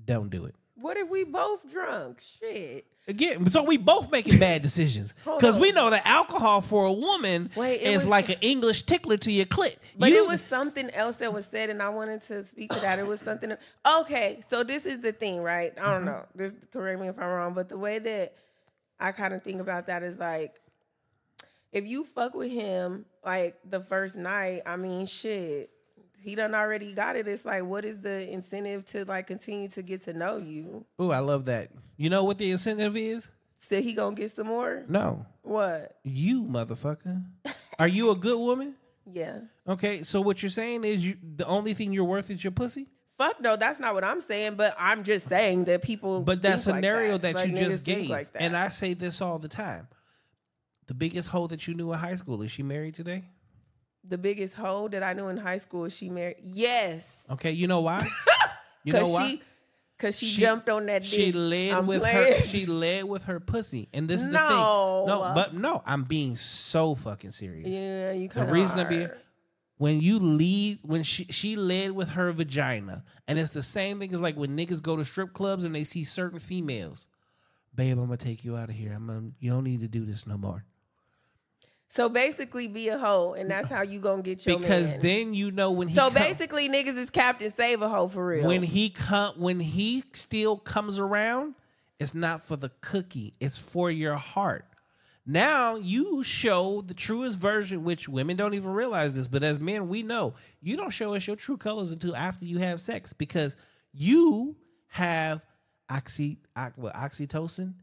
don't 0.04 0.30
do 0.30 0.44
it. 0.46 0.54
What 0.74 0.96
if 0.96 1.08
we 1.08 1.24
both 1.24 1.70
drunk? 1.70 2.20
Shit. 2.20 2.86
Again, 3.08 3.48
so 3.50 3.62
we 3.62 3.76
both 3.76 4.10
making 4.10 4.38
bad 4.40 4.62
decisions 4.62 5.14
because 5.24 5.56
we 5.56 5.70
know 5.70 5.90
that 5.90 6.04
alcohol 6.04 6.60
for 6.60 6.86
a 6.86 6.92
woman 6.92 7.50
Wait, 7.54 7.76
it 7.76 7.86
is 7.86 7.98
was- 7.98 8.06
like 8.06 8.28
an 8.28 8.36
English 8.40 8.82
tickler 8.82 9.16
to 9.18 9.30
your 9.30 9.46
clit. 9.46 9.76
But 9.96 10.10
You- 10.10 10.24
it 10.24 10.28
was 10.28 10.40
something 10.40 10.90
else 10.90 11.16
that 11.16 11.32
was 11.32 11.46
said, 11.46 11.70
and 11.70 11.80
I 11.80 11.88
wanted 11.88 12.22
to 12.24 12.44
speak 12.44 12.72
to 12.72 12.80
that. 12.80 12.98
It 12.98 13.06
was 13.06 13.20
something. 13.20 13.54
Okay, 14.00 14.42
so 14.50 14.64
this 14.64 14.84
is 14.84 15.00
the 15.00 15.12
thing, 15.12 15.40
right? 15.40 15.72
I 15.78 15.84
don't 15.84 15.98
mm-hmm. 15.98 16.04
know. 16.06 16.26
This 16.34 16.54
correct 16.72 17.00
me 17.00 17.08
if 17.08 17.18
I'm 17.18 17.28
wrong, 17.28 17.54
but 17.54 17.68
the 17.68 17.78
way 17.78 18.00
that 18.00 18.34
I 18.98 19.12
kind 19.12 19.34
of 19.34 19.42
think 19.42 19.60
about 19.60 19.86
that 19.86 20.02
is 20.02 20.18
like, 20.18 20.54
if 21.72 21.84
you 21.86 22.04
fuck 22.04 22.34
with 22.34 22.50
him 22.52 23.04
like 23.24 23.56
the 23.68 23.80
first 23.80 24.16
night, 24.16 24.62
I 24.66 24.76
mean, 24.76 25.06
shit, 25.06 25.70
he 26.22 26.34
done 26.34 26.54
already 26.54 26.92
got 26.92 27.16
it. 27.16 27.28
It's 27.28 27.44
like, 27.44 27.64
what 27.64 27.84
is 27.84 27.98
the 28.00 28.30
incentive 28.30 28.84
to 28.86 29.04
like 29.04 29.26
continue 29.26 29.68
to 29.68 29.82
get 29.82 30.02
to 30.02 30.12
know 30.12 30.36
you? 30.38 30.84
Ooh, 31.00 31.10
I 31.12 31.18
love 31.20 31.44
that. 31.46 31.70
You 31.96 32.10
know 32.10 32.24
what 32.24 32.38
the 32.38 32.50
incentive 32.50 32.96
is? 32.96 33.28
Still, 33.58 33.82
he 33.82 33.94
gonna 33.94 34.14
get 34.16 34.30
some 34.32 34.48
more? 34.48 34.84
No, 34.88 35.24
What? 35.42 35.96
you 36.04 36.44
motherfucker. 36.44 37.24
Are 37.78 37.88
you 37.88 38.10
a 38.10 38.14
good 38.16 38.38
woman? 38.38 38.74
Yeah. 39.10 39.40
Okay, 39.68 40.02
so 40.02 40.20
what 40.20 40.42
you're 40.42 40.50
saying 40.50 40.84
is 40.84 41.06
you 41.06 41.16
the 41.36 41.46
only 41.46 41.74
thing 41.74 41.92
you're 41.92 42.04
worth 42.04 42.30
is 42.30 42.42
your 42.42 42.50
pussy. 42.50 42.88
Fuck 43.18 43.40
no, 43.40 43.56
that's 43.56 43.80
not 43.80 43.94
what 43.94 44.04
I'm 44.04 44.20
saying. 44.20 44.56
But 44.56 44.74
I'm 44.78 45.04
just 45.04 45.28
saying 45.28 45.64
that 45.66 45.80
people. 45.82 46.20
But 46.20 46.42
that 46.42 46.60
think 46.60 46.66
like 46.66 46.74
scenario 46.76 47.16
that, 47.18 47.34
Like, 47.34 47.48
you 47.50 47.56
just 47.56 47.82
gave, 47.84 48.10
like 48.10 48.32
that. 48.34 48.42
and 48.42 48.54
I 48.56 48.68
say 48.68 48.92
this 48.94 49.20
all 49.22 49.38
the 49.38 49.48
time. 49.48 49.88
The 50.86 50.94
biggest 50.94 51.28
hoe 51.30 51.46
that 51.48 51.66
you 51.66 51.74
knew 51.74 51.92
in 51.92 51.98
high 51.98 52.14
school 52.14 52.42
is 52.42 52.50
she 52.50 52.62
married 52.62 52.94
today? 52.94 53.24
the 54.08 54.18
biggest 54.18 54.54
hoe 54.54 54.88
that 54.88 55.02
I 55.02 55.12
knew 55.12 55.28
in 55.28 55.36
high 55.36 55.58
school. 55.58 55.84
Is 55.84 55.96
she 55.96 56.08
married. 56.08 56.36
Yes, 56.42 57.26
Okay, 57.30 57.52
you 57.52 57.66
know 57.66 57.80
why? 57.80 58.06
You 58.84 58.92
know 58.92 59.00
because 59.00 59.12
why? 59.12 59.28
she, 59.28 59.42
because 59.98 60.18
she, 60.20 60.26
jumped 60.40 60.68
on 60.68 60.86
that. 60.86 61.04
She 61.04 61.32
led 61.32 61.72
I'm 61.72 61.88
with 61.88 62.02
playing. 62.02 62.34
her. 62.34 62.46
She 62.46 62.66
led 62.66 63.02
with 63.02 63.24
her 63.24 63.40
pussy, 63.40 63.88
and 63.92 64.06
this 64.06 64.20
is 64.20 64.26
the 64.30 64.38
thing. 64.38 64.48
No, 64.48 65.32
but 65.34 65.54
no, 65.54 65.82
I'm 65.84 66.04
being 66.04 66.36
so 66.36 66.94
fucking 66.94 67.32
serious. 67.32 67.66
Yeah, 67.66 68.12
you 68.12 68.28
The 68.28 68.34
kind 68.34 68.46
of 68.48 68.54
reason 68.54 68.78
I'm 68.78 68.88
being 68.88 69.10
when 69.78 70.00
you 70.00 70.20
lead 70.20 70.78
when 70.82 71.02
she 71.02 71.24
she 71.30 71.56
led 71.56 71.90
with 71.92 72.10
her 72.10 72.30
vagina, 72.30 73.02
and 73.26 73.40
it's 73.40 73.50
the 73.50 73.62
same 73.64 73.98
thing 73.98 74.14
as 74.14 74.20
like 74.20 74.36
when 74.36 74.56
niggas 74.56 74.80
go 74.80 74.96
to 74.96 75.04
strip 75.04 75.32
clubs 75.32 75.64
and 75.64 75.74
they 75.74 75.82
see 75.82 76.04
certain 76.04 76.38
females. 76.38 77.08
Babe, 77.74 77.98
I'm 77.98 78.04
gonna 78.04 78.18
take 78.18 78.44
you 78.44 78.56
out 78.56 78.68
of 78.68 78.76
here. 78.76 78.92
I'm 78.92 79.08
gonna, 79.08 79.30
you 79.40 79.50
don't 79.50 79.64
need 79.64 79.80
to 79.80 79.88
do 79.88 80.04
this 80.04 80.28
no 80.28 80.38
more. 80.38 80.64
So 81.88 82.08
basically, 82.08 82.66
be 82.68 82.88
a 82.88 82.98
hoe, 82.98 83.34
and 83.34 83.50
that's 83.50 83.68
how 83.68 83.82
you 83.82 84.00
gonna 84.00 84.22
get 84.22 84.44
your 84.44 84.58
Because 84.58 84.90
man. 84.90 85.00
then 85.00 85.34
you 85.34 85.50
know 85.52 85.70
when 85.70 85.88
he 85.88 85.94
so 85.94 86.10
come- 86.10 86.14
basically, 86.14 86.68
niggas 86.68 86.96
is 86.96 87.10
Captain 87.10 87.50
Save 87.50 87.80
a 87.82 87.88
hoe 87.88 88.08
for 88.08 88.26
real. 88.26 88.46
when 88.46 88.62
he 88.62 88.90
come 88.90 89.34
when 89.38 89.60
he 89.60 90.02
still 90.12 90.56
comes 90.56 90.98
around, 90.98 91.54
it's 92.00 92.12
not 92.14 92.44
for 92.44 92.56
the 92.56 92.70
cookie, 92.80 93.34
it's 93.40 93.56
for 93.56 93.90
your 93.90 94.16
heart. 94.16 94.64
Now 95.28 95.76
you 95.76 96.22
show 96.22 96.82
the 96.82 96.94
truest 96.94 97.38
version, 97.38 97.82
which 97.84 98.08
women 98.08 98.36
don't 98.36 98.54
even 98.54 98.70
realize 98.70 99.14
this, 99.14 99.26
but 99.28 99.42
as 99.42 99.58
men, 99.58 99.88
we 99.88 100.02
know 100.02 100.34
you 100.60 100.76
don't 100.76 100.90
show 100.90 101.14
us 101.14 101.26
your 101.26 101.36
true 101.36 101.56
colors 101.56 101.90
until 101.92 102.14
after 102.14 102.44
you 102.44 102.58
have 102.58 102.80
sex 102.80 103.12
because 103.12 103.56
you 103.92 104.56
have 104.88 105.40
oxy, 105.88 106.38
ox, 106.56 106.76
what, 106.76 106.94
oxytocin. 106.94 107.74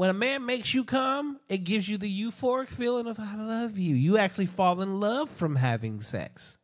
When 0.00 0.08
a 0.08 0.14
man 0.14 0.46
makes 0.46 0.72
you 0.72 0.84
come, 0.84 1.40
it 1.50 1.58
gives 1.58 1.86
you 1.86 1.98
the 1.98 2.10
euphoric 2.10 2.68
feeling 2.68 3.06
of 3.06 3.20
I 3.20 3.36
love 3.36 3.76
you. 3.76 3.94
You 3.94 4.16
actually 4.16 4.46
fall 4.46 4.80
in 4.80 4.98
love 4.98 5.28
from 5.28 5.56
having 5.56 6.00
sex. 6.00 6.56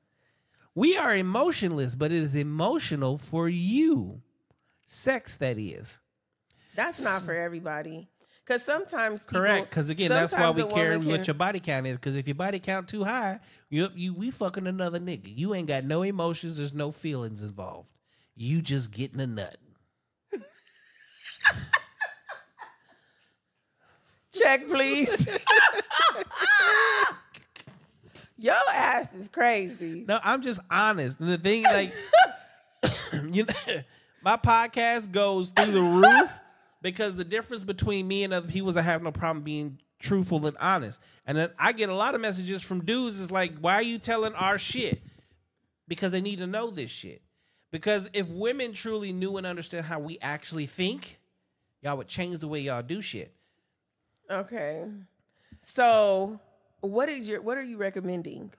We 0.75 0.97
are 0.97 1.15
emotionless, 1.15 1.97
but 1.97 2.13
it 2.13 2.17
is 2.17 2.35
emotional 2.35 3.19
for 3.19 3.47
you. 3.47 4.23
Sex, 4.87 5.37
that 5.37 5.59
is. 5.59 6.01
That's 6.77 7.05
not 7.05 7.25
for 7.25 7.35
everybody. 7.35 8.09
Because 8.43 8.63
sometimes 8.63 9.27
people, 9.27 9.41
Correct, 9.43 9.69
because 9.69 9.91
again, 9.91 10.09
that's 10.09 10.33
why 10.33 10.49
we 10.49 10.65
care 10.65 10.99
woman 10.99 11.07
what 11.07 11.27
your 11.27 11.35
body 11.35 11.61
count 11.61 11.87
is. 11.87 11.99
Because 11.99 12.17
if 12.17 12.27
your 12.27 12.37
body 12.37 12.59
count 12.59 12.89
too 12.89 13.05
high, 13.05 13.41
you 13.69 13.91
you 13.95 14.15
we 14.15 14.31
fucking 14.31 14.67
another 14.67 14.99
nigga. 14.99 15.31
You 15.37 15.55
ain't 15.55 15.69
got 15.69 15.85
no 15.85 16.01
emotions. 16.01 16.57
There's 16.57 16.73
no 16.73 16.91
feelings 16.91 17.43
involved. 17.43 17.91
You 18.35 18.63
just 18.63 18.93
getting 18.93 19.21
a 19.21 19.27
nut. 19.27 19.59
check, 24.39 24.67
please. 24.67 25.29
Your 28.39 28.55
ass 28.75 29.15
is 29.15 29.29
crazy. 29.29 30.05
No, 30.07 30.21
I'm 30.23 30.43
just 30.43 30.61
honest. 30.71 31.21
And 31.21 31.31
the 31.31 31.39
thing, 31.39 31.65
like, 31.65 31.93
you 33.33 33.45
know, 33.45 33.55
my 34.23 34.37
podcast 34.37 35.11
goes 35.11 35.51
through 35.51 35.73
the 35.73 35.81
roof 35.81 36.31
because 36.83 37.17
the 37.17 37.25
difference 37.25 37.65
between 37.65 38.07
me 38.07 38.25
and 38.25 38.35
other 38.35 38.47
people 38.47 38.69
is 38.69 38.77
I 38.77 38.83
have 38.83 39.03
no 39.03 39.11
problem 39.11 39.43
being 39.43 39.79
truthful 39.99 40.47
and 40.47 40.57
honest. 40.59 41.01
And 41.27 41.37
then 41.37 41.51
I 41.59 41.73
get 41.73 41.89
a 41.89 41.95
lot 41.95 42.15
of 42.15 42.21
messages 42.21 42.63
from 42.63 42.85
dudes 42.85 43.19
is 43.19 43.31
like, 43.31 43.57
why 43.59 43.75
are 43.75 43.83
you 43.83 43.99
telling 43.99 44.35
our 44.35 44.59
shit? 44.59 45.03
Because 45.89 46.13
they 46.13 46.21
need 46.21 46.39
to 46.39 46.47
know 46.47 46.71
this 46.71 46.91
shit. 46.91 47.23
Because 47.71 48.11
if 48.13 48.29
women 48.29 48.73
truly 48.73 49.13
knew 49.13 49.37
and 49.37 49.47
understand 49.47 49.87
how 49.87 49.99
we 49.99 50.19
actually 50.21 50.67
think, 50.67 51.19
y'all 51.83 51.97
would 51.97 52.09
change 52.09 52.39
the 52.39 52.49
way 52.49 52.61
y'all 52.61 52.83
do 52.83 53.01
shit. 53.01 53.36
Okay. 54.31 54.85
So, 55.63 56.41
what 56.81 57.09
is 57.09 57.29
your 57.29 57.41
what 57.41 57.57
are 57.57 57.63
you 57.63 57.77
recommending? 57.77 58.53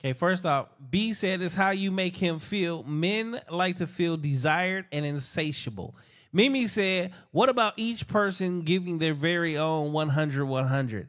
Okay, 0.00 0.12
first 0.14 0.44
off, 0.44 0.68
B 0.90 1.12
said 1.12 1.42
it's 1.42 1.54
how 1.54 1.70
you 1.70 1.92
make 1.92 2.16
him 2.16 2.40
feel. 2.40 2.82
Men 2.82 3.40
like 3.48 3.76
to 3.76 3.86
feel 3.86 4.16
desired 4.16 4.86
and 4.90 5.06
insatiable. 5.06 5.94
Mimi 6.32 6.66
said, 6.66 7.12
What 7.30 7.48
about 7.48 7.74
each 7.76 8.08
person 8.08 8.62
giving 8.62 8.98
their 8.98 9.14
very 9.14 9.56
own 9.56 9.92
100 9.92 10.44
100? 10.44 11.08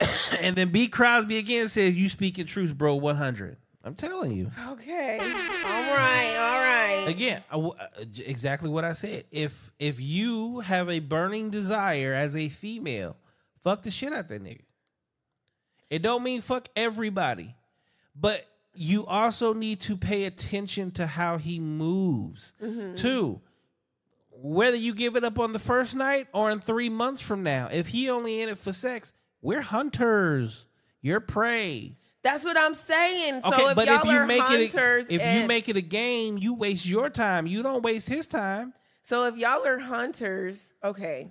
and 0.40 0.56
then 0.56 0.70
B 0.70 0.88
Crosby 0.88 1.38
again 1.38 1.68
says, 1.68 1.94
You 1.94 2.08
speaking 2.08 2.46
truth, 2.46 2.76
bro, 2.76 2.96
100. 2.96 3.56
I'm 3.84 3.94
telling 3.94 4.32
you. 4.32 4.50
Okay. 4.70 5.18
All 5.20 5.26
right. 5.94 6.34
All 6.38 6.58
right. 6.58 7.04
Again, 7.06 7.42
I 7.50 7.54
w- 7.54 7.74
uh, 7.78 7.86
exactly 8.24 8.70
what 8.70 8.82
I 8.84 8.94
said. 8.94 9.24
If 9.30 9.70
if 9.78 10.00
you 10.00 10.60
have 10.60 10.88
a 10.88 11.00
burning 11.00 11.50
desire 11.50 12.14
as 12.14 12.34
a 12.34 12.48
female, 12.48 13.16
fuck 13.62 13.82
the 13.82 13.90
shit 13.90 14.12
out 14.12 14.20
of 14.20 14.28
that 14.28 14.42
nigga. 14.42 14.62
It 15.90 16.00
don't 16.02 16.22
mean 16.22 16.40
fuck 16.40 16.68
everybody, 16.74 17.54
but 18.16 18.46
you 18.74 19.04
also 19.06 19.52
need 19.52 19.80
to 19.82 19.96
pay 19.98 20.24
attention 20.24 20.90
to 20.92 21.06
how 21.06 21.36
he 21.36 21.60
moves. 21.60 22.54
Too, 22.96 23.40
whether 24.30 24.76
you 24.78 24.94
give 24.94 25.14
it 25.14 25.24
up 25.24 25.38
on 25.38 25.52
the 25.52 25.58
first 25.58 25.94
night 25.94 26.26
or 26.32 26.50
in 26.50 26.58
three 26.60 26.88
months 26.88 27.20
from 27.20 27.42
now, 27.42 27.68
if 27.70 27.88
he 27.88 28.08
only 28.08 28.40
in 28.40 28.48
it 28.48 28.56
for 28.58 28.72
sex, 28.72 29.12
we're 29.42 29.60
hunters. 29.60 30.66
You're 31.02 31.20
prey. 31.20 31.96
That's 32.24 32.42
what 32.42 32.58
I'm 32.58 32.74
saying. 32.74 33.42
So 33.42 33.52
Okay, 33.52 33.62
if 33.66 33.76
but 33.76 33.86
y'all 33.86 33.98
if 33.98 34.04
you 34.06 34.10
are 34.12 34.26
make 34.26 34.40
hunters, 34.40 35.06
it, 35.06 35.20
a, 35.20 35.24
if 35.24 35.42
you 35.42 35.46
make 35.46 35.68
it 35.68 35.76
a 35.76 35.82
game, 35.82 36.38
you 36.38 36.54
waste 36.54 36.86
your 36.86 37.10
time. 37.10 37.46
You 37.46 37.62
don't 37.62 37.82
waste 37.82 38.08
his 38.08 38.26
time. 38.26 38.72
so 39.02 39.26
if 39.26 39.36
y'all 39.36 39.64
are 39.64 39.78
hunters, 39.78 40.72
okay. 40.82 41.30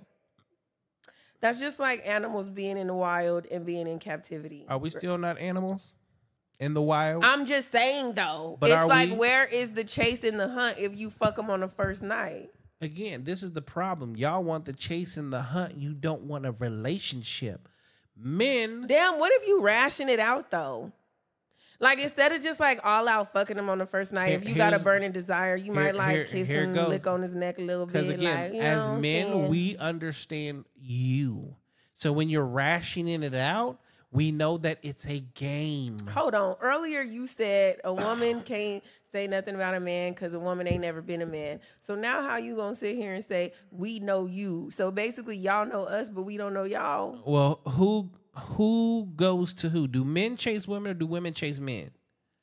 That's 1.40 1.58
just 1.60 1.78
like 1.78 2.06
animals 2.06 2.48
being 2.48 2.78
in 2.78 2.86
the 2.86 2.94
wild 2.94 3.44
and 3.46 3.66
being 3.66 3.86
in 3.86 3.98
captivity. 3.98 4.64
Are 4.68 4.78
we 4.78 4.88
still 4.88 5.18
not 5.18 5.38
animals 5.38 5.92
in 6.58 6.72
the 6.72 6.80
wild? 6.80 7.22
I'm 7.24 7.44
just 7.44 7.70
saying 7.70 8.14
though. 8.14 8.56
But 8.58 8.70
it's 8.70 8.84
like 8.84 9.10
we? 9.10 9.16
where 9.16 9.46
is 9.52 9.72
the 9.72 9.84
chase 9.84 10.24
and 10.24 10.40
the 10.40 10.48
hunt 10.48 10.78
if 10.78 10.96
you 10.96 11.10
fuck 11.10 11.36
them 11.36 11.50
on 11.50 11.60
the 11.60 11.68
first 11.68 12.02
night? 12.02 12.50
Again, 12.80 13.24
this 13.24 13.42
is 13.42 13.52
the 13.52 13.62
problem. 13.62 14.16
Y'all 14.16 14.44
want 14.44 14.64
the 14.64 14.72
chase 14.72 15.16
and 15.16 15.32
the 15.32 15.42
hunt. 15.42 15.76
You 15.76 15.92
don't 15.92 16.22
want 16.22 16.46
a 16.46 16.52
relationship. 16.52 17.68
Men, 18.16 18.86
Damn, 18.86 19.18
what 19.18 19.32
if 19.40 19.48
you 19.48 19.60
ration 19.60 20.08
it 20.08 20.20
out 20.20 20.50
though? 20.50 20.92
Like 21.80 21.98
instead 21.98 22.32
of 22.32 22.42
just 22.42 22.60
like 22.60 22.80
all 22.84 23.08
out 23.08 23.32
fucking 23.32 23.58
him 23.58 23.68
on 23.68 23.78
the 23.78 23.86
first 23.86 24.12
night, 24.12 24.28
Here- 24.28 24.38
if 24.40 24.48
you 24.48 24.54
got 24.54 24.72
a 24.74 24.78
burning 24.78 25.12
desire, 25.12 25.56
you 25.56 25.72
here- 25.72 25.74
might 25.74 25.94
like 25.94 26.14
here- 26.16 26.24
kiss 26.24 26.46
him, 26.48 26.72
lick 26.72 27.06
on 27.06 27.22
his 27.22 27.34
neck 27.34 27.58
a 27.58 27.62
little 27.62 27.86
bit. 27.86 28.08
again, 28.08 28.52
like, 28.52 28.62
as 28.62 28.88
men, 28.90 29.00
saying? 29.32 29.48
we 29.48 29.76
understand 29.78 30.64
you. 30.76 31.56
So 31.94 32.12
when 32.12 32.28
you're 32.28 32.44
rationing 32.46 33.22
it 33.22 33.34
out, 33.34 33.78
we 34.12 34.30
know 34.30 34.58
that 34.58 34.78
it's 34.82 35.04
a 35.06 35.18
game. 35.20 35.98
Hold 36.14 36.34
on. 36.36 36.56
Earlier 36.60 37.02
you 37.02 37.26
said 37.26 37.80
a 37.82 37.92
woman 37.92 38.42
can't 38.42 38.82
say 39.14 39.28
nothing 39.28 39.54
about 39.54 39.74
a 39.74 39.80
man 39.80 40.12
because 40.12 40.34
a 40.34 40.40
woman 40.40 40.66
ain't 40.66 40.80
never 40.80 41.00
been 41.00 41.22
a 41.22 41.26
man. 41.26 41.60
So 41.78 41.94
now 41.94 42.22
how 42.22 42.36
you 42.36 42.56
gonna 42.56 42.74
sit 42.74 42.96
here 42.96 43.14
and 43.14 43.22
say 43.22 43.52
we 43.70 44.00
know 44.00 44.26
you? 44.26 44.70
So 44.72 44.90
basically 44.90 45.36
y'all 45.36 45.66
know 45.66 45.84
us, 45.84 46.10
but 46.10 46.22
we 46.22 46.36
don't 46.36 46.52
know 46.52 46.64
y'all. 46.64 47.22
Well, 47.24 47.60
who 47.64 48.10
who 48.34 49.08
goes 49.14 49.52
to 49.54 49.68
who? 49.68 49.86
Do 49.86 50.04
men 50.04 50.36
chase 50.36 50.66
women 50.66 50.90
or 50.90 50.94
do 50.94 51.06
women 51.06 51.32
chase 51.32 51.60
men? 51.60 51.92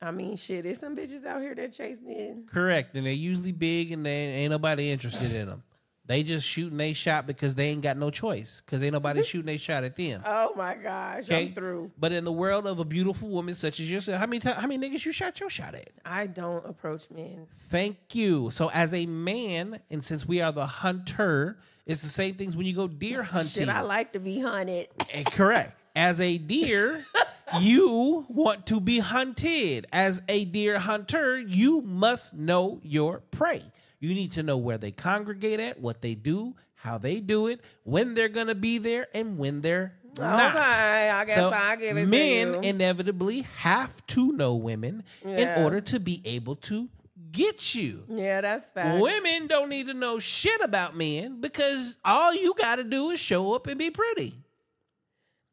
I 0.00 0.12
mean, 0.12 0.36
shit, 0.36 0.64
there's 0.64 0.80
some 0.80 0.96
bitches 0.96 1.26
out 1.26 1.42
here 1.42 1.54
that 1.54 1.72
chase 1.72 1.98
men. 2.02 2.46
Correct. 2.50 2.96
And 2.96 3.06
they're 3.06 3.12
usually 3.12 3.52
big 3.52 3.92
and 3.92 4.06
they 4.06 4.10
ain't 4.10 4.50
nobody 4.50 4.90
interested 4.90 5.38
in 5.38 5.48
them. 5.48 5.62
They 6.06 6.24
just 6.24 6.46
shooting 6.46 6.76
they 6.78 6.94
shot 6.94 7.26
because 7.28 7.54
they 7.54 7.68
ain't 7.68 7.82
got 7.82 7.96
no 7.96 8.10
choice. 8.10 8.60
Because 8.64 8.82
ain't 8.82 8.92
nobody 8.92 9.22
shooting 9.22 9.46
they 9.46 9.56
shot 9.56 9.84
at 9.84 9.94
them. 9.94 10.20
Oh 10.26 10.52
my 10.56 10.74
gosh, 10.74 11.24
Okay. 11.24 11.46
I'm 11.46 11.54
through. 11.54 11.92
But 11.96 12.10
in 12.12 12.24
the 12.24 12.32
world 12.32 12.66
of 12.66 12.80
a 12.80 12.84
beautiful 12.84 13.28
woman 13.28 13.54
such 13.54 13.78
as 13.78 13.88
yourself, 13.90 14.18
how 14.18 14.26
many 14.26 14.40
times, 14.40 14.58
how 14.60 14.66
many 14.66 14.84
niggas 14.90 15.04
you 15.04 15.12
shot 15.12 15.38
your 15.38 15.48
shot 15.48 15.74
at? 15.76 15.90
I 16.04 16.26
don't 16.26 16.66
approach 16.66 17.08
men. 17.10 17.46
Thank 17.68 18.14
you. 18.14 18.50
So 18.50 18.68
as 18.70 18.92
a 18.92 19.06
man, 19.06 19.78
and 19.90 20.04
since 20.04 20.26
we 20.26 20.40
are 20.40 20.50
the 20.52 20.66
hunter, 20.66 21.58
it's 21.86 22.02
the 22.02 22.08
same 22.08 22.34
things 22.34 22.56
when 22.56 22.66
you 22.66 22.74
go 22.74 22.88
deer 22.88 23.22
hunting. 23.22 23.50
Shit, 23.62 23.68
I 23.68 23.82
like 23.82 24.12
to 24.14 24.18
be 24.18 24.40
hunted. 24.40 24.88
Eh, 25.10 25.22
Correct. 25.22 25.78
As 25.94 26.20
a 26.20 26.36
deer, 26.38 27.06
you 27.60 28.26
want 28.28 28.66
to 28.66 28.80
be 28.80 28.98
hunted. 28.98 29.86
As 29.92 30.20
a 30.28 30.44
deer 30.46 30.78
hunter, 30.78 31.38
you 31.38 31.80
must 31.82 32.34
know 32.34 32.80
your 32.82 33.18
prey. 33.30 33.62
You 34.02 34.14
need 34.14 34.32
to 34.32 34.42
know 34.42 34.56
where 34.56 34.78
they 34.78 34.90
congregate 34.90 35.60
at, 35.60 35.78
what 35.80 36.02
they 36.02 36.16
do, 36.16 36.56
how 36.74 36.98
they 36.98 37.20
do 37.20 37.46
it, 37.46 37.60
when 37.84 38.14
they're 38.14 38.28
gonna 38.28 38.56
be 38.56 38.78
there, 38.78 39.06
and 39.14 39.38
when 39.38 39.60
they're 39.60 39.94
not. 40.18 40.56
Okay, 40.56 41.08
I 41.08 41.24
guess 41.24 41.38
I'll 41.38 41.76
give 41.76 41.96
it 41.96 42.00
to 42.00 42.06
men 42.08 42.64
inevitably 42.64 43.42
have 43.58 44.04
to 44.08 44.32
know 44.32 44.56
women 44.56 45.04
Yeah. 45.24 45.56
in 45.58 45.62
order 45.64 45.80
to 45.82 46.00
be 46.00 46.20
able 46.24 46.56
to 46.56 46.88
get 47.30 47.76
you. 47.76 48.04
Yeah, 48.08 48.40
that's 48.40 48.70
facts. 48.70 49.00
Women 49.00 49.46
don't 49.46 49.68
need 49.68 49.86
to 49.86 49.94
know 49.94 50.18
shit 50.18 50.60
about 50.62 50.96
men 50.96 51.40
because 51.40 51.96
all 52.04 52.34
you 52.34 52.54
got 52.58 52.76
to 52.76 52.84
do 52.84 53.10
is 53.10 53.20
show 53.20 53.54
up 53.54 53.68
and 53.68 53.78
be 53.78 53.92
pretty. 53.92 54.34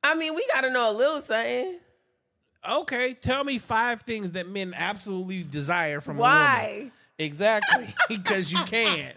I 0.04 0.16
mean, 0.16 0.34
we 0.34 0.44
got 0.56 0.62
to 0.62 0.72
know 0.72 0.92
a 0.92 0.96
little 0.98 1.22
something. 1.22 1.78
Okay, 2.68 3.14
tell 3.14 3.44
me 3.44 3.60
five 3.60 4.02
things 4.02 4.32
that 4.32 4.48
men 4.50 4.74
absolutely 4.76 5.44
desire 5.44 6.02
from 6.02 6.18
a 6.18 6.22
woman. 6.22 6.92
Exactly, 7.20 7.94
because 8.10 8.52
you 8.52 8.64
can't. 8.66 9.16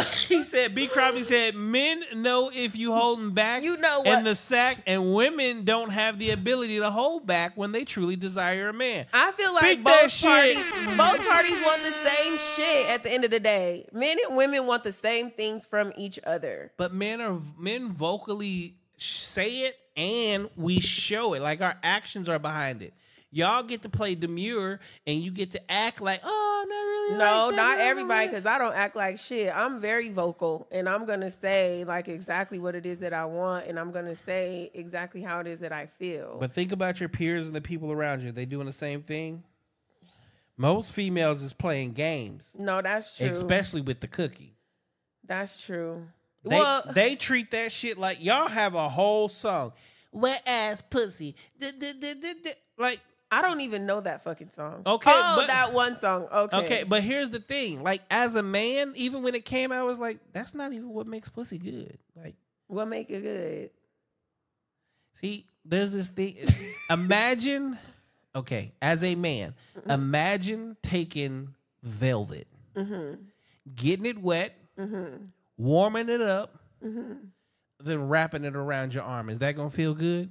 he 0.28 0.42
said, 0.42 0.74
B. 0.74 0.86
Crosby 0.86 1.22
said, 1.22 1.54
men 1.54 2.02
know 2.14 2.50
if 2.54 2.74
you 2.76 2.92
holding 2.92 3.32
back 3.32 3.62
You 3.62 3.76
know 3.76 4.02
in 4.02 4.12
what- 4.14 4.24
the 4.24 4.34
sack, 4.34 4.78
and 4.86 5.12
women 5.14 5.64
don't 5.64 5.90
have 5.90 6.18
the 6.18 6.30
ability 6.30 6.78
to 6.78 6.90
hold 6.90 7.26
back 7.26 7.56
when 7.56 7.72
they 7.72 7.84
truly 7.84 8.16
desire 8.16 8.68
a 8.68 8.72
man. 8.72 9.06
I 9.12 9.32
feel 9.32 9.52
like 9.52 9.82
that 9.84 10.02
both 10.02 10.10
shit. 10.12 10.56
parties, 10.56 10.96
both 10.96 11.28
parties 11.28 11.60
want 11.62 11.82
the 11.82 11.92
same 11.92 12.38
shit 12.38 12.88
at 12.90 13.02
the 13.02 13.12
end 13.12 13.24
of 13.24 13.30
the 13.30 13.40
day. 13.40 13.86
Men 13.92 14.16
and 14.26 14.36
women 14.36 14.66
want 14.66 14.84
the 14.84 14.92
same 14.92 15.30
things 15.30 15.66
from 15.66 15.92
each 15.98 16.18
other. 16.24 16.72
But 16.78 16.94
men 16.94 17.20
are 17.20 17.38
men 17.58 17.92
vocally 17.92 18.76
say 18.96 19.60
it 19.62 19.76
and 19.96 20.48
we 20.56 20.80
show 20.80 21.34
it. 21.34 21.42
Like 21.42 21.60
our 21.60 21.76
actions 21.82 22.28
are 22.28 22.38
behind 22.38 22.80
it. 22.82 22.94
Y'all 23.32 23.62
get 23.62 23.82
to 23.82 23.88
play 23.88 24.16
demure 24.16 24.80
and 25.06 25.22
you 25.22 25.30
get 25.30 25.52
to 25.52 25.70
act 25.72 26.00
like, 26.00 26.20
oh, 26.24 26.64
not 26.68 26.74
really. 26.76 27.18
No, 27.18 27.46
like 27.48 27.56
not 27.56 27.66
blah, 27.66 27.74
blah, 27.76 27.84
everybody, 27.84 28.26
because 28.28 28.44
I 28.46 28.58
don't 28.58 28.74
act 28.74 28.96
like 28.96 29.18
shit. 29.20 29.54
I'm 29.56 29.80
very 29.80 30.08
vocal, 30.10 30.66
and 30.72 30.88
I'm 30.88 31.06
gonna 31.06 31.30
say 31.30 31.84
like 31.84 32.08
exactly 32.08 32.58
what 32.58 32.74
it 32.74 32.86
is 32.86 32.98
that 33.00 33.12
I 33.12 33.24
want, 33.26 33.66
and 33.68 33.78
I'm 33.78 33.92
gonna 33.92 34.16
say 34.16 34.70
exactly 34.74 35.22
how 35.22 35.38
it 35.40 35.46
is 35.46 35.60
that 35.60 35.72
I 35.72 35.86
feel. 35.86 36.38
But 36.40 36.52
think 36.52 36.72
about 36.72 36.98
your 36.98 37.08
peers 37.08 37.46
and 37.46 37.54
the 37.54 37.60
people 37.60 37.92
around 37.92 38.22
you. 38.22 38.32
They 38.32 38.46
doing 38.46 38.66
the 38.66 38.72
same 38.72 39.02
thing. 39.02 39.44
Most 40.56 40.92
females 40.92 41.40
is 41.42 41.52
playing 41.52 41.92
games, 41.92 42.50
no, 42.58 42.82
that's 42.82 43.16
true. 43.16 43.28
especially 43.28 43.80
with 43.80 44.00
the 44.00 44.08
cookie. 44.08 44.56
that's 45.24 45.64
true. 45.64 46.06
They 46.42 46.58
well, 46.58 46.82
they 46.94 47.16
treat 47.16 47.50
that 47.52 47.70
shit 47.70 47.96
like 47.98 48.22
y'all 48.22 48.48
have 48.48 48.74
a 48.74 48.88
whole 48.88 49.28
song, 49.28 49.72
wet 50.12 50.42
ass 50.46 50.82
pussy, 50.82 51.34
D- 51.58 51.70
d- 51.78 51.92
d- 51.98 52.14
d- 52.14 52.34
d- 52.44 52.50
like 52.78 53.00
I 53.32 53.42
don't 53.42 53.60
even 53.60 53.86
know 53.86 54.00
that 54.00 54.24
fucking 54.24 54.50
song. 54.50 54.82
Okay, 54.84 55.10
oh, 55.12 55.34
but- 55.38 55.46
that 55.48 55.72
one 55.72 55.96
song. 55.96 56.26
Okay, 56.32 56.56
Okay, 56.56 56.82
but 56.84 57.02
here's 57.02 57.30
the 57.30 57.38
thing. 57.40 57.82
Like 57.82 58.02
as 58.10 58.34
a 58.34 58.42
man, 58.42 58.92
even 58.96 59.22
when 59.22 59.34
it 59.34 59.44
came 59.44 59.70
out, 59.72 59.78
I 59.78 59.84
was 59.84 59.98
like, 59.98 60.18
that's 60.32 60.52
not 60.54 60.72
even 60.72 60.88
what 60.90 61.06
makes 61.06 61.28
pussy 61.28 61.58
good. 61.58 61.98
Like, 62.16 62.34
what 62.66 62.88
make 62.88 63.08
it 63.10 63.20
good? 63.22 63.70
see, 65.14 65.44
there's 65.64 65.92
this 65.92 66.08
thing. 66.08 66.36
imagine, 66.90 67.78
okay, 68.34 68.72
as 68.80 69.04
a 69.04 69.14
man, 69.14 69.54
Mm-hmm. 69.78 69.90
imagine 69.90 70.76
taking 70.82 71.54
velvet, 71.82 72.46
getting 73.74 74.06
it 74.06 74.18
wet, 74.18 74.56
warming 75.56 76.08
it 76.08 76.20
up, 76.20 76.56
Mm-hmm. 76.84 77.12
then 77.84 78.08
wrapping 78.08 78.44
it 78.44 78.56
around 78.56 78.94
your 78.94 79.02
arm. 79.04 79.28
Is 79.28 79.38
that 79.40 79.54
gonna 79.56 79.70
feel 79.70 79.94
good? 79.94 80.30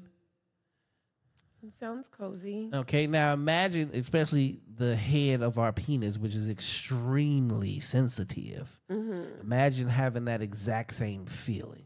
It 1.61 1.73
sounds 1.73 2.07
cozy. 2.07 2.69
Okay, 2.73 3.06
now 3.06 3.34
imagine, 3.34 3.91
especially 3.94 4.61
the 4.77 4.95
head 4.95 5.41
of 5.41 5.60
our 5.60 5.73
penis, 5.73 6.18
which 6.18 6.34
is 6.34 6.49
extremely 6.49 7.81
sensitive. 7.81 8.80
Mm-hmm. 8.90 9.41
Imagine 9.41 9.90
having 9.90 10.26
that 10.26 10.41
exact 10.41 10.94
same 10.94 11.26
feeling. 11.26 11.84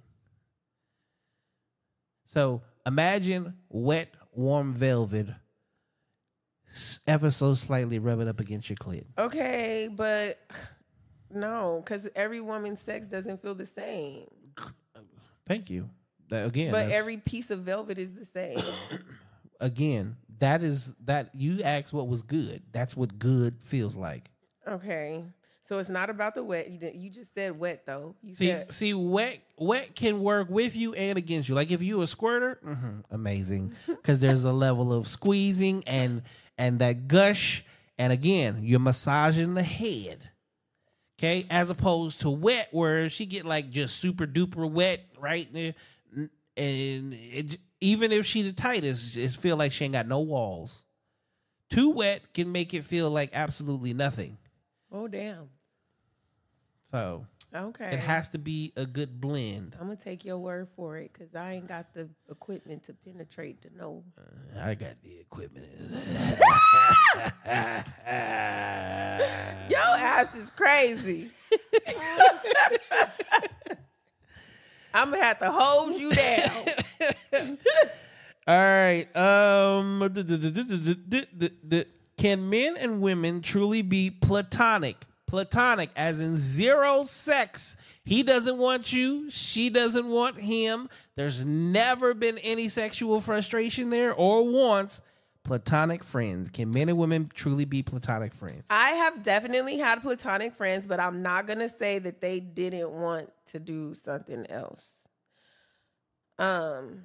So 2.25 2.61
imagine 2.85 3.55
wet, 3.69 4.13
warm 4.31 4.73
velvet, 4.73 5.27
ever 7.07 7.31
so 7.31 7.55
slightly 7.55 7.97
rubbing 7.99 8.27
up 8.27 8.39
against 8.39 8.69
your 8.69 8.77
clit. 8.77 9.05
Okay, 9.17 9.89
but 9.91 10.39
no, 11.31 11.81
because 11.83 12.07
every 12.15 12.41
woman's 12.41 12.79
sex 12.79 13.07
doesn't 13.07 13.41
feel 13.41 13.55
the 13.55 13.65
same. 13.65 14.25
Thank 15.47 15.69
you. 15.69 15.89
That 16.29 16.47
again, 16.47 16.71
but 16.71 16.89
every 16.89 17.17
piece 17.17 17.51
of 17.51 17.59
velvet 17.59 17.97
is 17.97 18.13
the 18.13 18.25
same. 18.25 18.59
again, 19.63 20.17
that 20.39 20.61
is 20.63 20.93
that 21.05 21.33
you 21.35 21.61
asked 21.63 21.93
what 21.93 22.07
was 22.07 22.21
good. 22.21 22.61
That's 22.71 22.95
what 22.97 23.17
good 23.17 23.55
feels 23.61 23.95
like. 23.95 24.29
okay, 24.67 25.23
so 25.61 25.79
it's 25.79 25.89
not 25.89 26.09
about 26.09 26.35
the 26.35 26.43
wet. 26.43 26.69
You 26.69 26.77
did, 26.77 26.95
you 26.95 27.09
just 27.09 27.33
said 27.33 27.57
wet 27.57 27.85
though. 27.85 28.15
You 28.21 28.33
See, 28.33 28.47
said 28.47 28.73
see, 28.73 28.93
wet 28.93 29.39
wet 29.57 29.95
can 29.95 30.19
work 30.21 30.49
with 30.49 30.75
you 30.75 30.93
and 30.93 31.17
against 31.17 31.47
you. 31.49 31.55
Like 31.55 31.71
if 31.71 31.81
you 31.81 32.01
a 32.01 32.07
squirter, 32.07 32.59
mhm, 32.65 33.03
amazing, 33.09 33.73
because 33.87 34.19
there's 34.19 34.43
a 34.43 34.51
level 34.51 34.91
of 34.91 35.07
squeezing 35.07 35.83
and 35.87 36.21
and 36.57 36.79
that 36.79 37.07
gush, 37.07 37.63
and 37.97 38.11
again, 38.11 38.59
you're 38.63 38.79
massaging 38.79 39.53
the 39.53 39.63
head. 39.63 40.29
Okay, 41.19 41.45
as 41.49 41.69
opposed 41.69 42.21
to 42.21 42.29
wet, 42.29 42.67
where 42.71 43.07
she 43.09 43.25
get 43.25 43.45
like 43.45 43.69
just 43.69 43.97
super 43.99 44.27
duper 44.27 44.69
wet, 44.69 45.05
right? 45.19 45.47
And 46.55 47.13
it, 47.13 47.57
even 47.81 48.11
if 48.11 48.25
she's 48.25 48.45
the 48.45 48.53
tightest, 48.53 49.17
it 49.17 49.31
feel 49.31 49.57
like 49.57 49.71
she 49.71 49.85
ain't 49.85 49.93
got 49.93 50.07
no 50.07 50.19
walls. 50.19 50.83
Too 51.69 51.89
wet 51.89 52.33
can 52.33 52.51
make 52.51 52.73
it 52.73 52.85
feel 52.85 53.09
like 53.09 53.31
absolutely 53.33 53.93
nothing. 53.93 54.37
oh 54.91 55.07
damn. 55.07 55.49
So 56.91 57.25
Okay, 57.55 57.93
it 57.93 57.99
has 57.99 58.29
to 58.29 58.39
be 58.39 58.73
a 58.75 58.85
good 58.85 59.21
blend. 59.21 59.75
I'm 59.79 59.85
gonna 59.87 59.95
take 59.95 60.25
your 60.25 60.39
word 60.39 60.69
for 60.75 60.97
it 60.97 61.13
because 61.13 61.35
I 61.35 61.53
ain't 61.53 61.67
got 61.67 61.93
the 61.93 62.09
equipment 62.29 62.83
to 62.85 62.93
penetrate 62.93 63.61
to 63.61 63.77
know. 63.77 64.03
Uh, 64.17 64.59
I 64.59 64.73
got 64.73 65.01
the 65.03 65.19
equipment. 65.19 65.69
Your 69.69 69.79
ass 69.79 70.35
is 70.35 70.49
crazy. 70.49 71.29
I'm 74.93 75.11
gonna 75.11 75.23
have 75.23 75.39
to 75.39 75.51
hold 75.51 75.99
you 75.99 76.11
down. 76.11 77.57
All 78.47 78.57
right. 78.57 79.15
Um, 79.15 79.99
can 82.17 82.49
men 82.49 82.77
and 82.77 83.01
women 83.01 83.41
truly 83.41 83.81
be 83.81 84.11
platonic? 84.11 84.97
Platonic, 85.27 85.89
as 85.95 86.19
in 86.19 86.37
zero 86.37 87.03
sex. 87.03 87.77
He 88.05 88.21
doesn't 88.21 88.57
want 88.57 88.91
you. 88.91 89.29
She 89.31 89.69
doesn't 89.69 90.07
want 90.07 90.37
him. 90.39 90.89
There's 91.15 91.43
never 91.43 92.13
been 92.13 92.37
any 92.39 92.69
sexual 92.69 93.21
frustration 93.21 93.89
there 93.89 94.13
or 94.13 94.47
wants. 94.47 95.01
Platonic 95.43 96.03
friends. 96.05 96.49
Can 96.49 96.71
men 96.71 96.87
and 96.87 96.97
women 96.97 97.29
truly 97.33 97.65
be 97.65 97.83
platonic 97.83 98.33
friends? 98.33 98.63
I 98.69 98.91
have 98.91 99.23
definitely 99.23 99.77
had 99.77 100.01
platonic 100.01 100.55
friends, 100.55 100.87
but 100.87 100.99
I'm 101.01 101.21
not 101.21 101.47
gonna 101.47 101.67
say 101.69 101.99
that 101.99 102.21
they 102.21 102.39
didn't 102.39 102.91
want 102.91 103.29
to 103.47 103.59
do 103.59 103.93
something 103.93 104.49
else. 104.49 104.93
Um, 106.39 107.03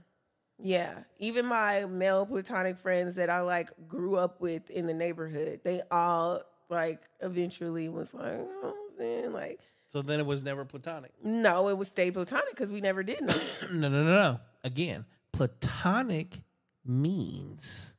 yeah, 0.60 1.01
even 1.19 1.47
my 1.47 1.85
male 1.86 2.27
platonic 2.27 2.78
friends 2.78 3.16
that 3.16 3.28
I 3.28 3.40
like 3.40 3.70
grew 3.89 4.16
up 4.16 4.40
with 4.40 4.70
in 4.70 4.86
the 4.86 4.94
neighborhood, 4.94 5.60
they 5.65 5.82
all 5.90 6.43
like 6.69 7.01
eventually 7.20 7.89
was 7.89 8.15
like, 8.15 8.32
you 8.39 8.62
know 8.62 8.69
I'm 8.69 8.98
saying? 8.98 9.32
Like, 9.32 9.60
So 9.89 10.01
then 10.01 10.20
it 10.20 10.27
was 10.27 10.43
never 10.44 10.65
platonic. 10.65 11.10
no, 11.24 11.69
it 11.69 11.77
was 11.77 11.89
stay 11.89 12.10
platonic 12.12 12.51
because 12.51 12.70
we 12.70 12.81
never 12.81 13.02
did 13.02 13.20
no, 13.23 13.35
no, 13.73 13.89
no, 13.89 14.05
no. 14.05 14.40
Again, 14.62 15.06
platonic 15.32 16.40
means 16.85 17.94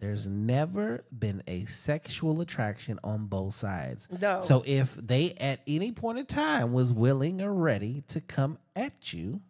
there's 0.00 0.26
never 0.26 1.04
been 1.16 1.42
a 1.46 1.66
sexual 1.66 2.40
attraction 2.40 2.98
on 3.04 3.26
both 3.26 3.54
sides. 3.54 4.08
No. 4.20 4.40
So 4.40 4.64
if 4.66 4.94
they 4.94 5.34
at 5.34 5.60
any 5.66 5.92
point 5.92 6.18
in 6.18 6.24
time 6.24 6.72
was 6.72 6.90
willing 6.90 7.42
or 7.42 7.52
ready 7.52 8.02
to 8.08 8.22
come 8.22 8.58
at 8.74 9.12
you, 9.12 9.42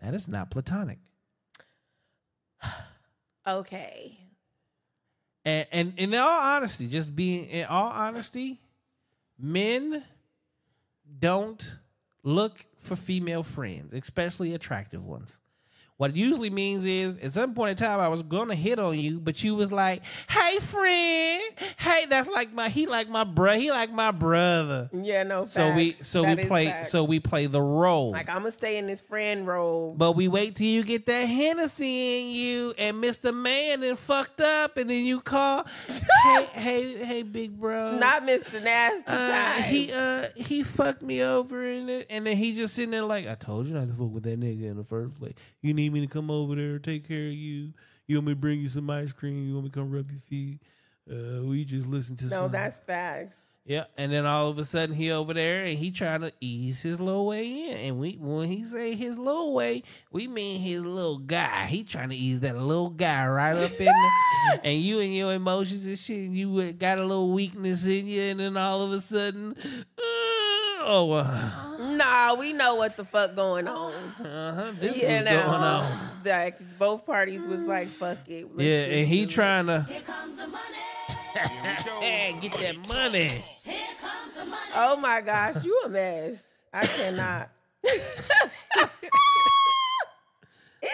that 0.00 0.14
is 0.14 0.26
not 0.26 0.50
platonic. 0.50 0.98
okay. 3.46 4.18
And 5.44 5.66
and 5.70 5.94
in 5.98 6.14
all 6.14 6.40
honesty, 6.40 6.88
just 6.88 7.14
being 7.14 7.44
in 7.44 7.66
all 7.66 7.90
honesty, 7.90 8.58
men 9.38 10.02
don't 11.18 11.76
look 12.22 12.64
for 12.78 12.96
female 12.96 13.42
friends, 13.42 13.92
especially 13.92 14.54
attractive 14.54 15.04
ones. 15.04 15.41
What 15.98 16.10
it 16.10 16.16
usually 16.16 16.50
means 16.50 16.84
is 16.84 17.16
at 17.18 17.32
some 17.32 17.54
point 17.54 17.70
in 17.72 17.76
time 17.76 18.00
I 18.00 18.08
was 18.08 18.22
gonna 18.22 18.54
hit 18.56 18.78
on 18.78 18.98
you, 18.98 19.20
but 19.20 19.44
you 19.44 19.54
was 19.54 19.70
like, 19.70 20.02
"Hey, 20.28 20.58
friend, 20.58 21.42
hey." 21.78 22.06
That's 22.08 22.28
like 22.28 22.52
my 22.52 22.68
he 22.68 22.86
like 22.86 23.08
my 23.08 23.22
bro, 23.24 23.52
he 23.54 23.70
like 23.70 23.92
my 23.92 24.10
brother. 24.10 24.90
Yeah, 24.92 25.22
no. 25.22 25.42
Facts. 25.42 25.54
So 25.54 25.74
we 25.76 25.92
so 25.92 26.22
That 26.22 26.38
we 26.38 26.44
play 26.44 26.66
facts. 26.66 26.90
so 26.90 27.04
we 27.04 27.20
play 27.20 27.46
the 27.46 27.62
role. 27.62 28.10
like 28.10 28.28
I'm 28.28 28.38
gonna 28.38 28.52
stay 28.52 28.78
in 28.78 28.86
this 28.86 29.00
friend 29.00 29.46
role. 29.46 29.94
But 29.96 30.12
we 30.12 30.26
wait 30.28 30.56
till 30.56 30.66
you 30.66 30.82
get 30.82 31.06
that 31.06 31.24
Hennessy 31.24 32.20
in 32.20 32.34
you 32.34 32.74
and 32.78 33.02
Mr. 33.02 33.32
Man 33.34 33.82
and 33.82 33.98
fucked 33.98 34.40
up, 34.40 34.76
and 34.76 34.90
then 34.90 35.04
you 35.04 35.20
call, 35.20 35.64
hey, 36.24 36.44
hey, 36.52 37.04
hey, 37.04 37.22
big 37.22 37.60
bro. 37.60 37.98
Not 37.98 38.22
Mr. 38.24 38.62
Nasty 38.62 39.02
uh, 39.06 39.52
he 39.62 39.92
uh 39.92 40.28
he 40.34 40.62
fucked 40.64 41.02
me 41.02 41.22
over 41.22 41.64
and 41.64 41.88
it, 41.88 42.06
and 42.10 42.26
then 42.26 42.36
he 42.36 42.54
just 42.54 42.74
sitting 42.74 42.90
there 42.90 43.04
like 43.04 43.26
I 43.28 43.34
told 43.34 43.66
you 43.66 43.74
not 43.74 43.88
to 43.88 43.94
fuck 43.94 44.10
with 44.10 44.24
that 44.24 44.40
nigga 44.40 44.64
in 44.64 44.76
the 44.76 44.84
first 44.84 45.14
place. 45.18 45.34
You 45.60 45.74
need 45.74 45.81
me 45.90 46.00
to 46.00 46.06
come 46.06 46.30
over 46.30 46.54
there 46.54 46.78
take 46.78 47.08
care 47.08 47.26
of 47.26 47.32
you. 47.32 47.72
You 48.06 48.16
want 48.16 48.26
me 48.26 48.32
to 48.32 48.36
bring 48.36 48.60
you 48.60 48.68
some 48.68 48.90
ice 48.90 49.12
cream? 49.12 49.46
You 49.46 49.54
want 49.54 49.64
me 49.64 49.70
to 49.70 49.78
come 49.78 49.90
rub 49.90 50.10
your 50.10 50.20
feet? 50.20 50.60
Uh, 51.10 51.42
we 51.44 51.64
just 51.64 51.86
listen 51.86 52.16
to 52.16 52.24
no, 52.26 52.42
some. 52.42 52.52
that's 52.52 52.78
facts. 52.80 53.40
Yeah, 53.64 53.84
and 53.96 54.10
then 54.10 54.26
all 54.26 54.48
of 54.48 54.58
a 54.58 54.64
sudden 54.64 54.96
he 54.96 55.12
over 55.12 55.32
there 55.32 55.62
and 55.62 55.78
he 55.78 55.92
trying 55.92 56.22
to 56.22 56.32
ease 56.40 56.82
his 56.82 57.00
little 57.00 57.26
way 57.26 57.70
in. 57.70 57.76
And 57.76 57.98
we 58.00 58.16
when 58.20 58.48
he 58.48 58.64
say 58.64 58.96
his 58.96 59.16
little 59.16 59.54
way, 59.54 59.84
we 60.10 60.26
mean 60.26 60.60
his 60.60 60.84
little 60.84 61.18
guy. 61.18 61.66
He 61.66 61.84
trying 61.84 62.08
to 62.08 62.16
ease 62.16 62.40
that 62.40 62.56
little 62.56 62.90
guy 62.90 63.24
right 63.28 63.56
up 63.56 63.70
in 63.78 63.86
there. 63.86 64.60
and 64.64 64.80
you 64.80 64.98
and 64.98 65.14
your 65.14 65.32
emotions 65.32 65.86
and 65.86 65.96
shit, 65.96 66.30
you 66.30 66.72
got 66.72 66.98
a 66.98 67.04
little 67.04 67.30
weakness 67.30 67.86
in 67.86 68.08
you, 68.08 68.22
and 68.22 68.40
then 68.40 68.56
all 68.56 68.82
of 68.82 68.90
a 68.90 69.00
sudden, 69.00 69.54
uh, 69.56 70.31
oh, 70.84 71.12
uh, 71.12 71.50
Nah, 71.96 72.34
we 72.34 72.52
know 72.52 72.76
what 72.76 72.96
the 72.96 73.04
fuck 73.04 73.34
going 73.34 73.66
on. 73.68 73.92
uh-huh, 73.92 74.72
this 74.78 74.96
yeah, 74.96 75.16
was 75.16 75.24
now, 75.24 75.46
going 75.46 75.62
on. 75.62 76.10
Like 76.24 76.78
both 76.78 77.04
parties 77.06 77.44
was 77.46 77.62
like, 77.64 77.88
"Fuck 77.88 78.18
it." 78.28 78.46
let's 78.54 78.62
Yeah, 78.62 78.96
and 78.98 79.08
he 79.08 79.24
do 79.24 79.30
it. 79.30 79.34
trying 79.34 79.66
to 79.66 79.82
Here 79.88 80.00
comes 80.02 80.36
the 80.36 80.46
money. 80.46 80.62
hey, 82.00 82.36
get 82.40 82.52
that 82.52 82.88
money. 82.88 83.28
Here 83.28 83.74
comes 84.00 84.34
the 84.34 84.44
money. 84.44 84.70
Oh 84.74 84.96
my 84.96 85.20
gosh, 85.22 85.64
you 85.64 85.80
a 85.84 85.88
mess. 85.88 86.44
I 86.72 86.86
cannot. 86.86 87.50
it's 87.82 88.30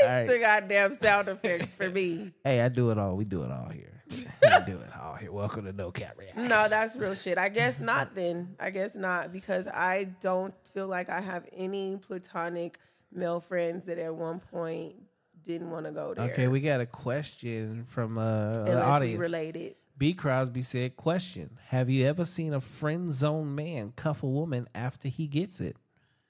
All 0.03 0.07
right. 0.09 0.27
the 0.27 0.39
goddamn 0.39 0.95
sound 0.95 1.29
effects 1.29 1.75
for 1.75 1.89
me. 1.91 2.33
Hey, 2.45 2.61
I 2.63 2.69
do 2.69 2.91
it 2.91 2.99
all. 2.99 3.17
We 3.17 3.25
do 3.25 3.43
it 3.43 3.51
all 3.51 3.69
here. 3.69 3.98
do 4.67 4.79
it 4.79 4.91
all 5.01 5.15
here. 5.15 5.33
Welcome 5.33 5.65
to 5.65 5.73
No 5.73 5.91
Capp 5.91 6.19
Reacts. 6.19 6.37
No, 6.37 6.67
that's 6.69 6.97
real 6.97 7.15
shit. 7.15 7.39
I 7.39 7.49
guess 7.49 7.81
not 7.81 8.15
then. 8.15 8.57
I 8.59 8.71
guess 8.71 8.95
not 8.95 9.33
because 9.33 9.69
I 9.69 10.05
don't 10.21 10.55
feel 10.73 10.87
like 10.87 11.09
I 11.09 11.21
have 11.21 11.47
any 11.53 11.97
platonic 11.97 12.79
male 13.13 13.41
friends 13.41 13.85
that 13.87 13.99
at 13.99 14.15
one 14.15 14.41
point 14.41 14.97
didn't 15.45 15.71
want 15.71 15.87
to 15.87 15.93
go 15.93 16.15
there. 16.15 16.31
Okay, 16.31 16.49
we 16.49 16.61
got 16.61 16.81
a 16.81 16.87
question 16.87 17.85
from 17.89 18.19
uh, 18.19 18.53
the 18.53 18.83
audience. 18.83 19.21
related. 19.21 19.75
B. 19.97 20.15
Crosby 20.15 20.63
said, 20.63 20.97
"Question: 20.97 21.59
Have 21.67 21.91
you 21.91 22.07
ever 22.07 22.25
seen 22.25 22.55
a 22.55 22.61
friend 22.61 23.13
zone 23.13 23.55
man 23.55 23.93
cuff 23.97 24.23
a 24.23 24.29
woman 24.29 24.69
after 24.75 25.09
he 25.09 25.27
gets 25.27 25.61
it? 25.61 25.77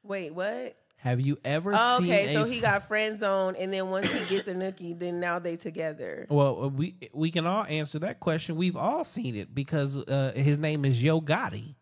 Wait, 0.02 0.34
what? 0.34 0.74
Have 1.02 1.20
you 1.20 1.38
ever 1.44 1.72
Oh, 1.76 1.98
seen 2.00 2.10
okay, 2.10 2.32
so 2.34 2.44
he 2.44 2.58
got 2.60 2.88
friend 2.88 3.20
zone, 3.20 3.54
and 3.56 3.72
then 3.72 3.88
once 3.88 4.10
he 4.12 4.34
get 4.36 4.44
the 4.44 4.52
nookie, 4.52 4.98
then 4.98 5.20
now 5.20 5.38
they 5.38 5.56
together. 5.56 6.26
Well, 6.28 6.64
uh, 6.64 6.68
we 6.68 6.96
we 7.14 7.30
can 7.30 7.46
all 7.46 7.64
answer 7.64 8.00
that 8.00 8.18
question. 8.18 8.56
We've 8.56 8.76
all 8.76 9.04
seen 9.04 9.36
it 9.36 9.54
because 9.54 9.96
uh, 9.96 10.32
his 10.34 10.58
name 10.58 10.84
is 10.84 11.00
Yo 11.00 11.20
Gotti. 11.20 11.76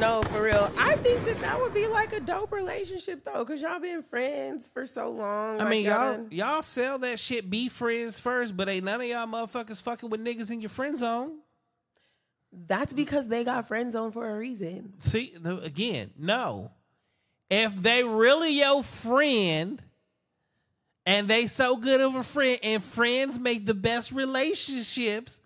No, 0.00 0.22
for 0.22 0.42
real. 0.42 0.68
I 0.78 0.96
think 0.96 1.24
that 1.26 1.38
that 1.42 1.60
would 1.60 1.74
be 1.74 1.86
like 1.86 2.12
a 2.12 2.18
dope 2.20 2.50
relationship 2.52 3.24
though, 3.24 3.44
cause 3.44 3.62
y'all 3.62 3.78
been 3.78 4.02
friends 4.02 4.66
for 4.72 4.84
so 4.84 5.10
long. 5.10 5.60
I 5.60 5.64
like, 5.64 5.68
mean, 5.70 5.84
y'all 5.84 6.12
done- 6.14 6.28
y'all 6.32 6.62
sell 6.62 6.98
that 7.00 7.20
shit. 7.20 7.48
Be 7.48 7.68
friends 7.68 8.18
first, 8.18 8.56
but 8.56 8.68
ain't 8.68 8.84
none 8.84 9.00
of 9.00 9.06
y'all 9.06 9.26
motherfuckers 9.28 9.80
fucking 9.80 10.08
with 10.10 10.24
niggas 10.24 10.50
in 10.50 10.60
your 10.60 10.70
friend 10.70 10.98
zone. 10.98 11.38
That's 12.52 12.92
because 12.92 13.28
they 13.28 13.44
got 13.44 13.66
friend 13.66 13.90
zone 13.92 14.12
for 14.12 14.28
a 14.28 14.36
reason. 14.36 14.92
See, 15.00 15.34
the, 15.40 15.58
again, 15.60 16.10
no. 16.18 16.70
If 17.50 17.74
they 17.82 18.04
really 18.04 18.50
your 18.58 18.82
friend 18.82 19.82
and 21.06 21.28
they 21.28 21.46
so 21.46 21.76
good 21.76 22.00
of 22.00 22.14
a 22.14 22.22
friend 22.22 22.58
and 22.62 22.84
friends 22.84 23.38
make 23.38 23.66
the 23.66 23.74
best 23.74 24.12
relationships, 24.12 25.40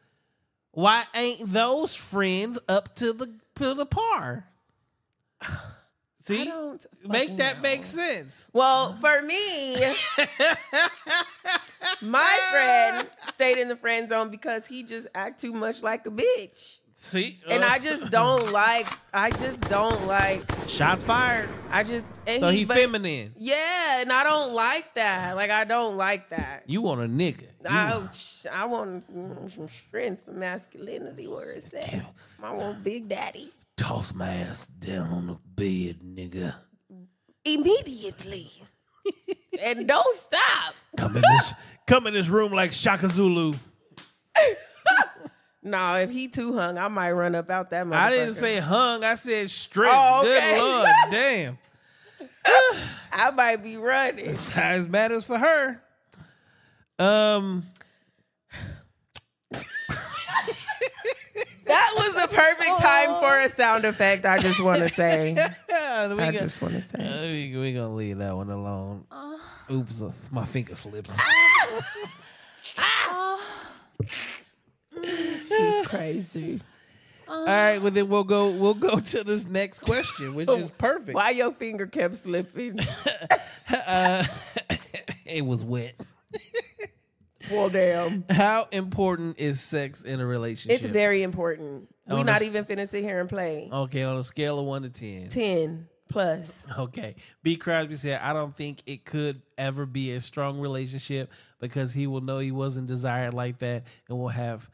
why 0.73 1.05
ain't 1.15 1.53
those 1.53 1.95
friends 1.95 2.59
up 2.69 2.95
to 2.97 3.13
the 3.13 3.33
to 3.57 3.75
the 3.75 3.87
par? 3.87 4.47
See? 6.21 6.45
don't 6.45 6.85
Make 7.05 7.37
that 7.37 7.57
know. 7.57 7.63
make 7.63 7.87
sense. 7.87 8.49
Well, 8.53 8.95
for 8.95 9.23
me, 9.23 9.77
my 12.03 12.39
friend 12.51 13.07
stayed 13.35 13.59
in 13.59 13.69
the 13.69 13.77
friend 13.77 14.09
zone 14.09 14.31
because 14.31 14.67
he 14.67 14.83
just 14.83 15.07
act 15.15 15.41
too 15.41 15.53
much 15.53 15.85
like 15.85 16.05
a 16.05 16.11
bitch. 16.11 16.79
See? 16.99 17.41
And 17.49 17.63
Uh, 17.63 17.67
I 17.71 17.79
just 17.79 18.11
don't 18.11 18.53
like 18.53 18.89
I 19.13 19.31
just 19.31 19.61
don't 19.63 20.07
like 20.07 20.43
shots 20.67 21.03
fired. 21.03 21.49
I 21.71 21.83
just 21.83 22.07
and 22.27 22.41
So 22.41 22.49
he, 22.49 22.65
but- 22.65 22.77
feminine. 22.77 23.35
Yeah, 23.39 24.01
and 24.01 24.11
I 24.11 24.25
don't 24.25 24.55
like 24.55 24.95
that. 24.95 25.37
Like 25.37 25.51
I 25.51 25.65
don't 25.65 25.97
like 25.97 26.31
that. 26.31 26.65
You 26.67 26.81
want 26.83 27.03
a 27.03 27.05
nigga. 27.05 27.43
You 27.43 27.49
I, 27.71 28.09
I 28.51 28.65
want 28.65 29.05
some, 29.05 29.49
some 29.49 29.69
strength, 29.69 30.21
some 30.21 30.39
masculinity. 30.39 31.27
Where 31.27 31.55
that? 31.73 31.95
at? 31.95 32.07
I 32.43 32.53
want 32.53 32.83
Big 32.83 33.09
Daddy 33.09 33.51
toss 33.77 34.15
my 34.15 34.29
ass 34.31 34.67
down 34.67 35.11
on 35.13 35.27
the 35.27 35.37
bed, 35.55 36.01
nigga. 36.03 36.55
immediately, 37.45 38.51
and 39.63 39.87
don't 39.87 40.17
stop. 40.17 40.75
Come 40.97 41.17
in 41.17 41.23
this 41.23 41.55
come 41.87 42.07
in 42.07 42.15
this 42.15 42.29
room 42.29 42.53
like 42.53 42.73
Shaka 42.73 43.09
Zulu. 43.09 43.55
No, 45.67 45.97
if 45.97 46.11
he 46.11 46.29
too 46.29 46.57
hung, 46.57 46.79
I 46.79 46.87
might 46.89 47.11
run 47.13 47.35
up 47.35 47.51
out 47.51 47.71
that. 47.71 47.85
Motherfucker. 47.87 47.93
I 47.95 48.11
didn't 48.11 48.35
say 48.35 48.59
hung, 48.59 49.03
I 49.05 49.17
said 49.17 49.51
straight. 49.51 49.91
Oh, 49.93 50.21
okay. 50.25 50.55
Good 50.55 50.63
lord, 50.63 50.89
damn. 51.11 51.59
I 53.13 53.31
might 53.33 53.57
be 53.65 53.77
running. 53.77 54.35
Size 54.37 54.89
matters 54.89 55.25
for 55.25 55.37
her. 55.39 55.83
Um 56.99 57.65
That 61.67 61.93
was 61.97 62.15
the 62.15 62.29
perfect 62.29 62.79
time 62.81 63.21
for 63.21 63.41
a 63.41 63.51
sound 63.57 63.85
effect. 63.85 64.25
I 64.25 64.39
just 64.39 64.61
want 64.63 64.79
to 64.79 64.89
say. 64.95 65.35
yeah, 65.69 66.15
we 66.15 66.23
I 66.23 66.31
got- 66.31 66.41
just 66.43 66.63
want 66.63 66.75
to 66.75 66.83
say. 66.83 66.99
uh, 67.05 67.23
we, 67.23 67.57
we 67.61 67.73
gonna 67.75 67.93
leave 67.95 68.19
that 68.19 68.37
one 68.37 68.51
alone. 68.51 69.05
Oops, 69.69 70.01
uh, 70.01 70.13
my 70.31 70.45
finger 70.45 70.77
slipped. 70.77 71.11
He's 75.03 75.87
crazy. 75.87 76.61
All 77.29 77.45
right, 77.45 77.79
well 77.83 77.91
then 77.91 78.09
we'll 78.09 78.25
go 78.25 78.51
we'll 78.51 78.75
go 78.75 79.01
to 79.01 79.25
this 79.25 79.47
next 79.47 79.81
question, 79.81 80.35
which 80.35 80.49
is 80.49 80.71
perfect. 80.79 81.15
Why 81.15 81.31
your 81.31 81.53
finger 81.53 81.87
kept 81.87 82.17
slipping? 82.17 82.79
Uh, 83.69 84.25
it 85.25 85.45
was 85.45 85.65
wet. 85.65 86.01
well, 87.51 87.69
damn. 87.69 88.25
How 88.31 88.69
important 88.71 89.41
is 89.41 89.61
sex 89.61 90.03
in 90.03 90.21
a 90.21 90.27
relationship? 90.27 90.81
It's 90.85 90.93
very 90.93 91.25
important. 91.25 91.89
We're 92.07 92.23
not 92.23 92.43
even 92.43 92.65
finna 92.65 92.89
sit 92.89 93.03
here 93.03 93.19
and 93.19 93.29
play. 93.29 93.69
okay 93.73 94.05
on 94.05 94.17
a 94.19 94.23
scale 94.23 94.61
of 94.61 94.67
one 94.67 94.83
to 94.83 94.89
ten. 94.89 95.29
Ten 95.29 95.89
plus. 96.09 96.67
Okay. 96.79 97.17
B. 97.43 97.57
Crosby 97.57 97.97
said, 97.97 98.21
I 98.23 98.33
don't 98.33 98.57
think 98.57 98.83
it 98.87 99.05
could 99.05 99.43
ever 99.59 99.85
be 99.85 100.13
a 100.13 100.21
strong 100.21 100.61
relationship 100.61 101.33
because 101.61 101.93
he 101.93 102.07
will 102.07 102.21
know 102.21 102.39
he 102.39 102.53
wasn't 102.53 102.87
desired 102.87 103.35
like 103.35 103.59
that 103.59 103.85
and 104.09 104.17
will 104.17 104.29
have 104.29 104.71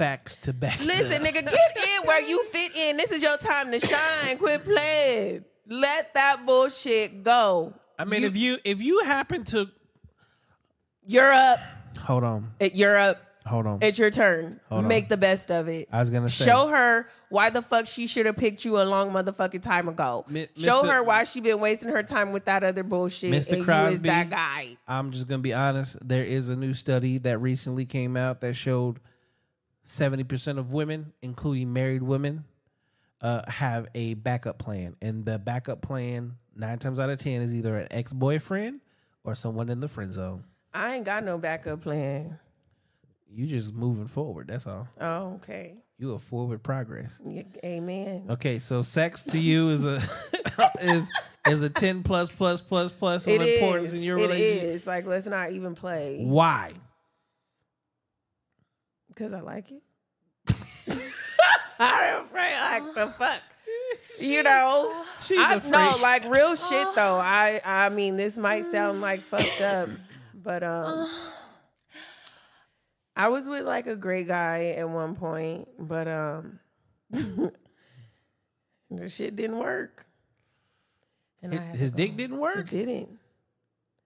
facts 0.00 0.36
to 0.36 0.54
back 0.54 0.80
Listen, 0.80 1.22
nigga, 1.22 1.44
get 1.44 1.44
in 1.44 2.06
where 2.06 2.22
you 2.22 2.42
fit 2.46 2.74
in. 2.74 2.96
This 2.96 3.12
is 3.12 3.22
your 3.22 3.36
time 3.36 3.70
to 3.70 3.78
shine. 3.80 4.38
Quit 4.38 4.64
playing. 4.64 5.44
Let 5.68 6.14
that 6.14 6.46
bullshit 6.46 7.22
go. 7.22 7.74
I 7.98 8.06
mean, 8.06 8.24
if 8.24 8.34
you 8.34 8.56
if 8.64 8.80
you 8.80 9.00
happen 9.04 9.44
to 9.44 9.68
You're 11.06 11.30
up. 11.30 11.58
hold 11.98 12.24
on, 12.24 12.50
It- 12.58 12.74
You're 12.76 12.96
up. 12.96 13.18
hold 13.46 13.66
on. 13.66 13.78
It's 13.82 13.98
your 13.98 14.10
turn. 14.10 14.58
Hold 14.70 14.84
on. 14.84 14.88
Make 14.88 15.10
the 15.10 15.18
best 15.18 15.50
of 15.50 15.68
it. 15.68 15.88
I 15.92 16.00
was 16.00 16.08
gonna 16.08 16.30
say 16.30 16.46
Show 16.46 16.68
her 16.68 17.06
why 17.28 17.50
the 17.50 17.60
fuck 17.60 17.86
she 17.86 18.06
should 18.06 18.24
have 18.24 18.38
picked 18.38 18.64
you 18.64 18.80
a 18.80 18.84
long 18.84 19.10
motherfucking 19.12 19.62
time 19.62 19.86
ago. 19.86 20.24
Mi- 20.28 20.48
Show 20.56 20.82
Mr. 20.82 20.92
her 20.94 21.02
why 21.02 21.24
she 21.24 21.40
been 21.40 21.60
wasting 21.60 21.90
her 21.90 22.02
time 22.02 22.32
with 22.32 22.46
that 22.46 22.64
other 22.64 22.82
bullshit. 22.82 23.32
Mr. 23.34 23.58
You 23.58 23.64
Crosby. 23.64 24.08
that 24.08 24.30
guy. 24.30 24.78
I'm 24.88 25.10
just 25.10 25.28
gonna 25.28 25.42
be 25.42 25.52
honest. 25.52 25.98
There 26.06 26.24
is 26.24 26.48
a 26.48 26.56
new 26.56 26.72
study 26.72 27.18
that 27.18 27.38
recently 27.38 27.84
came 27.84 28.16
out 28.16 28.40
that 28.40 28.54
showed 28.54 28.98
70% 29.90 30.58
of 30.58 30.72
women, 30.72 31.12
including 31.20 31.72
married 31.72 32.02
women, 32.02 32.44
uh, 33.20 33.42
have 33.50 33.88
a 33.94 34.14
backup 34.14 34.58
plan, 34.58 34.96
and 35.02 35.24
the 35.26 35.38
backup 35.38 35.82
plan 35.82 36.36
nine 36.54 36.78
times 36.78 36.98
out 36.98 37.10
of 37.10 37.18
ten 37.18 37.42
is 37.42 37.52
either 37.54 37.76
an 37.76 37.88
ex 37.90 38.12
boyfriend 38.12 38.80
or 39.24 39.34
someone 39.34 39.68
in 39.68 39.80
the 39.80 39.88
friend 39.88 40.12
zone. 40.12 40.44
I 40.72 40.94
ain't 40.94 41.04
got 41.04 41.24
no 41.24 41.36
backup 41.36 41.82
plan. 41.82 42.38
You 43.32 43.46
just 43.46 43.72
moving 43.74 44.06
forward. 44.06 44.48
That's 44.48 44.66
all. 44.66 44.88
Oh, 45.00 45.34
okay. 45.42 45.74
You 45.98 46.12
a 46.12 46.18
forward 46.18 46.62
progress. 46.62 47.20
Yeah, 47.24 47.42
amen. 47.64 48.26
Okay, 48.30 48.58
so 48.58 48.82
sex 48.82 49.22
to 49.24 49.38
you 49.38 49.68
is 49.70 49.84
a 49.84 50.00
is 50.80 51.08
is 51.46 51.62
a 51.62 51.68
ten 51.68 52.02
plus 52.02 52.30
plus 52.30 52.60
plus 52.62 52.90
plus 52.92 53.26
on 53.26 53.34
It 53.34 53.42
importance 53.42 53.88
is. 53.88 53.94
in 53.94 54.02
your 54.02 54.18
It 54.18 54.22
relationship. 54.22 54.62
is. 54.64 54.86
Like, 54.86 55.04
let's 55.06 55.26
not 55.26 55.52
even 55.52 55.74
play 55.74 56.24
Why? 56.24 56.72
Because 59.20 59.34
I 59.34 59.40
like 59.40 59.70
it. 59.70 59.82
I'm 61.78 62.24
afraid 62.24 62.54
like 62.58 62.94
the 62.94 63.08
fuck. 63.18 63.42
You 64.18 64.42
know, 64.42 65.04
She's 65.20 65.38
I 65.38 65.54
afraid. 65.56 65.72
no 65.72 65.96
like 66.00 66.24
real 66.24 66.56
shit 66.56 66.88
though. 66.94 67.16
I 67.18 67.60
I 67.64 67.90
mean, 67.90 68.16
this 68.16 68.38
might 68.38 68.64
sound 68.72 69.02
like 69.02 69.20
fucked 69.20 69.60
up, 69.60 69.90
but 70.34 70.62
um, 70.62 71.06
I 73.14 73.28
was 73.28 73.46
with 73.46 73.64
like 73.66 73.86
a 73.86 73.96
great 73.96 74.26
guy 74.26 74.70
at 74.78 74.88
one 74.88 75.14
point, 75.16 75.68
but 75.78 76.08
um, 76.08 76.58
the 77.10 77.52
shit 79.08 79.36
didn't 79.36 79.58
work. 79.58 80.06
And 81.42 81.52
His, 81.52 81.60
I 81.60 81.64
his 81.76 81.90
dick 81.92 82.16
didn't 82.16 82.36
It 82.36 82.40
work. 82.40 82.70
didn't. 82.70 83.18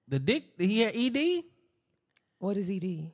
The 0.08 0.18
dick 0.18 0.44
he 0.58 0.80
had 0.80 0.94
ED, 0.96 1.44
What 2.38 2.56
is 2.56 2.68
ED? 2.68 3.10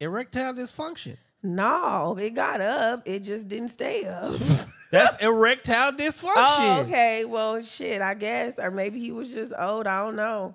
erectile 0.00 0.54
dysfunction. 0.54 1.16
No, 1.42 2.16
it 2.18 2.30
got 2.34 2.60
up. 2.60 3.02
It 3.06 3.20
just 3.20 3.48
didn't 3.48 3.68
stay 3.68 4.04
up. 4.06 4.34
That's 4.90 5.16
erectile 5.22 5.92
dysfunction. 5.92 6.34
Oh, 6.36 6.84
okay. 6.86 7.24
Well, 7.24 7.62
shit, 7.62 8.02
I 8.02 8.14
guess. 8.14 8.58
Or 8.58 8.70
maybe 8.70 8.98
he 8.98 9.12
was 9.12 9.32
just 9.32 9.52
old. 9.56 9.86
I 9.86 10.04
don't 10.04 10.16
know. 10.16 10.54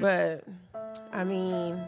But, 0.00 0.44
I 1.12 1.24
mean, 1.24 1.80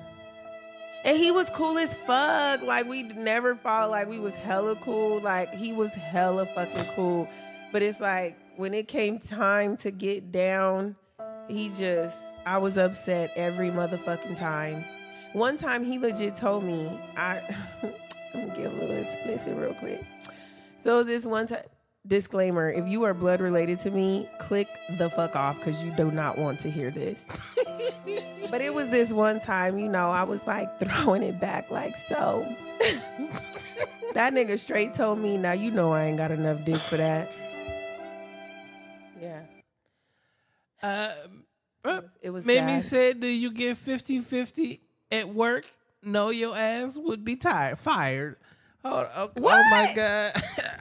and 1.04 1.16
he 1.16 1.30
was 1.30 1.50
cool 1.50 1.78
as 1.78 1.94
fuck. 1.94 2.62
Like, 2.62 2.86
we 2.86 3.02
never 3.02 3.54
fought. 3.54 3.90
Like, 3.90 4.08
we 4.08 4.18
was 4.18 4.34
hella 4.34 4.76
cool. 4.76 5.20
Like, 5.20 5.50
he 5.50 5.72
was 5.72 5.92
hella 5.92 6.46
fucking 6.46 6.94
cool. 6.94 7.28
But 7.72 7.82
it's 7.82 8.00
like, 8.00 8.38
when 8.56 8.74
it 8.74 8.88
came 8.88 9.18
time 9.18 9.76
to 9.78 9.90
get 9.90 10.32
down, 10.32 10.96
he 11.48 11.70
just, 11.78 12.16
I 12.46 12.58
was 12.58 12.78
upset 12.78 13.32
every 13.36 13.70
motherfucking 13.70 14.38
time. 14.38 14.84
One 15.32 15.56
time 15.56 15.84
he 15.84 15.98
legit 15.98 16.36
told 16.36 16.64
me, 16.64 16.86
I, 17.16 17.40
I'm 18.34 18.48
gonna 18.48 18.56
get 18.56 18.72
a 18.72 18.74
little 18.74 18.96
explicit 18.96 19.56
real 19.56 19.74
quick. 19.74 20.02
So 20.82 21.04
this 21.04 21.24
one 21.24 21.46
time 21.46 21.62
disclaimer: 22.06 22.70
if 22.70 22.88
you 22.88 23.04
are 23.04 23.14
blood 23.14 23.40
related 23.40 23.78
to 23.80 23.90
me, 23.90 24.28
click 24.38 24.68
the 24.98 25.08
fuck 25.10 25.36
off 25.36 25.56
because 25.58 25.82
you 25.84 25.92
do 25.92 26.10
not 26.10 26.36
want 26.36 26.58
to 26.60 26.70
hear 26.70 26.90
this. 26.90 27.28
but 28.50 28.60
it 28.60 28.74
was 28.74 28.88
this 28.88 29.10
one 29.10 29.40
time, 29.40 29.78
you 29.78 29.88
know, 29.88 30.10
I 30.10 30.24
was 30.24 30.44
like 30.46 30.80
throwing 30.80 31.22
it 31.22 31.40
back 31.40 31.70
like 31.70 31.96
so. 31.96 32.44
that 34.14 34.32
nigga 34.32 34.58
straight 34.58 34.94
told 34.94 35.20
me, 35.20 35.36
"Now 35.36 35.52
you 35.52 35.70
know 35.70 35.92
I 35.92 36.06
ain't 36.06 36.16
got 36.16 36.32
enough 36.32 36.64
dick 36.64 36.78
for 36.78 36.96
that." 36.96 37.30
Yeah, 39.20 39.42
Uh, 40.82 41.12
uh, 41.84 42.00
it 42.22 42.30
was. 42.30 42.46
Mimi 42.46 42.80
sad. 42.80 42.84
said, 42.84 43.20
"Do 43.20 43.26
you 43.26 43.50
get 43.52 43.76
50-50 43.76 44.80
at 45.12 45.28
work? 45.28 45.64
No, 46.02 46.30
your 46.30 46.56
ass 46.56 46.98
would 46.98 47.24
be 47.24 47.36
tired, 47.36 47.78
fired." 47.78 48.36
Oh, 48.82 49.06
oh, 49.14 49.30
oh 49.36 49.40
my 49.70 49.92
god! 49.94 50.32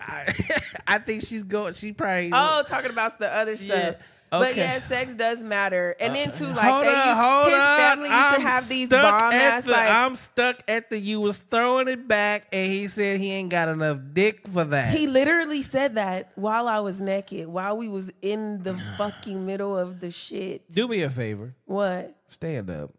I, 0.07 0.33
I 0.87 0.97
think 0.99 1.25
she's 1.25 1.43
going. 1.43 1.73
She 1.73 1.91
probably. 1.91 2.31
Oh, 2.33 2.63
talking 2.67 2.91
about 2.91 3.19
the 3.19 3.27
other 3.27 3.57
stuff. 3.57 3.67
Yeah, 3.77 3.93
But 4.31 4.55
yeah, 4.55 4.79
sex 4.79 5.15
does 5.15 5.43
matter. 5.43 5.95
And 5.99 6.15
then 6.15 6.31
too, 6.31 6.45
like 6.45 6.59
hold 6.71 6.85
they 6.85 6.95
on, 6.95 7.07
used, 7.07 7.17
hold 7.17 7.45
his 7.49 7.59
on. 7.59 7.77
family 7.79 8.09
used 8.09 8.21
I'm 8.21 8.33
to 8.35 8.39
have 8.47 8.69
these 8.69 8.87
bomb 8.87 9.33
ass 9.33 9.65
the- 9.65 9.71
like 9.71 9.89
I'm 9.89 10.15
stuck 10.15 10.59
at 10.69 10.89
the. 10.89 10.97
You 10.97 11.19
was 11.19 11.39
throwing 11.39 11.89
it 11.89 12.07
back, 12.07 12.47
and 12.53 12.71
he 12.71 12.87
said 12.87 13.19
he 13.19 13.31
ain't 13.33 13.49
got 13.49 13.67
enough 13.67 13.97
dick 14.13 14.47
for 14.47 14.63
that. 14.63 14.93
He 14.93 15.05
literally 15.07 15.61
said 15.61 15.95
that 15.95 16.31
while 16.35 16.69
I 16.69 16.79
was 16.79 17.01
naked, 17.01 17.49
while 17.49 17.75
we 17.75 17.89
was 17.89 18.11
in 18.21 18.63
the 18.63 18.77
fucking 18.97 19.45
middle 19.45 19.77
of 19.77 19.99
the 19.99 20.09
shit. 20.11 20.71
Do 20.73 20.87
me 20.87 21.01
a 21.01 21.09
favor. 21.09 21.53
What? 21.65 22.15
Stand 22.27 22.69
up. 22.69 22.93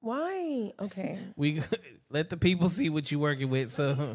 Why? 0.00 0.72
Okay. 0.80 1.18
We 1.36 1.62
let 2.10 2.30
the 2.30 2.36
people 2.36 2.68
see 2.68 2.90
what 2.90 3.10
you 3.10 3.18
working 3.18 3.50
with. 3.50 3.70
So 3.72 4.14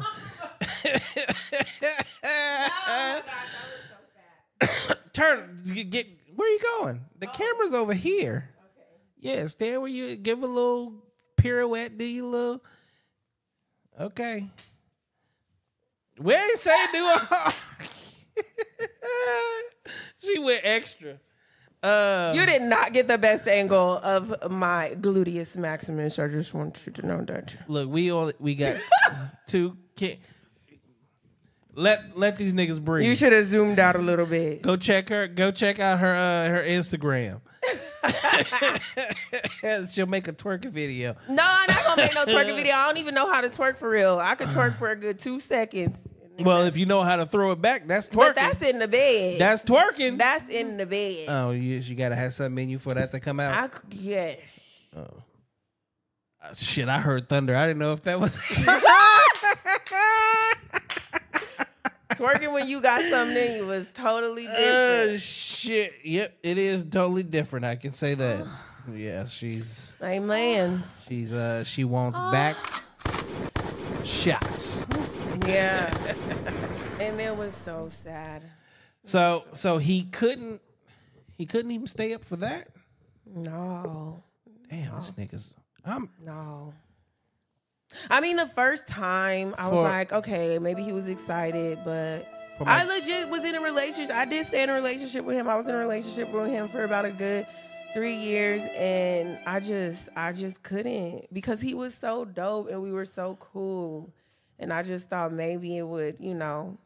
Turn. 5.12 5.62
Get, 5.72 5.90
get. 5.90 6.06
Where 6.34 6.48
you 6.48 6.58
going? 6.78 7.02
The 7.18 7.26
camera's 7.26 7.74
over 7.74 7.94
here. 7.94 8.50
Yeah, 9.18 9.46
stand 9.46 9.80
where 9.80 9.90
you 9.90 10.16
give 10.16 10.42
a 10.42 10.46
little 10.46 11.04
pirouette. 11.36 11.96
Do 11.96 12.04
you 12.04 12.26
little? 12.26 12.62
Okay. 13.98 14.50
We 16.18 16.34
ain't 16.34 16.58
say 16.58 16.74
do 16.92 16.98
a. 17.06 17.52
she 20.18 20.38
went 20.40 20.60
extra. 20.64 21.18
Uh, 21.84 22.32
You 22.34 22.46
did 22.46 22.62
not 22.62 22.94
get 22.94 23.08
the 23.08 23.18
best 23.18 23.46
angle 23.46 23.98
of 24.02 24.50
my 24.50 24.96
gluteus 24.98 25.54
maximus. 25.56 26.18
I 26.18 26.28
just 26.28 26.54
want 26.54 26.80
you 26.86 26.92
to 26.92 27.06
know 27.06 27.22
that. 27.26 27.54
look, 27.68 27.90
we 27.90 28.10
only 28.10 28.32
we 28.38 28.54
got 28.54 28.76
two. 29.46 29.76
Can, 29.94 30.16
let 31.74 32.16
let 32.18 32.36
these 32.36 32.54
niggas 32.54 32.82
breathe. 32.82 33.06
You 33.06 33.14
should 33.14 33.32
have 33.32 33.48
zoomed 33.48 33.78
out 33.78 33.96
a 33.96 33.98
little 34.00 34.24
bit. 34.26 34.62
Go 34.62 34.76
check 34.76 35.10
her. 35.10 35.26
Go 35.28 35.50
check 35.50 35.78
out 35.78 35.98
her 35.98 36.14
uh, 36.14 36.48
her 36.48 36.62
Instagram. 36.66 37.40
She'll 39.90 40.06
make 40.06 40.28
a 40.28 40.32
twerking 40.32 40.70
video. 40.70 41.16
No, 41.28 41.42
I'm 41.46 41.66
not 41.68 41.84
gonna 41.84 42.02
make 42.02 42.14
no 42.14 42.24
twerking 42.24 42.56
video. 42.56 42.74
I 42.74 42.86
don't 42.86 42.98
even 42.98 43.14
know 43.14 43.30
how 43.32 43.40
to 43.40 43.48
twerk 43.48 43.76
for 43.76 43.88
real. 43.90 44.18
I 44.18 44.34
could 44.34 44.48
twerk 44.48 44.76
for 44.78 44.90
a 44.90 44.96
good 44.96 45.18
two 45.18 45.40
seconds. 45.40 46.00
Well, 46.40 46.62
if 46.62 46.76
you 46.76 46.86
know 46.86 47.02
how 47.02 47.16
to 47.16 47.26
throw 47.26 47.52
it 47.52 47.60
back, 47.60 47.86
that's 47.86 48.08
twerking. 48.08 48.14
But 48.16 48.36
that's 48.36 48.62
in 48.62 48.78
the 48.78 48.88
bed. 48.88 49.40
That's 49.40 49.62
twerking. 49.62 50.18
that's 50.18 50.48
in 50.48 50.76
the 50.76 50.86
bed. 50.86 51.26
oh, 51.28 51.50
you, 51.52 51.76
you 51.76 51.94
gotta 51.94 52.16
have 52.16 52.34
something 52.34 52.64
in 52.64 52.70
you 52.70 52.78
for 52.78 52.94
that 52.94 53.12
to 53.12 53.20
come 53.20 53.38
out. 53.40 53.54
I 53.54 53.66
c- 53.68 53.98
yes. 53.98 54.38
Uh, 54.96 55.04
shit, 56.54 56.88
I 56.88 56.98
heard 57.00 57.28
thunder. 57.28 57.56
I 57.56 57.66
didn't 57.66 57.78
know 57.78 57.92
if 57.92 58.02
that 58.02 58.18
was. 58.20 58.36
Twerking 62.14 62.52
when 62.52 62.68
you 62.68 62.80
got 62.80 63.00
something 63.10 63.36
in 63.36 63.56
you 63.56 63.66
was 63.66 63.88
totally 63.92 64.46
uh, 64.46 64.56
different. 64.56 65.20
shit. 65.20 65.94
Yep, 66.04 66.38
it 66.42 66.58
is 66.58 66.84
totally 66.84 67.24
different. 67.24 67.64
I 67.64 67.76
can 67.76 67.92
say 67.92 68.14
that. 68.14 68.46
Yeah, 68.94 69.24
she's 69.24 69.96
Amen. 70.02 70.84
she's 71.08 71.32
uh 71.32 71.64
she 71.64 71.84
wants 71.84 72.20
back 72.20 72.54
shots. 74.04 74.86
Yeah. 75.46 75.92
and 77.00 77.20
it 77.20 77.36
was 77.36 77.54
so 77.54 77.88
sad. 77.90 78.42
So 79.02 79.42
so 79.52 79.78
he 79.78 80.04
couldn't 80.04 80.60
he 81.36 81.46
couldn't 81.46 81.70
even 81.70 81.86
stay 81.86 82.14
up 82.14 82.24
for 82.24 82.36
that. 82.36 82.68
No. 83.26 84.22
Damn, 84.70 84.96
this 84.96 85.12
nigga's. 85.12 85.52
I'm 85.84 86.08
No. 86.24 86.72
I 88.10 88.20
mean, 88.20 88.36
the 88.36 88.48
first 88.48 88.88
time 88.88 89.54
I 89.56 89.68
was 89.68 89.84
like, 89.84 90.12
okay, 90.12 90.58
maybe 90.58 90.82
he 90.82 90.92
was 90.92 91.06
excited, 91.08 91.78
but 91.84 92.26
my- 92.58 92.80
I 92.80 92.84
legit 92.84 93.28
was 93.28 93.44
in 93.44 93.54
a 93.54 93.60
relationship. 93.60 94.14
I 94.14 94.24
did 94.24 94.46
stay 94.46 94.62
in 94.62 94.70
a 94.70 94.74
relationship 94.74 95.24
with 95.24 95.36
him. 95.36 95.48
I 95.48 95.54
was 95.54 95.68
in 95.68 95.74
a 95.74 95.78
relationship 95.78 96.30
with 96.30 96.50
him 96.50 96.68
for 96.68 96.82
about 96.84 97.04
a 97.04 97.10
good 97.10 97.46
three 97.94 98.16
years, 98.16 98.62
and 98.76 99.38
I 99.46 99.60
just, 99.60 100.08
I 100.16 100.32
just 100.32 100.62
couldn't 100.62 101.32
because 101.32 101.60
he 101.60 101.74
was 101.74 101.94
so 101.94 102.24
dope 102.24 102.68
and 102.70 102.82
we 102.82 102.92
were 102.92 103.04
so 103.04 103.36
cool, 103.40 104.12
and 104.58 104.72
I 104.72 104.82
just 104.82 105.08
thought 105.08 105.32
maybe 105.32 105.76
it 105.78 105.86
would, 105.86 106.16
you 106.20 106.34
know. 106.34 106.78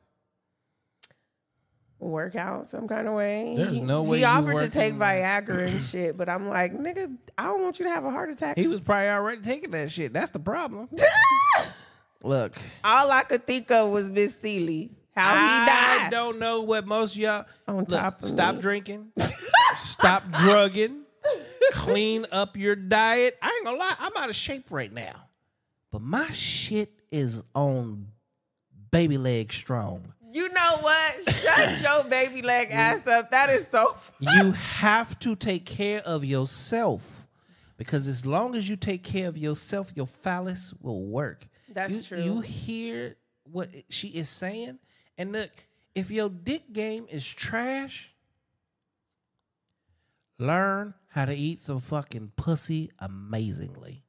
Work 2.00 2.36
out 2.36 2.68
some 2.68 2.86
kind 2.86 3.08
of 3.08 3.14
way. 3.14 3.54
There's 3.56 3.72
He- 3.72 3.80
no 3.80 4.04
way 4.04 4.18
he 4.18 4.24
offered 4.24 4.58
to 4.58 4.68
take 4.68 4.94
Viagra 4.94 5.66
and 5.66 5.82
shit, 5.82 6.16
but 6.16 6.28
I'm 6.28 6.48
like, 6.48 6.72
nigga, 6.72 7.16
I 7.36 7.42
don't 7.44 7.60
want 7.60 7.80
you 7.80 7.86
to 7.86 7.90
have 7.90 8.04
a 8.04 8.10
heart 8.12 8.30
attack. 8.30 8.56
he 8.56 8.68
was 8.68 8.80
probably 8.80 9.08
already 9.08 9.42
taking 9.42 9.72
that 9.72 9.90
shit. 9.90 10.12
That's 10.12 10.30
the 10.30 10.38
problem. 10.38 10.88
Look, 12.22 12.56
All 12.84 13.10
I 13.10 13.24
could 13.24 13.46
think 13.48 13.70
of 13.72 13.90
was 13.90 14.10
Miss 14.10 14.38
Seeley. 14.38 14.90
How 15.18 15.34
he 15.34 16.06
I 16.06 16.10
don't 16.10 16.38
know 16.38 16.60
what 16.62 16.86
most 16.86 17.14
of 17.14 17.18
y'all. 17.20 17.44
On 17.66 17.78
Look, 17.78 17.88
top 17.88 18.22
of 18.22 18.28
stop 18.28 18.54
me. 18.56 18.60
drinking. 18.62 19.12
stop 19.74 20.30
drugging. 20.30 21.02
Clean 21.72 22.24
up 22.32 22.56
your 22.56 22.76
diet. 22.76 23.36
I 23.42 23.48
ain't 23.56 23.64
gonna 23.64 23.76
lie. 23.78 23.94
I'm 23.98 24.16
out 24.16 24.30
of 24.30 24.36
shape 24.36 24.70
right 24.70 24.92
now, 24.92 25.24
but 25.90 26.00
my 26.00 26.30
shit 26.30 26.92
is 27.10 27.42
on 27.54 28.08
baby 28.90 29.18
leg 29.18 29.52
strong. 29.52 30.12
You 30.30 30.48
know 30.50 30.76
what? 30.80 31.30
Shut 31.34 31.80
your 31.82 32.04
baby 32.04 32.42
leg 32.42 32.68
ass 32.70 33.06
up. 33.06 33.30
That 33.30 33.50
is 33.50 33.66
so. 33.68 33.96
you 34.20 34.52
have 34.52 35.18
to 35.20 35.34
take 35.36 35.64
care 35.66 36.00
of 36.02 36.24
yourself 36.24 37.26
because 37.76 38.06
as 38.08 38.24
long 38.24 38.54
as 38.54 38.68
you 38.68 38.76
take 38.76 39.02
care 39.02 39.28
of 39.28 39.36
yourself, 39.36 39.90
your 39.94 40.06
phallus 40.06 40.72
will 40.80 41.02
work. 41.04 41.48
That's 41.72 42.10
You- 42.10 42.16
true. 42.16 42.24
You 42.24 42.40
hear 42.40 43.16
what 43.50 43.68
she 43.88 44.08
is 44.08 44.28
saying, 44.28 44.78
and 45.18 45.32
look, 45.32 45.50
if 45.94 46.10
your 46.10 46.28
dick 46.28 46.72
game 46.72 47.06
is 47.10 47.26
trash, 47.26 48.14
learn 50.38 50.94
how 51.08 51.24
to 51.24 51.34
eat 51.34 51.60
some 51.60 51.80
fucking 51.80 52.32
pussy 52.36 52.90
amazingly. 53.00 54.04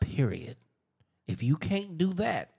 Period. 0.00 0.56
If 1.26 1.42
you 1.42 1.56
can't 1.56 1.96
do 1.96 2.12
that, 2.14 2.50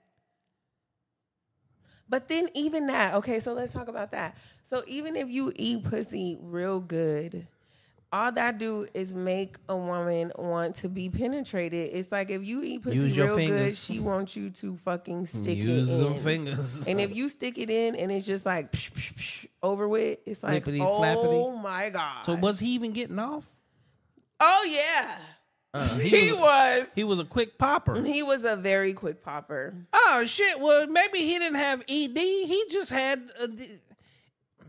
But 2.08 2.28
then 2.28 2.48
even 2.54 2.86
that. 2.86 3.14
Okay, 3.14 3.40
so 3.40 3.52
let's 3.52 3.72
talk 3.72 3.88
about 3.88 4.12
that. 4.12 4.36
So 4.64 4.84
even 4.86 5.16
if 5.16 5.28
you 5.28 5.52
eat 5.56 5.84
pussy 5.84 6.38
real 6.40 6.80
good, 6.80 7.48
all 8.12 8.30
that 8.32 8.58
do 8.58 8.86
is 8.94 9.14
make 9.14 9.56
a 9.68 9.76
woman 9.76 10.30
want 10.36 10.76
to 10.76 10.88
be 10.88 11.10
penetrated. 11.10 11.90
It's 11.92 12.12
like 12.12 12.30
if 12.30 12.44
you 12.44 12.62
eat 12.62 12.82
pussy 12.82 12.96
Use 12.98 13.18
real 13.18 13.36
good, 13.36 13.76
she 13.76 13.98
wants 13.98 14.36
you 14.36 14.50
to 14.50 14.76
fucking 14.76 15.26
stick 15.26 15.56
use 15.58 15.90
it 15.90 15.94
in. 15.94 16.04
them 16.04 16.14
fingers. 16.14 16.86
And 16.86 17.00
if 17.00 17.14
you 17.14 17.28
stick 17.28 17.58
it 17.58 17.68
in 17.68 17.96
and 17.96 18.10
it's 18.12 18.24
just 18.26 18.46
like 18.46 18.70
psh, 18.72 18.92
psh, 18.92 19.14
psh, 19.14 19.46
over 19.62 19.88
with, 19.88 20.18
it's 20.24 20.42
like 20.42 20.62
Flippity 20.64 20.80
oh 20.80 21.00
flappity. 21.00 21.62
my 21.62 21.90
god. 21.90 22.24
so 22.24 22.34
was 22.34 22.60
he 22.60 22.68
even 22.74 22.92
getting 22.92 23.18
off? 23.18 23.44
Oh 24.38 24.66
yeah, 24.70 25.16
Uh, 25.74 25.98
he, 25.98 26.30
was. 26.32 26.86
He 26.94 27.04
was 27.04 27.18
a 27.18 27.24
quick 27.24 27.58
popper. 27.58 28.00
He 28.02 28.22
was 28.22 28.44
a 28.44 28.54
very 28.56 28.92
quick 28.94 29.22
popper. 29.22 29.74
Oh 29.92 30.24
shit! 30.26 30.60
Well, 30.60 30.86
maybe 30.86 31.18
he 31.18 31.38
didn't 31.38 31.58
have 31.58 31.80
ED. 31.88 32.16
He 32.16 32.64
just 32.70 32.90
had. 32.90 33.30
A, 33.40 33.48
d- 33.48 33.66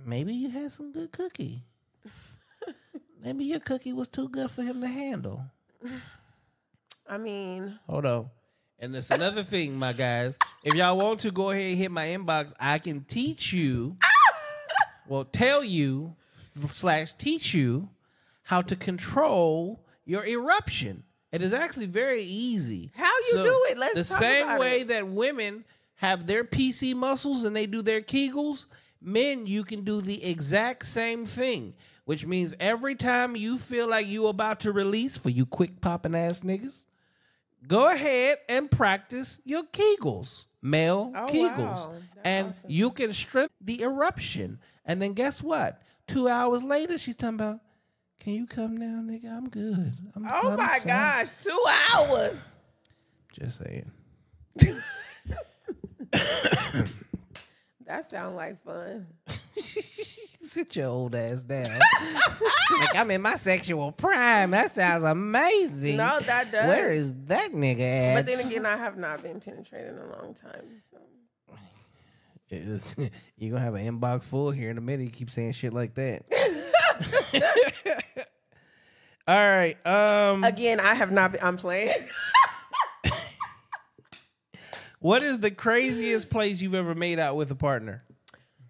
maybe 0.05 0.33
you 0.33 0.49
had 0.49 0.71
some 0.71 0.91
good 0.91 1.11
cookie. 1.11 1.63
Maybe 3.21 3.45
your 3.45 3.59
cookie 3.59 3.93
was 3.93 4.07
too 4.07 4.29
good 4.29 4.51
for 4.51 4.63
him 4.63 4.81
to 4.81 4.87
handle. 4.87 5.43
I 7.09 7.17
mean, 7.17 7.79
Hold 7.87 8.05
on. 8.05 8.29
And 8.79 8.93
there's 8.93 9.09
another 9.09 9.43
thing, 9.43 9.75
my 9.77 9.93
guys. 9.93 10.37
If 10.63 10.75
y'all 10.75 10.97
want 10.97 11.21
to 11.21 11.31
go 11.31 11.49
ahead 11.49 11.63
and 11.63 11.77
hit 11.77 11.89
my 11.91 12.07
inbox, 12.07 12.53
I 12.59 12.77
can 12.79 13.05
teach 13.05 13.51
you. 13.51 13.97
well, 15.07 15.23
tell 15.25 15.63
you 15.63 16.15
slash 16.69 17.13
teach 17.13 17.53
you 17.53 17.89
how 18.43 18.61
to 18.61 18.75
control 18.75 19.83
your 20.05 20.25
eruption. 20.25 21.03
It 21.31 21.41
is 21.41 21.53
actually 21.53 21.87
very 21.87 22.23
easy. 22.23 22.91
How 22.95 23.11
you 23.31 23.43
do 23.43 23.65
it? 23.69 23.77
Let's 23.77 23.95
the 23.95 24.03
talk 24.03 24.19
same 24.19 24.45
about 24.45 24.59
way 24.59 24.81
it. 24.81 24.87
that 24.89 25.07
women 25.07 25.65
have 25.95 26.27
their 26.27 26.43
PC 26.43 26.95
muscles 26.95 27.43
and 27.43 27.55
they 27.55 27.65
do 27.65 27.81
their 27.81 28.01
Kegels. 28.01 28.67
Men, 29.01 29.45
you 29.45 29.63
can 29.63 29.83
do 29.83 30.01
the 30.01 30.23
exact 30.23 30.85
same 30.85 31.25
thing, 31.25 31.73
which 32.07 32.25
means 32.25 32.53
every 32.57 32.95
time 32.95 33.35
you 33.35 33.57
feel 33.57 33.85
like 33.85 34.07
you 34.07 34.27
about 34.27 34.61
to 34.61 34.71
release 34.71 35.17
for 35.17 35.27
you 35.29 35.45
quick 35.45 35.81
popping 35.81 36.15
ass 36.15 36.39
niggas, 36.39 36.85
go 37.67 37.85
ahead 37.87 38.37
and 38.47 38.71
practice 38.71 39.41
your 39.43 39.63
Kegels, 39.63 40.45
male 40.61 41.11
Oh, 41.13 41.27
Kegels, 41.29 41.57
wow. 41.57 41.93
And 42.23 42.51
awesome. 42.51 42.71
you 42.71 42.91
can 42.91 43.11
strengthen 43.11 43.57
the 43.59 43.81
eruption. 43.81 44.61
And 44.85 45.01
then 45.01 45.11
guess 45.11 45.43
what? 45.43 45.81
Two 46.07 46.29
hours 46.29 46.63
later, 46.63 46.97
she's 46.97 47.15
talking 47.17 47.35
about, 47.35 47.59
"Can 48.21 48.35
you 48.35 48.47
come 48.47 48.77
now, 48.77 49.01
nigga? 49.03 49.25
I'm 49.25 49.49
good. 49.49 49.97
I'm, 50.15 50.25
oh 50.25 50.51
I'm 50.51 50.55
my 50.57 50.79
fine." 50.79 50.87
gosh, 50.87 51.33
two 51.43 51.63
hours. 51.91 52.37
Just 53.33 53.61
saying. 53.65 53.91
That 57.85 58.09
sounds 58.09 58.35
like 58.35 58.61
fun. 58.63 59.07
Sit 60.41 60.75
your 60.75 60.87
old 60.87 61.13
ass 61.13 61.43
down. 61.43 61.65
like 62.79 62.95
I'm 62.95 63.11
in 63.11 63.21
my 63.21 63.35
sexual 63.35 63.91
prime. 63.91 64.51
That 64.51 64.71
sounds 64.71 65.03
amazing. 65.03 65.97
No, 65.97 66.19
that 66.21 66.51
does. 66.51 66.67
Where 66.67 66.91
is 66.91 67.13
that 67.25 67.51
nigga 67.51 67.81
at? 67.81 68.15
But 68.15 68.25
then 68.25 68.47
again, 68.47 68.65
I 68.65 68.77
have 68.77 68.97
not 68.97 69.21
been 69.21 69.41
penetrated 69.41 69.89
in 69.89 69.97
a 69.97 70.07
long 70.07 70.33
time. 70.33 70.81
So 70.89 70.97
you're 73.37 73.51
gonna 73.51 73.59
have 73.59 73.75
an 73.75 73.99
inbox 73.99 74.23
full 74.23 74.51
here 74.51 74.69
in 74.69 74.77
a 74.77 74.81
minute. 74.81 75.03
You 75.03 75.09
keep 75.09 75.31
saying 75.31 75.51
shit 75.51 75.73
like 75.73 75.95
that. 75.95 76.23
All 79.27 79.35
right. 79.37 79.75
Um, 79.85 80.45
again, 80.45 80.79
I 80.79 80.93
have 80.93 81.11
not 81.11 81.33
been. 81.33 81.43
I'm 81.43 81.57
playing. 81.57 81.91
what 84.99 85.21
is 85.21 85.39
the 85.39 85.51
craziest 85.51 86.29
place 86.29 86.61
you've 86.61 86.73
ever 86.73 86.95
made 86.95 87.19
out 87.19 87.35
with 87.35 87.51
a 87.51 87.55
partner? 87.55 88.05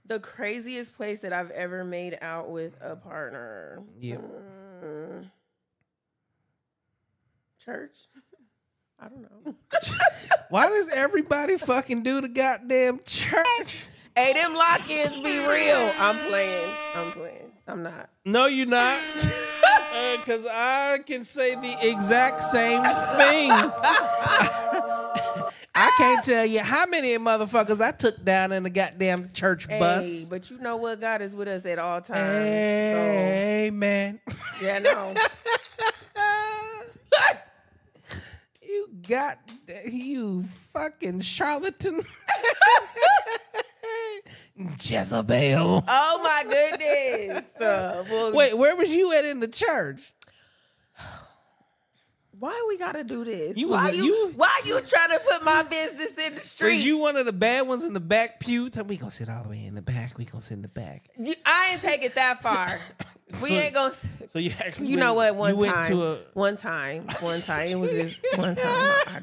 The 0.08 0.20
craziest 0.20 0.96
place 0.96 1.20
that 1.20 1.34
I've 1.34 1.52
ever 1.52 1.84
made 1.84 2.18
out 2.22 2.50
with 2.50 2.74
a 2.82 2.96
partner. 2.96 3.82
Yep. 4.00 4.22
Mm. 4.84 5.30
Church. 7.64 7.98
I 9.00 9.10
don't 9.10 9.22
know. 9.22 9.56
Why 10.50 10.70
does 10.70 10.90
everybody 10.90 11.58
fucking 11.58 12.04
do 12.04 12.22
the 12.22 12.30
goddamn 12.30 13.02
church? 13.06 13.86
Hey, 14.16 14.34
them 14.34 14.56
lock-ins 14.56 15.18
be 15.18 15.38
real. 15.38 15.92
I'm 16.00 16.18
playing. 16.30 16.72
I'm 16.96 17.12
playing. 17.12 17.52
I'm 17.68 17.84
not. 17.84 18.10
No, 18.26 18.48
you're 18.48 18.66
not. 18.66 19.00
Because 20.18 20.46
I 20.48 21.00
can 21.06 21.24
say 21.24 21.56
the 21.56 21.78
exact 21.88 22.42
same 22.42 22.84
thing. 22.84 23.52
I 25.80 25.92
can't 25.96 26.26
tell 26.26 26.44
you 26.46 26.60
how 26.62 26.88
many 26.88 27.10
motherfuckers 27.18 27.80
I 27.82 27.92
took 27.92 28.24
down 28.24 28.52
in 28.52 28.64
the 28.64 28.70
goddamn 28.72 29.32
church 29.32 29.68
Hey, 29.68 29.78
bus. 29.80 30.24
but 30.24 30.50
you 30.50 30.58
know 30.58 30.78
what? 30.78 31.00
God 31.00 31.22
is 31.22 31.36
with 31.36 31.48
us 31.48 31.68
at 31.68 31.78
all 31.78 32.02
times. 32.02 32.20
Amen. 32.20 34.20
So 34.28 34.36
yeah, 34.66 34.80
no. 34.80 35.14
you 38.62 38.90
got 39.08 39.38
you 39.86 40.46
fucking 40.74 41.22
charlatan. 41.22 42.02
Jezebel. 44.80 45.84
Oh 45.88 46.20
my 46.24 46.44
goodness. 46.44 47.44
Uh, 47.62 48.04
well, 48.10 48.34
Wait, 48.34 48.58
where 48.58 48.76
was 48.76 48.90
you 48.90 49.14
at 49.14 49.26
in 49.26 49.40
the 49.42 49.48
church? 49.48 50.02
why 52.40 52.66
we 52.68 52.78
gotta 52.78 53.04
do 53.04 53.24
this? 53.24 53.58
You 53.58 53.70
why 53.70 53.90
a- 53.90 53.94
you, 53.94 54.04
you- 54.06 54.34
why 54.36 54.62
you 54.66 54.80
trying 54.82 55.10
to 55.10 55.20
put 55.20 55.44
my 55.44 55.64
business 55.64 56.12
in 56.26 56.36
the 56.36 56.42
street? 56.42 56.86
you 56.86 56.98
one 56.98 57.16
of 57.18 57.26
the 57.26 57.34
bad 57.34 57.68
ones 57.68 57.84
in 57.84 57.94
the 57.94 58.00
back 58.00 58.40
pew? 58.40 58.70
Tell 58.70 58.84
me 58.84 58.90
we 58.90 58.98
gonna 58.98 59.12
sit 59.12 59.30
all 59.30 59.44
the 59.44 59.50
way 59.50 59.66
in 59.66 59.76
the 59.76 59.82
back. 59.82 60.18
We 60.18 60.26
gonna 60.26 60.42
sit 60.42 60.54
in 60.56 60.62
the 60.62 60.68
back. 60.68 61.10
You- 61.18 61.36
I 61.46 61.72
ain't 61.74 61.82
take 61.82 62.04
it 62.04 62.16
that 62.16 62.42
far. 62.42 62.80
We 63.42 63.50
So- 63.50 63.56
ain't 63.56 63.74
gonna. 63.74 63.94
So 64.30 64.40
you 64.40 64.52
actually, 64.60 64.88
You 64.88 64.98
know 64.98 65.14
what? 65.14 65.36
One 65.36 65.56
time, 65.58 66.00
a 66.00 66.18
one 66.34 66.58
time, 66.58 67.08
one 67.22 67.42
time. 67.42 67.68
It 67.70 67.76
was 67.76 67.92
just 67.92 68.18
one 68.38 68.56
time 68.56 68.66
I 68.66 69.20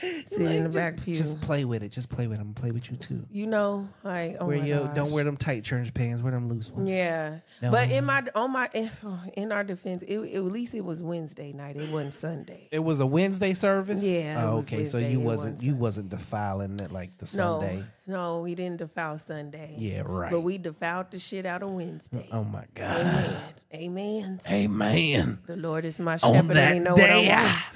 did 0.00 0.28
sit 0.28 0.40
in 0.40 0.62
the 0.64 0.68
back 0.68 1.00
pew. 1.02 1.14
Just 1.14 1.40
play 1.40 1.64
with 1.64 1.82
it. 1.82 1.90
Just 1.90 2.08
play 2.08 2.26
with 2.28 2.38
them. 2.38 2.54
Play 2.54 2.70
with 2.70 2.90
you 2.90 2.96
too. 2.96 3.24
you 3.30 3.46
know, 3.46 3.88
like 4.04 4.36
oh 4.40 4.46
Wear 4.46 4.58
my 4.58 4.64
your, 4.66 4.84
gosh. 4.86 4.94
don't 4.96 5.10
wear 5.12 5.24
them 5.24 5.36
tight 5.36 5.64
church 5.64 5.92
pants. 5.94 6.22
Wear 6.22 6.32
them 6.32 6.48
loose 6.48 6.70
ones. 6.70 6.90
Yeah, 6.90 7.38
No. 7.62 7.70
but 7.72 7.90
in 7.90 8.04
my 8.04 8.24
on 8.34 8.52
my 8.52 8.68
in 9.36 9.52
our 9.52 9.64
defense, 9.64 10.02
it, 10.02 10.16
it- 10.18 10.36
at 10.36 10.44
least 10.44 10.74
it 10.74 10.84
was 10.84 11.02
Wednesday 11.02 11.52
night. 11.52 11.76
It 11.76 11.90
wasn't 11.90 12.14
Sunday. 12.14 12.68
It 12.72 12.80
was 12.84 13.00
a 13.00 13.06
Wednesday 13.06 13.54
service. 13.54 14.02
Yeah, 14.02 14.42
Oh, 14.44 14.58
okay. 14.58 14.84
so 14.84 14.98
you 14.98 15.20
wasn't 15.20 15.24
wasn't 15.54 15.62
you 15.62 15.74
wasn't 15.74 16.08
defiling 16.08 16.78
it 16.80 16.92
like 16.92 17.18
the 17.18 17.24
No, 17.36 17.60
Sunday. 17.60 17.84
No, 18.06 18.40
we 18.40 18.54
didn't 18.54 18.76
defile 18.78 19.18
Sunday. 19.18 19.74
Yeah, 19.78 20.02
right. 20.04 20.30
But 20.30 20.42
we 20.42 20.58
defiled 20.58 21.10
the 21.10 21.18
shit 21.18 21.44
out 21.44 21.62
of 21.62 21.70
Wednesday. 21.70 22.28
Oh 22.30 22.44
my 22.44 22.64
God. 22.74 23.00
Amen. 23.00 23.36
Amen. 23.74 24.40
Amen. 24.48 25.38
The 25.46 25.56
Lord 25.56 25.84
is 25.84 25.98
my 25.98 26.12
On 26.12 26.18
shepherd, 26.18 26.48
He 26.48 26.54
that 26.54 26.82
know 26.82 26.94
day, 26.94 27.26
what 27.26 27.38
I 27.38 27.42
ah, 27.42 27.70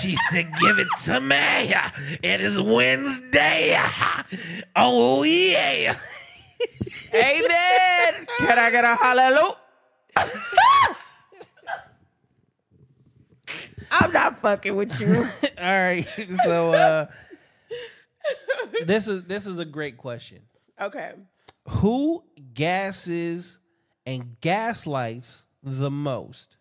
she 0.00 0.16
said, 0.30 0.50
"Give 0.58 0.78
it 0.78 0.88
to 1.04 1.20
me. 1.20 1.74
It 2.22 2.40
is 2.40 2.60
Wednesday. 2.60 3.78
Oh 4.74 5.22
yeah." 5.22 5.96
Amen. 7.14 8.26
Can 8.38 8.58
I 8.58 8.70
get 8.70 8.84
a 8.84 8.94
hallelujah? 8.96 9.56
I'm 13.90 14.12
not 14.12 14.40
fucking 14.40 14.74
with 14.74 14.98
you. 15.00 15.14
All 15.58 15.64
right. 15.64 16.06
So 16.44 16.72
uh, 16.72 17.06
this 18.84 19.08
is 19.08 19.24
this 19.24 19.46
is 19.46 19.58
a 19.58 19.64
great 19.64 19.96
question. 19.96 20.42
Okay. 20.80 21.12
Who 21.68 22.22
gasses 22.52 23.58
and 24.06 24.36
gaslights 24.40 25.46
the 25.62 25.90
most? 25.90 26.56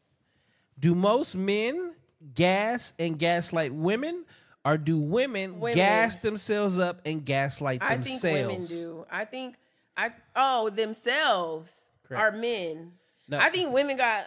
Do 0.80 0.95
most 0.95 1.35
men 1.35 1.95
gas 2.35 2.94
and 2.98 3.18
gaslight 3.19 3.73
women, 3.73 4.26
or 4.65 4.77
do 4.77 4.98
women, 4.98 5.60
Women. 5.60 5.76
gas 5.76 6.18
themselves 6.18 6.80
up 6.80 7.02
and 7.06 7.26
gaslight 7.26 7.81
I 7.84 7.95
themselves? 7.95 8.22
think 8.22 8.34
women 8.48 8.64
do. 8.65 9.06
I 9.11 9.26
think 9.26 9.56
I 9.98 10.11
oh 10.35 10.69
themselves 10.69 11.81
Correct. 12.07 12.22
are 12.22 12.31
men. 12.38 12.94
No. 13.27 13.40
I 13.40 13.49
think 13.49 13.73
women 13.73 13.98
got 13.98 14.23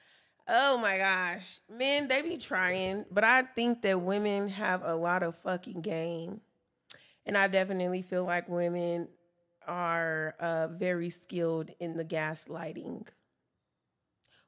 oh 0.48 0.78
my 0.78 0.98
gosh. 0.98 1.60
Men 1.70 2.08
they 2.08 2.22
be 2.22 2.36
trying, 2.36 3.04
but 3.10 3.24
I 3.24 3.42
think 3.42 3.82
that 3.82 4.00
women 4.00 4.48
have 4.48 4.82
a 4.84 4.94
lot 4.94 5.22
of 5.22 5.36
fucking 5.36 5.80
game. 5.80 6.40
And 7.28 7.36
I 7.38 7.46
definitely 7.46 8.02
feel 8.02 8.24
like 8.24 8.48
women 8.48 9.06
are 9.66 10.34
uh, 10.40 10.68
very 10.68 11.10
skilled 11.10 11.70
in 11.78 11.96
the 11.96 12.04
gaslighting. 12.04 13.06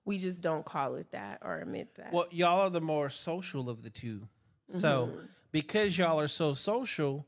We 0.07 0.19
just 0.19 0.41
don't 0.41 0.65
call 0.65 0.95
it 0.95 1.13
that 1.13 1.39
or 1.43 1.59
admit 1.61 1.95
that. 1.97 2.13
Well, 2.13 2.27
y'all 2.31 2.61
are 2.63 2.71
the 2.71 2.81
more 2.81 3.11
social 3.11 3.69
of 3.71 3.83
the 3.83 3.91
two. 3.91 4.29
So 4.79 5.07
Mm-hmm. 5.13 5.27
because 5.53 5.99
y'all 5.99 6.19
are 6.19 6.27
so 6.29 6.55
social, 6.55 7.27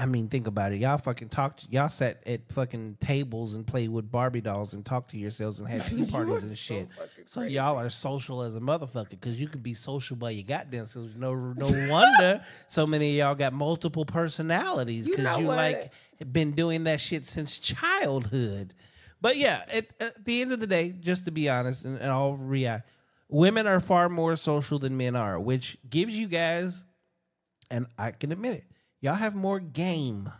I 0.00 0.06
mean, 0.06 0.28
think 0.28 0.46
about 0.46 0.72
it. 0.72 0.76
Y'all 0.76 0.96
fucking 0.96 1.28
talked. 1.28 1.66
Y'all 1.68 1.90
sat 1.90 2.22
at 2.24 2.50
fucking 2.50 2.96
tables 3.00 3.54
and 3.54 3.66
played 3.66 3.90
with 3.90 4.10
Barbie 4.10 4.40
dolls 4.40 4.72
and 4.72 4.82
talked 4.82 5.10
to 5.10 5.18
yourselves 5.18 5.60
and 5.60 5.68
had 5.68 5.82
tea 5.84 6.06
parties 6.10 6.42
and 6.42 6.56
shit. 6.56 6.88
So 7.26 7.42
y'all 7.42 7.76
are 7.76 7.90
social 7.90 8.40
as 8.40 8.56
a 8.56 8.60
motherfucker 8.60 9.10
because 9.10 9.38
you 9.38 9.46
could 9.46 9.62
be 9.62 9.74
social 9.74 10.16
by 10.16 10.30
your 10.30 10.44
goddamn 10.44 10.86
selves. 10.86 11.14
No, 11.16 11.34
no 11.34 11.88
wonder 11.90 12.42
so 12.66 12.86
many 12.86 13.10
of 13.10 13.16
y'all 13.26 13.34
got 13.34 13.52
multiple 13.52 14.06
personalities 14.06 15.06
You 15.06 15.12
because 15.16 15.24
know 15.26 15.38
you, 15.40 15.46
like 15.48 15.92
been 16.32 16.52
doing 16.52 16.84
that 16.84 17.02
shit 17.02 17.26
since 17.26 17.58
childhood. 17.58 18.72
But 19.20 19.36
yeah, 19.36 19.64
at, 19.70 19.92
at 20.00 20.24
the 20.24 20.40
end 20.40 20.52
of 20.52 20.60
the 20.60 20.66
day, 20.66 20.94
just 20.98 21.26
to 21.26 21.30
be 21.30 21.50
honest, 21.50 21.84
and, 21.84 21.98
and 21.98 22.10
all 22.10 22.36
reality, 22.36 22.84
women 23.28 23.66
are 23.66 23.80
far 23.80 24.08
more 24.08 24.34
social 24.36 24.78
than 24.78 24.96
men 24.96 25.14
are, 25.14 25.38
which 25.38 25.76
gives 25.90 26.16
you 26.16 26.26
guys, 26.26 26.84
and 27.70 27.86
I 27.98 28.12
can 28.12 28.32
admit 28.32 28.54
it, 28.54 28.64
y'all 29.00 29.14
have 29.14 29.34
more 29.34 29.60
game. 29.60 30.30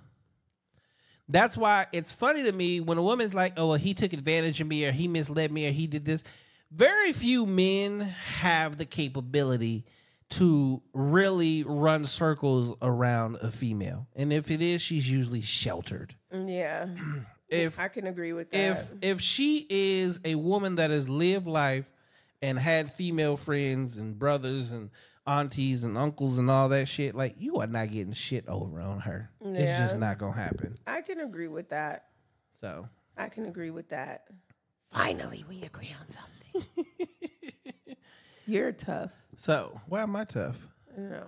That's 1.28 1.56
why 1.56 1.86
it's 1.92 2.12
funny 2.12 2.42
to 2.42 2.52
me 2.52 2.80
when 2.80 2.98
a 2.98 3.02
woman's 3.02 3.34
like, 3.34 3.54
"Oh, 3.56 3.68
well, 3.68 3.76
he 3.78 3.94
took 3.94 4.12
advantage 4.12 4.60
of 4.60 4.66
me, 4.66 4.84
or 4.84 4.92
he 4.92 5.06
misled 5.06 5.52
me, 5.52 5.68
or 5.68 5.72
he 5.72 5.86
did 5.86 6.04
this." 6.04 6.24
Very 6.70 7.12
few 7.12 7.46
men 7.46 8.00
have 8.00 8.76
the 8.76 8.84
capability 8.84 9.84
to 10.30 10.82
really 10.92 11.64
run 11.64 12.04
circles 12.04 12.76
around 12.82 13.36
a 13.36 13.50
female, 13.50 14.06
and 14.14 14.32
if 14.32 14.50
it 14.50 14.60
is, 14.60 14.82
she's 14.82 15.10
usually 15.10 15.40
sheltered. 15.40 16.14
Mm, 16.32 16.48
yeah. 16.48 16.86
If 17.50 17.80
I 17.80 17.88
can 17.88 18.06
agree 18.06 18.32
with 18.32 18.52
that. 18.52 18.56
if 18.58 18.94
if 19.02 19.20
she 19.20 19.66
is 19.68 20.20
a 20.24 20.36
woman 20.36 20.76
that 20.76 20.90
has 20.90 21.08
lived 21.08 21.48
life 21.48 21.92
and 22.40 22.56
had 22.56 22.92
female 22.92 23.36
friends 23.36 23.96
and 23.96 24.16
brothers 24.16 24.70
and 24.70 24.90
aunties 25.30 25.84
and 25.84 25.96
uncles 25.96 26.38
and 26.38 26.50
all 26.50 26.68
that 26.70 26.88
shit, 26.88 27.14
like 27.14 27.36
you 27.38 27.56
are 27.58 27.66
not 27.66 27.90
getting 27.90 28.12
shit 28.12 28.48
over 28.48 28.80
on 28.80 29.00
her. 29.00 29.30
It's 29.44 29.78
just 29.78 29.96
not 29.98 30.18
gonna 30.18 30.32
happen. 30.36 30.76
I 30.86 31.02
can 31.02 31.20
agree 31.20 31.48
with 31.48 31.68
that. 31.70 32.06
So 32.60 32.88
I 33.16 33.28
can 33.28 33.46
agree 33.46 33.70
with 33.70 33.90
that. 33.90 34.24
Finally, 34.92 35.44
we 35.48 35.62
agree 35.62 35.94
on 36.00 36.10
something. 36.10 36.66
You're 38.46 38.72
tough. 38.72 39.12
so 39.36 39.80
why 39.86 40.02
am 40.02 40.16
I 40.16 40.24
tough? 40.24 40.66
You 40.96 41.04
know, 41.04 41.26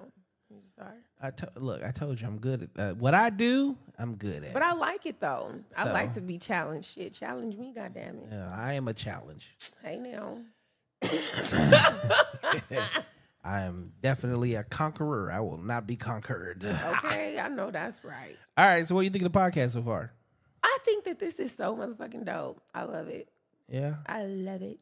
I'm 0.50 0.62
sorry. 0.76 0.98
I 1.20 1.30
to- 1.30 1.52
look. 1.56 1.84
I 1.84 1.92
told 1.92 2.20
you 2.20 2.26
I'm 2.26 2.38
good 2.40 2.68
at 2.76 2.80
uh, 2.80 2.94
what 2.94 3.14
I 3.14 3.30
do. 3.30 3.76
I'm 3.96 4.16
good 4.16 4.42
at. 4.42 4.52
But 4.52 4.62
I 4.64 4.72
like 4.72 5.06
it 5.06 5.20
though. 5.20 5.54
I 5.76 5.92
like 5.92 6.14
to 6.14 6.20
be 6.20 6.38
challenged. 6.38 6.94
Shit, 6.94 7.12
challenge 7.12 7.56
me, 7.56 7.72
goddamn 7.72 8.16
it. 8.18 8.28
Yeah, 8.32 8.52
I 8.52 8.72
am 8.74 8.88
a 8.88 8.94
challenge. 8.94 9.56
Hey 9.84 9.98
now. 9.98 10.38
I 13.44 13.62
am 13.62 13.92
definitely 14.02 14.54
a 14.54 14.62
conqueror. 14.62 15.30
I 15.32 15.40
will 15.40 15.58
not 15.58 15.86
be 15.86 15.96
conquered. 15.96 16.64
Okay, 16.64 17.38
I 17.42 17.48
know 17.48 17.70
that's 17.70 18.04
right. 18.04 18.36
All 18.56 18.64
right. 18.64 18.86
So 18.86 18.94
what 18.94 19.00
do 19.00 19.04
you 19.04 19.10
think 19.10 19.24
of 19.24 19.32
the 19.32 19.38
podcast 19.38 19.72
so 19.72 19.82
far? 19.82 20.12
I 20.62 20.78
think 20.84 21.04
that 21.04 21.18
this 21.18 21.38
is 21.40 21.54
so 21.54 21.76
motherfucking 21.76 22.24
dope. 22.24 22.62
I 22.72 22.84
love 22.84 23.08
it. 23.08 23.28
Yeah. 23.68 23.94
I 24.06 24.24
love 24.24 24.62
it. 24.62 24.78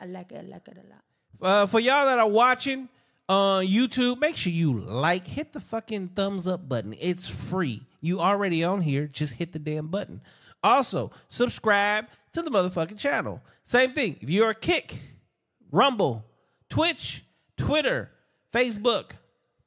I 0.00 0.06
like 0.06 0.32
it. 0.32 0.44
I 0.44 0.48
like 0.48 0.68
it 0.68 0.76
a 0.76 0.88
lot. 0.90 1.02
Uh, 1.40 1.66
for 1.66 1.80
y'all 1.80 2.04
that 2.06 2.18
are 2.18 2.28
watching 2.28 2.88
on 3.28 3.66
YouTube, 3.66 4.20
make 4.20 4.36
sure 4.36 4.52
you 4.52 4.74
like, 4.78 5.26
hit 5.26 5.52
the 5.52 5.60
fucking 5.60 6.08
thumbs 6.08 6.46
up 6.46 6.68
button. 6.68 6.94
It's 7.00 7.28
free. 7.28 7.82
You 8.00 8.20
already 8.20 8.62
on 8.62 8.82
here. 8.82 9.06
Just 9.06 9.34
hit 9.34 9.52
the 9.52 9.58
damn 9.58 9.86
button. 9.88 10.20
Also, 10.62 11.10
subscribe 11.28 12.06
to 12.32 12.42
the 12.42 12.50
motherfucking 12.50 12.98
channel. 12.98 13.40
Same 13.64 13.92
thing. 13.92 14.18
If 14.20 14.28
you're 14.28 14.50
a 14.50 14.54
kick, 14.54 14.98
Rumble, 15.70 16.24
Twitch, 16.68 17.24
Twitter, 17.56 18.10
Facebook, 18.52 19.12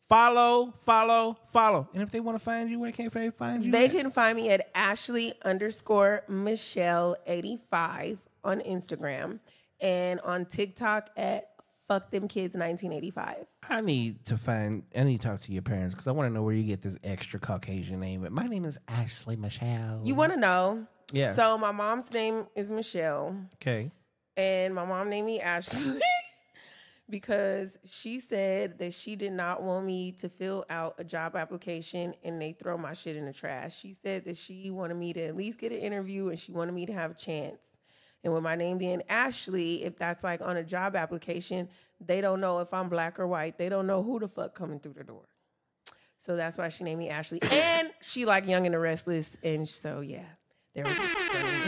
follow, 0.09 0.73
follow, 0.79 1.37
follow. 1.51 1.87
And 1.93 2.01
if 2.03 2.11
they 2.11 2.19
want 2.19 2.37
to 2.37 2.43
find 2.43 2.69
you, 2.69 2.79
where 2.79 2.91
can 2.91 3.09
they 3.09 3.29
find 3.29 3.65
you? 3.65 3.71
They 3.71 3.85
at? 3.85 3.91
can 3.91 4.11
find 4.11 4.35
me 4.37 4.49
at 4.49 4.69
Ashley 4.75 5.33
underscore 5.43 6.23
Michelle 6.27 7.15
85 7.25 8.19
on 8.43 8.59
Instagram 8.61 9.39
and 9.79 10.19
on 10.21 10.45
TikTok 10.45 11.09
at 11.17 11.49
Fuck 11.87 12.09
Them 12.09 12.27
Kids 12.27 12.55
1985. 12.55 13.45
I 13.69 13.81
need 13.81 14.25
to 14.25 14.37
find. 14.37 14.83
I 14.95 15.03
need 15.03 15.21
to 15.21 15.27
talk 15.27 15.41
to 15.41 15.51
your 15.51 15.61
parents 15.61 15.93
because 15.93 16.07
I 16.07 16.11
want 16.11 16.29
to 16.29 16.33
know 16.33 16.41
where 16.43 16.53
you 16.55 16.63
get 16.63 16.81
this 16.81 16.97
extra 17.03 17.39
Caucasian 17.39 17.99
name. 17.99 18.27
My 18.31 18.47
name 18.47 18.65
is 18.65 18.79
Ashley 18.87 19.35
Michelle. 19.35 20.01
You 20.03 20.15
want 20.15 20.33
to 20.33 20.39
know? 20.39 20.87
Yeah. 21.13 21.35
So 21.35 21.57
my 21.59 21.71
mom's 21.71 22.11
name 22.11 22.47
is 22.55 22.71
Michelle, 22.71 23.35
Okay. 23.61 23.91
and 24.35 24.73
my 24.73 24.83
mom 24.85 25.09
named 25.09 25.27
me 25.27 25.39
Ashley. 25.39 25.99
because 27.09 27.77
she 27.85 28.19
said 28.19 28.79
that 28.79 28.93
she 28.93 29.15
did 29.15 29.31
not 29.31 29.61
want 29.61 29.85
me 29.85 30.11
to 30.13 30.29
fill 30.29 30.65
out 30.69 30.95
a 30.97 31.03
job 31.03 31.35
application 31.35 32.15
and 32.23 32.41
they 32.41 32.53
throw 32.53 32.77
my 32.77 32.93
shit 32.93 33.15
in 33.15 33.25
the 33.25 33.33
trash. 33.33 33.77
She 33.77 33.93
said 33.93 34.25
that 34.25 34.37
she 34.37 34.71
wanted 34.71 34.95
me 34.95 35.13
to 35.13 35.21
at 35.21 35.35
least 35.35 35.59
get 35.59 35.71
an 35.71 35.77
interview 35.77 36.29
and 36.29 36.39
she 36.39 36.51
wanted 36.51 36.73
me 36.73 36.85
to 36.87 36.93
have 36.93 37.11
a 37.11 37.15
chance. 37.15 37.67
And 38.23 38.33
with 38.33 38.41
my 38.41 38.55
name 38.55 38.79
being 38.79 39.03
Ashley, 39.07 39.83
if 39.83 39.97
that's 39.97 40.23
like 40.23 40.41
on 40.41 40.57
a 40.57 40.63
job 40.63 40.95
application, 40.95 41.69
they 41.99 42.21
don't 42.21 42.41
know 42.41 42.59
if 42.59 42.73
I'm 42.73 42.89
black 42.89 43.19
or 43.19 43.27
white. 43.27 43.59
They 43.59 43.69
don't 43.69 43.85
know 43.85 44.01
who 44.01 44.19
the 44.19 44.27
fuck 44.27 44.55
coming 44.55 44.79
through 44.79 44.93
the 44.93 45.03
door. 45.03 45.25
So 46.17 46.35
that's 46.35 46.57
why 46.57 46.69
she 46.69 46.83
named 46.83 46.99
me 46.99 47.09
Ashley. 47.09 47.39
And 47.51 47.91
she 48.01 48.25
like 48.25 48.47
Young 48.47 48.65
and 48.65 48.73
the 48.73 48.79
Restless. 48.79 49.37
And 49.43 49.69
so 49.69 50.01
yeah, 50.01 50.25
there 50.73 50.85
was 50.85 50.97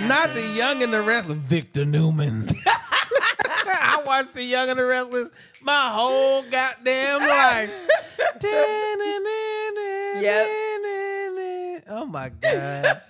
Not 0.08 0.34
the 0.34 0.52
Young 0.56 0.82
and 0.82 0.92
the 0.92 1.02
Restless, 1.04 1.38
Victor 1.38 1.86
Newman. 1.86 2.50
Watched 4.08 4.34
the 4.34 4.44
Young 4.44 4.70
and 4.70 4.80
the 4.80 4.86
Restless 4.86 5.30
my 5.62 5.90
whole 5.90 6.44
goddamn 6.44 7.20
life. 7.20 7.88
Oh 11.90 12.06
my 12.06 12.30
god. 12.30 13.02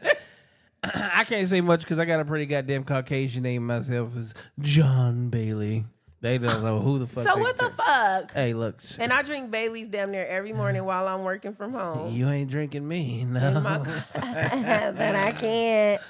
I 0.84 1.24
can't 1.24 1.48
say 1.50 1.62
much 1.62 1.82
because 1.82 2.00
I 2.00 2.06
got 2.06 2.20
a 2.20 2.26
pretty 2.26 2.46
goddamn 2.46 2.84
Caucasian 2.84 3.44
name 3.44 3.66
myself. 3.66 4.16
Is 4.16 4.34
John 4.60 5.30
Bailey. 5.30 5.86
They 6.22 6.38
don't 6.38 6.64
know 6.64 6.80
who 6.80 6.98
the 7.00 7.08
fuck. 7.08 7.28
So 7.28 7.38
what 7.38 7.58
the 7.58 7.70
fuck? 7.70 8.32
Hey, 8.34 8.54
look. 8.54 8.80
And 9.00 9.14
I 9.14 9.22
drink 9.22 9.52
Bailey's 9.52 9.88
damn 9.88 10.12
near 10.12 10.26
every 10.26 10.52
morning 10.52 10.84
while 10.84 11.08
I'm 11.08 11.24
working 11.24 11.54
from 11.54 11.74
home. 11.74 12.12
You 12.12 12.28
ain't 12.30 12.50
drinking 12.50 12.88
me, 12.88 13.24
no. 13.26 13.62
My- 13.62 13.78
but 14.14 15.16
I 15.16 15.32
can't. 15.38 16.02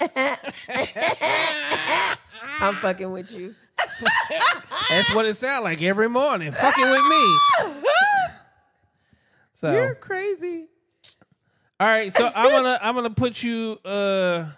I'm 2.60 2.76
fucking 2.76 3.10
with 3.10 3.32
you. 3.32 3.54
That's 4.90 5.12
what 5.14 5.26
it 5.26 5.34
sounds 5.34 5.64
like 5.64 5.82
every 5.82 6.08
morning, 6.08 6.52
fucking 6.52 6.84
with 6.90 7.06
me. 7.08 7.74
So, 9.54 9.72
You're 9.72 9.96
crazy. 9.96 10.66
all 11.80 11.86
right, 11.88 12.12
so 12.16 12.30
I'm 12.32 12.48
gonna 12.48 12.78
I'm 12.80 12.94
gonna 12.94 13.10
put 13.10 13.42
you. 13.42 13.72
uh 13.84 14.50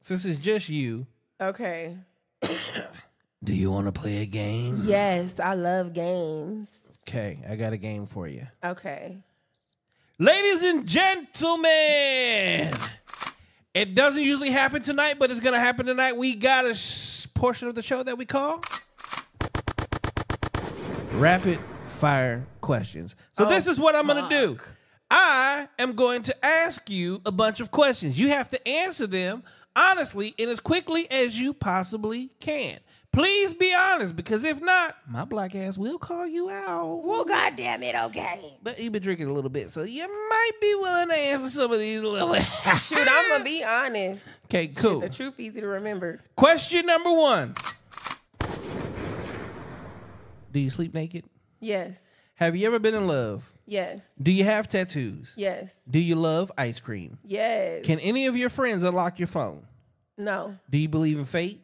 Since 0.00 0.24
it's 0.24 0.40
just 0.40 0.68
you, 0.68 1.06
Okay. 1.40 1.96
do 3.44 3.54
you 3.54 3.70
want 3.70 3.86
to 3.86 3.92
play 3.92 4.22
a 4.22 4.26
game? 4.26 4.82
Yes, 4.84 5.38
I 5.38 5.54
love 5.54 5.92
games. 5.92 6.80
Okay, 7.08 7.38
I 7.48 7.54
got 7.54 7.72
a 7.72 7.76
game 7.76 8.06
for 8.06 8.26
you, 8.26 8.48
Okay. 8.64 9.18
ladies 10.18 10.64
and 10.64 10.88
gentlemen. 10.88 12.74
It 13.74 13.94
doesn't 13.94 14.22
usually 14.24 14.50
happen 14.50 14.82
tonight, 14.82 15.20
but 15.20 15.30
it's 15.30 15.38
gonna 15.40 15.60
happen 15.60 15.86
tonight. 15.86 16.16
We 16.16 16.34
got 16.34 16.64
a 16.66 16.74
sh- 16.74 17.21
portion 17.42 17.66
of 17.66 17.74
the 17.74 17.82
show 17.82 18.04
that 18.04 18.16
we 18.16 18.24
call 18.24 18.62
rapid 21.14 21.58
fire 21.88 22.46
questions. 22.60 23.16
So 23.32 23.46
this 23.46 23.66
oh, 23.66 23.72
is 23.72 23.80
what 23.80 23.96
I'm 23.96 24.06
gonna 24.06 24.28
do. 24.28 24.58
I 25.10 25.68
am 25.76 25.94
going 25.94 26.22
to 26.22 26.46
ask 26.46 26.88
you 26.88 27.20
a 27.26 27.32
bunch 27.32 27.58
of 27.58 27.72
questions. 27.72 28.16
You 28.16 28.28
have 28.28 28.48
to 28.50 28.68
answer 28.68 29.08
them 29.08 29.42
honestly 29.74 30.36
and 30.38 30.50
as 30.50 30.60
quickly 30.60 31.10
as 31.10 31.36
you 31.36 31.52
possibly 31.52 32.30
can. 32.38 32.78
Please 33.12 33.52
be 33.52 33.74
honest, 33.74 34.16
because 34.16 34.42
if 34.42 34.60
not, 34.62 34.96
my 35.06 35.26
black 35.26 35.54
ass 35.54 35.76
will 35.76 35.98
call 35.98 36.26
you 36.26 36.48
out. 36.48 37.02
Well, 37.04 37.24
goddamn 37.26 37.82
it, 37.82 37.94
okay. 37.94 38.56
But 38.62 38.80
you've 38.80 38.92
been 38.94 39.02
drinking 39.02 39.26
a 39.26 39.32
little 39.34 39.50
bit, 39.50 39.68
so 39.68 39.82
you 39.82 40.08
might 40.08 40.50
be 40.62 40.74
willing 40.76 41.08
to 41.08 41.14
answer 41.14 41.48
some 41.48 41.72
of 41.72 41.78
these 41.78 42.02
a 42.02 42.08
little 42.08 42.32
bit. 42.32 42.42
Shoot, 42.78 43.06
I'm 43.06 43.30
gonna 43.30 43.44
be 43.44 43.62
honest. 43.62 44.26
okay, 44.46 44.68
cool. 44.68 45.00
The 45.00 45.10
truth 45.10 45.34
is 45.38 45.46
easy 45.46 45.60
to 45.60 45.66
remember. 45.66 46.20
Question 46.36 46.86
number 46.86 47.12
one. 47.12 47.54
Do 50.50 50.60
you 50.60 50.70
sleep 50.70 50.94
naked? 50.94 51.24
Yes. 51.60 52.08
Have 52.36 52.56
you 52.56 52.66
ever 52.66 52.78
been 52.78 52.94
in 52.94 53.06
love? 53.06 53.52
Yes. 53.66 54.14
Do 54.20 54.32
you 54.32 54.44
have 54.44 54.68
tattoos? 54.68 55.32
Yes. 55.36 55.82
Do 55.88 55.98
you 55.98 56.14
love 56.14 56.50
ice 56.56 56.80
cream? 56.80 57.18
Yes. 57.24 57.84
Can 57.84 58.00
any 58.00 58.26
of 58.26 58.36
your 58.36 58.48
friends 58.50 58.82
unlock 58.84 59.18
your 59.18 59.28
phone? 59.28 59.66
no. 60.18 60.56
Do 60.70 60.78
you 60.78 60.88
believe 60.88 61.18
in 61.18 61.24
fate? 61.24 61.61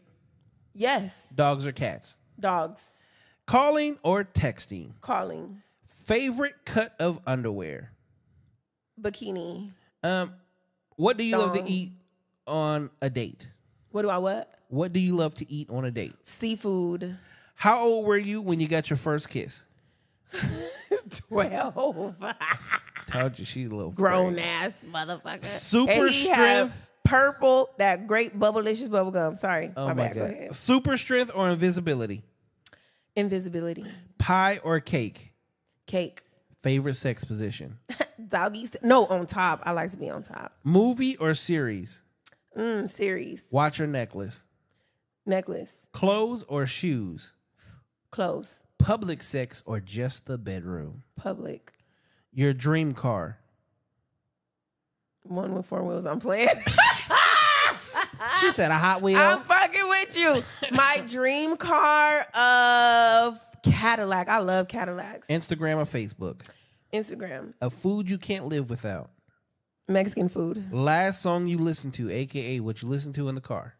Yes. 0.78 1.30
Dogs 1.30 1.66
or 1.66 1.72
cats? 1.72 2.16
Dogs. 2.38 2.92
Calling 3.46 3.98
or 4.05 4.22
texting? 4.24 4.92
Calling. 5.00 5.60
Favorite 6.05 6.55
cut 6.64 6.94
of 7.00 7.20
underwear? 7.26 7.90
Bikini. 9.00 9.72
Um, 10.05 10.32
what 10.96 11.16
do 11.16 11.24
you 11.24 11.36
love 11.36 11.55
to 11.55 11.68
eat 11.68 11.92
on 12.46 12.90
a 13.02 13.10
date? 13.10 13.50
What 13.90 14.02
do 14.02 14.10
I 14.10 14.18
what? 14.18 14.52
What 14.68 14.92
do 14.92 15.00
you 15.00 15.16
love 15.16 15.34
to 15.36 15.50
eat 15.52 15.68
on 15.70 15.84
a 15.84 15.90
date? 15.90 16.14
Seafood. 16.24 17.16
How 17.56 17.80
old 17.84 18.06
were 18.06 18.16
you 18.18 18.40
when 18.40 18.60
you 18.60 18.68
got 18.68 18.88
your 18.88 18.96
first 18.98 19.28
kiss? 19.28 19.64
Twelve. 21.28 22.14
Told 23.10 23.38
you 23.38 23.44
she's 23.44 23.68
a 23.70 23.74
little 23.74 23.90
Grown 23.92 24.34
afraid. 24.34 24.44
ass 24.46 24.84
motherfucker. 24.84 25.44
Super 25.44 25.90
And 25.92 26.10
he 26.10 26.28
have 26.28 26.70
strength. 26.70 26.88
Purple, 27.09 27.70
that 27.78 28.06
great 28.06 28.39
bubblicious 28.39 28.90
bubble 28.90 29.10
gum. 29.10 29.35
Sorry. 29.35 29.72
Oh 29.76 29.89
my, 29.89 29.94
my 29.94 30.02
bad. 30.09 30.14
Go 30.14 30.20
god. 30.20 30.30
ahead. 30.30 30.55
Super 30.55 30.97
strength 30.97 31.32
or 31.35 31.48
invisibility? 31.48 32.22
Invisibility. 33.16 33.85
Pie 34.18 34.60
or 34.62 34.80
cake? 34.80 35.32
Cake. 35.86 36.22
Favorite 36.62 36.94
sex 36.94 37.24
position? 37.24 37.78
Doggy. 38.28 38.68
No, 38.82 39.06
on 39.06 39.26
top. 39.26 39.62
I 39.64 39.72
like 39.72 39.90
to 39.93 39.97
be 39.97 40.10
on 40.10 40.22
top. 40.22 40.52
Movie 40.64 41.16
or 41.16 41.32
series? 41.35 42.02
Mm, 42.56 42.89
series. 42.89 43.48
Watch 43.51 43.80
or 43.80 43.86
necklace? 43.86 44.44
Necklace. 45.24 45.86
Clothes 45.93 46.44
or 46.44 46.66
shoes? 46.66 47.32
Clothes. 48.10 48.60
Public 48.78 49.22
sex 49.22 49.62
or 49.66 49.80
just 49.80 50.26
the 50.26 50.36
bedroom? 50.39 51.05
Public. 51.16 51.72
Your 52.32 52.52
dream 52.52 52.93
car? 52.93 53.39
One 55.22 55.55
with 55.55 55.66
four 55.66 55.82
wheels. 55.82 56.06
I'm 56.06 56.20
playing. 56.20 56.48
She 58.40 58.51
said 58.51 58.70
a 58.70 58.78
Hot 58.78 59.03
Wheel. 59.03 59.19
I'm 59.19 59.40
fucking 59.40 59.89
with 59.89 60.19
you. 60.19 60.43
My 60.73 61.03
dream 61.09 61.57
car 61.57 62.20
of 62.35 63.40
Cadillac. 63.62 64.28
I 64.28 64.39
love 64.39 64.69
Cadillacs. 64.69 65.27
Instagram 65.28 65.77
or 65.77 65.85
Facebook? 65.85 66.43
Instagram. 66.93 67.55
A 67.61 67.70
food 67.70 68.09
you 68.09 68.19
can't 68.19 68.47
live 68.47 68.70
without. 68.70 69.11
Mexican 69.86 70.28
food. 70.28 70.73
Last 70.73 71.23
song 71.23 71.47
you 71.47 71.59
listened 71.59 71.95
to, 71.95 72.11
aka 72.11 72.61
what 72.61 72.82
you 72.82 72.89
listened 72.89 73.15
to 73.16 73.28
in 73.28 73.35
the 73.35 73.40
car. 73.40 73.74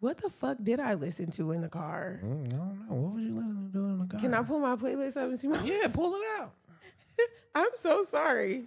What 0.00 0.18
the 0.18 0.28
fuck 0.28 0.58
did 0.62 0.78
I 0.78 0.94
listen 0.94 1.30
to 1.32 1.52
in 1.52 1.62
the 1.62 1.68
car? 1.68 2.20
Mm, 2.22 2.46
I 2.48 2.56
don't 2.56 2.88
know. 2.88 2.94
What 2.94 3.14
was 3.14 3.24
you 3.24 3.34
listening 3.34 3.70
to 3.72 3.78
in 3.78 3.98
the 3.98 4.06
car? 4.06 4.20
Can 4.20 4.34
I 4.34 4.42
pull 4.42 4.58
my 4.58 4.76
playlist 4.76 5.16
up 5.16 5.30
and 5.30 5.38
see 5.40 5.48
my? 5.48 5.62
Yeah, 5.64 5.88
pull 5.88 6.14
it 6.14 6.22
out. 6.38 6.52
I'm 7.54 7.70
so 7.76 8.04
sorry. 8.04 8.64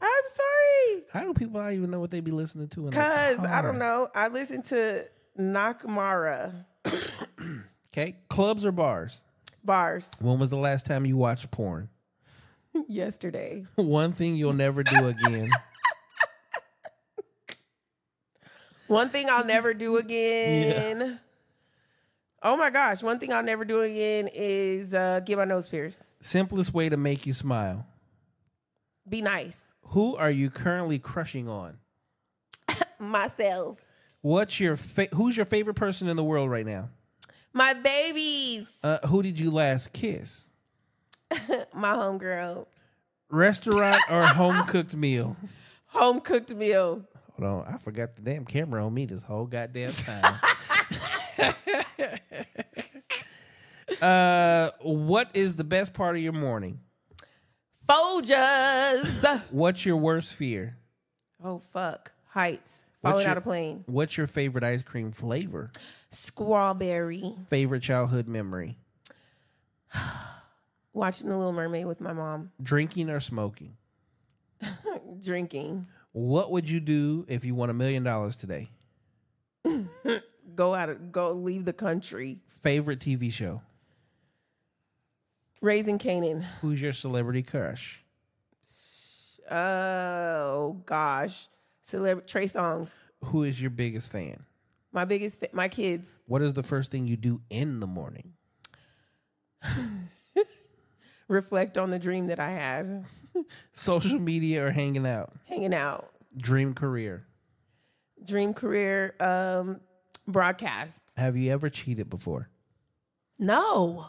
I'm 0.00 0.24
sorry. 0.28 1.04
How 1.12 1.20
do 1.24 1.34
people 1.34 1.60
not 1.60 1.72
even 1.72 1.90
know 1.90 2.00
what 2.00 2.10
they 2.10 2.20
be 2.20 2.30
listening 2.30 2.68
to 2.68 2.90
Cause 2.90 3.38
I 3.40 3.60
don't 3.62 3.78
know. 3.78 4.08
I 4.14 4.28
listen 4.28 4.62
to 4.64 5.04
Nakamara 5.38 6.64
Okay, 7.92 8.16
clubs 8.28 8.64
or 8.64 8.72
bars? 8.72 9.22
bars 9.62 10.12
When 10.22 10.38
was 10.38 10.48
the 10.50 10.56
last 10.56 10.86
time 10.86 11.04
you 11.04 11.16
watched 11.16 11.50
porn? 11.50 11.88
yesterday. 12.88 13.66
One 13.74 14.12
thing 14.12 14.36
you'll 14.36 14.52
never 14.52 14.82
do 14.82 15.06
again. 15.08 15.46
One 18.86 19.08
thing 19.10 19.28
I'll 19.30 19.44
never 19.44 19.74
do 19.74 19.98
again. 19.98 21.20
Oh 22.42 22.56
my 22.56 22.70
gosh! 22.70 23.02
One 23.02 23.18
thing 23.18 23.32
I'll 23.32 23.42
never 23.42 23.64
do 23.64 23.82
again 23.82 24.28
is 24.32 24.94
uh, 24.94 25.20
get 25.20 25.36
my 25.36 25.44
nose 25.44 25.68
pierced. 25.68 26.02
Simplest 26.20 26.72
way 26.72 26.88
to 26.88 26.96
make 26.96 27.26
you 27.26 27.32
smile. 27.32 27.86
Be 29.08 29.20
nice. 29.20 29.62
Who 29.88 30.16
are 30.16 30.30
you 30.30 30.50
currently 30.50 30.98
crushing 30.98 31.48
on? 31.48 31.78
Myself. 32.98 33.78
What's 34.22 34.60
your 34.60 34.76
fa- 34.76 35.08
who's 35.14 35.36
your 35.36 35.46
favorite 35.46 35.74
person 35.74 36.08
in 36.08 36.16
the 36.16 36.24
world 36.24 36.50
right 36.50 36.66
now? 36.66 36.90
My 37.52 37.72
babies. 37.74 38.78
Uh, 38.82 38.98
who 39.06 39.22
did 39.22 39.38
you 39.40 39.50
last 39.50 39.92
kiss? 39.92 40.50
My 41.74 41.92
homegirl. 41.94 42.66
Restaurant 43.30 44.00
or 44.10 44.22
home 44.26 44.64
cooked 44.66 44.94
meal? 44.94 45.36
Home 45.86 46.20
cooked 46.20 46.54
meal. 46.54 47.04
Hold 47.38 47.66
on, 47.66 47.74
I 47.74 47.78
forgot 47.78 48.14
the 48.16 48.22
damn 48.22 48.44
camera 48.44 48.84
on 48.84 48.92
me 48.92 49.06
this 49.06 49.22
whole 49.22 49.46
goddamn 49.46 49.90
time. 49.90 50.34
uh, 54.02 54.70
what 54.82 55.30
is 55.34 55.56
the 55.56 55.64
best 55.64 55.94
part 55.94 56.16
of 56.16 56.22
your 56.22 56.32
morning? 56.32 56.80
Folgers. 57.90 59.42
What's 59.50 59.84
your 59.84 59.96
worst 59.96 60.34
fear? 60.34 60.76
oh 61.42 61.58
fuck. 61.72 62.12
Heights. 62.28 62.84
What's 63.00 63.12
Falling 63.12 63.24
your- 63.24 63.30
out 63.30 63.36
of 63.38 63.42
plane. 63.44 63.84
What's 63.86 64.16
your 64.16 64.26
favorite 64.26 64.62
ice 64.62 64.82
cream 64.82 65.10
flavor? 65.10 65.70
Strawberry. 66.10 67.34
Favorite 67.48 67.82
childhood 67.82 68.28
memory? 68.28 68.76
Watching 70.92 71.28
The 71.28 71.36
Little 71.36 71.52
Mermaid 71.52 71.86
with 71.86 72.00
my 72.00 72.12
mom. 72.12 72.50
Drinking 72.62 73.08
or 73.10 73.20
smoking? 73.20 73.76
Drinking. 75.24 75.86
What 76.12 76.50
would 76.50 76.68
you 76.68 76.80
do 76.80 77.24
if 77.28 77.44
you 77.44 77.54
won 77.54 77.70
a 77.70 77.74
million 77.74 78.02
dollars 78.04 78.36
today? 78.36 78.68
Go 80.54 80.74
out 80.74 80.88
of 80.90 81.12
go 81.12 81.32
leave 81.32 81.64
the 81.64 81.72
country. 81.72 82.40
Favorite 82.48 82.98
TV 82.98 83.32
show? 83.32 83.62
Raising 85.60 85.98
Kanan. 85.98 86.42
Who's 86.62 86.80
your 86.80 86.92
celebrity 86.92 87.42
crush? 87.42 88.02
Oh 89.50 90.80
gosh, 90.86 91.48
celebrity 91.82 92.28
Trey 92.28 92.46
Songz. 92.46 92.92
Who 93.24 93.42
is 93.42 93.60
your 93.60 93.70
biggest 93.70 94.10
fan? 94.12 94.44
My 94.92 95.04
biggest, 95.04 95.38
fa- 95.40 95.48
my 95.52 95.68
kids. 95.68 96.22
What 96.26 96.42
is 96.42 96.54
the 96.54 96.62
first 96.62 96.90
thing 96.90 97.06
you 97.06 97.16
do 97.16 97.40
in 97.50 97.80
the 97.80 97.86
morning? 97.86 98.32
Reflect 101.28 101.78
on 101.78 101.90
the 101.90 101.98
dream 101.98 102.26
that 102.28 102.40
I 102.40 102.50
had, 102.50 103.04
Social 103.72 104.18
media 104.18 104.66
or 104.66 104.70
hanging 104.72 105.06
out? 105.06 105.32
hanging 105.46 105.74
out. 105.74 106.10
Dream 106.36 106.74
career. 106.74 107.26
Dream 108.24 108.52
career, 108.52 109.14
um, 109.20 109.80
broadcast. 110.26 111.10
Have 111.16 111.36
you 111.36 111.52
ever 111.52 111.68
cheated 111.70 112.10
before? 112.10 112.48
No, 113.38 114.06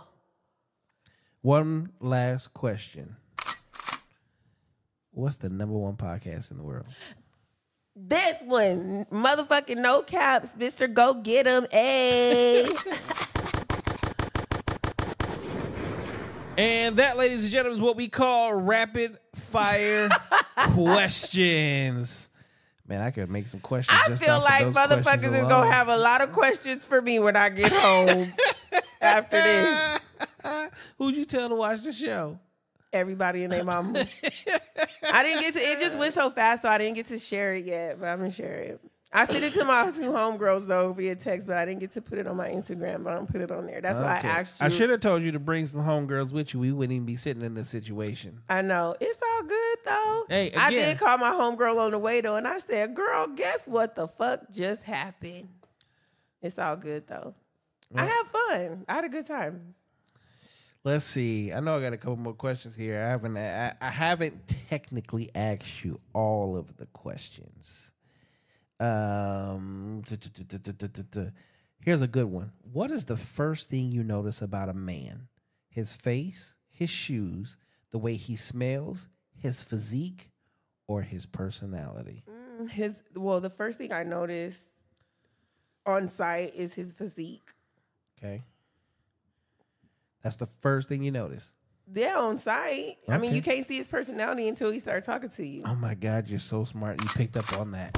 One 1.42 1.92
last 2.00 2.54
question. 2.54 3.16
What's 5.12 5.38
the 5.38 5.50
number 5.50 5.76
one 5.78 5.96
podcast 5.96 6.52
in 6.52 6.58
the 6.58 6.64
world? 6.64 6.86
this 7.94 8.42
one, 8.44 9.06
motherfucking 9.12 9.78
no 9.78 10.02
caps, 10.02 10.56
Mister 10.56 10.88
Go 10.88 11.16
Get 11.16 11.48
'em, 11.48 11.66
a. 11.74 12.70
And 16.58 16.98
that, 16.98 17.18
ladies 17.18 17.44
and 17.44 17.52
gentlemen, 17.52 17.78
is 17.78 17.82
what 17.82 17.96
we 17.96 18.08
call 18.08 18.54
rapid 18.54 19.18
fire 19.34 20.10
questions. 20.74 22.30
Man, 22.88 23.02
I 23.02 23.10
could 23.10 23.32
make 23.32 23.48
some 23.48 23.62
questions. 23.62 23.98
I 24.00 24.14
feel 24.16 24.38
like 24.40 24.66
motherfuckers 24.68 25.34
is 25.34 25.44
gonna 25.46 25.72
have 25.72 25.88
a 25.88 25.98
lot 25.98 26.22
of 26.22 26.32
questions 26.34 26.86
for 26.86 27.02
me 27.02 27.18
when 27.20 27.36
I 27.36 27.50
get 27.50 27.72
home 27.72 28.32
after 29.02 29.42
this. 29.42 30.00
Who'd 30.98 31.16
you 31.18 31.26
tell 31.26 31.50
to 31.50 31.56
watch 31.56 31.84
the 31.84 31.94
show? 31.94 32.40
Everybody 32.94 33.44
and 33.44 33.54
their 33.54 33.64
mama. 33.64 34.06
I 35.04 35.24
didn't 35.24 35.42
get 35.42 35.54
to. 35.54 35.60
It 35.60 35.80
just 35.80 35.98
went 35.98 36.14
so 36.14 36.30
fast, 36.30 36.64
so 36.64 36.70
I 36.70 36.78
didn't 36.78 36.96
get 36.96 37.08
to 37.08 37.20
share 37.20 37.54
it 37.56 37.66
yet. 37.66 38.00
But 38.00 38.08
I'm 38.08 38.20
gonna 38.20 38.32
share 38.32 38.60
it. 38.60 38.82
I 39.14 39.26
sent 39.26 39.44
it 39.44 39.54
to 39.54 39.66
my 39.66 39.92
two 39.92 40.12
homegirls 40.12 40.68
though 40.68 40.94
via 40.94 41.16
text, 41.16 41.46
but 41.48 41.58
I 41.58 41.66
didn't 41.66 41.82
get 41.82 41.92
to 41.94 42.02
put 42.02 42.18
it 42.18 42.28
on 42.28 42.38
my 42.38 42.50
Instagram. 42.50 43.04
But 43.04 43.12
I'm 43.12 43.20
gonna 43.20 43.26
put 43.28 43.42
it 43.42 43.52
on 43.52 43.66
there. 43.66 43.82
That's 43.82 44.00
why 44.00 44.22
I 44.24 44.28
asked 44.28 44.60
you. 44.62 44.66
I 44.66 44.70
should 44.70 44.90
have 44.90 45.00
told 45.02 45.24
you 45.24 45.32
to 45.34 45.40
bring 45.40 45.66
some 45.66 45.82
homegirls 45.82 46.32
with 46.32 46.54
you. 46.54 46.60
We 46.60 46.72
wouldn't 46.72 46.94
even 46.94 47.06
be 47.06 47.16
sitting 47.16 47.44
in 47.44 47.54
this 47.54 47.70
situation. 47.70 48.42
I 48.50 48.62
know 48.62 48.96
it's 49.00 49.20
all 49.22 49.44
good 49.44 49.78
though. 49.86 50.26
Hey, 50.30 50.52
I 50.54 50.70
did 50.70 50.98
call 50.98 51.18
my 51.18 51.32
homegirl 51.32 51.78
on 51.78 51.92
the 51.92 52.00
way 52.00 52.22
though, 52.22 52.36
and 52.38 52.48
I 52.48 52.60
said, 52.60 52.94
"Girl, 52.96 53.28
guess 53.28 53.68
what 53.68 53.96
the 53.96 54.08
fuck 54.08 54.50
just 54.52 54.84
happened?" 54.84 55.50
It's 56.42 56.58
all 56.58 56.76
good 56.78 57.08
though. 57.08 57.36
I 57.94 58.06
had 58.06 58.24
fun. 58.28 58.86
I 58.88 58.94
had 58.96 59.04
a 59.04 59.10
good 59.10 59.28
time. 59.28 59.76
Let's 60.84 61.06
see. 61.06 61.54
I 61.54 61.60
know 61.60 61.78
I 61.78 61.82
got 61.82 61.94
a 61.94 61.98
couple 61.98 62.18
more 62.18 62.34
questions 62.34 62.76
here. 62.76 63.04
I 63.04 63.10
haven't. 63.10 63.38
I, 63.38 63.74
I 63.80 63.90
haven't 63.90 64.48
technically 64.70 65.30
asked 65.36 65.84
you 65.84 66.00
all 66.14 66.58
of 66.58 66.78
the 66.78 66.88
questions. 66.88 67.92
Um, 68.80 70.02
here's 71.82 72.02
a 72.02 72.08
good 72.08 72.26
one. 72.26 72.52
What 72.64 72.90
is 72.90 73.06
the 73.06 73.18
first 73.18 73.70
thing 73.70 73.92
you 73.92 74.04
notice 74.04 74.42
about 74.42 74.70
a 74.70 74.74
man? 74.74 75.28
His 75.70 75.96
face, 75.96 76.56
his 76.68 76.90
shoes, 76.90 77.58
the 77.92 78.00
way 78.00 78.16
he 78.16 78.36
smells, 78.36 79.08
his 79.38 79.62
physique, 79.62 80.32
or 80.88 81.04
his 81.04 81.28
personality? 81.28 82.24
His 82.72 83.04
well, 83.16 83.40
the 83.40 83.52
first 83.52 83.78
thing 83.78 83.94
I 83.94 84.02
notice 84.02 84.66
on 85.86 86.08
site 86.08 86.56
is 86.56 86.74
his 86.74 86.92
physique. 86.92 87.54
Okay, 88.18 88.42
that's 90.22 90.38
the 90.38 90.46
first 90.46 90.90
thing 90.90 91.04
you 91.04 91.12
notice. 91.12 91.52
Yeah, 91.94 92.20
on 92.20 92.38
site. 92.38 92.98
I 93.10 93.18
mean, 93.18 93.34
you 93.34 93.42
can't 93.42 93.66
see 93.66 93.78
his 93.78 93.88
personality 93.88 94.48
until 94.48 94.72
he 94.72 94.80
starts 94.80 95.06
talking 95.06 95.30
to 95.32 95.46
you. 95.46 95.64
Oh 95.66 95.76
my 95.76 95.94
God, 95.94 96.30
you're 96.30 96.40
so 96.40 96.64
smart. 96.64 97.02
You 97.04 97.10
picked 97.10 97.36
up 97.36 97.52
on 97.58 97.72
that. 97.72 97.98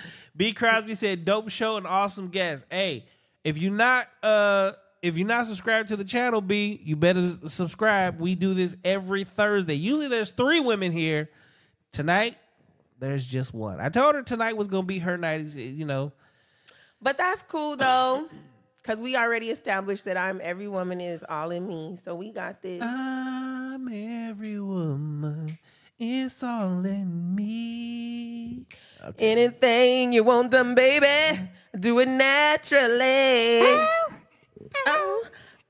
B 0.36 0.52
Crosby 0.52 0.94
said, 0.94 1.24
"Dope 1.24 1.50
show 1.50 1.76
and 1.76 1.86
awesome 1.86 2.28
guest." 2.28 2.64
Hey, 2.70 3.04
if 3.44 3.58
you're 3.58 3.72
not 3.72 4.08
uh 4.22 4.72
if 5.02 5.16
you're 5.16 5.26
not 5.26 5.46
subscribed 5.46 5.88
to 5.88 5.96
the 5.96 6.04
channel, 6.04 6.40
B, 6.40 6.80
you 6.84 6.96
better 6.96 7.26
subscribe. 7.48 8.20
We 8.20 8.34
do 8.34 8.54
this 8.54 8.76
every 8.84 9.24
Thursday. 9.24 9.74
Usually 9.74 10.08
there's 10.08 10.30
three 10.30 10.60
women 10.60 10.92
here. 10.92 11.30
Tonight, 11.92 12.36
there's 12.98 13.26
just 13.26 13.52
one. 13.52 13.80
I 13.80 13.88
told 13.88 14.14
her 14.14 14.22
tonight 14.22 14.56
was 14.56 14.68
gonna 14.68 14.86
be 14.86 14.98
her 15.00 15.16
night. 15.16 15.46
You 15.54 15.86
know, 15.86 16.12
But 17.02 17.18
that's 17.18 17.42
cool 17.42 17.76
though, 17.76 18.28
because 18.90 19.00
we 19.00 19.16
already 19.16 19.50
established 19.50 20.04
that 20.06 20.16
I'm 20.16 20.40
every 20.42 20.66
woman 20.66 21.00
is 21.00 21.24
all 21.28 21.52
in 21.52 21.68
me. 21.68 21.96
So 22.02 22.16
we 22.16 22.32
got 22.32 22.60
this. 22.60 22.82
I'm 22.82 23.86
every 23.86 24.58
woman. 24.58 25.56
It's 25.96 26.42
all 26.42 26.84
in 26.84 27.36
me. 27.36 28.66
Anything 29.16 30.12
you 30.12 30.24
want 30.24 30.50
them, 30.50 30.74
baby, 30.74 31.38
do 31.78 32.00
it 32.00 32.08
naturally. 32.08 33.60
Oh, 34.88 35.24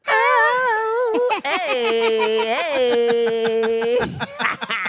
oh, 0.07 1.41
hey, 1.45 2.39
hey. 3.99 4.77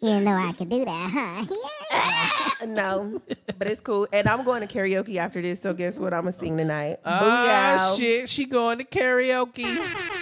You 0.00 0.20
know 0.20 0.32
I 0.34 0.52
can 0.52 0.68
do 0.68 0.84
that, 0.84 1.10
huh? 1.12 1.44
Yeah. 1.92 2.66
No, 2.66 3.20
but 3.58 3.68
it's 3.68 3.80
cool. 3.80 4.06
And 4.12 4.28
I'm 4.28 4.44
going 4.44 4.66
to 4.66 4.72
karaoke 4.72 5.16
after 5.16 5.42
this. 5.42 5.60
So 5.60 5.74
guess 5.74 5.98
what? 5.98 6.14
I'm 6.14 6.20
gonna 6.20 6.32
sing 6.32 6.56
tonight. 6.56 7.00
Ah, 7.04 7.94
Booyah. 7.96 7.98
shit. 7.98 8.28
She 8.28 8.44
going 8.44 8.78
to 8.78 8.84
karaoke. 8.84 9.78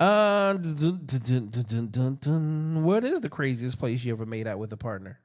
Uh, 0.00 0.54
dun, 0.54 0.74
dun, 0.74 1.00
dun, 1.06 1.48
dun, 1.48 1.64
dun, 1.68 1.86
dun, 1.92 2.18
dun. 2.20 2.82
What 2.82 3.04
is 3.04 3.20
the 3.20 3.28
craziest 3.28 3.78
place 3.78 4.02
you 4.02 4.12
ever 4.12 4.26
made 4.26 4.48
out 4.48 4.58
with 4.58 4.72
a 4.72 4.76
partner? 4.76 5.20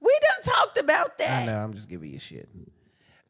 We 0.00 0.14
done 0.20 0.54
talked 0.54 0.76
about 0.76 1.16
that. 1.16 1.44
I 1.44 1.46
know, 1.46 1.56
I'm 1.64 1.72
just 1.72 1.88
giving 1.88 2.10
you 2.10 2.18
shit. 2.18 2.46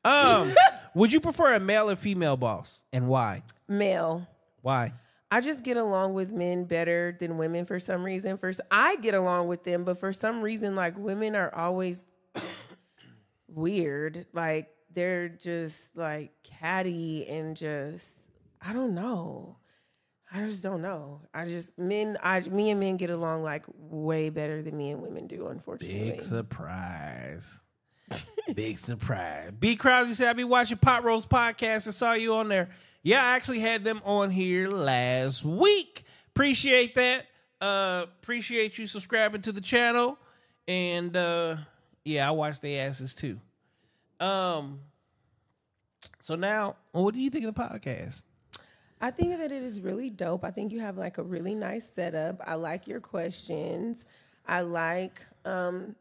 Um, 0.04 0.52
would 0.94 1.12
you 1.12 1.20
prefer 1.20 1.54
a 1.54 1.60
male 1.60 1.88
or 1.88 1.94
female 1.94 2.36
boss, 2.36 2.82
and 2.92 3.06
why? 3.06 3.44
Male. 3.68 4.26
Why? 4.62 4.92
I 5.30 5.40
just 5.40 5.62
get 5.62 5.76
along 5.76 6.14
with 6.14 6.30
men 6.30 6.64
better 6.64 7.16
than 7.18 7.36
women 7.36 7.66
for 7.66 7.78
some 7.78 8.02
reason. 8.02 8.38
First, 8.38 8.60
I 8.70 8.96
get 8.96 9.14
along 9.14 9.48
with 9.48 9.64
them, 9.64 9.84
but 9.84 9.98
for 9.98 10.12
some 10.12 10.40
reason, 10.40 10.74
like 10.74 10.96
women 10.96 11.36
are 11.36 11.54
always 11.54 12.06
weird. 13.48 14.26
Like 14.32 14.68
they're 14.94 15.28
just 15.28 15.96
like 15.96 16.32
catty 16.42 17.26
and 17.26 17.56
just 17.56 18.20
I 18.62 18.72
don't 18.72 18.94
know. 18.94 19.56
I 20.32 20.44
just 20.44 20.62
don't 20.62 20.82
know. 20.82 21.22
I 21.32 21.46
just 21.46 21.78
men. 21.78 22.18
I 22.22 22.40
me 22.40 22.70
and 22.70 22.80
men 22.80 22.96
get 22.96 23.10
along 23.10 23.42
like 23.42 23.64
way 23.76 24.30
better 24.30 24.62
than 24.62 24.76
me 24.76 24.90
and 24.90 25.02
women 25.02 25.26
do. 25.26 25.46
Unfortunately, 25.48 26.10
Big 26.10 26.22
surprise. 26.22 27.62
Big 28.54 28.78
surprise. 28.78 29.52
B 29.58 29.76
Crosby 29.76 30.14
said, 30.14 30.28
I 30.28 30.32
be 30.32 30.44
watching 30.44 30.78
Pot 30.78 31.04
Roast 31.04 31.28
podcast 31.28 31.86
and 31.86 31.94
saw 31.94 32.14
you 32.14 32.34
on 32.34 32.48
there. 32.48 32.70
Yeah, 33.02 33.24
I 33.24 33.36
actually 33.36 33.60
had 33.60 33.84
them 33.84 34.02
on 34.04 34.30
here 34.30 34.68
last 34.68 35.44
week. 35.44 36.04
Appreciate 36.28 36.94
that. 36.94 37.26
Uh 37.60 38.06
appreciate 38.20 38.78
you 38.78 38.86
subscribing 38.86 39.42
to 39.42 39.52
the 39.52 39.60
channel. 39.60 40.18
And 40.66 41.16
uh 41.16 41.56
yeah, 42.04 42.28
I 42.28 42.30
watch 42.32 42.60
their 42.60 42.88
asses 42.88 43.14
too. 43.14 43.40
Um 44.20 44.80
so 46.20 46.34
now, 46.34 46.76
what 46.92 47.14
do 47.14 47.20
you 47.20 47.30
think 47.30 47.46
of 47.46 47.54
the 47.54 47.60
podcast? 47.60 48.22
I 49.00 49.10
think 49.10 49.38
that 49.38 49.52
it 49.52 49.62
is 49.62 49.80
really 49.80 50.10
dope. 50.10 50.44
I 50.44 50.50
think 50.50 50.72
you 50.72 50.80
have 50.80 50.98
like 50.98 51.18
a 51.18 51.22
really 51.22 51.54
nice 51.54 51.88
setup. 51.88 52.40
I 52.44 52.56
like 52.56 52.86
your 52.86 53.00
questions. 53.00 54.04
I 54.46 54.62
like 54.62 55.20
um, 55.44 55.94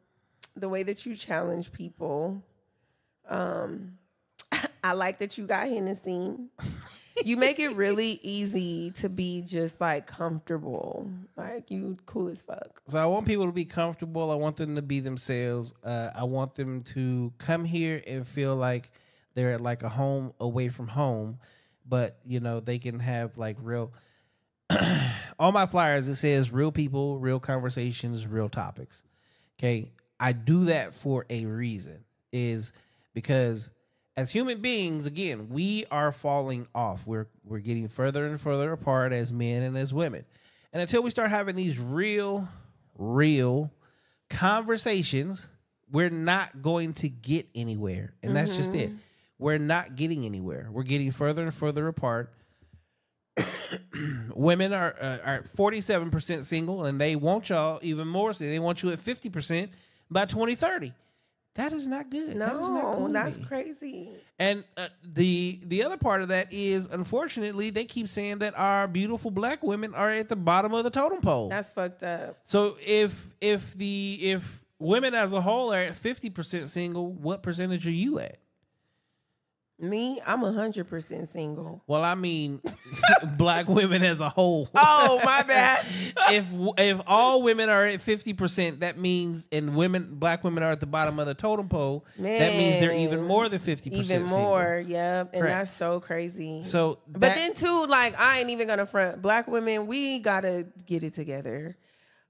the 0.55 0.67
way 0.67 0.83
that 0.83 1.05
you 1.05 1.15
challenge 1.15 1.71
people. 1.71 2.43
Um, 3.29 3.97
I 4.83 4.93
like 4.93 5.19
that 5.19 5.37
you 5.37 5.45
got 5.45 5.67
Hennessy. 5.67 6.35
You 7.25 7.35
make 7.37 7.59
it 7.59 7.69
really 7.69 8.19
easy 8.21 8.91
to 8.91 9.09
be 9.09 9.41
just 9.41 9.81
like 9.81 10.05
comfortable. 10.05 11.09
Like 11.35 11.71
you 11.71 11.97
cool 12.05 12.29
as 12.29 12.41
fuck. 12.41 12.81
So 12.87 12.99
I 12.99 13.05
want 13.05 13.25
people 13.25 13.47
to 13.47 13.51
be 13.51 13.65
comfortable. 13.65 14.29
I 14.29 14.35
want 14.35 14.57
them 14.57 14.75
to 14.75 14.81
be 14.81 14.99
themselves. 14.99 15.73
Uh, 15.83 16.11
I 16.15 16.23
want 16.25 16.55
them 16.55 16.83
to 16.83 17.33
come 17.37 17.65
here 17.65 18.01
and 18.05 18.27
feel 18.27 18.55
like 18.55 18.91
they're 19.33 19.53
at 19.53 19.61
like 19.61 19.83
a 19.83 19.89
home 19.89 20.33
away 20.39 20.69
from 20.69 20.87
home, 20.87 21.39
but 21.87 22.19
you 22.25 22.39
know 22.39 22.59
they 22.59 22.79
can 22.79 22.99
have 22.99 23.37
like 23.37 23.57
real. 23.61 23.93
on 25.39 25.53
my 25.53 25.65
flyers 25.65 26.07
it 26.07 26.15
says 26.15 26.51
real 26.51 26.71
people, 26.71 27.19
real 27.19 27.39
conversations, 27.39 28.27
real 28.27 28.49
topics. 28.49 29.03
Okay, 29.57 29.91
I 30.19 30.33
do 30.33 30.65
that 30.65 30.93
for 30.93 31.25
a 31.29 31.45
reason. 31.45 32.03
Is 32.33 32.73
because 33.13 33.71
as 34.17 34.31
human 34.31 34.59
beings, 34.59 35.05
again, 35.05 35.47
we 35.49 35.85
are 35.91 36.11
falling 36.11 36.67
off. 36.73 37.05
We're 37.05 37.27
we're 37.45 37.59
getting 37.59 37.87
further 37.87 38.25
and 38.25 38.41
further 38.41 38.71
apart 38.71 39.13
as 39.13 39.31
men 39.31 39.61
and 39.61 39.77
as 39.77 39.93
women. 39.93 40.25
And 40.73 40.81
until 40.81 41.03
we 41.03 41.11
start 41.11 41.29
having 41.29 41.55
these 41.55 41.79
real, 41.79 42.49
real 42.97 43.71
conversations, 44.29 45.47
we're 45.89 46.09
not 46.09 46.63
going 46.63 46.93
to 46.95 47.07
get 47.09 47.45
anywhere. 47.55 48.13
And 48.23 48.35
that's 48.35 48.57
just 48.57 48.73
it. 48.73 48.91
we're 49.37 49.59
not 49.59 49.95
getting 49.95 50.25
anywhere. 50.25 50.67
We're 50.71 50.83
getting 50.83 51.11
further 51.11 51.43
and 51.43 51.53
further 51.53 51.87
apart. 51.87 52.33
Women 54.35 54.73
are 54.73 54.95
uh, 54.99 55.17
are 55.23 55.43
forty 55.43 55.79
seven 55.79 56.09
percent 56.09 56.45
single, 56.45 56.85
and 56.85 56.99
they 56.99 57.15
want 57.15 57.49
y'all 57.49 57.79
even 57.83 58.07
more. 58.07 58.33
So 58.33 58.45
they 58.45 58.57
want 58.57 58.81
you 58.81 58.89
at 58.89 58.99
fifty 58.99 59.29
percent 59.29 59.71
by 60.09 60.25
twenty 60.25 60.55
thirty. 60.55 60.93
That 61.57 61.73
is 61.73 61.85
not 61.87 62.09
good. 62.09 62.39
that 62.39 62.55
is 62.55 62.69
not 62.69 62.83
No, 62.83 62.93
cool 62.95 63.07
that's 63.09 63.37
crazy. 63.37 64.11
And 64.39 64.63
uh, 64.77 64.87
the 65.03 65.59
the 65.65 65.83
other 65.83 65.97
part 65.97 66.21
of 66.21 66.29
that 66.29 66.47
is, 66.53 66.87
unfortunately, 66.87 67.71
they 67.71 67.83
keep 67.85 68.07
saying 68.07 68.37
that 68.39 68.57
our 68.57 68.87
beautiful 68.87 69.31
black 69.31 69.61
women 69.63 69.93
are 69.95 70.11
at 70.11 70.29
the 70.29 70.35
bottom 70.35 70.73
of 70.73 70.83
the 70.83 70.91
totem 70.91 71.19
pole. 71.21 71.49
That's 71.49 71.69
fucked 71.71 72.03
up. 72.03 72.37
so 72.43 72.77
if 72.85 73.35
if 73.41 73.73
the 73.75 74.19
if 74.21 74.63
women 74.79 75.13
as 75.15 75.33
a 75.33 75.41
whole 75.41 75.73
are 75.73 75.81
at 75.81 75.95
fifty 75.95 76.29
percent 76.29 76.69
single, 76.69 77.11
what 77.11 77.41
percentage 77.43 77.85
are 77.87 77.91
you 77.91 78.19
at? 78.19 78.37
Me, 79.79 80.19
I'm 80.25 80.43
a 80.43 80.51
hundred 80.51 80.89
percent 80.89 81.29
single. 81.29 81.83
Well, 81.85 82.03
I 82.03 82.15
mean, 82.15 82.61
black 83.37 83.69
women 83.69 84.03
as 84.03 84.21
a 84.21 84.29
whole. 84.29 84.67
Oh 85.09 85.21
my 85.23 85.43
bad. 85.43 85.85
if 86.31 86.45
if 86.77 87.01
all 87.05 87.43
women 87.43 87.69
are 87.69 87.85
at 87.85 88.01
fifty 88.01 88.33
percent, 88.33 88.79
that 88.79 88.97
means 88.97 89.47
and 89.51 89.75
women 89.75 90.15
black 90.15 90.43
women 90.43 90.63
are 90.63 90.71
at 90.71 90.79
the 90.79 90.85
bottom 90.87 91.19
of 91.19 91.27
the 91.27 91.35
totem 91.35 91.69
pole. 91.69 92.05
Man, 92.17 92.39
that 92.39 92.57
means 92.57 92.79
they're 92.79 92.95
even 92.95 93.23
more 93.23 93.47
than 93.49 93.59
fifty 93.59 93.89
percent. 93.89 94.23
Even 94.23 94.29
more, 94.29 94.83
yep. 94.85 95.29
And 95.33 95.41
Correct. 95.41 95.55
that's 95.55 95.71
so 95.71 95.99
crazy. 95.99 96.63
So, 96.63 96.99
but 97.07 97.35
then 97.35 97.53
too, 97.53 97.85
like 97.87 98.19
I 98.19 98.39
ain't 98.39 98.49
even 98.49 98.67
gonna 98.67 98.85
front. 98.87 99.21
Black 99.21 99.47
women, 99.47 99.85
we 99.87 100.19
gotta 100.19 100.67
get 100.85 101.03
it 101.03 101.13
together. 101.13 101.77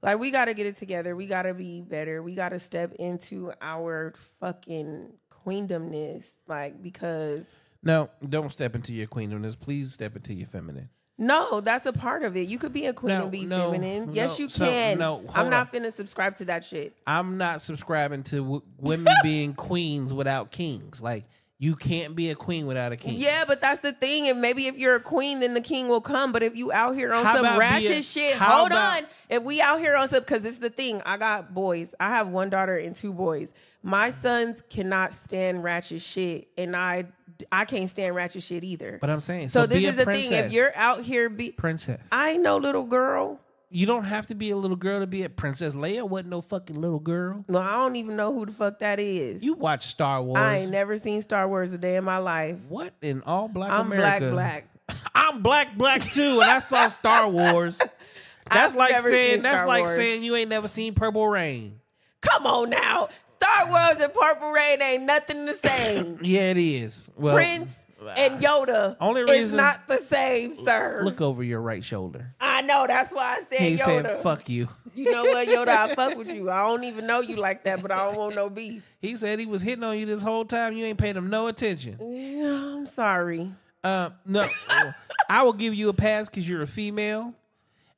Like 0.02 0.20
we 0.20 0.32
gotta 0.32 0.54
get 0.54 0.68
it 0.68 0.76
together. 0.76 1.16
We 1.16 1.26
gotta 1.26 1.54
be 1.54 1.82
better. 1.82 2.22
We 2.22 2.36
gotta 2.36 2.60
step 2.60 2.94
into 3.00 3.52
our 3.62 4.14
fucking 4.40 5.14
queendomness. 5.48 6.26
Like 6.48 6.82
because 6.82 7.48
no, 7.84 8.10
don't 8.28 8.52
step 8.52 8.76
into 8.76 8.94
your 8.94 9.08
queendomness. 9.08 9.60
Please 9.60 9.94
step 9.94 10.16
into 10.16 10.34
your 10.34 10.48
feminine. 10.48 10.90
no, 11.18 11.62
that's 11.62 11.86
a 11.86 11.94
part 11.94 12.24
of 12.24 12.36
it. 12.36 12.48
You 12.50 12.60
could 12.60 12.74
be 12.74 12.86
a 12.88 12.94
queen 12.94 13.16
No, 13.16 13.24
and 13.24 13.32
be 13.32 13.46
no, 13.46 13.72
feminine. 13.72 14.14
Yes, 14.14 14.38
no. 14.38 14.44
you 14.46 14.50
can. 14.52 14.98
no, 14.98 15.24
I'm 15.34 15.50
not 15.50 15.74
on. 15.74 15.82
finna 15.82 15.92
subscribe 15.94 16.36
to 16.38 16.46
that 16.46 16.64
shit. 16.66 16.96
I'm 17.08 17.38
not 17.38 17.62
subscribing 17.62 18.24
to 18.24 18.38
w- 18.38 18.62
women 18.78 19.14
being 19.24 19.54
queens 19.54 20.14
without 20.14 20.52
kings. 20.52 21.02
Like 21.02 21.26
you 21.60 21.76
can't 21.76 22.16
be 22.16 22.30
a 22.30 22.36
queen 22.36 22.68
without 22.68 22.92
a 22.92 22.96
king. 22.98 23.16
Yeah, 23.18 23.44
but 23.48 23.62
that's 23.62 23.80
the 23.80 23.92
thing. 23.92 24.28
And 24.30 24.42
maybe 24.42 24.68
if 24.68 24.78
you're 24.78 24.96
a 24.96 25.00
queen, 25.00 25.40
then 25.40 25.56
the 25.56 25.62
king 25.62 25.88
will 25.88 26.02
come. 26.02 26.32
But 26.32 26.44
if 26.44 26.56
you 26.56 26.72
out 26.72 26.94
here 26.96 27.12
on 27.14 27.26
How 27.26 27.36
some 27.36 27.58
ratchet 27.58 27.92
a- 27.92 28.02
shit, 28.04 28.36
hold 28.36 28.68
about- 28.68 29.02
on. 29.04 29.08
If 29.30 29.44
we 29.44 29.60
out 29.60 29.80
here 29.80 29.96
on 29.96 30.08
some, 30.08 30.20
because 30.20 30.46
it's 30.46 30.60
the 30.60 30.70
thing. 30.70 31.02
I 31.06 31.18
got 31.18 31.54
boys. 31.54 31.94
I 32.00 32.10
have 32.10 32.28
one 32.28 32.50
daughter 32.50 32.76
and 32.76 32.96
two 32.96 33.12
boys. 33.12 33.52
My 33.84 34.12
sons 34.12 34.62
cannot 34.70 35.16
stand 35.16 35.64
ratchet 35.64 36.02
shit, 36.02 36.48
and 36.58 36.76
I 36.76 37.06
I 37.52 37.66
can't 37.66 37.90
stand 37.90 38.16
ratchet 38.16 38.44
shit 38.44 38.64
either. 38.64 38.98
But 39.02 39.10
I'm 39.10 39.20
saying 39.20 39.50
so, 39.50 39.62
so 39.62 39.68
this 39.68 39.84
is 39.84 39.96
the 39.96 40.06
thing. 40.06 40.32
If 40.32 40.52
you're 40.52 40.72
out 40.76 41.02
here, 41.04 41.30
be 41.30 41.50
princess. 41.52 42.08
I 42.12 42.32
ain't 42.32 42.44
no 42.44 42.58
little 42.58 42.84
girl. 42.84 43.40
You 43.70 43.86
don't 43.86 44.06
have 44.06 44.28
to 44.28 44.36
be 44.36 44.50
a 44.50 44.56
little 44.58 44.78
girl 44.78 45.00
to 45.02 45.08
be 45.08 45.24
a 45.24 45.30
princess. 45.30 45.74
Leia 45.74 46.08
wasn't 46.08 46.30
no 46.30 46.42
fucking 46.42 46.80
little 46.80 47.00
girl. 47.00 47.44
No, 47.48 47.60
I 47.60 47.74
don't 47.74 47.96
even 47.98 48.16
know 48.16 48.34
who 48.34 48.46
the 48.46 48.52
fuck 48.54 48.80
that 48.80 49.00
is. 49.00 49.44
You 49.44 49.56
watch 49.56 49.88
Star 49.88 50.22
Wars. 50.24 50.40
I 50.40 50.60
ain't 50.60 50.72
never 50.72 50.98
seen 50.98 51.22
Star 51.22 51.48
Wars 51.48 51.74
a 51.74 51.78
day 51.78 51.96
in 51.98 52.04
my 52.04 52.18
life. 52.18 52.58
what 52.70 52.94
in 53.02 53.22
all 53.26 53.48
black 53.48 53.72
I'm 53.72 53.92
America? 53.92 54.32
black, 54.32 54.68
black. 54.88 55.02
I'm 55.16 55.42
black, 55.42 55.78
black 55.78 56.02
too, 56.02 56.40
and 56.42 56.50
I 56.50 56.60
saw 56.60 56.88
Star 56.88 57.30
Wars. 57.30 57.80
That's 58.50 58.72
I've 58.72 58.76
like 58.78 59.00
saying 59.02 59.42
that's 59.42 59.56
Star 59.56 59.68
like 59.68 59.84
Wars. 59.84 59.96
saying 59.98 60.24
you 60.24 60.34
ain't 60.38 60.50
never 60.50 60.70
seen 60.70 60.94
Purple 60.94 61.28
Rain. 61.28 61.82
Come 62.22 62.46
on 62.48 62.70
now. 62.70 63.10
Star 63.42 63.70
Wars 63.70 64.00
and 64.00 64.14
Purple 64.14 64.52
Rain 64.52 64.82
ain't 64.82 65.04
nothing 65.04 65.46
the 65.46 65.54
same. 65.54 66.20
Yeah, 66.22 66.52
it 66.52 66.58
is. 66.58 67.12
Well, 67.18 67.36
Prince 67.36 67.84
and 68.16 68.42
Yoda 68.42 68.96
Only 69.02 69.22
is 69.22 69.30
reason- 69.30 69.58
not 69.58 69.88
the 69.88 69.98
same, 69.98 70.54
sir. 70.56 71.02
look 71.04 71.20
over 71.22 71.44
your 71.44 71.62
right 71.62 71.84
shoulder. 71.84 72.34
I 72.40 72.62
know. 72.62 72.86
That's 72.88 73.12
why 73.14 73.38
I 73.40 73.44
said 73.56 73.60
He 73.60 73.76
Yoda. 73.78 73.86
said, 74.08 74.22
"Fuck 74.24 74.50
you." 74.50 74.70
You 74.96 75.12
know 75.12 75.22
what, 75.24 75.48
Yoda? 75.50 75.68
I 75.70 75.96
fuck 75.96 76.18
with 76.18 76.32
you. 76.32 76.50
I 76.50 76.68
don't 76.68 76.84
even 76.84 77.08
know 77.08 77.22
you 77.22 77.36
like 77.38 77.64
that, 77.64 77.82
but 77.82 77.92
I 77.92 77.98
don't 78.06 78.16
want 78.18 78.36
no 78.36 78.50
beef. 78.50 78.84
He 79.00 79.16
said 79.16 79.40
he 79.40 79.46
was 79.46 79.62
hitting 79.62 79.84
on 79.84 79.98
you 79.98 80.06
this 80.06 80.22
whole 80.22 80.46
time. 80.46 80.74
You 80.74 80.86
ain't 80.86 80.98
paid 81.00 81.16
him 81.16 81.30
no 81.30 81.48
attention. 81.48 81.98
Yeah, 82.02 82.76
I'm 82.78 82.88
sorry. 82.88 83.52
Uh, 83.84 84.10
no, 84.26 84.46
I 85.30 85.44
will 85.44 85.54
give 85.54 85.74
you 85.74 85.90
a 85.90 85.94
pass 85.94 86.30
because 86.30 86.48
you're 86.48 86.62
a 86.64 86.68
female. 86.68 87.34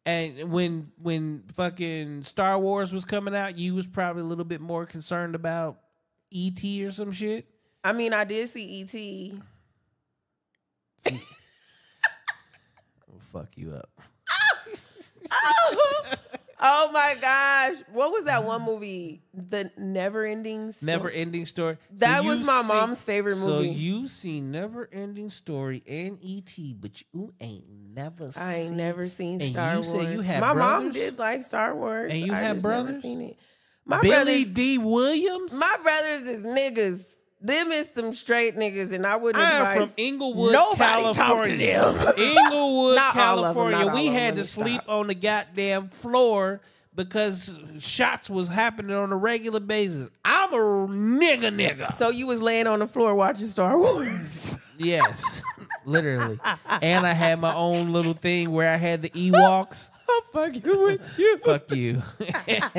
And 0.05 0.49
when 0.51 0.91
when 1.01 1.43
fucking 1.53 2.23
Star 2.23 2.57
Wars 2.57 2.91
was 2.93 3.05
coming 3.05 3.35
out, 3.35 3.57
you 3.57 3.75
was 3.75 3.85
probably 3.85 4.21
a 4.21 4.25
little 4.25 4.45
bit 4.45 4.61
more 4.61 4.85
concerned 4.85 5.35
about 5.35 5.77
ET 6.33 6.63
or 6.85 6.91
some 6.91 7.11
shit. 7.11 7.45
I 7.83 7.93
mean, 7.93 8.13
I 8.13 8.23
did 8.23 8.49
see 8.49 8.63
E 8.63 8.81
E.T. 8.81 9.41
Will 11.05 11.19
fuck 13.19 13.49
you 13.57 13.73
up. 13.73 13.89
Oh 16.61 16.89
my 16.91 17.15
gosh. 17.21 17.77
What 17.93 18.11
was 18.11 18.25
that 18.25 18.43
one 18.43 18.63
movie? 18.63 19.21
The 19.33 19.71
Never 19.77 20.25
Ending 20.25 20.73
Story? 20.73 20.91
Never 20.91 21.09
ending 21.09 21.45
story. 21.45 21.77
That 21.91 22.23
you 22.23 22.29
was 22.31 22.45
my 22.45 22.61
see- 22.63 22.67
mom's 22.73 23.01
favorite 23.01 23.37
movie. 23.37 23.45
So 23.45 23.59
you 23.61 24.09
seen 24.09 24.51
Never 24.51 24.89
Ending 24.91 25.29
Story 25.29 25.81
and 25.87 26.19
ET, 26.21 26.53
but 26.81 27.01
you 27.13 27.33
ain't 27.39 27.63
never. 27.93 28.25
Seen 28.25 28.31
Star. 28.33 28.43
I 28.45 28.55
ain't 28.55 28.67
seen- 28.67 28.77
never 28.77 29.07
seen 29.07 29.41
And 29.41 29.51
Star 29.51 29.71
you 29.75 29.79
Wars. 29.79 29.91
said 29.91 30.11
you 30.13 30.19
had 30.19 30.41
my 30.41 30.51
mom 30.53 30.91
did 30.91 31.17
like 31.17 31.43
Star 31.43 31.73
Wars. 31.73 32.11
And 32.11 32.27
you 32.27 32.33
I 32.33 32.41
had 32.41 32.55
just 32.55 32.65
never 32.65 32.83
brothers? 32.83 33.01
Seen 33.01 33.21
it. 33.21 33.37
My 33.85 34.01
Billy 34.01 34.43
brothers, 34.43 34.53
Dee 34.53 34.77
Williams. 34.79 35.53
my 35.57 35.75
brothers 35.81 36.21
is 36.27 36.43
niggas. 36.43 37.05
Them 37.41 37.71
is 37.71 37.89
some 37.89 38.13
straight 38.13 38.57
niggas, 38.57 38.91
and 38.91 39.05
I 39.07 39.15
wouldn't. 39.15 39.41
I 39.43 39.75
am 39.75 39.81
from 39.87 39.89
Inglewood, 39.97 40.51
nobody 40.51 41.03
talk 41.13 41.13
to 41.13 41.21
California. 41.21 41.81
them. 41.81 42.13
Inglewood, 42.17 42.95
Not 42.95 43.13
them, 43.15 43.23
California. 43.23 43.91
we 43.93 44.07
had 44.07 44.35
to 44.35 44.43
sleep 44.43 44.81
stop. 44.81 44.89
on 44.99 45.07
the 45.07 45.15
goddamn 45.15 45.87
floor 45.89 46.59
because 46.95 47.57
shots 47.79 48.29
was 48.29 48.49
happening 48.49 48.93
on 48.95 49.13
a 49.13 49.15
regular 49.17 49.61
basis. 49.61 50.09
I'm 50.25 50.51
a 50.53 50.57
nigga 50.57 51.55
nigga. 51.55 51.93
So 51.95 52.09
you 52.09 52.27
was 52.27 52.41
laying 52.41 52.67
on 52.67 52.79
the 52.79 52.87
floor 52.87 53.15
watching 53.15 53.45
Star 53.45 53.77
Wars. 53.79 54.55
yes, 54.77 55.41
literally. 55.85 56.39
And 56.81 57.07
I 57.07 57.13
had 57.13 57.39
my 57.39 57.55
own 57.55 57.93
little 57.93 58.13
thing 58.15 58.51
where 58.51 58.69
I 58.69 58.75
had 58.75 59.01
the 59.01 59.09
Ewoks. 59.11 59.91
I'm 60.09 60.21
fucking 60.53 60.83
with 60.83 61.19
you. 61.19 61.37
Fuck 61.39 61.71
you. 61.71 61.93
Duck, 62.19 62.73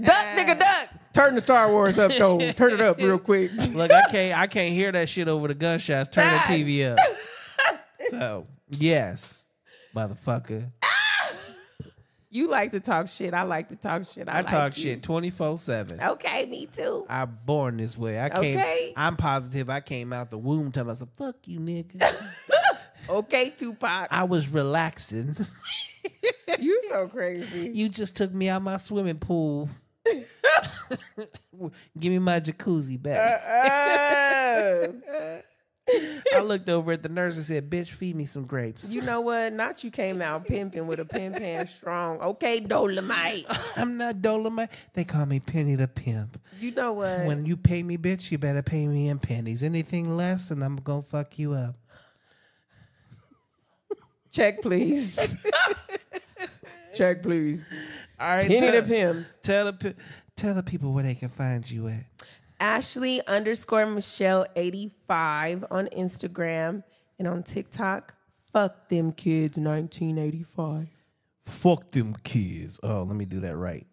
nigga, 0.00 0.58
duck. 0.58 0.88
Turn 1.12 1.34
the 1.34 1.40
Star 1.40 1.70
Wars 1.70 1.98
up, 1.98 2.12
though. 2.12 2.38
Turn 2.52 2.72
it 2.74 2.80
up 2.80 2.98
real 2.98 3.18
quick. 3.18 3.50
Look, 3.72 3.90
I 3.90 4.02
can't 4.10 4.38
I 4.38 4.46
can't 4.46 4.74
hear 4.74 4.92
that 4.92 5.08
shit 5.08 5.28
over 5.28 5.48
the 5.48 5.54
gunshots. 5.54 6.10
Turn 6.10 6.30
the 6.30 6.38
TV 6.40 6.90
up. 6.92 6.98
So 8.10 8.46
yes, 8.68 9.44
motherfucker. 9.94 10.70
You 12.28 12.48
like 12.48 12.72
to 12.72 12.80
talk 12.80 13.08
shit. 13.08 13.32
I 13.32 13.42
like 13.42 13.70
to 13.70 13.76
talk 13.76 14.04
shit. 14.04 14.28
I, 14.28 14.32
I 14.32 14.36
like 14.38 14.48
talk 14.48 14.76
you. 14.76 14.82
shit 14.82 15.02
twenty 15.02 15.30
four 15.30 15.56
seven. 15.56 15.98
Okay, 16.00 16.44
me 16.46 16.66
too. 16.66 17.06
I'm 17.08 17.38
born 17.46 17.78
this 17.78 17.96
way. 17.96 18.20
I 18.20 18.28
came. 18.28 18.58
Okay. 18.58 18.92
I'm 18.94 19.16
positive. 19.16 19.70
I 19.70 19.80
came 19.80 20.12
out 20.12 20.28
the 20.28 20.36
womb 20.38 20.70
telling 20.70 20.88
myself, 20.88 21.10
"Fuck 21.16 21.36
you, 21.46 21.60
nigga." 21.60 22.02
Okay, 23.08 23.50
Tupac. 23.50 24.08
I 24.10 24.24
was 24.24 24.48
relaxing. 24.48 25.36
You 26.58 26.82
so 26.88 27.08
crazy. 27.08 27.70
you 27.74 27.88
just 27.88 28.16
took 28.16 28.32
me 28.32 28.48
out 28.48 28.62
my 28.62 28.76
swimming 28.76 29.18
pool. 29.18 29.68
Give 31.98 32.12
me 32.12 32.18
my 32.18 32.40
jacuzzi 32.40 33.00
back. 33.00 33.40
I 36.34 36.40
looked 36.40 36.68
over 36.68 36.92
at 36.92 37.02
the 37.04 37.08
nurse 37.08 37.36
and 37.36 37.44
said, 37.44 37.70
"Bitch, 37.70 37.88
feed 37.88 38.16
me 38.16 38.24
some 38.24 38.44
grapes." 38.44 38.90
you 38.90 39.02
know 39.02 39.20
what? 39.20 39.52
Not 39.52 39.84
you 39.84 39.90
came 39.90 40.20
out 40.20 40.44
pimping 40.46 40.86
with 40.88 40.98
a 40.98 41.04
pin 41.04 41.32
pan 41.32 41.68
strong. 41.68 42.20
Okay, 42.20 42.58
Dolomite. 42.60 43.46
I'm 43.76 43.96
not 43.96 44.20
Dolomite. 44.20 44.70
They 44.94 45.04
call 45.04 45.26
me 45.26 45.38
Penny 45.38 45.76
the 45.76 45.86
Pimp. 45.86 46.40
You 46.60 46.72
know 46.72 46.92
what? 46.92 47.24
When 47.24 47.46
you 47.46 47.56
pay 47.56 47.82
me, 47.84 47.98
bitch, 47.98 48.30
you 48.32 48.38
better 48.38 48.62
pay 48.62 48.86
me 48.86 49.08
in 49.08 49.18
pennies. 49.20 49.62
Anything 49.62 50.16
less, 50.16 50.50
and 50.50 50.64
I'm 50.64 50.76
gonna 50.76 51.02
fuck 51.02 51.38
you 51.38 51.52
up. 51.52 51.76
Check, 54.36 54.60
please. 54.60 55.18
Check, 56.94 57.22
please. 57.22 57.66
All 58.20 58.28
right, 58.28 58.46
Penny 58.46 58.60
tell, 58.60 58.72
the 58.72 58.82
pimp. 58.82 59.26
tell 59.42 59.64
the 59.64 59.72
pe- 59.72 59.94
tell 60.36 60.52
the 60.52 60.62
people 60.62 60.92
where 60.92 61.04
they 61.04 61.14
can 61.14 61.30
find 61.30 61.70
you 61.70 61.88
at. 61.88 62.04
Ashley 62.60 63.26
underscore 63.26 63.86
Michelle 63.86 64.44
85 64.54 65.64
on 65.70 65.86
Instagram 65.86 66.84
and 67.18 67.26
on 67.26 67.44
TikTok. 67.44 68.12
Fuck 68.52 68.90
them 68.90 69.12
kids 69.12 69.56
1985. 69.56 70.88
Fuck 71.46 71.92
them 71.92 72.14
kids. 72.22 72.78
Oh, 72.82 73.04
let 73.04 73.16
me 73.16 73.24
do 73.24 73.40
that 73.40 73.56
right. 73.56 73.86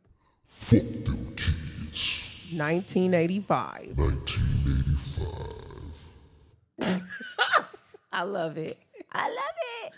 Fuck 0.45 0.81
them 0.81 1.33
kids. 1.37 2.51
1985. 2.51 3.97
1985. 3.97 6.81
I 8.11 8.23
love 8.23 8.57
it. 8.57 8.77
I 9.13 9.29
love 9.29 9.55
it. 9.85 9.93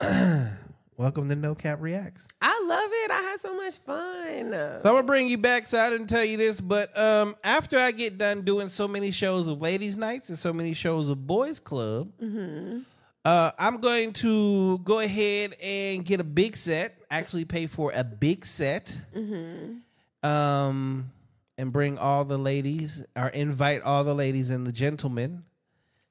Welcome 0.96 1.28
to 1.28 1.34
No 1.34 1.54
Capp 1.56 1.80
Reacts. 1.80 2.28
I 2.40 2.64
love 2.68 2.90
it. 2.92 3.10
I 3.10 3.20
had 3.20 3.40
so 3.40 3.56
much 3.56 3.78
fun. 3.78 4.50
So 4.52 4.88
I'm 4.88 4.94
gonna 4.94 5.02
bring 5.02 5.26
you 5.26 5.38
back. 5.38 5.66
So 5.66 5.80
I 5.80 5.90
didn't 5.90 6.06
tell 6.06 6.24
you 6.24 6.36
this, 6.36 6.60
but 6.60 6.96
um, 6.96 7.34
after 7.42 7.78
I 7.78 7.90
get 7.90 8.16
done 8.16 8.42
doing 8.42 8.68
so 8.68 8.86
many 8.86 9.10
shows 9.10 9.48
of 9.48 9.60
ladies' 9.60 9.96
nights 9.96 10.28
and 10.28 10.38
so 10.38 10.52
many 10.52 10.72
shows 10.74 11.08
of 11.08 11.26
boys' 11.26 11.58
club, 11.58 12.12
uh, 13.24 13.50
I'm 13.58 13.80
going 13.80 14.12
to 14.14 14.78
go 14.78 15.00
ahead 15.00 15.56
and 15.60 16.04
get 16.04 16.20
a 16.20 16.24
big 16.24 16.56
set. 16.56 16.96
Actually, 17.10 17.44
pay 17.44 17.66
for 17.66 17.90
a 17.92 18.04
big 18.04 18.46
set. 18.46 18.96
Um, 20.22 21.10
and 21.56 21.72
bring 21.72 21.98
all 21.98 22.24
the 22.24 22.38
ladies 22.38 23.04
or 23.16 23.28
invite 23.28 23.82
all 23.82 24.04
the 24.04 24.14
ladies 24.14 24.50
and 24.50 24.64
the 24.64 24.72
gentlemen 24.72 25.42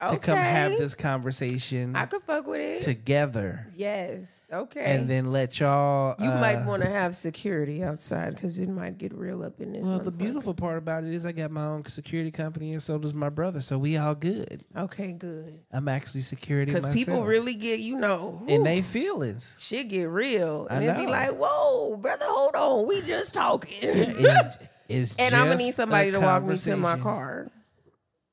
to 0.00 0.16
come 0.18 0.36
have 0.38 0.72
this 0.72 0.94
conversation 0.94 1.96
I 1.96 2.06
could 2.06 2.22
fuck 2.22 2.46
with 2.46 2.60
it. 2.60 2.82
together, 2.82 3.66
yes. 3.74 4.40
Okay. 4.52 4.80
and 4.84 5.08
then 5.08 5.32
let 5.32 5.58
y'all. 5.58 6.14
you 6.20 6.28
uh, 6.30 6.40
might 6.40 6.64
want 6.64 6.82
to 6.82 6.88
have 6.88 7.16
security 7.16 7.82
outside 7.82 8.34
because 8.34 8.58
it 8.60 8.68
might 8.68 8.98
get 8.98 9.12
real 9.12 9.42
up 9.42 9.60
in 9.60 9.72
this. 9.72 9.84
Well, 9.84 9.98
the 9.98 10.12
beautiful 10.12 10.54
part 10.54 10.78
about 10.78 11.04
it 11.04 11.12
is 11.12 11.26
I 11.26 11.32
got 11.32 11.50
my 11.50 11.64
own 11.64 11.84
security 11.88 12.30
company, 12.30 12.72
and 12.72 12.82
so 12.82 12.98
does 12.98 13.12
my 13.12 13.28
brother. 13.28 13.60
So 13.60 13.76
we 13.78 13.96
all 13.96 14.14
good. 14.14 14.64
Okay, 14.76 15.12
good. 15.12 15.58
I'm 15.72 15.88
actually 15.88 16.20
security 16.20 16.72
Because 16.72 16.94
people 16.94 17.24
really 17.24 17.54
get, 17.54 17.80
you 17.80 17.98
know, 17.98 18.42
in 18.46 18.62
whew, 18.62 18.64
they 18.64 18.82
feelings. 18.82 19.56
shit 19.58 19.88
get 19.88 20.08
real, 20.08 20.66
and 20.68 20.84
it'd 20.84 20.96
be 20.96 21.06
like, 21.06 21.32
"Whoa, 21.36 21.96
brother, 21.96 22.26
hold 22.26 22.54
on, 22.54 22.86
we 22.86 23.02
just 23.02 23.34
talking." 23.34 23.78
It's, 23.80 24.58
it's 24.88 25.16
and 25.18 25.34
I'm 25.34 25.46
gonna 25.48 25.56
need 25.56 25.74
somebody 25.74 26.12
to 26.12 26.20
walk 26.20 26.44
me 26.44 26.56
to 26.56 26.76
my 26.76 26.98
car. 26.98 27.48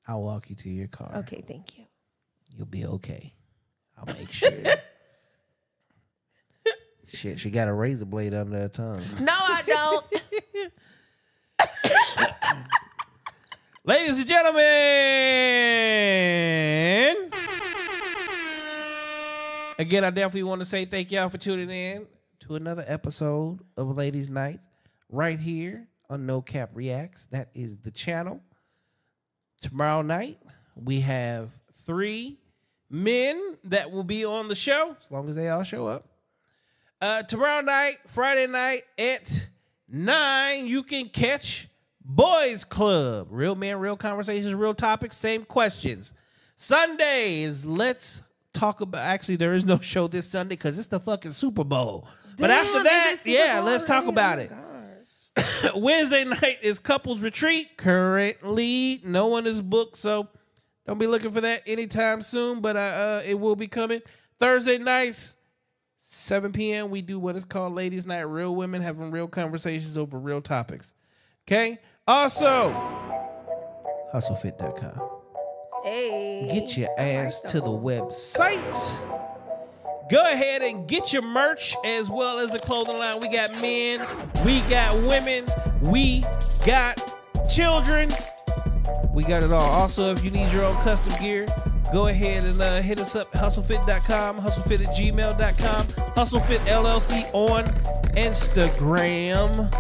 I'll 0.08 0.22
walk 0.22 0.50
you 0.50 0.56
to 0.58 0.70
your 0.70 0.88
car. 0.88 1.12
Okay, 1.18 1.44
thank 1.48 1.78
you. 1.78 1.86
You'll 2.56 2.68
be 2.68 2.86
okay. 2.86 3.34
I'll 3.98 4.14
make 4.14 4.32
sure. 4.32 4.50
Shit, 7.14 7.40
she 7.40 7.50
got 7.50 7.68
a 7.68 7.74
razor 7.74 8.06
blade 8.06 8.34
under 8.34 8.60
her 8.60 8.68
tongue. 8.68 9.04
No, 9.20 9.32
I 9.32 9.62
don't. 9.66 10.06
Ladies 13.86 14.18
and 14.18 14.28
gentlemen, 14.28 14.62
again, 19.78 20.04
I 20.04 20.10
definitely 20.10 20.44
want 20.44 20.62
to 20.62 20.66
say 20.66 20.86
thank 20.86 21.12
y'all 21.12 21.30
for 21.30 21.38
tuning 21.38 21.70
in 21.70 22.08
to 22.40 22.56
another 22.56 22.84
episode 22.88 23.60
of 23.78 23.96
Ladies 23.96 24.28
Night 24.28 24.62
right 25.10 25.40
here 25.40 25.88
on 26.10 26.26
No 26.26 26.42
Capp 26.42 26.72
Reacts. 26.74 27.28
That 27.28 27.50
is 27.54 27.78
the 27.78 27.92
channel. 27.92 28.42
Tomorrow 29.62 30.02
night, 30.04 30.38
we 30.76 31.02
have 31.02 31.50
three 31.86 32.38
men 32.90 33.58
that 33.64 33.92
will 33.92 34.04
be 34.04 34.26
on 34.26 34.48
the 34.48 34.56
show, 34.56 34.96
as 35.04 35.12
long 35.12 35.28
as 35.30 35.36
they 35.36 35.50
all 35.50 35.64
show 35.64 35.88
up. 35.88 36.08
Uh, 37.02 37.24
tomorrow 37.24 37.62
night, 37.62 37.98
Friday 38.08 38.48
night 38.48 38.84
at 38.98 39.48
nine, 39.88 40.66
you 40.68 40.84
can 40.84 41.10
catch 41.10 41.68
Boys 42.04 42.64
Club. 42.64 43.28
Real 43.32 43.56
men, 43.56 43.78
real 43.80 43.98
conversations, 43.98 44.54
real 44.54 44.74
topics, 44.74 45.18
same 45.18 45.44
questions. 45.46 46.14
Sundays, 46.56 47.66
let's 47.66 48.22
talk 48.54 48.82
about. 48.82 49.02
Actually, 49.02 49.36
there 49.36 49.54
is 49.54 49.66
no 49.66 49.80
show 49.82 50.08
this 50.08 50.28
Sunday 50.28 50.56
because 50.56 50.78
it's 50.78 50.88
the 50.88 51.00
fucking 51.00 51.34
Super 51.34 51.64
Bowl. 51.64 52.08
but 52.38 52.50
after 52.50 52.84
that, 52.84 53.18
yeah, 53.26 53.60
let's 53.62 53.84
talk 53.84 54.06
about 54.08 54.40
it. 54.40 54.50
gosh. 54.50 54.60
Wednesday 55.76 56.24
night 56.24 56.60
is 56.62 56.80
couples 56.80 57.20
retreat. 57.20 57.78
Currently, 57.78 59.02
no 59.04 59.28
one 59.28 59.48
is 59.48 59.62
booked, 59.62 59.98
so 59.98 60.28
don't 60.86 60.98
be 60.98 61.08
looking 61.08 61.32
for 61.32 61.42
that 61.42 61.64
anytime 61.66 62.22
soon. 62.22 62.62
But 62.62 62.76
uh, 62.76 62.80
uh, 62.80 63.22
it 63.26 63.40
will 63.40 63.56
be 63.56 63.68
coming. 63.68 64.02
Thursday 64.40 64.78
nights, 64.78 65.38
7 65.98 66.52
p.m. 66.52 66.90
We 66.90 67.02
do 67.02 67.20
what 67.20 67.36
is 67.36 67.46
called 67.46 67.74
Ladies 67.74 68.06
Night. 68.06 68.22
Real 68.22 68.56
women 68.56 68.82
having 68.82 69.12
real 69.12 69.28
conversations 69.28 69.98
over 69.98 70.18
real 70.18 70.42
topics. 70.42 70.94
Okay. 71.48 71.80
Also, 72.08 72.72
hustlefit.com. 74.14 75.10
Hey, 75.84 76.50
Get 76.52 76.78
your 76.78 76.90
ass 77.00 77.40
to 77.42 77.60
the 77.60 77.68
website. 77.68 79.15
Go 80.10 80.22
ahead 80.22 80.62
and 80.62 80.88
get 80.88 81.12
your 81.12 81.24
merch 81.24 81.76
as 81.84 82.10
well 82.12 82.38
as 82.38 82.52
the 82.52 82.60
clothing 82.60 82.98
line. 82.98 83.20
We 83.20 83.28
got 83.28 83.52
men, 83.60 84.06
we 84.46 84.62
got 84.62 84.94
women's, 85.08 85.50
we 85.90 86.24
got 86.66 87.02
children. 87.50 88.12
We 89.14 89.24
got 89.24 89.42
it 89.42 89.52
all. 89.52 89.64
Also, 89.64 90.12
if 90.12 90.24
you 90.24 90.30
need 90.30 90.52
your 90.52 90.64
own 90.66 90.74
custom 90.74 91.14
gear, 91.20 91.48
go 91.92 92.08
ahead 92.08 92.44
and 92.44 92.62
uh, 92.62 92.82
hit 92.82 93.00
us 93.00 93.16
up 93.16 93.32
hustlefit.com, 93.34 94.38
hustlefit 94.38 94.88
at 94.88 94.96
gmail.com, 94.96 95.88
hustlefit 96.14 96.60
LLC 96.68 97.34
on 97.34 97.64
Instagram. 98.16 99.74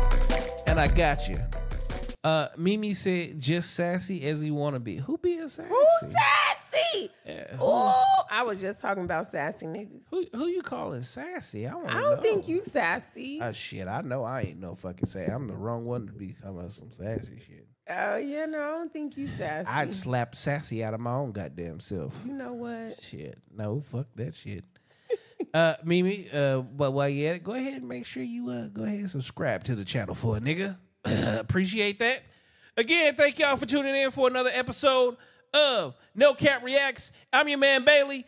And 0.66 0.80
I 0.80 0.88
got 0.88 1.30
you. 1.30 1.40
Uh, 2.24 2.48
Mimi 2.58 2.96
said, 2.96 3.40
just 3.40 3.76
sassy 3.76 4.26
as 4.28 4.44
you 4.44 4.56
want 4.56 4.76
to 4.76 4.80
be. 4.80 4.98
Who 4.98 5.20
being 5.20 5.48
sassy? 5.50 5.70
Who's 5.70 6.12
sassy? 6.12 6.55
Yeah. 7.26 7.58
Oh, 7.60 8.24
I 8.30 8.44
was 8.44 8.62
just 8.62 8.82
talking 8.82 9.04
about 9.04 9.28
sassy 9.28 9.66
niggas. 9.66 10.04
Who 10.10 10.26
who 10.34 10.48
you 10.48 10.62
calling 10.62 11.04
sassy? 11.04 11.68
I, 11.68 11.72
I 11.72 12.02
don't 12.02 12.16
know. 12.18 12.22
think 12.22 12.48
you 12.48 12.64
sassy. 12.64 13.40
Ah 13.42 13.52
shit, 13.52 13.88
I 13.88 14.02
know 14.02 14.24
I 14.24 14.42
ain't 14.42 14.60
no 14.60 14.76
fucking 14.76 15.08
say. 15.08 15.26
I'm 15.26 15.48
the 15.48 15.56
wrong 15.56 15.86
one 15.86 16.08
to 16.08 16.14
be 16.14 16.34
talking 16.34 16.60
about 16.60 16.72
some 16.72 16.92
sassy 16.92 17.42
shit. 17.46 17.68
Oh 17.90 18.18
yeah, 18.18 18.46
no, 18.46 18.60
I 18.60 18.68
don't 18.72 18.92
think 18.94 19.18
you 19.18 19.28
sassy. 19.28 19.70
I'd 19.70 19.94
slap 19.94 20.36
sassy 20.36 20.84
out 20.84 20.94
of 20.94 21.00
my 21.00 21.14
own 21.14 21.32
goddamn 21.32 21.80
self. 21.80 22.14
you 22.26 22.34
know 22.34 22.54
what? 22.54 23.02
Shit, 23.02 23.38
no, 23.56 23.82
fuck 23.82 24.08
that 24.16 24.36
shit. 24.36 24.64
uh, 25.54 25.76
Mimi, 25.84 26.28
uh, 26.34 26.62
but 26.62 26.92
while 26.92 27.10
you 27.10 27.28
at 27.28 27.36
it, 27.38 27.44
go 27.44 27.54
ahead 27.54 27.82
and 27.82 27.88
make 27.88 28.06
sure 28.06 28.24
you 28.24 28.50
uh 28.50 28.68
go 28.68 28.84
ahead 28.84 29.00
and 29.00 29.10
subscribe 29.10 29.64
to 29.66 29.76
the 29.76 29.86
channel 29.86 30.16
for 30.16 30.38
a 30.38 30.40
nigga. 30.40 30.78
Appreciate 31.40 32.00
that. 32.00 32.22
Again, 32.78 33.16
thank 33.16 33.40
y'all 33.40 33.56
for 33.56 33.66
tuning 33.66 33.96
in 33.96 34.12
for 34.12 34.28
another 34.28 34.52
episode 34.54 35.16
of 35.56 35.96
No 36.14 36.34
Capp 36.34 36.64
Reacts. 36.64 37.12
I'm 37.32 37.48
your 37.48 37.58
man 37.58 37.86
Bailey. 37.86 38.26